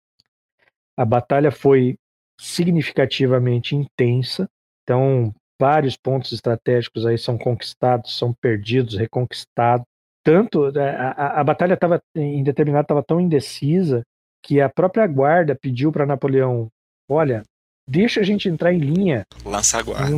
A 0.96 1.04
batalha 1.04 1.50
foi 1.50 1.98
significativamente 2.40 3.76
intensa. 3.76 4.48
Então, 4.82 5.34
vários 5.60 5.96
pontos 5.96 6.32
estratégicos 6.32 7.04
aí 7.04 7.18
são 7.18 7.36
conquistados, 7.36 8.16
são 8.18 8.32
perdidos, 8.32 8.96
reconquistados. 8.96 9.86
Tanto 10.24 10.68
eh, 10.74 10.96
a, 10.96 11.10
a, 11.10 11.40
a 11.40 11.44
batalha 11.44 11.74
estava 11.74 12.02
em 12.16 12.42
determinado 12.42 12.84
estava 12.84 13.02
tão 13.02 13.20
indecisa 13.20 14.02
que 14.42 14.60
a 14.60 14.68
própria 14.68 15.06
guarda 15.06 15.54
pediu 15.54 15.92
para 15.92 16.06
Napoleão: 16.06 16.68
olha, 17.08 17.42
deixa 17.88 18.20
a 18.20 18.24
gente 18.24 18.48
entrar 18.48 18.72
em 18.72 18.78
linha. 18.78 19.24
Lança 19.44 19.78
a 19.78 19.82
guarda. 19.82 20.14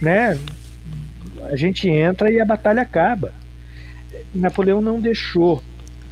Né? 0.00 0.38
A 1.42 1.56
gente 1.56 1.88
entra 1.88 2.30
e 2.30 2.40
a 2.40 2.44
batalha 2.44 2.82
acaba. 2.82 3.34
Napoleão 4.34 4.80
não 4.80 5.00
deixou. 5.00 5.62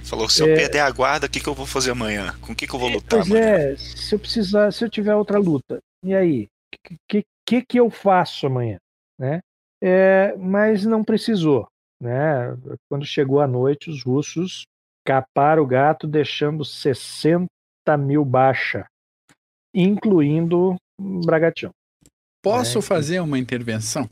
Falou: 0.05 0.29
se 0.29 0.43
eu 0.43 0.49
é, 0.49 0.57
perder 0.57 0.81
a 0.81 0.91
guarda, 0.91 1.27
o 1.27 1.31
que, 1.31 1.41
que 1.41 1.49
eu 1.49 1.55
vou 1.55 1.67
fazer 1.67 1.93
amanhã? 1.93 2.35
Com 2.41 2.53
o 2.53 2.57
que, 2.57 2.67
que 2.67 2.75
eu 2.75 2.81
vou 2.81 2.89
lutar 2.89 3.21
pois 3.21 3.31
amanhã? 3.31 3.47
é, 3.47 3.77
se 3.77 4.15
eu 4.15 4.19
precisar, 4.19 4.73
se 4.73 4.85
eu 4.85 4.91
tiver 4.91 5.15
outra 5.15 5.39
luta, 5.39 5.79
e 6.05 6.15
aí? 6.15 6.49
O 6.75 6.97
que, 7.09 7.23
que, 7.47 7.63
que 7.63 7.79
eu 7.79 7.91
faço 7.91 8.47
amanhã? 8.47 8.79
Né? 9.19 9.41
É, 9.83 10.35
mas 10.37 10.85
não 10.85 11.05
precisou. 11.05 11.69
Né? 12.01 12.57
Quando 12.89 13.05
chegou 13.07 13.41
a 13.41 13.47
noite, 13.47 13.91
os 13.91 14.03
russos 14.03 14.65
capar 15.05 15.59
o 15.59 15.67
gato 15.67 16.07
deixando 16.07 16.65
60 16.65 17.47
mil 17.99 18.25
baixa, 18.25 18.87
incluindo 19.75 20.77
Bragatião. 20.99 21.73
Posso 22.43 22.79
é, 22.79 22.83
fazer 22.83 23.21
uma 23.21 23.39
intervenção? 23.39 24.09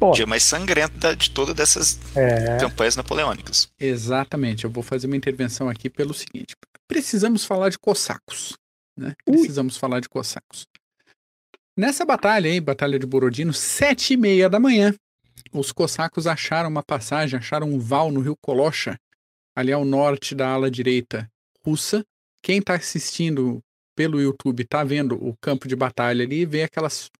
O 0.00 0.12
dia 0.12 0.26
mais 0.26 0.42
sangrento 0.42 1.14
de 1.16 1.30
todas 1.30 1.54
dessas 1.54 1.98
é. 2.16 2.58
campanhas 2.58 2.96
napoleônicas. 2.96 3.68
Exatamente, 3.78 4.64
eu 4.64 4.70
vou 4.70 4.82
fazer 4.82 5.06
uma 5.06 5.16
intervenção 5.16 5.68
aqui 5.68 5.90
pelo 5.90 6.14
seguinte: 6.14 6.54
precisamos 6.88 7.44
falar 7.44 7.68
de 7.68 7.78
cossacos. 7.78 8.54
Né? 8.96 9.14
Precisamos 9.24 9.76
falar 9.76 10.00
de 10.00 10.08
cossacos. 10.08 10.66
Nessa 11.76 12.04
batalha 12.04 12.50
aí, 12.50 12.60
Batalha 12.60 12.98
de 12.98 13.06
Borodino, 13.06 13.52
sete 13.52 14.14
e 14.14 14.16
meia 14.16 14.50
da 14.50 14.60
manhã, 14.60 14.94
os 15.52 15.72
cossacos 15.72 16.26
acharam 16.26 16.68
uma 16.68 16.82
passagem, 16.82 17.38
acharam 17.38 17.68
um 17.68 17.78
val 17.78 18.10
no 18.10 18.20
rio 18.20 18.36
Kolocha, 18.42 18.96
ali 19.54 19.72
ao 19.72 19.84
norte 19.84 20.34
da 20.34 20.48
ala 20.48 20.70
direita 20.70 21.30
russa. 21.64 22.04
Quem 22.42 22.58
está 22.58 22.74
assistindo 22.74 23.60
pelo 23.94 24.20
YouTube 24.20 24.62
está 24.62 24.82
vendo 24.82 25.14
o 25.14 25.36
campo 25.40 25.68
de 25.68 25.76
batalha 25.76 26.24
ali, 26.24 26.46
vê 26.46 26.62
aquelas 26.62 27.10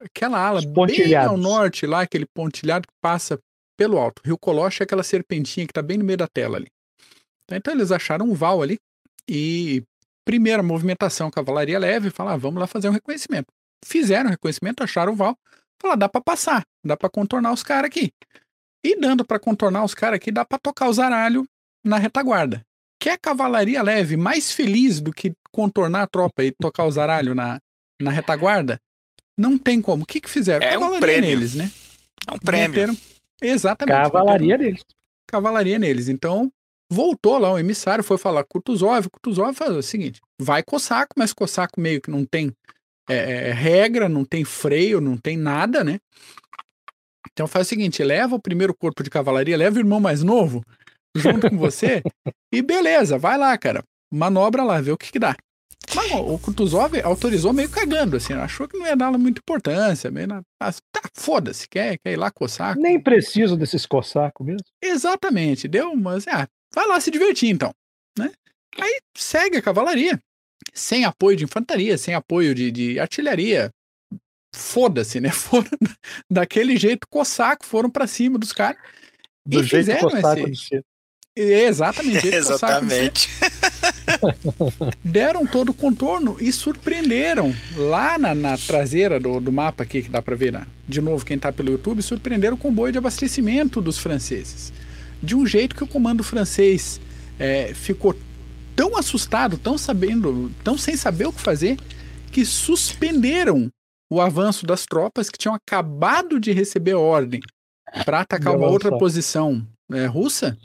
aquela 0.00 0.38
ala 0.38 0.60
bem 0.86 1.14
ao 1.14 1.36
norte 1.36 1.86
lá, 1.86 2.00
aquele 2.00 2.26
pontilhado 2.26 2.88
que 2.88 2.94
passa 3.00 3.38
pelo 3.76 3.98
alto. 3.98 4.22
Rio 4.24 4.38
Colocha 4.38 4.82
é 4.82 4.84
aquela 4.84 5.02
serpentinha 5.02 5.66
que 5.66 5.70
está 5.70 5.82
bem 5.82 5.98
no 5.98 6.04
meio 6.04 6.18
da 6.18 6.26
tela 6.26 6.56
ali. 6.56 6.68
Então 7.50 7.74
eles 7.74 7.92
acharam 7.92 8.26
um 8.26 8.34
val 8.34 8.62
ali 8.62 8.78
e 9.28 9.82
primeira 10.24 10.62
movimentação 10.62 11.30
cavalaria 11.30 11.78
leve, 11.78 12.10
falaram, 12.10 12.36
ah, 12.36 12.38
vamos 12.38 12.60
lá 12.60 12.66
fazer 12.66 12.88
um 12.88 12.92
reconhecimento. 12.92 13.48
Fizeram 13.84 14.28
o 14.28 14.30
reconhecimento, 14.30 14.82
acharam 14.82 15.12
o 15.12 15.16
val, 15.16 15.36
falaram, 15.80 15.98
dá 15.98 16.08
para 16.08 16.20
passar, 16.20 16.64
dá 16.84 16.96
para 16.96 17.10
contornar 17.10 17.52
os 17.52 17.62
caras 17.62 17.86
aqui. 17.86 18.12
E 18.84 18.98
dando 18.98 19.24
para 19.24 19.38
contornar 19.38 19.84
os 19.84 19.94
caras 19.94 20.16
aqui, 20.16 20.32
dá 20.32 20.44
para 20.44 20.58
tocar 20.58 20.88
o 20.88 20.92
zaralho 20.92 21.46
na 21.84 21.98
retaguarda. 21.98 22.64
Quer 22.98 23.18
cavalaria 23.18 23.82
leve 23.82 24.16
mais 24.16 24.52
feliz 24.52 25.00
do 25.00 25.12
que 25.12 25.32
contornar 25.50 26.02
a 26.02 26.06
tropa 26.06 26.44
e 26.44 26.52
tocar 26.52 26.84
o 26.84 26.90
zaralho 26.90 27.34
na, 27.34 27.58
na 28.00 28.10
retaguarda? 28.10 28.80
Não 29.36 29.58
tem 29.58 29.82
como. 29.82 30.04
O 30.04 30.06
que 30.06 30.20
que 30.20 30.30
fizeram? 30.30 30.64
É 30.64 30.78
um 30.78 31.00
prêmio. 31.00 31.22
neles, 31.22 31.54
né? 31.54 31.70
É 32.28 32.32
um 32.32 32.38
prêmio. 32.38 32.68
Meteram... 32.68 32.96
Exatamente. 33.42 33.96
Cavalaria 33.96 34.46
meteram... 34.46 34.64
neles. 34.64 34.82
Cavalaria 35.26 35.78
neles. 35.78 36.08
Então, 36.08 36.52
voltou 36.90 37.38
lá 37.38 37.50
o 37.52 37.58
emissário, 37.58 38.04
foi 38.04 38.18
falar 38.18 38.44
com 38.44 38.58
o 38.58 38.62
Kutuzov. 38.62 39.06
O 39.06 39.10
Kutuzov 39.10 39.54
falou 39.54 39.78
o 39.78 39.82
seguinte: 39.82 40.20
vai 40.40 40.62
Cossaco, 40.62 41.14
mas 41.16 41.32
Cossaco 41.32 41.80
meio 41.80 42.00
que 42.00 42.10
não 42.10 42.24
tem 42.24 42.52
é, 43.08 43.48
é, 43.48 43.52
regra, 43.52 44.08
não 44.08 44.24
tem 44.24 44.44
freio, 44.44 45.00
não 45.00 45.16
tem 45.16 45.36
nada, 45.36 45.82
né? 45.82 45.98
Então 47.32 47.48
faz 47.48 47.66
o 47.66 47.70
seguinte: 47.70 48.02
leva 48.04 48.36
o 48.36 48.40
primeiro 48.40 48.74
corpo 48.74 49.02
de 49.02 49.10
cavalaria, 49.10 49.56
leva 49.56 49.76
o 49.76 49.80
irmão 49.80 49.98
mais 49.98 50.22
novo 50.22 50.62
junto 51.14 51.48
com 51.50 51.58
você 51.58 52.02
e 52.52 52.62
beleza, 52.62 53.18
vai 53.18 53.36
lá, 53.38 53.56
cara. 53.56 53.82
Manobra 54.12 54.62
lá, 54.62 54.80
vê 54.80 54.92
o 54.92 54.96
que, 54.96 55.10
que 55.10 55.18
dá. 55.18 55.34
Mas 55.94 56.12
o 56.12 56.38
Kutuzov 56.38 56.98
autorizou 57.02 57.52
meio 57.52 57.68
cagando, 57.68 58.16
assim, 58.16 58.32
achou 58.32 58.68
que 58.68 58.78
não 58.78 58.86
ia 58.86 58.96
dar 58.96 59.10
muita 59.12 59.40
importância. 59.40 60.10
Meio 60.10 60.28
na... 60.28 60.42
tá, 60.60 61.02
foda-se, 61.14 61.68
quer, 61.68 61.98
quer 61.98 62.12
ir 62.12 62.16
lá 62.16 62.30
coçar. 62.30 62.76
Nem 62.76 63.00
preciso 63.00 63.56
desses 63.56 63.84
coçacos 63.84 64.46
mesmo. 64.46 64.64
Exatamente, 64.82 65.68
deu, 65.68 65.94
mas 65.96 66.26
ah, 66.28 66.46
vai 66.74 66.86
lá 66.86 67.00
se 67.00 67.10
divertir 67.10 67.50
então, 67.50 67.72
né? 68.18 68.30
Aí 68.78 69.00
segue 69.16 69.58
a 69.58 69.62
cavalaria, 69.62 70.18
sem 70.72 71.04
apoio 71.04 71.36
de 71.36 71.44
infantaria, 71.44 71.98
sem 71.98 72.14
apoio 72.14 72.54
de, 72.54 72.70
de 72.70 72.98
artilharia. 72.98 73.70
Foda-se, 74.54 75.20
né? 75.20 75.30
Foram 75.32 75.68
daquele 76.30 76.76
jeito 76.76 77.06
coçaco, 77.08 77.66
foram 77.66 77.90
para 77.90 78.06
cima 78.06 78.38
dos 78.38 78.52
caras. 78.52 78.80
Do 79.46 79.60
e 79.60 79.64
jeito 79.64 80.08
fizeram 80.08 80.48
esse... 80.48 80.84
Exatamente. 81.34 82.28
Exatamente. 82.28 83.28
Deram 85.02 85.46
todo 85.46 85.70
o 85.70 85.74
contorno 85.74 86.36
e 86.38 86.52
surpreenderam 86.52 87.54
lá 87.76 88.18
na, 88.18 88.34
na 88.34 88.58
traseira 88.58 89.18
do, 89.18 89.40
do, 89.40 89.50
mapa 89.50 89.82
aqui 89.82 90.02
que 90.02 90.10
dá 90.10 90.20
para 90.20 90.36
ver, 90.36 90.52
né? 90.52 90.66
de 90.86 91.00
novo 91.00 91.24
quem 91.24 91.38
tá 91.38 91.50
pelo 91.50 91.70
YouTube, 91.70 92.02
surpreenderam 92.02 92.54
o 92.54 92.58
comboio 92.58 92.92
de 92.92 92.98
abastecimento 92.98 93.80
dos 93.80 93.98
franceses. 93.98 94.72
De 95.22 95.34
um 95.34 95.46
jeito 95.46 95.74
que 95.74 95.84
o 95.84 95.86
comando 95.86 96.22
francês 96.22 97.00
é, 97.38 97.72
ficou 97.72 98.14
tão 98.76 98.96
assustado, 98.96 99.56
tão 99.56 99.78
sabendo, 99.78 100.50
tão 100.62 100.76
sem 100.76 100.96
saber 100.96 101.26
o 101.26 101.32
que 101.32 101.40
fazer, 101.40 101.78
que 102.30 102.44
suspenderam 102.44 103.70
o 104.10 104.20
avanço 104.20 104.66
das 104.66 104.84
tropas 104.84 105.30
que 105.30 105.38
tinham 105.38 105.54
acabado 105.54 106.38
de 106.38 106.52
receber 106.52 106.94
ordem 106.94 107.40
para 108.04 108.20
atacar 108.20 108.54
uma 108.54 108.68
outra 108.68 108.96
posição 108.98 109.66
é, 109.90 110.04
russa 110.06 110.58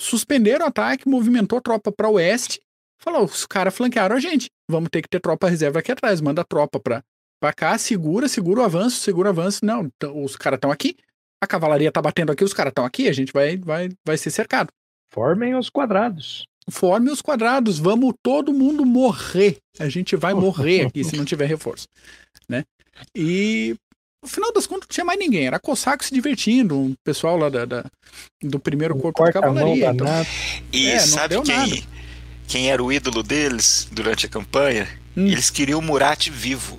suspenderam 0.00 0.64
o 0.64 0.68
ataque, 0.68 1.08
movimentou 1.08 1.58
a 1.58 1.62
tropa 1.62 1.92
para 1.92 2.08
o 2.08 2.14
oeste, 2.14 2.60
falou: 2.98 3.24
os 3.24 3.46
caras 3.46 3.76
flanquearam 3.76 4.16
a 4.16 4.20
gente, 4.20 4.50
vamos 4.68 4.88
ter 4.90 5.02
que 5.02 5.08
ter 5.08 5.20
tropa 5.20 5.48
reserva 5.48 5.78
aqui 5.78 5.92
atrás, 5.92 6.20
manda 6.20 6.40
a 6.40 6.44
tropa 6.44 6.80
para 6.80 7.04
pra 7.38 7.52
cá, 7.54 7.78
segura, 7.78 8.28
segura 8.28 8.60
o 8.60 8.64
avanço, 8.64 8.96
segura 9.00 9.28
o 9.28 9.30
avanço. 9.30 9.64
Não, 9.64 9.90
os 10.14 10.36
caras 10.36 10.58
estão 10.58 10.70
aqui, 10.70 10.96
a 11.40 11.46
cavalaria 11.46 11.90
tá 11.90 12.02
batendo 12.02 12.32
aqui, 12.32 12.44
os 12.44 12.52
caras 12.52 12.70
estão 12.70 12.84
aqui, 12.84 13.08
a 13.08 13.12
gente 13.12 13.32
vai, 13.32 13.56
vai, 13.56 13.88
vai 14.04 14.18
ser 14.18 14.30
cercado. 14.30 14.70
Formem 15.12 15.54
os 15.54 15.70
quadrados. 15.70 16.46
Formem 16.70 17.12
os 17.12 17.22
quadrados, 17.22 17.78
vamos 17.78 18.14
todo 18.22 18.52
mundo 18.52 18.84
morrer. 18.84 19.56
A 19.78 19.88
gente 19.88 20.16
vai 20.16 20.34
morrer 20.34 20.86
aqui 20.86 21.02
se 21.02 21.16
não 21.16 21.24
tiver 21.24 21.46
reforço, 21.46 21.88
né? 22.48 22.64
E 23.14 23.74
no 24.22 24.28
final 24.28 24.52
das 24.52 24.66
contas, 24.66 24.86
não 24.88 24.94
tinha 24.94 25.04
mais 25.04 25.18
ninguém. 25.18 25.46
Era 25.46 25.58
Cossaco 25.58 26.04
se 26.04 26.12
divertindo, 26.12 26.78
um 26.78 26.94
pessoal 27.02 27.36
lá 27.36 27.48
da, 27.48 27.64
da 27.64 27.84
do 28.42 28.58
primeiro 28.58 28.96
corpo 28.96 29.24
de 29.24 29.32
cavalaria. 29.32 29.90
Então, 29.90 30.06
e 30.72 30.88
é, 30.88 30.98
sabe 30.98 31.40
quem, 31.42 31.84
quem 32.46 32.70
era 32.70 32.82
o 32.82 32.92
ídolo 32.92 33.22
deles 33.22 33.88
durante 33.90 34.26
a 34.26 34.28
campanha? 34.28 34.88
Hum. 35.16 35.26
Eles 35.26 35.50
queriam 35.50 35.78
o 35.78 35.82
Murat 35.82 36.28
vivo. 36.28 36.78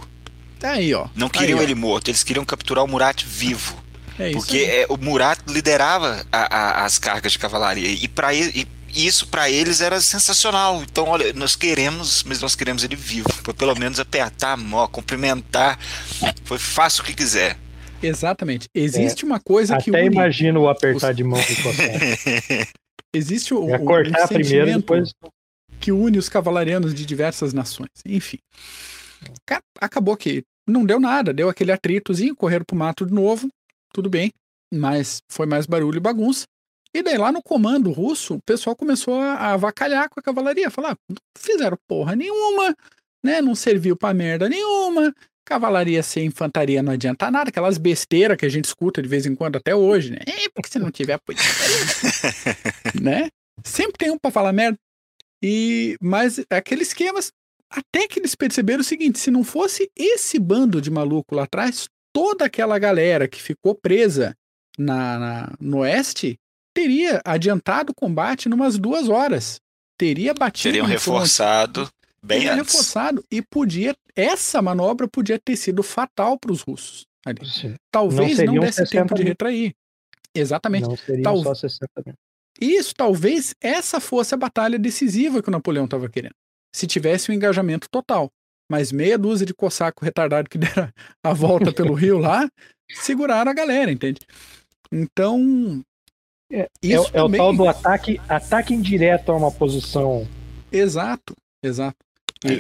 Tá 0.59 0.71
aí, 0.71 0.93
ó. 0.93 1.07
Não 1.15 1.29
queriam 1.29 1.57
aí, 1.59 1.65
ele 1.65 1.73
ó. 1.73 1.77
morto, 1.77 2.09
eles 2.09 2.23
queriam 2.23 2.45
capturar 2.45 2.83
o 2.83 2.87
Murat 2.87 3.23
vivo. 3.25 3.81
É 4.19 4.31
porque 4.31 4.59
é, 4.59 4.85
o 4.87 4.97
Murat 4.97 5.39
liderava 5.47 6.23
a, 6.31 6.55
a, 6.55 6.85
as 6.85 6.99
cargas 6.99 7.31
de 7.31 7.39
cavalaria. 7.39 7.89
E 7.89 8.07
para 8.07 8.35
ele 8.35 8.67
isso 8.95 9.27
para 9.27 9.49
eles 9.49 9.81
era 9.81 9.99
sensacional. 10.01 10.81
Então, 10.83 11.07
olha, 11.07 11.33
nós 11.33 11.55
queremos, 11.55 12.23
mas 12.23 12.41
nós 12.41 12.55
queremos 12.55 12.83
ele 12.83 12.95
vivo. 12.95 13.29
Foi 13.43 13.53
pelo 13.53 13.77
menos 13.77 13.99
apertar 13.99 14.53
a 14.53 14.57
mão, 14.57 14.87
cumprimentar. 14.87 15.79
Foi 16.43 16.57
fácil 16.57 17.03
o 17.03 17.05
que 17.05 17.13
quiser. 17.13 17.57
Exatamente. 18.01 18.67
Existe 18.73 19.23
é. 19.23 19.27
uma 19.27 19.39
coisa 19.39 19.75
Até 19.75 19.83
que. 19.83 19.89
Até 19.91 20.05
imagino 20.05 20.61
o 20.61 20.69
apertar 20.69 21.11
os... 21.11 21.15
de 21.15 21.23
mão 21.23 21.39
do 21.39 21.45
Existe 23.13 23.53
o, 23.53 23.63
o 23.63 23.85
cortar 23.85 24.27
primeiro, 24.27 24.77
depois... 24.77 25.13
que 25.79 25.91
une 25.91 26.17
os 26.17 26.29
cavalarianos 26.29 26.93
de 26.93 27.05
diversas 27.05 27.53
nações. 27.53 27.89
Enfim. 28.05 28.37
Acabou 29.79 30.15
que 30.15 30.43
não 30.67 30.85
deu 30.85 30.99
nada, 30.99 31.33
deu 31.33 31.49
aquele 31.49 31.71
atritozinho, 31.71 32.35
correram 32.35 32.65
pro 32.65 32.77
mato 32.77 33.05
de 33.05 33.13
novo, 33.13 33.49
tudo 33.93 34.09
bem, 34.09 34.31
mas 34.73 35.21
foi 35.29 35.45
mais 35.45 35.65
barulho 35.65 35.97
e 35.97 35.99
bagunça. 35.99 36.45
E 36.93 37.01
daí 37.01 37.17
lá 37.17 37.31
no 37.31 37.41
comando 37.41 37.91
russo, 37.91 38.35
o 38.35 38.41
pessoal 38.41 38.75
começou 38.75 39.15
a 39.19 39.53
avacalhar 39.53 40.09
com 40.09 40.19
a 40.19 40.23
cavalaria, 40.23 40.69
falar, 40.69 40.97
não 41.09 41.17
fizeram 41.37 41.77
porra 41.87 42.15
nenhuma, 42.15 42.75
né? 43.23 43.41
Não 43.41 43.55
serviu 43.55 43.95
para 43.95 44.13
merda 44.13 44.49
nenhuma. 44.49 45.13
Cavalaria 45.45 46.03
sem 46.03 46.25
infantaria 46.25 46.83
não 46.83 46.93
adianta 46.93 47.31
nada, 47.31 47.49
aquelas 47.49 47.77
besteiras 47.77 48.37
que 48.37 48.45
a 48.45 48.49
gente 48.49 48.65
escuta 48.65 49.01
de 49.01 49.07
vez 49.07 49.25
em 49.25 49.35
quando 49.35 49.55
até 49.55 49.73
hoje, 49.73 50.11
né? 50.11 50.19
É, 50.27 50.49
porque 50.53 50.69
se 50.69 50.79
não 50.79 50.91
tiver 50.91 51.13
apoio 51.13 51.37
né? 53.01 53.29
Sempre 53.63 53.97
tem 53.97 54.11
um 54.11 54.17
para 54.17 54.31
falar 54.31 54.51
merda. 54.51 54.77
E 55.41 55.95
mas 56.01 56.39
é 56.39 56.57
aquele 56.57 56.83
esquema 56.83 57.19
até 57.69 58.07
que 58.07 58.19
eles 58.19 58.35
perceberam 58.35 58.81
o 58.81 58.83
seguinte, 58.83 59.17
se 59.17 59.31
não 59.31 59.43
fosse 59.43 59.89
esse 59.95 60.37
bando 60.37 60.81
de 60.81 60.91
maluco 60.91 61.33
lá 61.33 61.43
atrás, 61.43 61.87
toda 62.13 62.45
aquela 62.45 62.77
galera 62.77 63.27
que 63.29 63.41
ficou 63.41 63.73
presa 63.73 64.35
na, 64.77 65.17
na 65.17 65.53
no 65.59 65.79
oeste 65.79 66.37
teria 66.73 67.21
adiantado 67.25 67.91
o 67.91 67.95
combate 67.95 68.49
numas 68.49 68.77
duas 68.77 69.09
horas. 69.09 69.59
Teria 69.97 70.33
batido. 70.33 70.73
Teriam 70.73 70.85
reforçado 70.85 71.89
bem 72.23 72.39
teria 72.39 72.53
antes. 72.53 72.73
reforçado 72.73 73.25
e 73.31 73.41
podia. 73.41 73.95
Essa 74.15 74.61
manobra 74.61 75.07
podia 75.07 75.39
ter 75.39 75.55
sido 75.55 75.81
fatal 75.81 76.37
para 76.37 76.51
os 76.51 76.61
russos. 76.61 77.05
Ali. 77.25 77.39
Talvez 77.91 78.37
não, 78.39 78.55
não 78.55 78.59
desse 78.61 78.85
tempo 78.85 79.13
de 79.15 79.23
retrair. 79.23 79.73
Exatamente. 80.33 80.87
Não 80.87 80.97
seriam 80.97 81.23
Tal... 81.23 81.43
só 81.43 81.55
60 81.55 81.87
mil. 82.05 82.15
Isso, 82.59 82.93
talvez 82.95 83.55
essa 83.59 83.99
fosse 83.99 84.35
a 84.35 84.37
batalha 84.37 84.77
decisiva 84.77 85.41
que 85.41 85.49
o 85.49 85.51
Napoleão 85.51 85.85
estava 85.85 86.07
querendo. 86.09 86.35
Se 86.75 86.85
tivesse 86.85 87.31
um 87.31 87.33
engajamento 87.33 87.89
total. 87.89 88.29
Mas 88.69 88.91
meia 88.91 89.17
dúzia 89.17 89.45
de 89.45 89.53
cossaco 89.53 90.05
retardado 90.05 90.49
que 90.49 90.57
deram 90.59 90.89
a 91.23 91.33
volta 91.33 91.73
pelo 91.73 91.93
rio 91.93 92.17
lá, 92.17 92.49
seguraram 92.89 93.51
a 93.51 93.53
galera, 93.53 93.91
entende? 93.91 94.21
Então, 94.91 95.83
é, 96.51 96.59
é, 96.59 96.67
é, 96.83 96.93
é 96.93 97.23
o 97.23 97.29
tal 97.29 97.53
do 97.55 97.67
ataque, 97.67 98.19
ataque 98.27 98.73
indireto 98.73 99.31
a 99.31 99.35
uma 99.37 99.51
posição. 99.51 100.27
Exato, 100.71 101.33
exato. 101.63 101.97
E, 102.45 102.57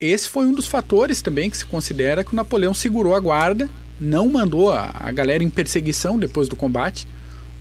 esse 0.00 0.28
foi 0.28 0.46
um 0.46 0.52
dos 0.52 0.66
fatores 0.66 1.20
também 1.22 1.50
que 1.50 1.56
se 1.56 1.64
considera 1.64 2.22
que 2.22 2.32
o 2.32 2.36
Napoleão 2.36 2.72
segurou 2.72 3.14
a 3.14 3.20
guarda, 3.20 3.68
não 4.00 4.28
mandou 4.28 4.70
a, 4.70 4.90
a 4.94 5.10
galera 5.10 5.42
em 5.42 5.50
perseguição 5.50 6.18
depois 6.18 6.48
do 6.48 6.56
combate. 6.56 7.08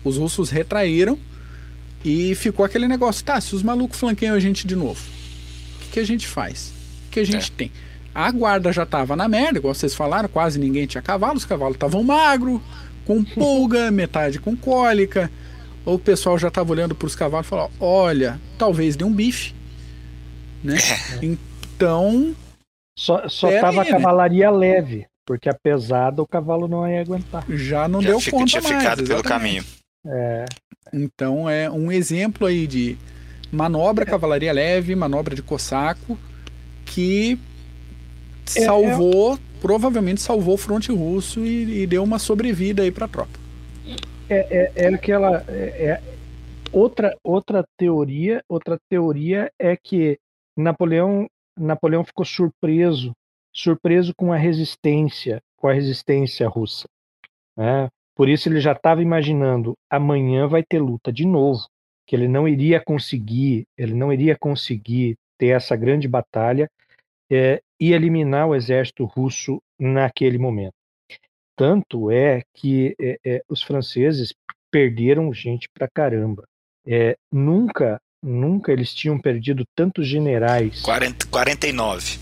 Os 0.04 0.18
russos 0.18 0.50
retraíram 0.50 1.18
e 2.04 2.36
ficou 2.36 2.66
aquele 2.66 2.88
negócio: 2.88 3.24
tá, 3.24 3.40
se 3.40 3.56
os 3.56 3.64
malucos 3.64 4.00
flanqueiam 4.00 4.36
a 4.36 4.40
gente 4.40 4.68
de 4.68 4.76
novo, 4.76 5.02
o 5.78 5.80
que, 5.80 5.92
que 5.94 6.00
a 6.00 6.06
gente 6.06 6.28
faz? 6.28 6.74
O 7.08 7.12
que 7.12 7.20
a 7.20 7.26
gente 7.26 7.52
é. 7.52 7.56
tem? 7.56 7.72
A 8.14 8.30
guarda 8.30 8.72
já 8.72 8.86
tava 8.86 9.16
na 9.16 9.28
merda, 9.28 9.58
igual 9.58 9.74
vocês 9.74 9.96
falaram, 9.96 10.30
quase 10.30 10.60
ninguém 10.60 10.86
tinha 10.86 11.02
cavalo, 11.02 11.38
os 11.38 11.46
cavalos 11.46 11.76
estavam 11.76 12.04
magro, 12.04 12.62
com 13.06 13.24
pulga, 13.24 13.90
metade 13.92 14.40
com 14.40 14.56
cólica 14.56 15.32
ou 15.86 15.96
o 15.96 16.00
pessoal 16.00 16.38
já 16.38 16.48
estava 16.48 16.72
olhando 16.72 16.96
para 16.96 17.06
os 17.06 17.16
cavalos 17.16 17.48
e 17.48 17.50
falou: 17.50 17.72
olha, 17.80 18.40
talvez 18.58 18.96
dê 18.96 19.04
um 19.04 19.14
bife. 19.14 19.54
Né? 20.64 20.78
É. 20.78 21.26
Então. 21.26 22.36
Só, 22.98 23.28
só 23.28 23.50
tava 23.60 23.82
aí, 23.82 23.90
a 23.90 23.92
né? 23.92 23.92
cavalaria 23.92 24.52
né? 24.52 24.58
leve, 24.58 25.08
porque 25.26 25.50
a 25.50 25.54
pesada 25.54 26.22
o 26.22 26.28
cavalo 26.28 26.68
não 26.68 26.88
ia 26.88 27.02
aguentar. 27.02 27.44
Já 27.50 27.88
não 27.88 28.02
já 28.02 28.10
deu 28.10 28.20
fica, 28.20 28.38
conta 28.38 28.52
tinha 28.52 28.62
mais. 28.62 28.78
ficado 28.78 29.04
pelo 29.04 29.24
caminho. 29.24 29.66
É. 30.06 30.46
Então 30.94 31.50
é 31.50 31.70
um 31.70 31.92
exemplo 31.92 32.46
aí 32.46 32.68
de 32.68 32.98
manobra 33.52 34.06
cavalaria 34.06 34.54
leve, 34.54 34.96
manobra 34.96 35.36
de 35.36 35.42
cossaco, 35.42 36.18
que 36.86 37.40
é, 38.56 38.62
é 38.62 38.66
salvou, 38.66 39.36
é, 39.36 39.40
provavelmente 39.60 40.22
salvou 40.22 40.54
o 40.54 40.58
fronte 40.58 40.92
russo 40.92 41.40
e, 41.40 41.82
e 41.82 41.88
deu 41.88 42.04
uma 42.04 42.20
sobrevida 42.20 42.84
aí 42.84 42.92
para 42.92 43.06
a 43.06 43.08
tropa 43.08 43.43
é, 44.34 44.72
é, 44.76 44.86
é 44.86 44.88
aquela. 44.88 45.44
É, 45.48 45.86
é, 45.86 46.02
outra, 46.72 47.16
outra 47.24 47.64
teoria, 47.78 48.44
outra 48.48 48.78
teoria 48.90 49.52
é 49.60 49.78
que 49.78 50.20
Napoleão, 50.58 51.28
Napoleão 51.58 52.04
ficou 52.04 52.26
surpreso, 52.26 53.14
surpreso 53.54 54.14
com 54.16 54.32
a 54.32 54.38
resistência, 54.38 55.42
com 55.58 55.68
a 55.68 55.74
resistência 55.74 56.48
russa. 56.48 56.88
Né? 57.56 57.90
Por 58.16 58.30
isso 58.30 58.50
ele 58.50 58.60
já 58.60 58.74
estava 58.74 59.02
imaginando 59.02 59.74
amanhã 59.90 60.48
vai 60.48 60.64
ter 60.64 60.80
luta 60.80 61.12
de 61.12 61.26
novo, 61.26 61.68
que 62.06 62.16
ele 62.16 62.28
não 62.28 62.48
iria 62.48 62.80
conseguir, 62.80 63.66
ele 63.78 63.94
não 63.94 64.12
iria 64.12 64.38
conseguir 64.38 65.16
ter 65.38 65.48
essa 65.48 65.76
grande 65.76 66.08
batalha 66.08 66.70
é, 67.32 67.62
e 67.80 67.94
eliminar 67.94 68.48
o 68.48 68.56
exército 68.56 69.06
russo 69.06 69.62
naquele 69.80 70.38
momento. 70.38 70.74
Tanto 71.56 72.10
é 72.10 72.42
que 72.54 72.96
é, 73.00 73.18
é, 73.26 73.42
os 73.48 73.62
franceses 73.62 74.34
perderam 74.72 75.34
gente 75.34 75.68
pra 75.74 75.88
caramba. 75.88 76.44
É, 76.86 77.16
nunca, 77.32 78.00
nunca 78.22 78.72
eles 78.72 78.94
tinham 78.94 79.20
perdido 79.20 79.64
tantos 79.76 80.08
generais. 80.08 80.82
40, 80.82 81.28
49. 81.28 82.20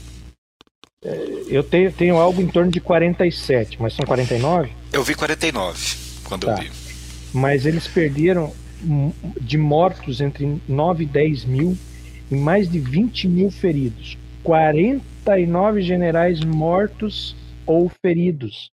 É, 1.04 1.44
eu 1.48 1.64
tenho, 1.64 1.92
tenho 1.92 2.18
algo 2.18 2.42
em 2.42 2.48
torno 2.48 2.70
de 2.70 2.82
47, 2.82 3.82
mas 3.82 3.94
são 3.94 4.06
49? 4.06 4.72
Eu 4.92 5.04
vi 5.04 5.16
49 5.16 5.98
quando 6.26 6.46
tá. 6.46 6.52
eu 6.52 6.58
vi. 6.58 6.72
Mas 7.34 7.66
eles 7.66 7.88
perderam 7.88 8.54
de 9.40 9.58
mortos 9.58 10.22
entre 10.22 10.62
9 10.68 11.04
e 11.04 11.08
10 11.08 11.46
mil 11.46 11.78
e 12.30 12.36
mais 12.36 12.70
de 12.70 12.80
20 12.80 13.28
mil 13.28 13.52
feridos. 13.52 14.18
49 14.44 15.82
generais 15.82 16.42
mortos 16.42 17.36
ou 17.66 17.90
feridos. 18.02 18.70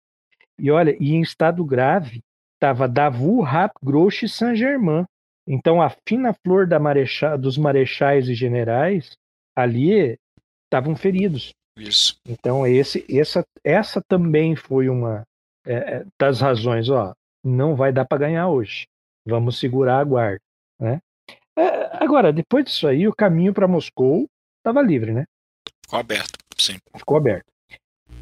E 0.59 0.71
olha, 0.71 0.97
e 1.01 1.15
em 1.15 1.21
estado 1.21 1.65
grave 1.65 2.21
estava 2.55 2.89
Davu, 2.89 3.43
Rap, 3.43 3.73
Grouche 3.83 4.27
e 4.27 4.29
Saint-Germain. 4.29 5.05
Então 5.47 5.83
a 5.83 5.91
fina 6.09 6.35
flor 6.43 6.67
da 6.67 6.79
marecha, 6.79 7.37
dos 7.37 7.59
marechais 7.59 8.29
e 8.29 8.35
generais 8.35 9.13
ali 9.57 10.19
estavam 10.65 10.97
feridos. 10.97 11.53
Isso. 11.77 12.17
Então 12.27 12.67
esse, 12.67 13.05
essa, 13.11 13.45
essa 13.63 14.01
também 14.09 14.57
foi 14.57 14.89
uma 14.89 15.23
é, 15.67 15.75
é 15.75 16.07
das 16.19 16.41
razões. 16.41 16.89
Ó, 16.89 17.13
não 17.45 17.77
vai 17.77 17.93
dar 17.93 18.07
para 18.07 18.19
ganhar 18.19 18.49
hoje. 18.49 18.87
Vamos 19.27 19.59
segurar 19.59 20.01
a 20.01 20.05
guarda, 20.05 20.41
né? 20.81 21.01
É, 21.57 22.03
agora 22.03 22.33
depois 22.33 22.65
disso 22.65 22.87
aí 22.87 23.07
o 23.07 23.15
caminho 23.15 23.53
para 23.55 23.69
Moscou 23.69 24.27
estava 24.59 24.83
livre, 24.83 25.13
né? 25.13 25.25
Ficou 25.85 25.99
aberto, 25.99 26.39
sim. 26.59 26.79
Ficou 26.97 27.17
aberto. 27.17 27.47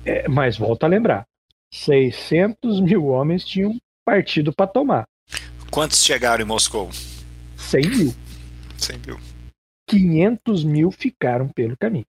É, 0.04 0.28
mas 0.28 0.58
volta 0.58 0.86
a 0.86 0.88
lembrar, 0.88 1.24
600 1.72 2.80
mil 2.80 3.06
homens 3.06 3.44
tinham 3.44 3.76
partido 4.04 4.52
para 4.52 4.66
tomar. 4.66 5.04
Quantos 5.70 6.04
chegaram 6.04 6.44
em 6.44 6.46
Moscou? 6.46 6.90
100 7.56 7.82
mil. 7.88 8.14
100 8.76 8.98
mil. 9.06 9.18
500 9.88 10.64
mil 10.64 10.90
ficaram 10.90 11.48
pelo 11.48 11.76
caminho. 11.76 12.04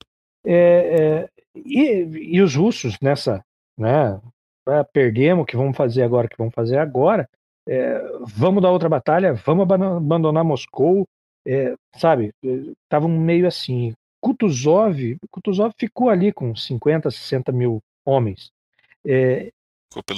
É, 0.45 0.55
é, 0.55 1.29
e, 1.55 2.35
e, 2.35 2.41
os 2.41 2.55
russos 2.55 2.97
nessa, 3.01 3.43
né? 3.77 4.19
Ah, 4.67 4.83
perdemos, 4.83 5.43
o 5.43 5.45
que 5.45 5.55
vamos 5.55 5.75
fazer 5.75 6.03
agora? 6.03 6.27
O 6.27 6.29
que 6.29 6.37
vamos 6.37 6.53
fazer 6.53 6.77
agora? 6.77 7.29
É, 7.67 8.01
vamos 8.25 8.61
dar 8.61 8.71
outra 8.71 8.89
batalha, 8.89 9.33
vamos 9.33 9.63
abandonar 9.63 10.43
Moscou, 10.43 11.07
é, 11.47 11.75
sabe? 11.95 12.33
Estavam 12.43 13.09
meio 13.09 13.47
assim. 13.47 13.93
Kutuzov, 14.21 15.17
Kutuzov 15.31 15.73
ficou 15.77 16.09
ali 16.09 16.31
com 16.31 16.55
50, 16.55 17.09
60 17.11 17.51
mil 17.51 17.81
homens. 18.05 18.51
É, 19.05 19.51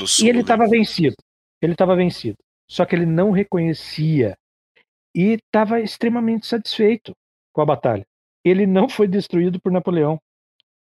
sul, 0.05 0.25
e 0.25 0.29
ele 0.29 0.41
estava 0.41 0.67
vencido. 0.67 1.15
Ele 1.61 1.73
estava 1.73 1.95
vencido. 1.95 2.37
Só 2.69 2.85
que 2.85 2.95
ele 2.95 3.05
não 3.05 3.31
reconhecia 3.31 4.35
e 5.13 5.33
estava 5.33 5.79
extremamente 5.79 6.45
satisfeito 6.45 7.13
com 7.53 7.61
a 7.61 7.65
batalha. 7.65 8.05
Ele 8.43 8.65
não 8.65 8.89
foi 8.89 9.07
destruído 9.07 9.59
por 9.59 9.71
Napoleão. 9.71 10.19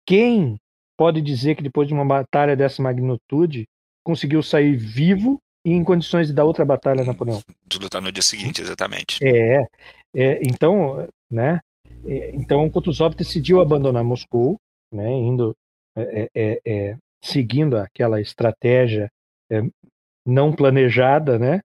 Quem 0.06 0.56
pode 0.96 1.22
dizer 1.22 1.54
que 1.56 1.62
depois 1.62 1.88
de 1.88 1.94
uma 1.94 2.04
batalha 2.04 2.56
dessa 2.56 2.82
magnitude 2.82 3.66
conseguiu 4.04 4.42
sair 4.42 4.76
vivo 4.76 5.38
e 5.64 5.72
em 5.72 5.82
condições 5.84 6.28
de 6.28 6.32
dar 6.34 6.44
outra 6.44 6.64
batalha 6.64 7.02
a 7.02 7.06
Napoleão? 7.06 7.40
De 7.66 7.78
lutar 7.78 8.02
no 8.02 8.12
dia 8.12 8.22
seguinte, 8.22 8.60
exatamente. 8.60 9.18
É, 9.22 9.66
é 10.14 10.40
então, 10.42 11.08
né? 11.30 11.60
É, 12.04 12.34
então 12.34 12.68
Kutuzov 12.70 13.14
decidiu 13.14 13.60
abandonar 13.60 14.04
Moscou, 14.04 14.56
né? 14.92 15.10
Indo 15.10 15.56
é, 15.96 16.28
é, 16.34 16.60
é 16.64 16.96
seguindo 17.22 17.76
aquela 17.76 18.20
estratégia 18.20 19.10
é, 19.50 19.62
não 20.26 20.52
planejada, 20.52 21.38
né? 21.38 21.60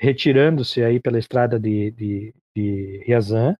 retirando-se 0.00 0.82
aí 0.82 0.98
pela 0.98 1.18
estrada 1.18 1.60
de, 1.60 1.90
de, 1.90 2.34
de 2.56 3.04
Ryazan, 3.06 3.54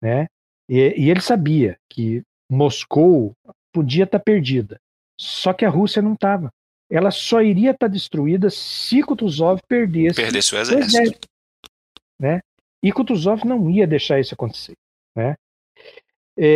né? 0.00 0.26
E, 0.68 0.76
e, 0.76 1.10
ele 1.10 1.22
sabia 1.22 1.78
que 1.88 2.22
Moscou 2.50 3.34
podia 3.72 4.04
estar 4.04 4.18
tá 4.18 4.22
perdida, 4.24 4.78
só 5.18 5.54
que 5.54 5.64
a 5.64 5.70
Rússia 5.70 6.02
não 6.02 6.12
estava. 6.12 6.50
Ela 6.90 7.10
só 7.10 7.40
iria 7.40 7.70
estar 7.70 7.88
tá 7.88 7.92
destruída 7.92 8.50
se 8.50 9.02
Kutuzov 9.02 9.58
perdesse, 9.66 10.16
perdesse 10.16 10.54
o 10.54 10.58
exército. 10.58 10.96
exército. 10.96 11.28
Né? 12.20 12.40
E 12.82 12.92
Kutuzov 12.92 13.46
não 13.46 13.70
ia 13.70 13.86
deixar 13.86 14.20
isso 14.20 14.34
acontecer. 14.34 14.74
Né? 15.16 15.34
É, 16.36 16.46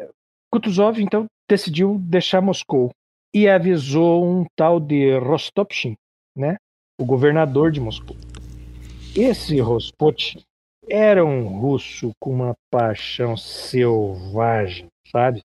é, 0.00 0.10
Kutuzov, 0.48 1.02
então, 1.02 1.26
decidiu 1.48 1.98
deixar 1.98 2.40
Moscou 2.40 2.92
e 3.34 3.48
avisou 3.48 4.24
um 4.24 4.44
tal 4.56 4.80
de 4.80 5.18
Rostopchin, 5.18 5.96
né? 6.36 6.56
o 7.00 7.04
governador 7.04 7.70
de 7.70 7.80
Moscou. 7.80 8.16
Esse 9.16 9.60
Rospotin 9.60 10.42
era 10.90 11.24
um 11.24 11.46
russo 11.46 12.10
com 12.18 12.32
uma 12.32 12.56
paixão 12.70 13.36
selvagem, 13.36 14.88
sabe? 15.10 15.42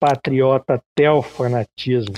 Patriota 0.00 0.74
até 0.74 1.10
o 1.10 1.22
fanatismo. 1.22 2.14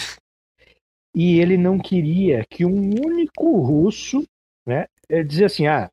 E 1.15 1.39
ele 1.40 1.56
não 1.56 1.78
queria 1.78 2.44
que 2.48 2.65
um 2.65 2.90
único 3.05 3.61
russo, 3.61 4.24
né? 4.66 4.86
Ele 5.09 5.24
dizia 5.24 5.47
assim: 5.47 5.66
ah, 5.66 5.90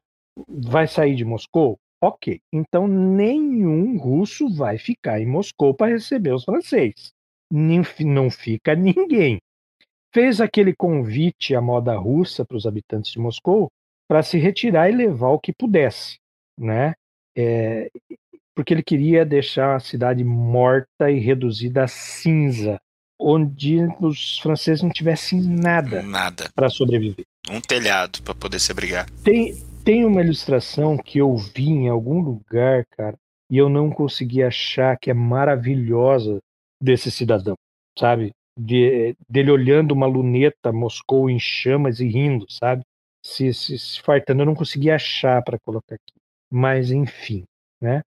vai 0.48 0.88
sair 0.88 1.16
de 1.16 1.26
Moscou? 1.26 1.78
Ok, 2.04 2.40
então 2.52 2.88
nenhum 2.88 3.98
russo 3.98 4.50
vai 4.50 4.78
ficar 4.78 5.20
em 5.20 5.28
Moscou 5.28 5.74
para 5.74 5.92
receber 5.92 6.34
os 6.34 6.44
franceses. 6.44 7.12
Não 7.52 8.30
fica 8.30 8.76
ninguém. 8.76 9.40
Fez 10.14 10.42
aquele 10.42 10.74
convite 10.76 11.56
à 11.56 11.62
moda 11.62 11.96
russa 11.96 12.46
para 12.46 12.58
os 12.58 12.66
habitantes 12.66 13.12
de 13.12 13.20
Moscou 13.20 13.70
para 14.08 14.24
se 14.24 14.38
retirar 14.38 14.90
e 14.90 14.96
levar 14.96 15.30
o 15.30 15.40
que 15.40 15.54
pudesse, 15.54 16.18
né? 16.60 16.94
É, 17.36 17.90
porque 18.54 18.74
ele 18.74 18.84
queria 18.84 19.26
deixar 19.26 19.76
a 19.76 19.80
cidade 19.80 20.24
morta 20.24 21.10
e 21.10 21.18
reduzida 21.20 21.86
a 21.86 21.88
cinza, 21.88 22.78
onde 23.20 23.78
os 24.02 24.38
franceses 24.40 24.84
não 24.84 24.90
tivessem 24.90 25.42
nada, 25.42 26.02
nada. 26.02 26.50
para 26.54 26.70
sobreviver. 26.70 27.26
Um 27.50 27.62
telhado 27.62 28.22
para 28.22 28.36
poder 28.36 28.60
se 28.60 28.72
abrigar. 28.72 29.10
Tem, 29.24 29.56
tem 29.86 30.06
uma 30.06 30.22
ilustração 30.22 30.98
que 30.98 31.20
eu 31.20 31.36
vi 31.38 31.70
em 31.70 31.88
algum 31.88 32.20
lugar, 32.20 32.86
cara, 32.98 33.18
e 33.50 33.58
eu 33.58 33.70
não 33.70 33.90
consegui 33.90 34.44
achar 34.44 34.98
que 34.98 35.10
é 35.10 35.14
maravilhosa 35.14 36.40
desse 36.82 37.12
cidadão, 37.12 37.56
sabe? 37.98 38.32
De, 38.58 39.16
dele 39.30 39.52
olhando 39.52 39.94
uma 39.94 40.08
luneta 40.08 40.74
Moscou 40.74 41.30
em 41.30 41.40
chamas 41.40 42.00
e 42.00 42.08
rindo, 42.08 42.46
sabe? 42.50 42.84
se, 43.24 43.54
se, 43.54 43.78
se 43.78 44.02
fartando. 44.02 44.42
Eu 44.42 44.46
não 44.46 44.56
consegui 44.56 44.90
achar 44.90 45.42
para 45.44 45.60
colocar 45.60 45.96
aqui. 45.96 46.14
Mas, 46.52 46.92
enfim, 46.92 47.44
né? 47.82 48.02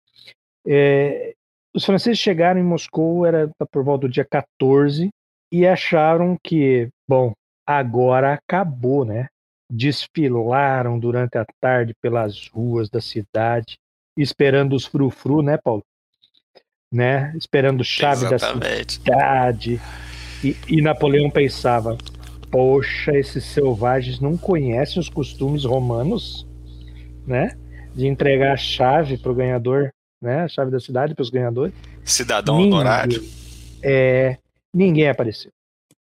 É, 0.66 1.34
os 1.74 1.86
franceses 1.86 2.20
chegaram 2.20 2.60
em 2.60 2.64
Moscou, 2.64 3.26
era 3.26 3.50
por 3.72 3.84
volta 3.84 4.08
do 4.08 4.14
dia 4.14 4.26
14, 4.26 5.10
e 5.52 5.68
acharam 5.68 6.38
que, 6.44 6.90
bom, 7.08 7.34
agora 7.66 8.34
acabou, 8.34 9.06
né? 9.06 9.28
Desfilaram 9.72 11.00
durante 11.00 11.38
a 11.38 11.46
tarde 11.62 11.94
pelas 12.02 12.48
ruas 12.50 12.90
da 12.90 13.02
cidade, 13.02 13.78
esperando 14.18 14.76
os 14.76 14.86
frufru, 14.86 15.42
né, 15.42 15.58
Paulo? 15.58 15.84
Né? 16.94 17.34
Esperando 17.36 17.84
chave 17.84 18.28
Exatamente. 18.28 19.00
da 19.00 19.16
cidade. 19.16 19.82
E, 20.44 20.56
e 20.68 20.80
Napoleão 20.80 21.28
pensava: 21.28 21.98
poxa, 22.52 23.18
esses 23.18 23.44
selvagens 23.46 24.20
não 24.20 24.38
conhecem 24.38 25.00
os 25.00 25.10
costumes 25.10 25.64
romanos, 25.64 26.48
né? 27.26 27.58
De 27.96 28.06
entregar 28.06 28.54
a 28.54 28.58
chave 28.58 29.18
para 29.18 29.32
o 29.32 29.36
ganhador, 29.36 29.92
né? 30.22 30.44
A 30.44 30.48
chave 30.48 30.70
da 30.70 30.80
cidade 30.80 31.16
para 31.16 31.24
os 31.24 31.32
ganhadores. 31.32 31.74
Cidadão 32.06 32.58
ninguém, 32.58 32.74
honorário. 32.74 33.24
É, 33.82 34.38
ninguém 34.72 35.10
apareceu. 35.10 35.50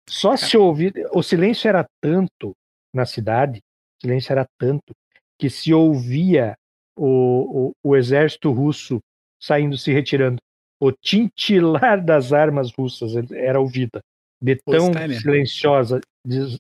Só 0.09 0.37
se 0.37 0.57
ouvir. 0.57 0.93
O 1.13 1.21
silêncio 1.21 1.67
era 1.67 1.85
tanto 2.01 2.55
na 2.93 3.05
cidade, 3.05 3.59
o 3.99 4.05
silêncio 4.05 4.31
era 4.31 4.45
tanto, 4.57 4.95
que 5.37 5.49
se 5.49 5.73
ouvia 5.73 6.55
o, 6.97 7.67
o, 7.83 7.91
o 7.91 7.95
exército 7.95 8.51
russo 8.51 8.99
saindo, 9.39 9.77
se 9.77 9.91
retirando. 9.91 10.37
O 10.79 10.91
tintilar 10.91 12.03
das 12.03 12.31
armas 12.31 12.71
russas 12.71 13.13
era 13.31 13.59
ouvida 13.59 14.01
de 14.41 14.55
tão 14.57 14.91
silenciosa 15.19 15.99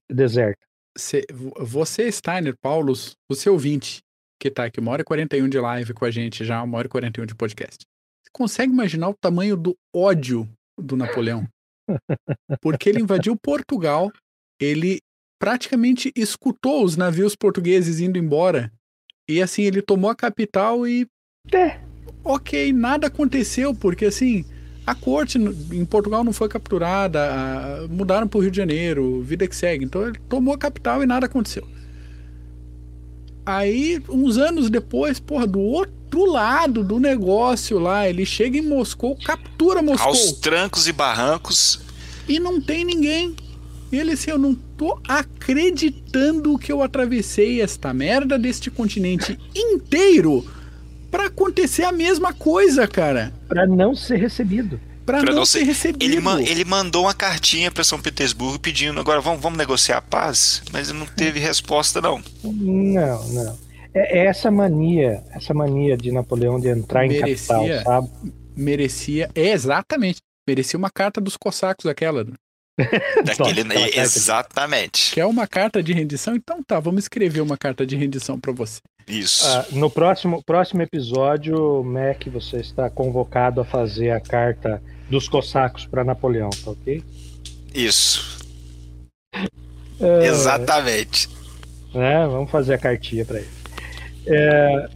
deserta. 0.09 0.65
Você, 1.59 2.11
Steiner, 2.11 2.55
Paulos, 2.59 3.15
o 3.29 3.35
seu 3.35 3.53
ouvinte, 3.53 4.01
que 4.41 4.49
tá 4.49 4.65
aqui 4.65 4.79
uma 4.79 4.91
hora 4.91 5.01
e 5.01 5.05
41 5.05 5.47
de 5.47 5.59
live 5.59 5.93
com 5.93 6.05
a 6.05 6.11
gente 6.11 6.43
já, 6.43 6.61
uma 6.63 6.77
hora 6.77 6.87
e 6.87 6.89
41 6.89 7.25
de 7.25 7.35
podcast. 7.35 7.85
Você 8.23 8.31
consegue 8.33 8.73
imaginar 8.73 9.09
o 9.09 9.13
tamanho 9.13 9.55
do 9.55 9.75
ódio 9.95 10.49
do 10.77 10.97
Napoleão? 10.97 11.47
Porque 12.61 12.89
ele 12.89 13.01
invadiu 13.01 13.37
Portugal, 13.37 14.11
ele 14.59 14.99
praticamente 15.39 16.11
escutou 16.15 16.83
os 16.83 16.97
navios 16.97 17.35
portugueses 17.35 17.99
indo 17.99 18.17
embora. 18.17 18.71
E 19.29 19.41
assim, 19.41 19.63
ele 19.63 19.81
tomou 19.81 20.09
a 20.09 20.15
capital 20.15 20.87
e. 20.87 21.07
É. 21.53 21.86
Ok, 22.23 22.73
nada 22.73 23.07
aconteceu, 23.07 23.73
porque 23.73 24.05
assim, 24.05 24.45
a 24.85 24.95
corte 24.95 25.37
em 25.37 25.85
Portugal 25.85 26.23
não 26.23 26.31
foi 26.31 26.47
capturada, 26.47 27.87
mudaram 27.89 28.27
para 28.27 28.37
o 28.37 28.41
Rio 28.41 28.51
de 28.51 28.57
Janeiro, 28.57 29.21
vida 29.21 29.47
que 29.47 29.55
segue. 29.55 29.83
Então 29.83 30.07
ele 30.07 30.17
tomou 30.29 30.53
a 30.53 30.57
capital 30.57 31.03
e 31.03 31.05
nada 31.05 31.25
aconteceu. 31.25 31.67
Aí, 33.45 34.01
uns 34.09 34.37
anos 34.37 34.69
depois, 34.69 35.19
porra, 35.19 35.47
do 35.47 35.59
outro 35.59 36.25
lado 36.25 36.83
do 36.83 36.99
negócio 36.99 37.79
lá, 37.79 38.07
ele 38.09 38.25
chega 38.25 38.57
em 38.57 38.61
Moscou, 38.61 39.17
captura 39.23 39.81
Moscou. 39.81 40.07
Aos 40.07 40.33
trancos 40.33 40.87
e 40.87 40.91
barrancos. 40.91 41.79
E 42.27 42.39
não 42.39 42.61
tem 42.61 42.83
ninguém. 42.83 43.35
E 43.91 43.97
ele 43.97 44.11
assim, 44.11 44.31
eu 44.31 44.37
não 44.37 44.53
tô 44.53 44.99
acreditando 45.07 46.57
que 46.57 46.71
eu 46.71 46.83
atravessei 46.83 47.61
esta 47.61 47.93
merda 47.93 48.37
deste 48.37 48.69
continente 48.69 49.39
inteiro 49.55 50.45
para 51.09 51.27
acontecer 51.27 51.83
a 51.83 51.91
mesma 51.91 52.33
coisa, 52.33 52.87
cara. 52.87 53.33
Para 53.47 53.65
não 53.65 53.95
ser 53.95 54.17
recebido. 54.17 54.79
Para 55.05 55.23
não, 55.23 55.35
não, 55.35 55.45
ser, 55.45 55.59
ser 55.59 55.65
recebido. 55.65 56.03
Ele, 56.03 56.19
man, 56.19 56.41
ele, 56.41 56.65
mandou 56.65 57.03
uma 57.03 57.13
cartinha 57.13 57.71
para 57.71 57.81
São 57.83 57.97
Petersburgo 57.97 58.59
pedindo, 58.59 58.99
agora 58.99 59.21
vamos, 59.21 59.41
vamos 59.41 59.57
negociar 59.57 59.99
a 59.99 60.01
paz, 60.01 60.61
mas 60.73 60.91
não 60.91 61.05
teve 61.05 61.39
resposta 61.39 62.01
não. 62.01 62.21
Não, 62.43 63.27
não. 63.29 63.57
É, 63.93 64.19
é 64.19 64.25
essa 64.25 64.51
mania, 64.51 65.23
essa 65.31 65.53
mania 65.53 65.95
de 65.95 66.11
Napoleão 66.11 66.59
de 66.59 66.67
entrar 66.67 67.07
merecia, 67.07 67.55
em 67.55 67.69
capital, 67.69 67.83
sabe? 67.83 68.09
Merecia, 68.53 69.29
é, 69.33 69.51
exatamente. 69.51 70.17
Merecia 70.45 70.77
uma 70.77 70.89
carta 70.89 71.21
dos 71.21 71.37
cossacos 71.37 71.85
aquela. 71.87 72.25
Daquele, 73.23 73.63
Nossa, 73.63 73.99
exatamente. 73.99 75.15
Quer 75.15 75.25
uma 75.25 75.47
carta 75.47 75.81
de 75.81 75.93
rendição? 75.93 76.35
Então 76.35 76.61
tá, 76.61 76.79
vamos 76.79 77.03
escrever 77.03 77.41
uma 77.41 77.57
carta 77.57 77.85
de 77.85 77.95
rendição 77.95 78.37
para 78.37 78.51
você. 78.51 78.81
Isso. 79.07 79.47
Ah, 79.47 79.65
no 79.71 79.89
próximo, 79.89 80.43
próximo 80.43 80.81
episódio, 80.81 81.83
Mac, 81.83 82.27
você 82.27 82.57
está 82.57 82.89
convocado 82.89 83.61
a 83.61 83.65
fazer 83.65 84.11
a 84.11 84.19
carta 84.19 84.81
dos 85.09 85.29
cossacos 85.29 85.85
para 85.85 86.03
Napoleão, 86.03 86.49
tá 86.49 86.71
ok? 86.71 87.01
Isso. 87.73 88.45
É... 89.99 90.27
Exatamente. 90.27 91.29
É, 91.95 92.27
vamos 92.27 92.51
fazer 92.51 92.73
a 92.73 92.77
cartinha 92.77 93.23
para 93.23 93.39
ele. 93.39 93.47
É, 94.25 94.89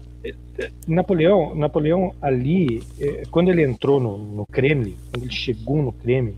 Napoleão, 0.87 1.55
Napoleão 1.55 2.13
ali, 2.21 2.83
é, 2.99 3.23
quando 3.31 3.49
ele 3.49 3.63
entrou 3.63 3.99
no, 3.99 4.17
no 4.17 4.45
Kremlin, 4.45 4.97
quando 5.11 5.23
ele 5.23 5.33
chegou 5.33 5.81
no 5.81 5.91
Kremlin, 5.91 6.37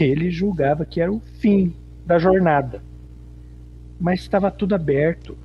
ele 0.00 0.30
julgava 0.30 0.84
que 0.84 1.00
era 1.00 1.12
o 1.12 1.20
fim 1.38 1.74
da 2.04 2.18
jornada. 2.18 2.82
Mas 4.00 4.20
estava 4.20 4.50
tudo 4.50 4.74
aberto. 4.74 5.36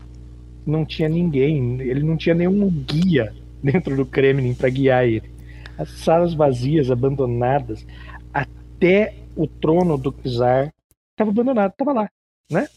Não 0.66 0.86
tinha 0.86 1.10
ninguém, 1.10 1.82
ele 1.82 2.04
não 2.04 2.16
tinha 2.16 2.36
nenhum 2.36 2.70
guia 2.70 3.34
dentro 3.62 3.96
do 3.96 4.06
Kremlin 4.06 4.54
para 4.54 4.70
guiar 4.70 5.06
ele. 5.06 5.30
As 5.78 5.90
salas 5.90 6.34
vazias, 6.34 6.92
abandonadas, 6.92 7.86
até 8.34 9.16
o 9.36 9.48
trono 9.48 9.98
do 9.98 10.12
czar 10.12 10.74
estava 11.12 11.32
abandonado, 11.32 11.72
estava 11.72 11.94
lá, 11.94 12.10
né? 12.52 12.68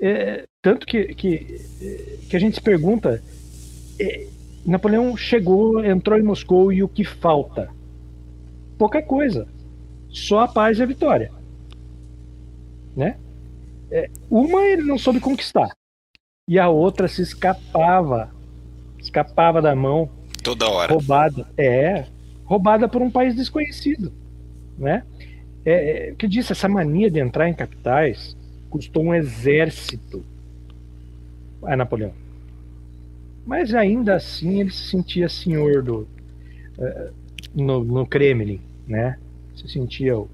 É, 0.00 0.46
tanto 0.62 0.86
que, 0.86 1.14
que, 1.14 1.38
que 2.28 2.36
a 2.36 2.38
gente 2.38 2.54
se 2.54 2.60
pergunta, 2.60 3.22
é, 4.00 4.26
Napoleão 4.64 5.16
chegou, 5.16 5.84
entrou 5.84 6.18
em 6.18 6.22
Moscou 6.22 6.72
e 6.72 6.82
o 6.82 6.88
que 6.88 7.04
falta? 7.04 7.68
Pouca 8.78 9.02
coisa 9.02 9.48
só 10.08 10.40
a 10.40 10.48
paz 10.48 10.78
e 10.78 10.82
a 10.82 10.86
vitória. 10.86 11.32
Né? 12.96 13.18
É, 13.90 14.10
uma 14.30 14.64
ele 14.64 14.82
não 14.82 14.98
soube 14.98 15.20
conquistar. 15.20 15.74
E 16.48 16.58
a 16.58 16.68
outra 16.68 17.06
se 17.06 17.20
escapava. 17.20 18.30
Escapava 18.98 19.60
da 19.60 19.76
mão. 19.76 20.08
Toda 20.42 20.68
hora. 20.68 20.92
Roubada. 20.92 21.46
É. 21.56 22.06
Roubada 22.44 22.88
por 22.88 23.02
um 23.02 23.10
país 23.10 23.36
desconhecido. 23.36 24.10
Né? 24.78 25.04
É, 25.64 25.72
é, 26.08 26.14
que 26.14 26.26
disse, 26.26 26.52
essa 26.52 26.68
mania 26.68 27.10
de 27.10 27.20
entrar 27.20 27.48
em 27.48 27.54
capitais 27.54 28.34
custou 28.70 29.04
um 29.04 29.14
exército 29.14 30.24
a 31.62 31.76
Napoleão. 31.76 32.12
Mas 33.46 33.74
ainda 33.74 34.14
assim 34.14 34.60
ele 34.60 34.70
se 34.70 34.90
sentia 34.90 35.28
senhor 35.28 35.82
do, 35.82 36.08
uh, 36.78 37.12
no, 37.54 37.82
no 37.82 38.06
Kremlin, 38.06 38.60
né? 38.86 39.18
se 39.56 39.68
sentia 39.68 40.16
o, 40.16 40.28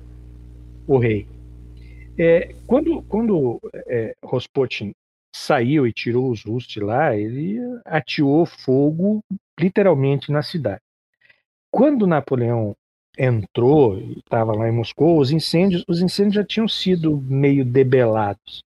o 0.87 0.99
rei. 0.99 1.27
É, 2.19 2.55
quando 2.67 3.03
quando 3.03 3.61
é, 3.87 4.15
Rospotin 4.23 4.95
saiu 5.35 5.85
e 5.85 5.93
tirou 5.93 6.31
os 6.31 6.45
russos 6.45 6.71
de 6.71 6.79
lá, 6.79 7.17
ele 7.17 7.59
ateou 7.85 8.47
fogo 8.47 9.21
literalmente 9.59 10.31
na 10.31 10.43
cidade. 10.43 10.81
Quando 11.73 12.07
Napoleão 12.07 12.77
entrou 13.19 13.99
e 13.99 14.19
estava 14.19 14.53
lá 14.53 14.69
em 14.69 14.73
Moscou, 14.73 15.19
os 15.19 15.33
incêndios, 15.33 15.85
os 15.89 16.01
incêndios 16.01 16.35
já 16.37 16.45
tinham 16.45 16.69
sido 16.69 17.21
meio 17.21 17.65
debelados. 17.65 18.63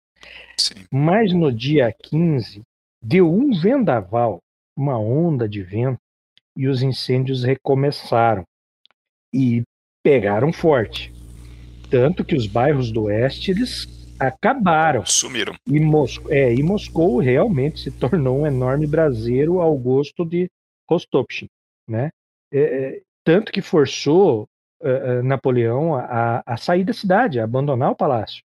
Sim. 0.57 0.85
Mas 0.91 1.31
no 1.33 1.51
dia 1.51 1.93
15 1.93 2.63
deu 3.01 3.31
um 3.31 3.53
vendaval, 3.59 4.39
uma 4.75 4.97
onda 4.97 5.47
de 5.47 5.61
vento, 5.61 5.99
e 6.57 6.67
os 6.67 6.81
incêndios 6.81 7.43
recomeçaram. 7.43 8.43
E 9.31 9.61
pegaram 10.01 10.51
forte. 10.51 11.13
Tanto 11.91 12.23
que 12.23 12.35
os 12.35 12.47
bairros 12.47 12.91
do 12.91 13.03
oeste 13.03 13.51
eles 13.51 13.85
acabaram. 14.19 15.05
Sumiram. 15.05 15.55
E, 15.67 15.79
Mos 15.79 16.19
é, 16.29 16.53
e 16.53 16.63
Moscou 16.63 17.19
realmente 17.19 17.79
se 17.79 17.91
tornou 17.91 18.41
um 18.41 18.47
enorme 18.47 18.87
braseiro 18.87 19.59
ao 19.59 19.77
gosto 19.77 20.25
de 20.25 20.49
Rostopchin. 20.89 21.47
Né? 21.87 22.09
É, 22.51 22.59
é 22.59 23.01
tanto 23.23 23.51
que 23.51 23.61
forçou 23.61 24.47
uh, 24.81 25.23
Napoleão 25.23 25.95
a, 25.95 26.43
a, 26.45 26.57
sair 26.57 26.83
da 26.83 26.93
cidade, 26.93 27.39
a 27.39 27.43
abandonar 27.43 27.91
o 27.91 27.95
palácio. 27.95 28.43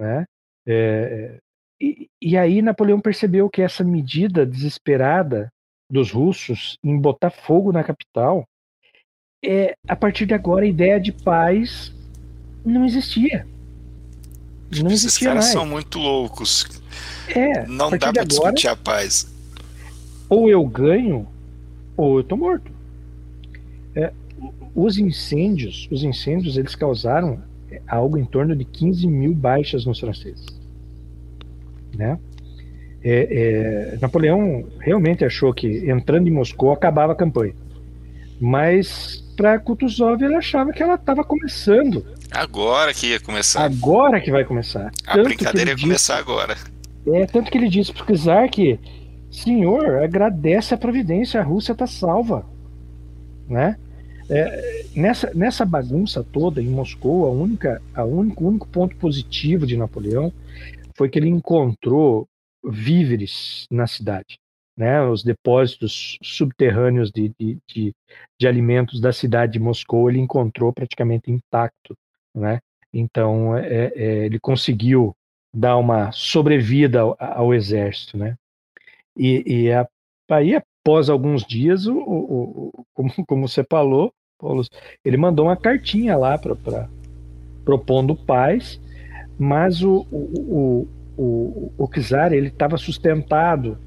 Né? 0.00 0.24
É, 0.66 0.72
é, 0.72 1.38
e, 1.80 2.08
e 2.20 2.36
aí 2.36 2.62
Napoleão 2.62 3.00
percebeu 3.00 3.48
que 3.50 3.62
essa 3.62 3.84
medida 3.84 4.46
desesperada 4.46 5.50
dos 5.90 6.10
russos 6.10 6.78
em 6.84 6.98
botar 6.98 7.30
fogo 7.30 7.72
na 7.72 7.84
capital 7.84 8.44
é, 9.44 9.74
a 9.88 9.96
partir 9.96 10.26
de 10.26 10.34
agora 10.34 10.64
a 10.64 10.68
ideia 10.68 11.00
de 11.00 11.12
paz 11.12 11.94
não 12.64 12.84
existia. 12.84 13.46
Não 14.70 14.90
Esses 14.90 15.06
existia 15.06 15.28
caras 15.28 15.44
mais. 15.44 15.52
são 15.52 15.66
muito 15.66 15.98
loucos. 15.98 16.66
É, 17.28 17.66
não 17.66 17.90
dá 17.90 18.12
para 18.12 18.24
discutir 18.24 18.68
a 18.68 18.76
paz. 18.76 19.26
Ou 20.28 20.48
eu 20.48 20.64
ganho, 20.64 21.26
ou 21.96 22.18
eu 22.18 22.24
tô 22.24 22.36
morto. 22.36 22.70
É, 23.94 24.12
os 24.74 24.98
incêndios, 24.98 25.88
os 25.90 26.04
incêndios, 26.04 26.56
eles 26.56 26.74
causaram 26.74 27.40
algo 27.86 28.16
em 28.16 28.24
torno 28.24 28.54
de 28.54 28.64
15 28.64 29.06
mil 29.06 29.34
baixas 29.34 29.84
nos 29.84 29.98
franceses, 29.98 30.46
né? 31.96 32.18
É, 33.02 33.92
é, 33.94 33.98
Napoleão 34.00 34.66
realmente 34.78 35.24
achou 35.24 35.54
que 35.54 35.90
entrando 35.90 36.28
em 36.28 36.30
Moscou 36.30 36.70
acabava 36.72 37.12
a 37.12 37.16
campanha, 37.16 37.54
mas 38.38 39.24
para 39.40 39.58
Kutuzov 39.58 40.22
ele 40.22 40.36
achava 40.36 40.70
que 40.70 40.82
ela 40.82 40.96
estava 40.96 41.24
começando. 41.24 42.04
Agora 42.30 42.92
que 42.92 43.06
ia 43.06 43.18
começar. 43.18 43.64
Agora 43.64 44.20
que 44.20 44.30
vai 44.30 44.44
começar. 44.44 44.92
A 45.06 45.14
tanto 45.14 45.24
brincadeira 45.24 45.70
ia 45.70 45.74
disse, 45.74 45.86
começar 45.86 46.18
agora. 46.18 46.54
É, 47.06 47.24
tanto 47.24 47.50
que 47.50 47.56
ele 47.56 47.70
disse 47.70 47.90
para 47.90 48.12
o 48.12 48.18
Czar 48.18 48.50
que, 48.50 48.78
senhor, 49.30 50.02
agradece 50.02 50.74
a 50.74 50.76
providência, 50.76 51.40
a 51.40 51.42
Rússia 51.42 51.72
está 51.72 51.86
salva. 51.86 52.44
Né? 53.48 53.78
É, 54.28 54.84
nessa, 54.94 55.30
nessa 55.34 55.64
bagunça 55.64 56.22
toda 56.22 56.60
em 56.60 56.68
Moscou, 56.68 57.24
a 57.24 57.30
única, 57.30 57.80
a 57.94 58.04
único, 58.04 58.44
o 58.44 58.48
único 58.48 58.68
ponto 58.68 58.94
positivo 58.96 59.66
de 59.66 59.74
Napoleão 59.74 60.30
foi 60.94 61.08
que 61.08 61.18
ele 61.18 61.30
encontrou 61.30 62.28
víveres 62.62 63.64
na 63.70 63.86
cidade 63.86 64.38
né, 64.76 65.02
os 65.02 65.22
depósitos 65.22 66.18
subterrâneos 66.22 67.10
de, 67.10 67.32
de, 67.38 67.58
de, 67.68 67.94
de, 68.38 68.48
alimentos 68.48 69.00
da 69.00 69.12
cidade 69.12 69.52
de 69.52 69.58
Moscou 69.60 70.08
ele 70.08 70.18
encontrou 70.18 70.72
praticamente 70.72 71.30
intacto, 71.30 71.94
né? 72.34 72.60
Então 72.92 73.56
é, 73.56 73.92
é, 73.94 74.26
ele 74.26 74.40
conseguiu 74.40 75.14
dar 75.52 75.76
uma 75.76 76.12
sobrevida 76.12 77.00
ao, 77.00 77.16
ao 77.18 77.54
exército, 77.54 78.16
né? 78.16 78.36
E, 79.16 79.42
e 79.46 79.72
a, 79.72 79.86
aí 80.30 80.54
após 80.54 81.10
alguns 81.10 81.44
dias, 81.44 81.86
o, 81.86 81.96
o, 81.96 82.70
o, 82.78 82.84
como, 82.94 83.12
como 83.26 83.48
você 83.48 83.64
falou, 83.68 84.12
Paulo, 84.38 84.64
ele 85.04 85.16
mandou 85.16 85.46
uma 85.46 85.56
cartinha 85.56 86.16
lá 86.16 86.38
para 86.38 86.88
propondo 87.64 88.16
paz, 88.16 88.80
mas 89.38 89.82
o, 89.82 90.06
o, 90.10 90.88
o, 91.16 91.22
o, 91.22 91.72
o 91.76 91.88
czar 91.88 92.32
ele 92.32 92.48
estava 92.48 92.78
sustentado 92.78 93.78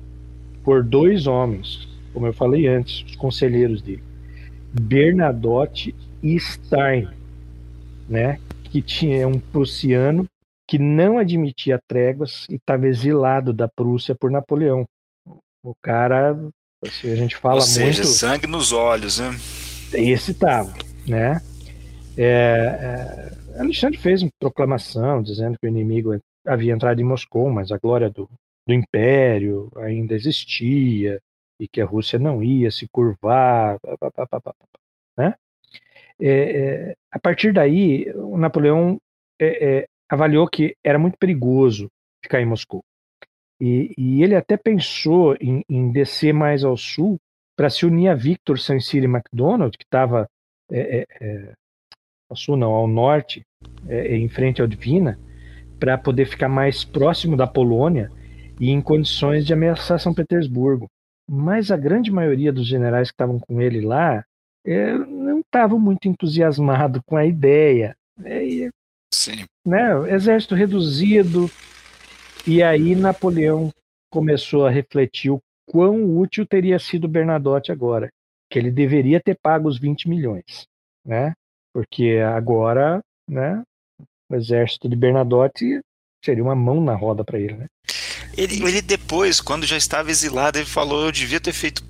por 0.64 0.84
dois 0.84 1.28
homens, 1.28 1.88
como 2.14 2.28
eu 2.28 2.34
falei 2.34 2.68
antes, 2.68 3.04
os 3.04 3.16
conselheiros 3.16 3.82
dele, 3.82 4.04
Bernadotte 4.72 5.96
e 6.22 6.40
Stein, 6.40 7.08
né, 8.08 8.40
que 8.66 8.82
tinha 8.82 9.28
um 9.28 9.40
prussiano 9.40 10.26
que 10.68 10.80
não 10.80 11.18
admitia 11.18 11.80
tréguas 11.88 12.48
e 12.50 12.56
estava 12.56 12.88
exilado 12.88 13.54
da 13.54 13.68
Prússia 13.68 14.16
por 14.16 14.32
Napoleão. 14.32 14.86
O 15.64 15.74
cara, 15.82 16.36
assim, 16.86 17.12
a 17.12 17.16
gente 17.16 17.36
fala 17.36 17.56
Ou 17.56 17.62
seja, 17.62 18.04
muito. 18.04 18.16
sangue 18.16 18.48
nos 18.48 18.72
olhos, 18.72 19.20
né? 19.20 19.36
Esse 19.94 20.32
estava, 20.32 20.74
né? 21.08 21.42
É, 22.18 23.34
é, 23.56 23.60
Alexandre 23.60 23.98
fez 23.98 24.22
uma 24.22 24.32
proclamação 24.40 25.22
dizendo 25.22 25.58
que 25.60 25.68
o 25.68 25.70
inimigo 25.70 26.18
havia 26.46 26.74
entrado 26.74 27.00
em 27.00 27.06
Moscou, 27.06 27.50
mas 27.50 27.72
a 27.72 27.78
glória 27.78 28.10
do, 28.10 28.30
do 28.66 28.74
império 28.74 29.72
ainda 29.78 30.14
existia 30.14 31.22
e 31.60 31.68
que 31.68 31.82
a 31.82 31.86
Rússia 31.86 32.18
não 32.18 32.44
ia 32.44 32.72
se 32.72 32.88
curvar, 32.88 33.80
né? 35.18 35.36
É, 36.20 36.28
é, 36.30 36.96
a 37.12 37.20
partir 37.20 37.54
daí, 37.54 38.10
o 38.16 38.38
Napoleão 38.38 39.00
é, 39.40 39.80
é, 39.80 39.88
avaliou 40.10 40.48
que 40.48 40.76
era 40.84 41.00
muito 41.00 41.18
perigoso 41.18 41.90
ficar 42.24 42.42
em 42.42 42.46
Moscou. 42.46 42.84
E, 43.60 43.94
e 43.98 44.24
ele 44.24 44.36
até 44.36 44.58
pensou 44.58 45.36
em, 45.40 45.64
em, 45.70 45.92
descer 45.92 46.34
mais 46.34 46.64
ao 46.64 46.78
sul 46.78 47.18
para 47.56 47.70
se 47.70 47.86
unir 47.86 48.10
a 48.10 48.16
Victor 48.16 48.60
Saint-Cyr 48.60 49.08
MacDonald, 49.08 49.78
que 49.78 49.84
estava 49.84 50.28
é, 50.72 51.06
ao 52.30 52.36
sul, 52.36 52.58
não, 52.58 52.72
ao 52.72 52.88
norte, 52.88 53.46
em 53.90 54.28
frente 54.28 54.62
ao 54.62 54.68
Divina, 54.68 55.20
para 55.80 55.98
poder 55.98 56.26
ficar 56.26 56.50
mais 56.50 56.84
próximo 56.84 57.38
da 57.38 57.46
Polônia 57.46 58.12
e 58.64 58.70
em 58.70 58.82
condições 58.82 59.46
de 59.46 59.52
ameaçar 59.52 60.00
São 60.00 60.14
Petersburgo. 60.14 60.90
Mas 61.30 61.70
a 61.70 61.76
grande 61.76 62.10
maioria 62.10 62.54
dos 62.54 62.66
generais 62.66 63.10
que 63.10 63.14
estavam 63.14 63.38
com 63.38 63.60
ele 63.60 63.82
lá 63.82 64.24
é, 64.66 64.94
não 64.94 65.42
estavam 65.42 65.78
muito 65.78 66.08
entusiasmados 66.08 67.02
com 67.06 67.18
a 67.18 67.26
ideia. 67.26 67.94
É, 68.24 68.70
Sim. 69.14 69.44
Né, 69.66 70.14
exército 70.14 70.56
reduzido. 70.56 71.52
E 72.48 72.64
aí 72.64 72.96
Napoleão 72.96 73.70
começou 74.10 74.66
a 74.66 74.70
refletir 74.70 75.30
o 75.30 75.42
quão 75.70 76.18
útil 76.18 76.46
teria 76.46 76.80
sido 76.80 77.06
Bernadotte 77.06 77.70
agora. 77.70 78.08
Que 78.50 78.60
ele 78.60 78.72
deveria 78.72 79.20
ter 79.20 79.38
pago 79.44 79.68
os 79.68 79.78
20 79.78 80.08
milhões. 80.08 80.66
Né? 81.06 81.34
Porque 81.74 82.20
agora 82.20 83.02
né, 83.30 83.62
o 84.32 84.36
exército 84.36 84.88
de 84.88 84.96
Bernadotte 84.96 85.82
seria 86.24 86.44
uma 86.44 86.56
mão 86.56 86.82
na 86.82 86.96
roda 86.96 87.26
para 87.26 87.38
ele. 87.38 87.58
Né? 87.58 87.68
Ele, 88.36 88.64
ele 88.68 88.82
depois, 88.82 89.40
quando 89.40 89.66
já 89.66 89.78
estava 89.78 90.10
exilado, 90.10 90.58
ele 90.58 90.66
falou: 90.66 91.06
eu 91.06 91.12
devia 91.12 91.40
ter 91.40 91.54
feito, 91.54 91.84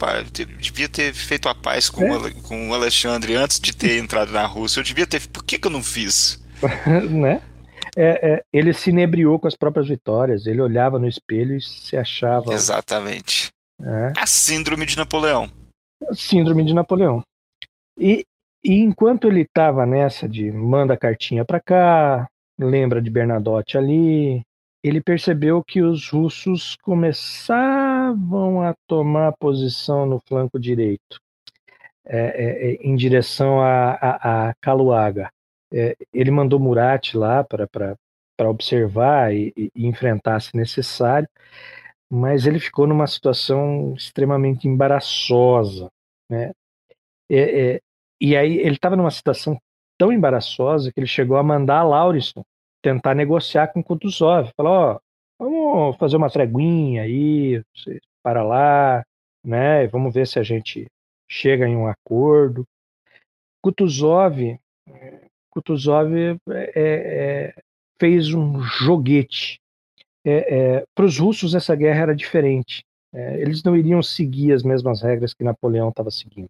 devia 0.60 0.90
ter 0.90 1.14
feito 1.14 1.48
a 1.48 1.56
paz 1.56 1.90
com, 1.90 2.04
é? 2.06 2.18
o, 2.18 2.42
com 2.44 2.70
o 2.70 2.74
Alexandre 2.74 3.36
antes 3.36 3.60
de 3.60 3.76
ter 3.76 3.98
entrado 3.98 4.32
na 4.32 4.46
Rússia. 4.46 4.80
Eu 4.80 4.84
devia 4.84 5.08
ter. 5.08 5.26
Por 5.28 5.44
que, 5.44 5.58
que 5.58 5.68
eu 5.68 5.72
não 5.72 5.82
fiz? 5.82 6.42
né? 7.10 7.42
É, 7.96 8.34
é, 8.34 8.44
ele 8.52 8.74
se 8.74 8.90
inebriou 8.90 9.40
com 9.40 9.48
as 9.48 9.56
próprias 9.56 9.88
vitórias. 9.88 10.46
Ele 10.46 10.62
olhava 10.62 11.00
no 11.00 11.08
espelho 11.08 11.56
e 11.56 11.62
se 11.62 11.96
achava. 11.96 12.54
Exatamente. 12.54 13.50
É. 13.82 14.14
A 14.18 14.28
síndrome 14.28 14.86
de 14.86 14.98
Napoleão. 14.98 15.50
síndrome 16.12 16.66
de 16.66 16.74
Napoleão. 16.74 17.24
E, 17.98 18.26
e 18.64 18.80
enquanto 18.80 19.28
ele 19.28 19.42
estava 19.42 19.86
nessa 19.86 20.28
de 20.28 20.52
manda 20.52 20.98
cartinha 20.98 21.46
para 21.46 21.60
cá, 21.60 22.28
lembra 22.60 23.02
de 23.02 23.10
Bernadotte 23.10 23.78
ali, 23.78 24.42
ele 24.84 25.02
percebeu 25.02 25.64
que 25.64 25.82
os 25.82 26.10
russos 26.10 26.76
começavam 26.84 28.62
a 28.62 28.76
tomar 28.86 29.32
posição 29.34 30.06
no 30.06 30.20
flanco 30.20 30.60
direito, 30.60 31.22
é, 32.06 32.20
é, 32.20 32.72
é 32.72 32.74
em 32.86 32.96
direção 32.96 33.62
a, 33.62 33.94
a, 33.94 34.50
a 34.50 34.54
Kaluaga. 34.56 35.32
É, 35.72 35.96
ele 36.14 36.32
mandou 36.32 36.60
Murat 36.60 37.16
lá 37.16 37.44
para 37.44 37.98
observar 38.50 39.34
e, 39.34 39.54
e, 39.56 39.72
enfrentar 39.88 40.42
se 40.42 40.56
necessário, 40.56 41.30
mas 42.10 42.46
ele 42.46 42.60
ficou 42.60 42.86
numa 42.86 43.08
situação 43.08 43.94
extremamente 43.96 44.68
embaraçosa. 44.68 45.90
Né? 46.30 46.52
É, 47.32 47.76
é, 47.76 47.82
e 48.20 48.36
aí 48.36 48.58
ele 48.58 48.76
estava 48.76 48.98
numa 48.98 49.12
situação 49.12 49.58
tão 49.98 50.12
embaraçosa 50.12 50.92
que 50.92 51.00
ele 51.00 51.08
chegou 51.08 51.38
a 51.38 51.44
mandar 51.44 51.80
a 51.80 51.84
Lauriston 51.84 52.44
tentar 52.84 53.16
negociar 53.16 53.70
com 53.70 53.82
Kutuzov. 53.82 54.52
Falar, 54.56 54.70
ó, 54.70 55.00
vamos 55.40 55.98
fazer 55.98 56.18
uma 56.18 56.30
treguinha 56.30 57.04
aí, 57.04 57.64
para 58.22 58.44
lá, 58.44 59.04
né? 59.44 59.88
Vamos 59.88 60.14
ver 60.14 60.28
se 60.28 60.38
a 60.38 60.44
gente 60.44 60.86
chega 61.28 61.68
em 61.68 61.76
um 61.76 61.88
acordo. 61.88 62.68
Kutuzov, 63.64 64.60
Kutuzov 65.50 66.14
é, 66.16 66.72
é, 66.76 67.56
fez 68.00 68.34
um 68.34 68.62
joguete. 68.62 69.60
É, 70.26 70.56
é 70.56 70.86
para 70.94 71.06
os 71.06 71.18
russos 71.18 71.56
essa 71.56 71.76
guerra 71.76 72.04
era 72.04 72.16
diferente. 72.16 72.84
É, 73.14 73.40
eles 73.40 73.64
não 73.64 73.78
iriam 73.78 74.02
seguir 74.04 74.52
as 74.52 74.64
mesmas 74.64 75.02
regras 75.02 75.34
que 75.34 75.44
Napoleão 75.44 75.90
estava 75.90 76.12
seguindo. 76.12 76.50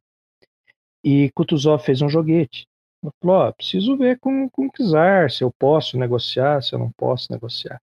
E 1.04 1.30
Kutuzov 1.36 1.84
fez 1.84 2.02
um 2.02 2.10
joguete. 2.10 2.66
Ele 3.04 3.12
falou, 3.22 3.54
preciso 3.54 3.98
ver 3.98 4.18
com, 4.20 4.46
o 4.46 4.70
Czar, 4.72 5.30
se 5.30 5.44
eu 5.44 5.52
posso 5.60 5.98
negociar, 5.98 6.62
se 6.62 6.74
eu 6.74 6.80
não 6.80 6.90
posso 6.92 7.32
negociar. 7.32 7.80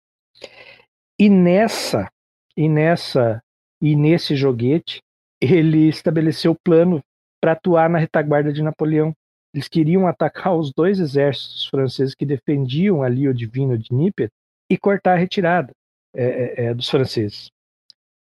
E 1.19 1.29
nessa, 1.29 2.09
e 2.55 2.69
nessa, 2.69 3.41
e 3.81 3.95
nesse 3.95 4.35
joguete, 4.35 5.01
ele 5.41 5.89
estabeleceu 5.89 6.53
o 6.53 6.59
plano 6.63 7.01
para 7.41 7.51
atuar 7.51 7.89
na 7.89 7.99
retaguarda 7.99 8.53
de 8.53 8.63
Napoleão. 8.63 9.13
Eles 9.53 9.67
queriam 9.67 10.07
atacar 10.07 10.55
os 10.55 10.71
dois 10.71 10.99
exércitos 10.99 11.65
franceses 11.67 12.15
que 12.15 12.25
defendiam 12.25 13.03
ali 13.03 13.27
o 13.27 13.33
divino 13.33 13.77
de 13.77 13.93
Níper 13.93 14.29
e 14.69 14.77
cortar 14.77 15.13
a 15.13 15.17
retirada 15.17 15.71
é, 16.15 16.23
é, 16.23 16.65
é 16.65 16.73
dos 16.73 16.89
franceses. 16.89 17.49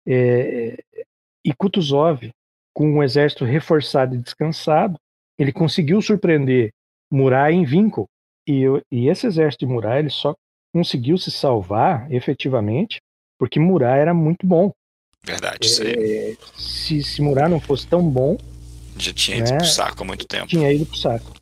É, 0.08 0.82
e 1.46 1.54
Kutuzov, 1.54 2.32
com 2.74 2.90
um 2.90 3.04
exército 3.04 3.46
reforçado 3.46 4.16
e 4.16 4.18
descansado, 4.18 4.98
ele 5.38 5.52
conseguiu 5.52 6.02
surpreender 6.02 6.72
Murat 7.12 7.54
em 7.54 7.64
Vinco. 7.64 8.08
E, 8.48 8.64
e 8.92 9.08
esse 9.10 9.28
exército 9.28 9.66
de 9.66 9.72
Murat 9.72 10.00
ele 10.00 10.10
só 10.10 10.36
conseguiu 10.74 11.18
se 11.18 11.32
salvar 11.32 12.12
efetivamente 12.12 13.00
porque 13.40 13.60
Murat 13.60 13.98
era 13.98 14.14
muito 14.14 14.46
bom. 14.46 14.72
Verdade, 15.24 15.68
é, 15.84 16.36
se, 16.56 17.04
se 17.04 17.22
Murat 17.22 17.50
não 17.50 17.60
fosse 17.60 17.88
tão 17.88 18.08
bom. 18.08 18.38
Já 18.98 19.14
tinha 19.14 19.38
ido 19.38 19.52
né, 19.52 19.58
pro 19.58 19.66
saco 19.66 20.04
há 20.04 20.06
muito 20.06 20.28
tempo. 20.28 20.48
Tinha 20.48 20.72
ido 20.72 20.86
pro 20.86 20.98
saco. 20.98 21.34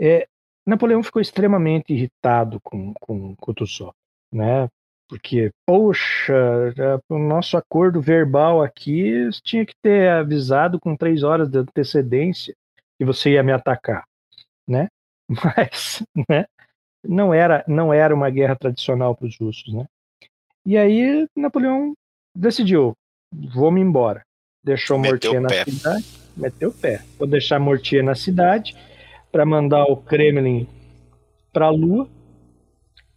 É, 0.00 0.26
Napoleão 0.66 1.02
ficou 1.02 1.20
extremamente 1.20 1.92
irritado 1.92 2.60
com, 2.62 2.92
com 3.00 3.34
Kutuzov, 3.36 3.92
né? 4.32 4.68
Porque, 5.08 5.52
poxa, 5.64 6.34
o 7.08 7.18
nosso 7.18 7.56
acordo 7.56 8.00
verbal 8.00 8.60
aqui 8.60 9.28
tinha 9.44 9.64
que 9.64 9.74
ter 9.80 10.10
avisado 10.10 10.80
com 10.80 10.96
três 10.96 11.22
horas 11.22 11.48
de 11.48 11.58
antecedência 11.58 12.54
que 12.98 13.04
você 13.04 13.32
ia 13.32 13.42
me 13.42 13.52
atacar 13.52 14.04
né? 14.66 14.88
Mas, 15.28 16.02
né? 16.28 16.46
Não 17.04 17.32
era, 17.32 17.64
não 17.68 17.92
era 17.92 18.14
uma 18.14 18.30
guerra 18.30 18.56
tradicional 18.56 19.14
para 19.14 19.26
os 19.26 19.38
russos, 19.38 19.72
né? 19.72 19.86
E 20.64 20.76
aí 20.76 21.28
Napoleão 21.36 21.94
decidiu, 22.34 22.96
vou-me 23.54 23.80
embora. 23.80 24.22
Deixou 24.64 24.98
Mortier 24.98 25.40
na 25.40 25.48
cidade, 25.48 26.04
meteu 26.36 26.70
o 26.70 26.74
pé. 26.74 27.02
Vou 27.16 27.28
deixar 27.28 27.60
Mortier 27.60 28.02
na 28.02 28.16
cidade 28.16 28.76
para 29.30 29.46
mandar 29.46 29.84
o 29.84 29.96
Kremlin 29.96 30.66
para 31.52 31.66
a 31.66 31.70
Lua 31.70 32.08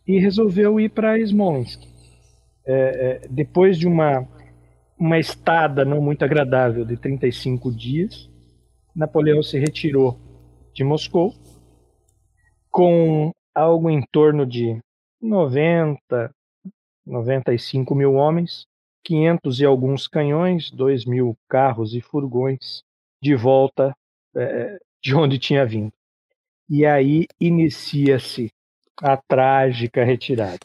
e 0.06 0.20
resolveu 0.20 0.80
ir 0.80 0.90
para 0.90 1.18
Smolensk. 1.20 1.82
É, 2.66 3.22
é, 3.24 3.28
depois 3.28 3.80
de 3.80 3.88
uma, 3.88 4.28
uma 4.98 5.18
estada 5.18 5.84
não 5.84 6.00
muito 6.02 6.24
agradável 6.24 6.86
de 6.86 6.96
35 6.98 7.72
dias, 7.72 8.30
Napoleão 8.96 9.42
se 9.42 9.58
retirou 9.58 10.20
de 10.74 10.84
Moscou, 10.84 11.34
com 12.70 13.32
algo 13.54 13.90
em 13.90 14.02
torno 14.12 14.46
de 14.46 14.80
90, 15.22 16.32
95 17.06 17.96
mil 17.96 18.14
homens, 18.14 18.66
500 19.04 19.60
e 19.60 19.66
alguns 19.66 20.08
canhões, 20.08 20.72
2 20.72 21.06
mil 21.06 21.38
carros 21.48 21.94
e 21.94 22.02
furgões 22.02 22.84
de 23.22 23.36
volta 23.36 23.96
é, 24.36 24.78
de 25.02 25.16
onde 25.16 25.40
tinha 25.40 25.66
vindo. 25.66 25.92
E 26.70 26.86
aí 26.86 27.26
inicia-se 27.40 28.52
a 29.02 29.18
trágica 29.18 30.04
retirada. 30.04 30.60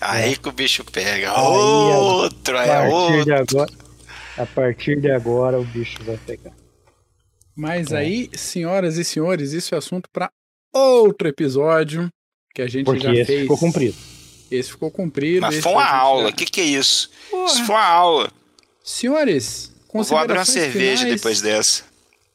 Aí 0.00 0.36
que 0.36 0.48
o 0.48 0.52
bicho 0.52 0.84
pega. 0.84 1.30
Aí, 1.30 1.36
outro, 1.38 2.56
é 2.56 2.88
outro. 2.88 3.34
Agora, 3.34 3.72
a 4.36 4.46
partir 4.46 5.00
de 5.00 5.10
agora 5.10 5.58
o 5.58 5.64
bicho 5.64 6.02
vai 6.04 6.16
pegar. 6.18 6.52
Mas 7.58 7.90
é. 7.90 7.98
aí, 7.98 8.30
senhoras 8.34 8.96
e 8.98 9.04
senhores, 9.04 9.52
isso 9.52 9.74
é 9.74 9.78
assunto 9.78 10.08
para 10.12 10.30
outro 10.72 11.26
episódio 11.26 12.08
que 12.54 12.62
a 12.62 12.68
gente 12.68 12.84
Porque 12.84 13.02
já 13.02 13.12
esse 13.12 13.24
fez. 13.24 13.40
ficou 13.42 13.58
cumprido. 13.58 13.96
Esse 14.48 14.70
ficou 14.70 14.90
cumprido. 14.92 15.40
Mas 15.40 15.58
foi 15.58 15.72
uma 15.72 15.90
aula. 15.90 16.28
O 16.28 16.32
que, 16.32 16.46
que 16.46 16.60
é 16.60 16.64
isso? 16.64 17.10
Porra. 17.28 17.46
Isso 17.46 17.64
foi 17.64 17.74
uma 17.74 17.84
aula. 17.84 18.30
Senhores, 18.84 19.72
Vou 19.92 20.16
abrir 20.16 20.38
uma 20.38 20.44
cerveja 20.44 20.98
finais, 21.02 21.16
depois 21.16 21.40
dessa. 21.40 21.82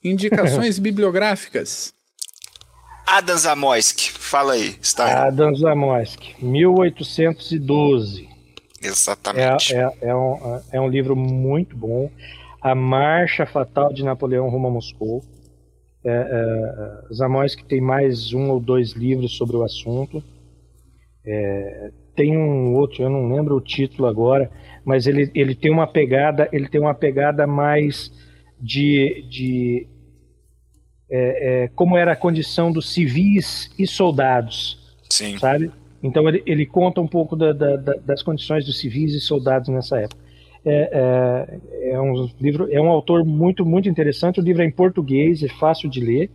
Indicações 0.03 0.77
bibliográficas. 0.77 1.93
Adam 3.07 3.37
Zamoyski, 3.37 4.11
fala 4.11 4.53
aí. 4.53 4.77
Está 4.81 5.27
Adam 5.27 5.55
Zamoyski, 5.55 6.35
1812. 6.43 8.27
Exatamente. 8.81 9.73
É, 9.73 9.79
é, 9.79 10.09
é, 10.09 10.15
um, 10.15 10.61
é 10.73 10.81
um 10.81 10.89
livro 10.89 11.15
muito 11.15 11.77
bom. 11.77 12.11
A 12.63 12.73
Marcha 12.73 13.45
Fatal 13.45 13.91
de 13.91 14.05
Napoleão 14.05 14.49
rumo 14.49 14.69
a 14.69 14.71
Moscou. 14.71 15.21
É, 16.05 16.11
é, 16.11 17.13
Zamoyski 17.13 17.65
tem 17.65 17.81
mais 17.81 18.31
um 18.31 18.51
ou 18.51 18.59
dois 18.59 18.93
livros 18.93 19.35
sobre 19.35 19.57
o 19.57 19.63
assunto. 19.63 20.23
É, 21.25 21.91
tem 22.15 22.37
um 22.37 22.73
outro, 22.75 23.03
eu 23.03 23.09
não 23.09 23.27
lembro 23.27 23.57
o 23.57 23.61
título 23.61 24.07
agora, 24.07 24.49
mas 24.85 25.07
ele, 25.07 25.29
ele 25.35 25.53
tem 25.53 25.71
uma 25.71 25.87
pegada, 25.87 26.47
ele 26.53 26.69
tem 26.69 26.79
uma 26.79 26.93
pegada 26.93 27.45
mais 27.45 28.11
de, 28.61 29.25
de 29.29 29.87
é, 31.09 31.63
é, 31.63 31.67
como 31.69 31.97
era 31.97 32.13
a 32.13 32.15
condição 32.15 32.71
dos 32.71 32.93
civis 32.93 33.73
e 33.77 33.85
soldados, 33.85 34.95
Sim. 35.09 35.37
sabe? 35.37 35.69
Então 36.01 36.27
ele, 36.29 36.41
ele 36.45 36.65
conta 36.65 37.01
um 37.01 37.07
pouco 37.07 37.35
da, 37.35 37.51
da, 37.51 37.75
das 37.75 38.23
condições 38.23 38.65
dos 38.65 38.79
civis 38.79 39.13
e 39.13 39.19
soldados 39.19 39.67
nessa 39.67 39.99
época. 39.99 40.22
É, 40.65 40.89
é, 41.83 41.91
é, 41.91 42.01
um 42.01 42.29
livro, 42.39 42.71
é 42.71 42.79
um 42.79 42.89
autor 42.89 43.25
muito 43.25 43.65
muito 43.65 43.89
interessante. 43.89 44.39
O 44.39 44.43
livro 44.43 44.61
é 44.61 44.65
em 44.65 44.71
português, 44.71 45.43
é 45.43 45.49
fácil 45.49 45.89
de 45.89 45.99
ler, 45.99 46.31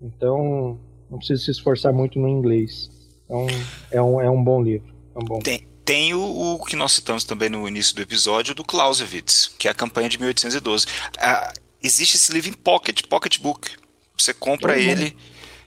então 0.00 0.78
não 1.10 1.18
precisa 1.18 1.42
se 1.42 1.50
esforçar 1.50 1.92
muito 1.92 2.18
no 2.18 2.28
inglês. 2.28 2.90
Então 3.24 3.46
é 3.90 4.00
um, 4.00 4.20
é 4.20 4.30
um 4.30 4.42
bom 4.42 4.62
livro. 4.62 4.94
É 5.14 5.18
um 5.18 5.24
bom. 5.24 5.38
Tem, 5.40 5.66
tem 5.84 6.14
o, 6.14 6.54
o, 6.54 6.64
que 6.64 6.76
nós 6.76 6.92
citamos 6.92 7.24
também 7.24 7.48
no 7.48 7.66
início 7.66 7.96
do 7.96 8.02
episódio 8.02 8.54
do 8.54 8.62
Clausewitz, 8.64 9.54
que 9.58 9.66
é 9.66 9.70
a 9.70 9.74
campanha 9.74 10.08
de 10.08 10.18
1812. 10.18 10.86
Ah, 11.18 11.52
existe 11.82 12.16
esse 12.16 12.32
livro 12.32 12.50
em 12.50 12.52
pocket, 12.52 13.02
pocketbook. 13.08 13.70
Você 14.16 14.34
compra 14.34 14.78
é 14.78 14.82
ele, 14.82 15.16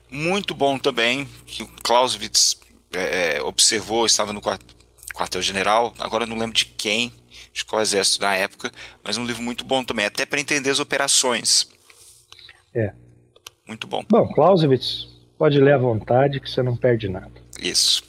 muito 0.09 0.53
bom 0.53 0.77
também, 0.77 1.27
que 1.45 1.63
o 1.63 1.67
Clausewitz 1.83 2.59
é, 2.93 3.37
é 3.37 3.41
observou, 3.41 4.05
estava 4.05 4.31
no 4.31 4.41
quartel-general, 5.13 5.93
agora 5.97 6.25
não 6.25 6.37
lembro 6.37 6.55
de 6.55 6.65
quem, 6.65 7.11
de 7.53 7.65
qual 7.65 7.81
exército 7.81 8.21
na 8.21 8.35
época, 8.35 8.71
mas 9.03 9.17
um 9.17 9.25
livro 9.25 9.41
muito 9.41 9.63
bom 9.65 9.83
também, 9.83 10.05
até 10.05 10.25
para 10.25 10.39
entender 10.39 10.69
as 10.69 10.79
operações. 10.79 11.67
É. 12.73 12.93
Muito 13.67 13.87
bom. 13.87 14.03
Bom, 14.09 14.27
Clausewitz, 14.33 15.07
pode 15.37 15.59
ler 15.59 15.73
à 15.73 15.77
vontade 15.77 16.39
que 16.39 16.49
você 16.49 16.63
não 16.63 16.75
perde 16.75 17.09
nada. 17.09 17.31
Isso. 17.61 18.03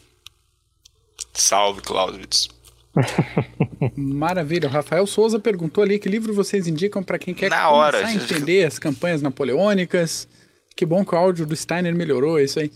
Salve, 1.32 1.80
Clausewitz. 1.80 2.48
Maravilha. 3.96 4.68
O 4.68 4.72
Rafael 4.72 5.06
Souza 5.06 5.38
perguntou 5.38 5.82
ali 5.82 5.98
que 5.98 6.08
livro 6.08 6.34
vocês 6.34 6.66
indicam 6.66 7.02
para 7.02 7.18
quem 7.18 7.34
quer 7.34 7.48
Na 7.50 7.56
começar 7.56 7.72
hora. 7.74 8.06
a 8.06 8.14
entender 8.14 8.66
as 8.66 8.78
campanhas 8.78 9.22
napoleônicas. 9.22 10.28
Que 10.76 10.86
bom 10.86 11.04
que 11.04 11.14
o 11.14 11.18
áudio 11.18 11.46
do 11.46 11.54
Steiner 11.54 11.94
melhorou, 11.94 12.38
é 12.38 12.44
isso 12.44 12.58
aí. 12.58 12.70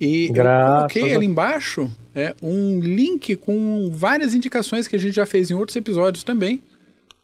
E 0.00 0.28
Graças 0.28 0.66
eu 0.70 0.76
coloquei 0.76 1.14
ali 1.14 1.26
embaixo 1.26 1.90
é, 2.14 2.34
um 2.42 2.80
link 2.80 3.36
com 3.36 3.90
várias 3.92 4.34
indicações 4.34 4.86
que 4.86 4.96
a 4.96 4.98
gente 4.98 5.14
já 5.14 5.26
fez 5.26 5.50
em 5.50 5.54
outros 5.54 5.76
episódios 5.76 6.24
também. 6.24 6.62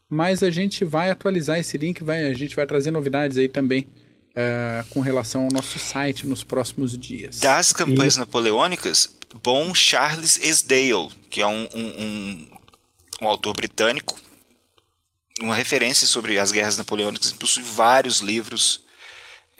Mas 0.08 0.42
a 0.42 0.50
gente 0.50 0.84
vai 0.84 1.10
atualizar 1.10 1.58
esse 1.58 1.78
link, 1.78 2.02
vai, 2.02 2.24
a 2.24 2.34
gente 2.34 2.56
vai 2.56 2.66
trazer 2.66 2.90
novidades 2.90 3.38
aí 3.38 3.48
também 3.48 3.86
uh, 4.30 4.84
com 4.90 5.00
relação 5.00 5.44
ao 5.44 5.52
nosso 5.52 5.78
site 5.78 6.26
nos 6.26 6.42
próximos 6.42 6.98
dias. 6.98 7.38
Das 7.38 7.72
campanhas 7.72 8.16
e... 8.16 8.18
napoleônicas, 8.18 9.16
bom 9.42 9.72
Charles 9.74 10.38
Esdale, 10.42 11.10
que 11.30 11.40
é 11.40 11.46
um, 11.46 11.68
um, 11.74 12.02
um, 12.02 12.46
um, 13.22 13.28
autor 13.28 13.54
britânico, 13.54 14.18
uma 15.40 15.54
referência 15.54 16.08
sobre 16.08 16.38
as 16.38 16.50
guerras 16.50 16.76
napoleônicas, 16.76 17.32
possui 17.32 17.62
vários 17.62 18.18
livros. 18.18 18.82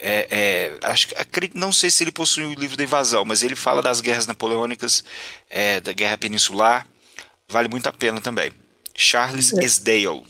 É, 0.01 0.27
é, 0.31 0.77
acho, 0.83 1.09
não 1.53 1.71
sei 1.71 1.91
se 1.91 2.03
ele 2.03 2.11
possui 2.11 2.43
o 2.45 2.53
livro 2.55 2.75
da 2.75 2.83
invasão, 2.83 3.23
mas 3.23 3.43
ele 3.43 3.55
fala 3.55 3.81
das 3.81 4.01
guerras 4.01 4.25
napoleônicas, 4.25 5.03
é, 5.49 5.79
da 5.79 5.93
guerra 5.93 6.17
peninsular, 6.17 6.87
vale 7.47 7.69
muito 7.69 7.87
a 7.87 7.93
pena 7.93 8.19
também. 8.19 8.51
Charles 8.95 9.53
é. 9.53 9.63
Esdale. 9.63 10.23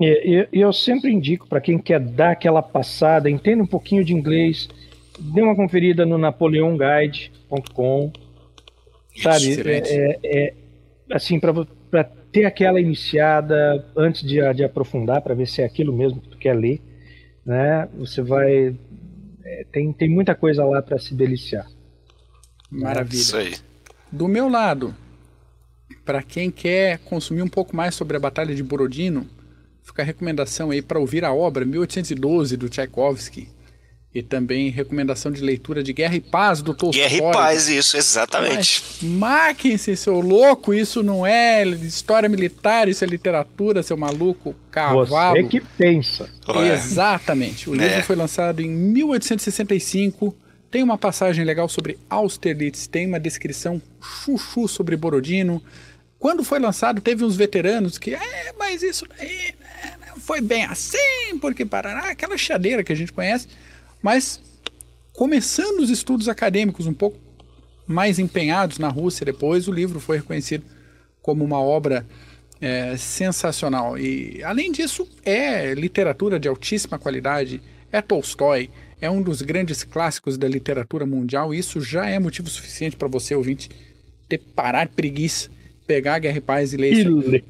E 0.00 0.48
eu 0.52 0.72
sempre 0.72 1.10
indico 1.10 1.48
para 1.48 1.60
quem 1.60 1.78
quer 1.78 1.98
dar 1.98 2.32
aquela 2.32 2.62
passada, 2.62 3.30
entenda 3.30 3.62
um 3.62 3.66
pouquinho 3.66 4.04
de 4.04 4.12
inglês, 4.12 4.68
dê 5.18 5.42
uma 5.42 5.56
conferida 5.56 6.06
no 6.06 6.16
napoleonguide.com 6.18 8.12
Sabe? 9.22 9.68
É, 9.68 9.78
é, 9.78 10.18
é, 10.24 10.54
assim, 11.10 11.40
para 11.40 12.04
ter 12.30 12.44
aquela 12.44 12.80
iniciada 12.80 13.84
antes 13.96 14.22
de, 14.22 14.40
de 14.54 14.64
aprofundar, 14.64 15.22
para 15.22 15.34
ver 15.34 15.46
se 15.46 15.62
é 15.62 15.64
aquilo 15.64 15.92
mesmo 15.92 16.20
que 16.20 16.28
tu 16.28 16.38
quer 16.38 16.54
ler, 16.54 16.80
né? 17.46 17.88
Você 17.96 18.20
vai. 18.20 18.76
É, 19.44 19.64
tem, 19.70 19.92
tem 19.92 20.10
muita 20.10 20.34
coisa 20.34 20.64
lá 20.64 20.82
para 20.82 20.98
se 20.98 21.14
deliciar. 21.14 21.66
Maravilha. 22.68 23.20
Isso 23.20 23.36
aí. 23.36 23.54
Do 24.10 24.26
meu 24.26 24.48
lado, 24.48 24.94
para 26.04 26.22
quem 26.22 26.50
quer 26.50 26.98
consumir 26.98 27.42
um 27.42 27.48
pouco 27.48 27.74
mais 27.74 27.94
sobre 27.94 28.16
a 28.16 28.20
Batalha 28.20 28.54
de 28.54 28.62
Borodino, 28.62 29.26
fica 29.82 30.02
a 30.02 30.04
recomendação 30.04 30.70
aí 30.70 30.82
para 30.82 30.98
ouvir 30.98 31.24
a 31.24 31.32
obra 31.32 31.64
1812 31.64 32.56
do 32.56 32.68
Tchaikovsky 32.68 33.55
e 34.16 34.22
também 34.22 34.70
recomendação 34.70 35.30
de 35.30 35.42
leitura 35.42 35.82
de 35.82 35.92
Guerra 35.92 36.16
e 36.16 36.22
Paz 36.22 36.62
do 36.62 36.72
Tolstói. 36.72 37.02
Guerra 37.02 37.16
e 37.16 37.32
Paz, 37.32 37.68
isso, 37.68 37.98
exatamente. 37.98 38.82
Maquem-se, 39.02 39.94
seu 39.94 40.20
louco, 40.20 40.72
isso 40.72 41.02
não 41.02 41.26
é 41.26 41.62
história 41.66 42.26
militar, 42.26 42.88
isso 42.88 43.04
é 43.04 43.06
literatura, 43.06 43.82
seu 43.82 43.94
maluco, 43.94 44.54
cavalo. 44.70 45.06
Você 45.06 45.42
que 45.42 45.60
pensa. 45.60 46.30
Exatamente. 46.72 47.68
O 47.68 47.74
é. 47.74 47.88
livro 47.88 48.04
foi 48.04 48.16
lançado 48.16 48.60
em 48.60 48.70
1865, 48.70 50.34
tem 50.70 50.82
uma 50.82 50.96
passagem 50.96 51.44
legal 51.44 51.68
sobre 51.68 51.98
Austerlitz, 52.08 52.86
tem 52.86 53.06
uma 53.06 53.20
descrição 53.20 53.82
chuchu 54.00 54.66
sobre 54.66 54.96
Borodino. 54.96 55.62
Quando 56.18 56.42
foi 56.42 56.58
lançado, 56.58 57.02
teve 57.02 57.22
uns 57.22 57.36
veteranos 57.36 57.98
que, 57.98 58.14
é, 58.14 58.54
mas 58.58 58.82
isso 58.82 59.04
daí 59.18 59.54
né, 59.60 59.92
foi 60.16 60.40
bem 60.40 60.64
assim, 60.64 61.38
porque 61.38 61.66
Paraná, 61.66 62.08
aquela 62.08 62.38
chadeira 62.38 62.82
que 62.82 62.94
a 62.94 62.96
gente 62.96 63.12
conhece. 63.12 63.46
Mas 64.06 64.40
começando 65.12 65.80
os 65.80 65.90
estudos 65.90 66.28
acadêmicos 66.28 66.86
um 66.86 66.94
pouco 66.94 67.18
mais 67.88 68.20
empenhados 68.20 68.78
na 68.78 68.86
Rússia 68.86 69.26
depois, 69.26 69.66
o 69.66 69.72
livro 69.72 69.98
foi 69.98 70.18
reconhecido 70.18 70.64
como 71.20 71.44
uma 71.44 71.60
obra 71.60 72.06
é, 72.60 72.96
sensacional. 72.96 73.98
E, 73.98 74.44
além 74.44 74.70
disso, 74.70 75.08
é 75.24 75.74
literatura 75.74 76.38
de 76.38 76.46
altíssima 76.46 77.00
qualidade, 77.00 77.60
é 77.90 78.00
Tolstói, 78.00 78.70
é 79.00 79.10
um 79.10 79.20
dos 79.20 79.42
grandes 79.42 79.82
clássicos 79.82 80.38
da 80.38 80.46
literatura 80.46 81.04
mundial. 81.04 81.52
E 81.52 81.58
isso 81.58 81.80
já 81.80 82.08
é 82.08 82.16
motivo 82.20 82.48
suficiente 82.48 82.94
para 82.94 83.08
você, 83.08 83.34
ouvinte, 83.34 83.68
ter 84.28 84.38
parar 84.38 84.84
de 84.84 84.94
preguiça, 84.94 85.50
pegar 85.84 86.14
a 86.14 86.18
Guerra 86.20 86.38
e 86.38 86.42
Paz 86.42 86.72
e 86.72 86.76
ler 86.76 86.92
isso. 86.92 87.42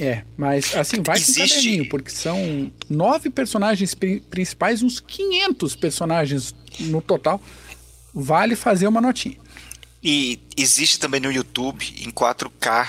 É, 0.00 0.24
mas 0.34 0.74
assim, 0.74 1.02
vai 1.02 1.18
Existe... 1.18 1.42
com 1.42 1.48
caderninho, 1.48 1.88
porque 1.90 2.10
são 2.10 2.72
nove 2.88 3.28
personagens 3.28 3.94
pri 3.94 4.20
principais, 4.20 4.82
uns 4.82 4.98
500 4.98 5.76
personagens 5.76 6.54
no 6.78 7.02
total. 7.02 7.38
Vale 8.14 8.56
fazer 8.56 8.88
uma 8.88 9.00
notinha. 9.00 9.36
E 10.02 10.40
existe 10.56 10.98
também 10.98 11.20
no 11.20 11.30
YouTube, 11.30 11.84
em 11.98 12.10
4K, 12.10 12.88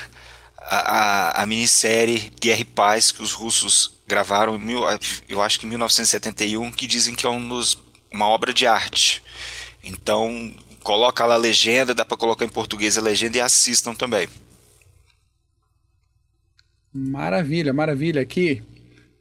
a, 0.58 0.78
a, 0.78 1.44
a 1.44 1.46
minissérie 1.46 2.32
Guerra 2.40 2.62
e 2.62 2.66
Paz 2.66 3.12
que 3.12 3.22
os 3.22 3.34
russos 3.34 4.00
gravaram, 4.08 4.58
mil, 4.58 4.82
eu 5.28 5.42
acho 5.42 5.60
que 5.60 5.66
em 5.66 5.70
1971, 5.70 6.72
que 6.72 6.88
dizem 6.88 7.14
que 7.14 7.26
é 7.26 7.30
um 7.30 7.46
dos, 7.46 7.78
uma 8.12 8.28
obra 8.28 8.54
de 8.54 8.66
arte. 8.66 9.22
Então, 9.84 10.54
coloca 10.82 11.26
lá 11.26 11.36
a 11.36 11.38
legenda, 11.38 11.94
dá 11.94 12.06
para 12.06 12.18
colocar 12.18 12.46
em 12.46 12.50
português 12.50 12.98
a 12.98 13.02
legenda 13.02 13.38
e 13.38 13.42
assistam 13.42 13.94
também. 13.94 14.30
Maravilha, 16.94 17.74
maravilha. 17.74 18.22
Aqui, 18.22 18.62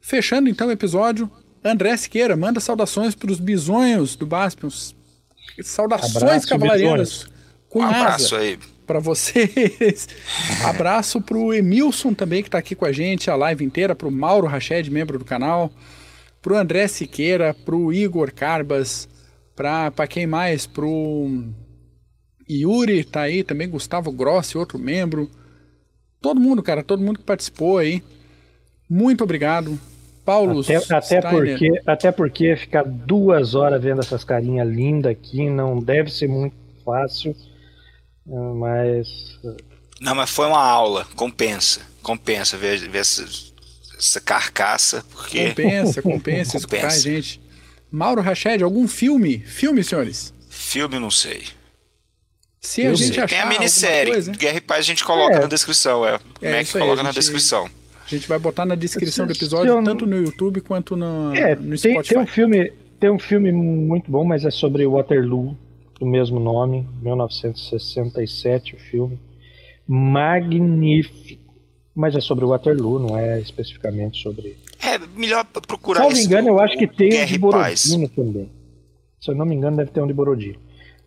fechando 0.01 0.49
então 0.49 0.67
o 0.67 0.71
episódio, 0.71 1.29
André 1.63 1.95
Siqueira, 1.95 2.35
manda 2.35 2.59
saudações 2.59 3.15
para 3.15 3.31
os 3.31 3.39
bisonhos 3.39 4.15
do 4.15 4.25
Baspion. 4.25 4.69
Saudações 5.61 6.45
com 7.69 7.79
um 7.79 7.83
abraço 7.83 8.35
aí 8.35 8.59
para 8.85 8.99
vocês. 8.99 10.09
abraço 10.65 11.21
para 11.21 11.37
o 11.37 11.53
Emilson 11.53 12.13
também 12.13 12.41
que 12.41 12.49
está 12.49 12.57
aqui 12.57 12.75
com 12.75 12.85
a 12.85 12.91
gente 12.91 13.31
a 13.31 13.35
live 13.35 13.63
inteira, 13.63 13.95
para 13.95 14.07
o 14.07 14.11
Mauro 14.11 14.47
Rached, 14.47 14.91
membro 14.91 15.17
do 15.17 15.23
canal, 15.23 15.71
para 16.41 16.53
o 16.53 16.57
André 16.57 16.87
Siqueira, 16.89 17.53
para 17.53 17.75
o 17.75 17.93
Igor 17.93 18.33
Carbas, 18.33 19.07
para 19.55 20.07
quem 20.09 20.27
mais? 20.27 20.67
Para 20.67 20.85
o 20.85 21.45
Yuri 22.49 23.05
tá 23.05 23.21
aí 23.21 23.43
também, 23.43 23.69
Gustavo 23.69 24.11
Grossi, 24.11 24.57
outro 24.57 24.77
membro. 24.77 25.31
Todo 26.21 26.39
mundo, 26.39 26.61
cara, 26.61 26.83
todo 26.83 27.01
mundo 27.01 27.19
que 27.19 27.25
participou 27.25 27.79
aí. 27.79 28.03
Muito 28.89 29.23
obrigado. 29.23 29.79
Paulo 30.23 30.61
até, 30.61 30.75
até 30.95 31.21
porque 31.21 31.81
Até 31.85 32.11
porque 32.11 32.55
ficar 32.55 32.83
duas 32.83 33.55
horas 33.55 33.81
vendo 33.81 34.01
essas 34.01 34.23
carinhas 34.23 34.67
lindas 34.67 35.11
aqui 35.11 35.49
não 35.49 35.79
deve 35.79 36.11
ser 36.11 36.27
muito 36.27 36.55
fácil, 36.85 37.35
mas. 38.25 39.07
Não, 39.99 40.13
mas 40.13 40.29
foi 40.29 40.47
uma 40.47 40.63
aula, 40.63 41.07
compensa. 41.15 41.81
Compensa 42.03 42.57
ver, 42.57 42.77
ver 42.89 42.99
essa, 42.99 43.25
essa 43.97 44.21
carcaça. 44.21 45.03
Porque... 45.11 45.49
Compensa, 45.49 46.01
compensa, 46.03 46.57
escutar 46.57 46.87
a 46.87 46.97
gente. 46.97 47.41
Mauro 47.91 48.21
Rached, 48.21 48.63
algum 48.63 48.87
filme? 48.87 49.39
Filme, 49.39 49.83
senhores? 49.83 50.33
Filme, 50.49 50.99
não 50.99 51.11
sei. 51.11 51.43
Se 52.63 52.85
a 52.85 52.93
gente 52.93 53.19
achar 53.19 53.27
Tem 53.27 53.39
a 53.39 53.45
minissérie. 53.47 54.13
coisa, 54.13 54.31
Guerra 54.33 54.57
e 54.57 54.61
Paz 54.61 54.79
a 54.79 54.83
gente 54.83 55.03
coloca 55.03 55.35
É. 55.35 55.39
na 55.39 55.47
descrição. 55.47 56.05
É. 56.05 56.19
É, 56.43 56.57
Mac 56.59 56.71
coloca 56.71 57.01
a 57.01 57.03
na 57.03 57.09
gente- 57.09 57.15
descrição. 57.19 57.65
a 57.65 58.07
gente 58.07 58.27
vai 58.27 58.37
botar 58.37 58.65
na 58.67 58.75
descrição 58.75 59.25
do 59.25 59.33
Se- 59.33 59.39
se 59.39 59.45
episódio, 59.45 59.69
eu 59.71 59.75
não- 59.77 59.83
tanto 59.83 60.05
no 60.05 60.15
YouTube 60.15 60.61
quanto 60.61 60.95
no, 60.95 61.33
É, 61.35 61.55
no 61.55 61.69
tem, 61.75 61.93
Spotify. 61.93 62.09
tem 62.13 62.19
um 62.19 62.27
filme, 62.27 62.71
tem 62.99 63.09
um 63.09 63.17
filme 63.17 63.51
muito 63.51 64.11
bom, 64.11 64.23
mas 64.23 64.45
é 64.45 64.51
sobre 64.51 64.85
Waterloo, 64.85 65.57
do 65.99 66.05
mesmo 66.05 66.39
nome, 66.39 66.87
1967, 67.01 68.75
o 68.75 68.77
filme. 68.77 69.19
Magnífico. 69.87 71.41
Mas 71.95 72.15
é 72.15 72.21
sobre 72.21 72.45
Waterloo, 72.45 72.99
não 72.99 73.17
é 73.17 73.39
especificamente 73.41 74.21
sobre. 74.21 74.55
É 74.79 74.97
melhor 75.19 75.43
procurar 75.45 76.01
Salvo 76.01 76.15
esse 76.15 76.25
engano, 76.25 76.43
do- 76.47 76.53
eu 76.53 76.59
acho 76.61 76.77
que 76.77 76.87
tem 76.87 77.07
um 77.07 77.11
Guerra 77.11 77.25
de 77.25 77.35
e 77.35 77.39
Paz. 77.39 77.87
Borodino 77.87 78.09
também. 78.09 78.49
Se 79.19 79.31
eu 79.31 79.35
não 79.35 79.45
me 79.47 79.55
engano, 79.55 79.77
deve 79.77 79.91
ter 79.91 79.99
um 80.01 80.07
de 80.07 80.13
Borodino. 80.13 80.55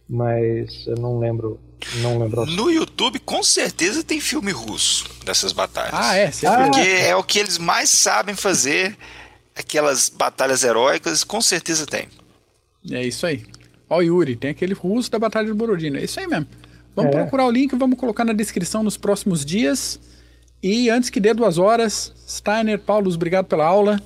Mas 0.09 0.87
eu 0.87 0.97
não 0.97 1.19
lembro. 1.19 1.61
Não 1.97 2.19
lembro. 2.19 2.47
No 2.47 2.71
YouTube, 2.71 3.19
com 3.19 3.43
certeza 3.43 4.03
tem 4.03 4.21
filme 4.21 4.53
russo 4.53 5.05
dessas 5.25 5.53
batalhas. 5.53 5.93
Ah, 5.95 6.17
é? 6.17 6.31
certeza. 6.31 6.63
Porque 6.65 6.81
é 6.81 7.15
o 7.17 7.23
que 7.23 7.39
eles 7.39 7.59
mais 7.59 7.91
sabem 7.91 8.35
fazer, 8.35 8.97
aquelas 9.55 10.09
batalhas 10.09 10.63
heróicas, 10.65 11.25
com 11.25 11.41
certeza 11.41 11.87
tem. 11.87 12.09
É 12.91 13.03
isso 13.03 13.27
aí. 13.27 13.45
Ó, 13.89 14.01
Yuri, 14.01 14.37
tem 14.37 14.51
aquele 14.51 14.75
russo 14.75 15.11
da 15.11 15.19
Batalha 15.19 15.47
de 15.47 15.53
Borodino. 15.55 15.97
É 15.99 16.05
isso 16.05 16.19
aí 16.21 16.27
mesmo. 16.27 16.47
Vamos 16.97 17.15
É. 17.15 17.19
procurar 17.21 17.47
o 17.47 17.51
link, 17.51 17.75
vamos 17.77 17.99
colocar 17.99 18.25
na 18.25 18.33
descrição 18.33 18.83
nos 18.83 18.97
próximos 18.97 19.45
dias. 19.45 19.99
E 20.63 20.89
antes 20.91 21.11
que 21.11 21.21
dê 21.21 21.35
duas 21.35 21.59
horas, 21.59 22.13
Steiner, 22.27 22.79
Paulo, 22.79 23.13
obrigado 23.13 23.47
pela 23.47 23.67
aula. 23.67 24.01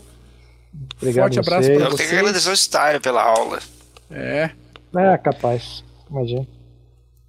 Obrigado 0.97 1.25
Forte 1.35 1.39
abraço 1.39 1.65
vocês. 1.69 1.79
pra 1.79 1.87
Eu 1.87 1.95
tenho 1.97 1.97
que 1.97 2.05
vocês. 2.15 2.19
agradecer 2.20 2.49
ao 2.51 2.57
Steiner 2.57 3.01
pela 3.01 3.23
aula. 3.23 3.59
É, 4.11 4.51
É, 4.97 5.19
capaz. 5.19 5.85
Imagina. 6.10 6.47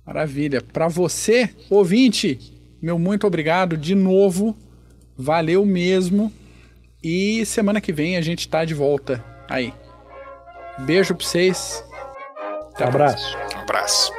maravilha. 0.06 0.62
Para 0.62 0.88
você, 0.88 1.50
ouvinte, 1.70 2.40
meu 2.82 2.98
muito 2.98 3.28
obrigado 3.28 3.78
de 3.78 3.96
novo. 3.96 4.56
Valeu 5.18 5.66
mesmo. 5.66 6.32
E 7.04 7.46
semana 7.46 7.80
que 7.80 7.94
vem 7.94 8.18
a 8.18 8.22
gente 8.22 8.48
tá 8.48 8.66
de 8.66 8.74
volta 8.74 9.24
aí. 9.50 9.74
Beijo 10.80 11.16
pra 11.16 11.26
vocês. 11.26 11.84
Até 12.74 12.86
a 12.86 12.88
Abraço. 12.88 13.38
Um 13.56 13.60
abraço. 13.60 14.19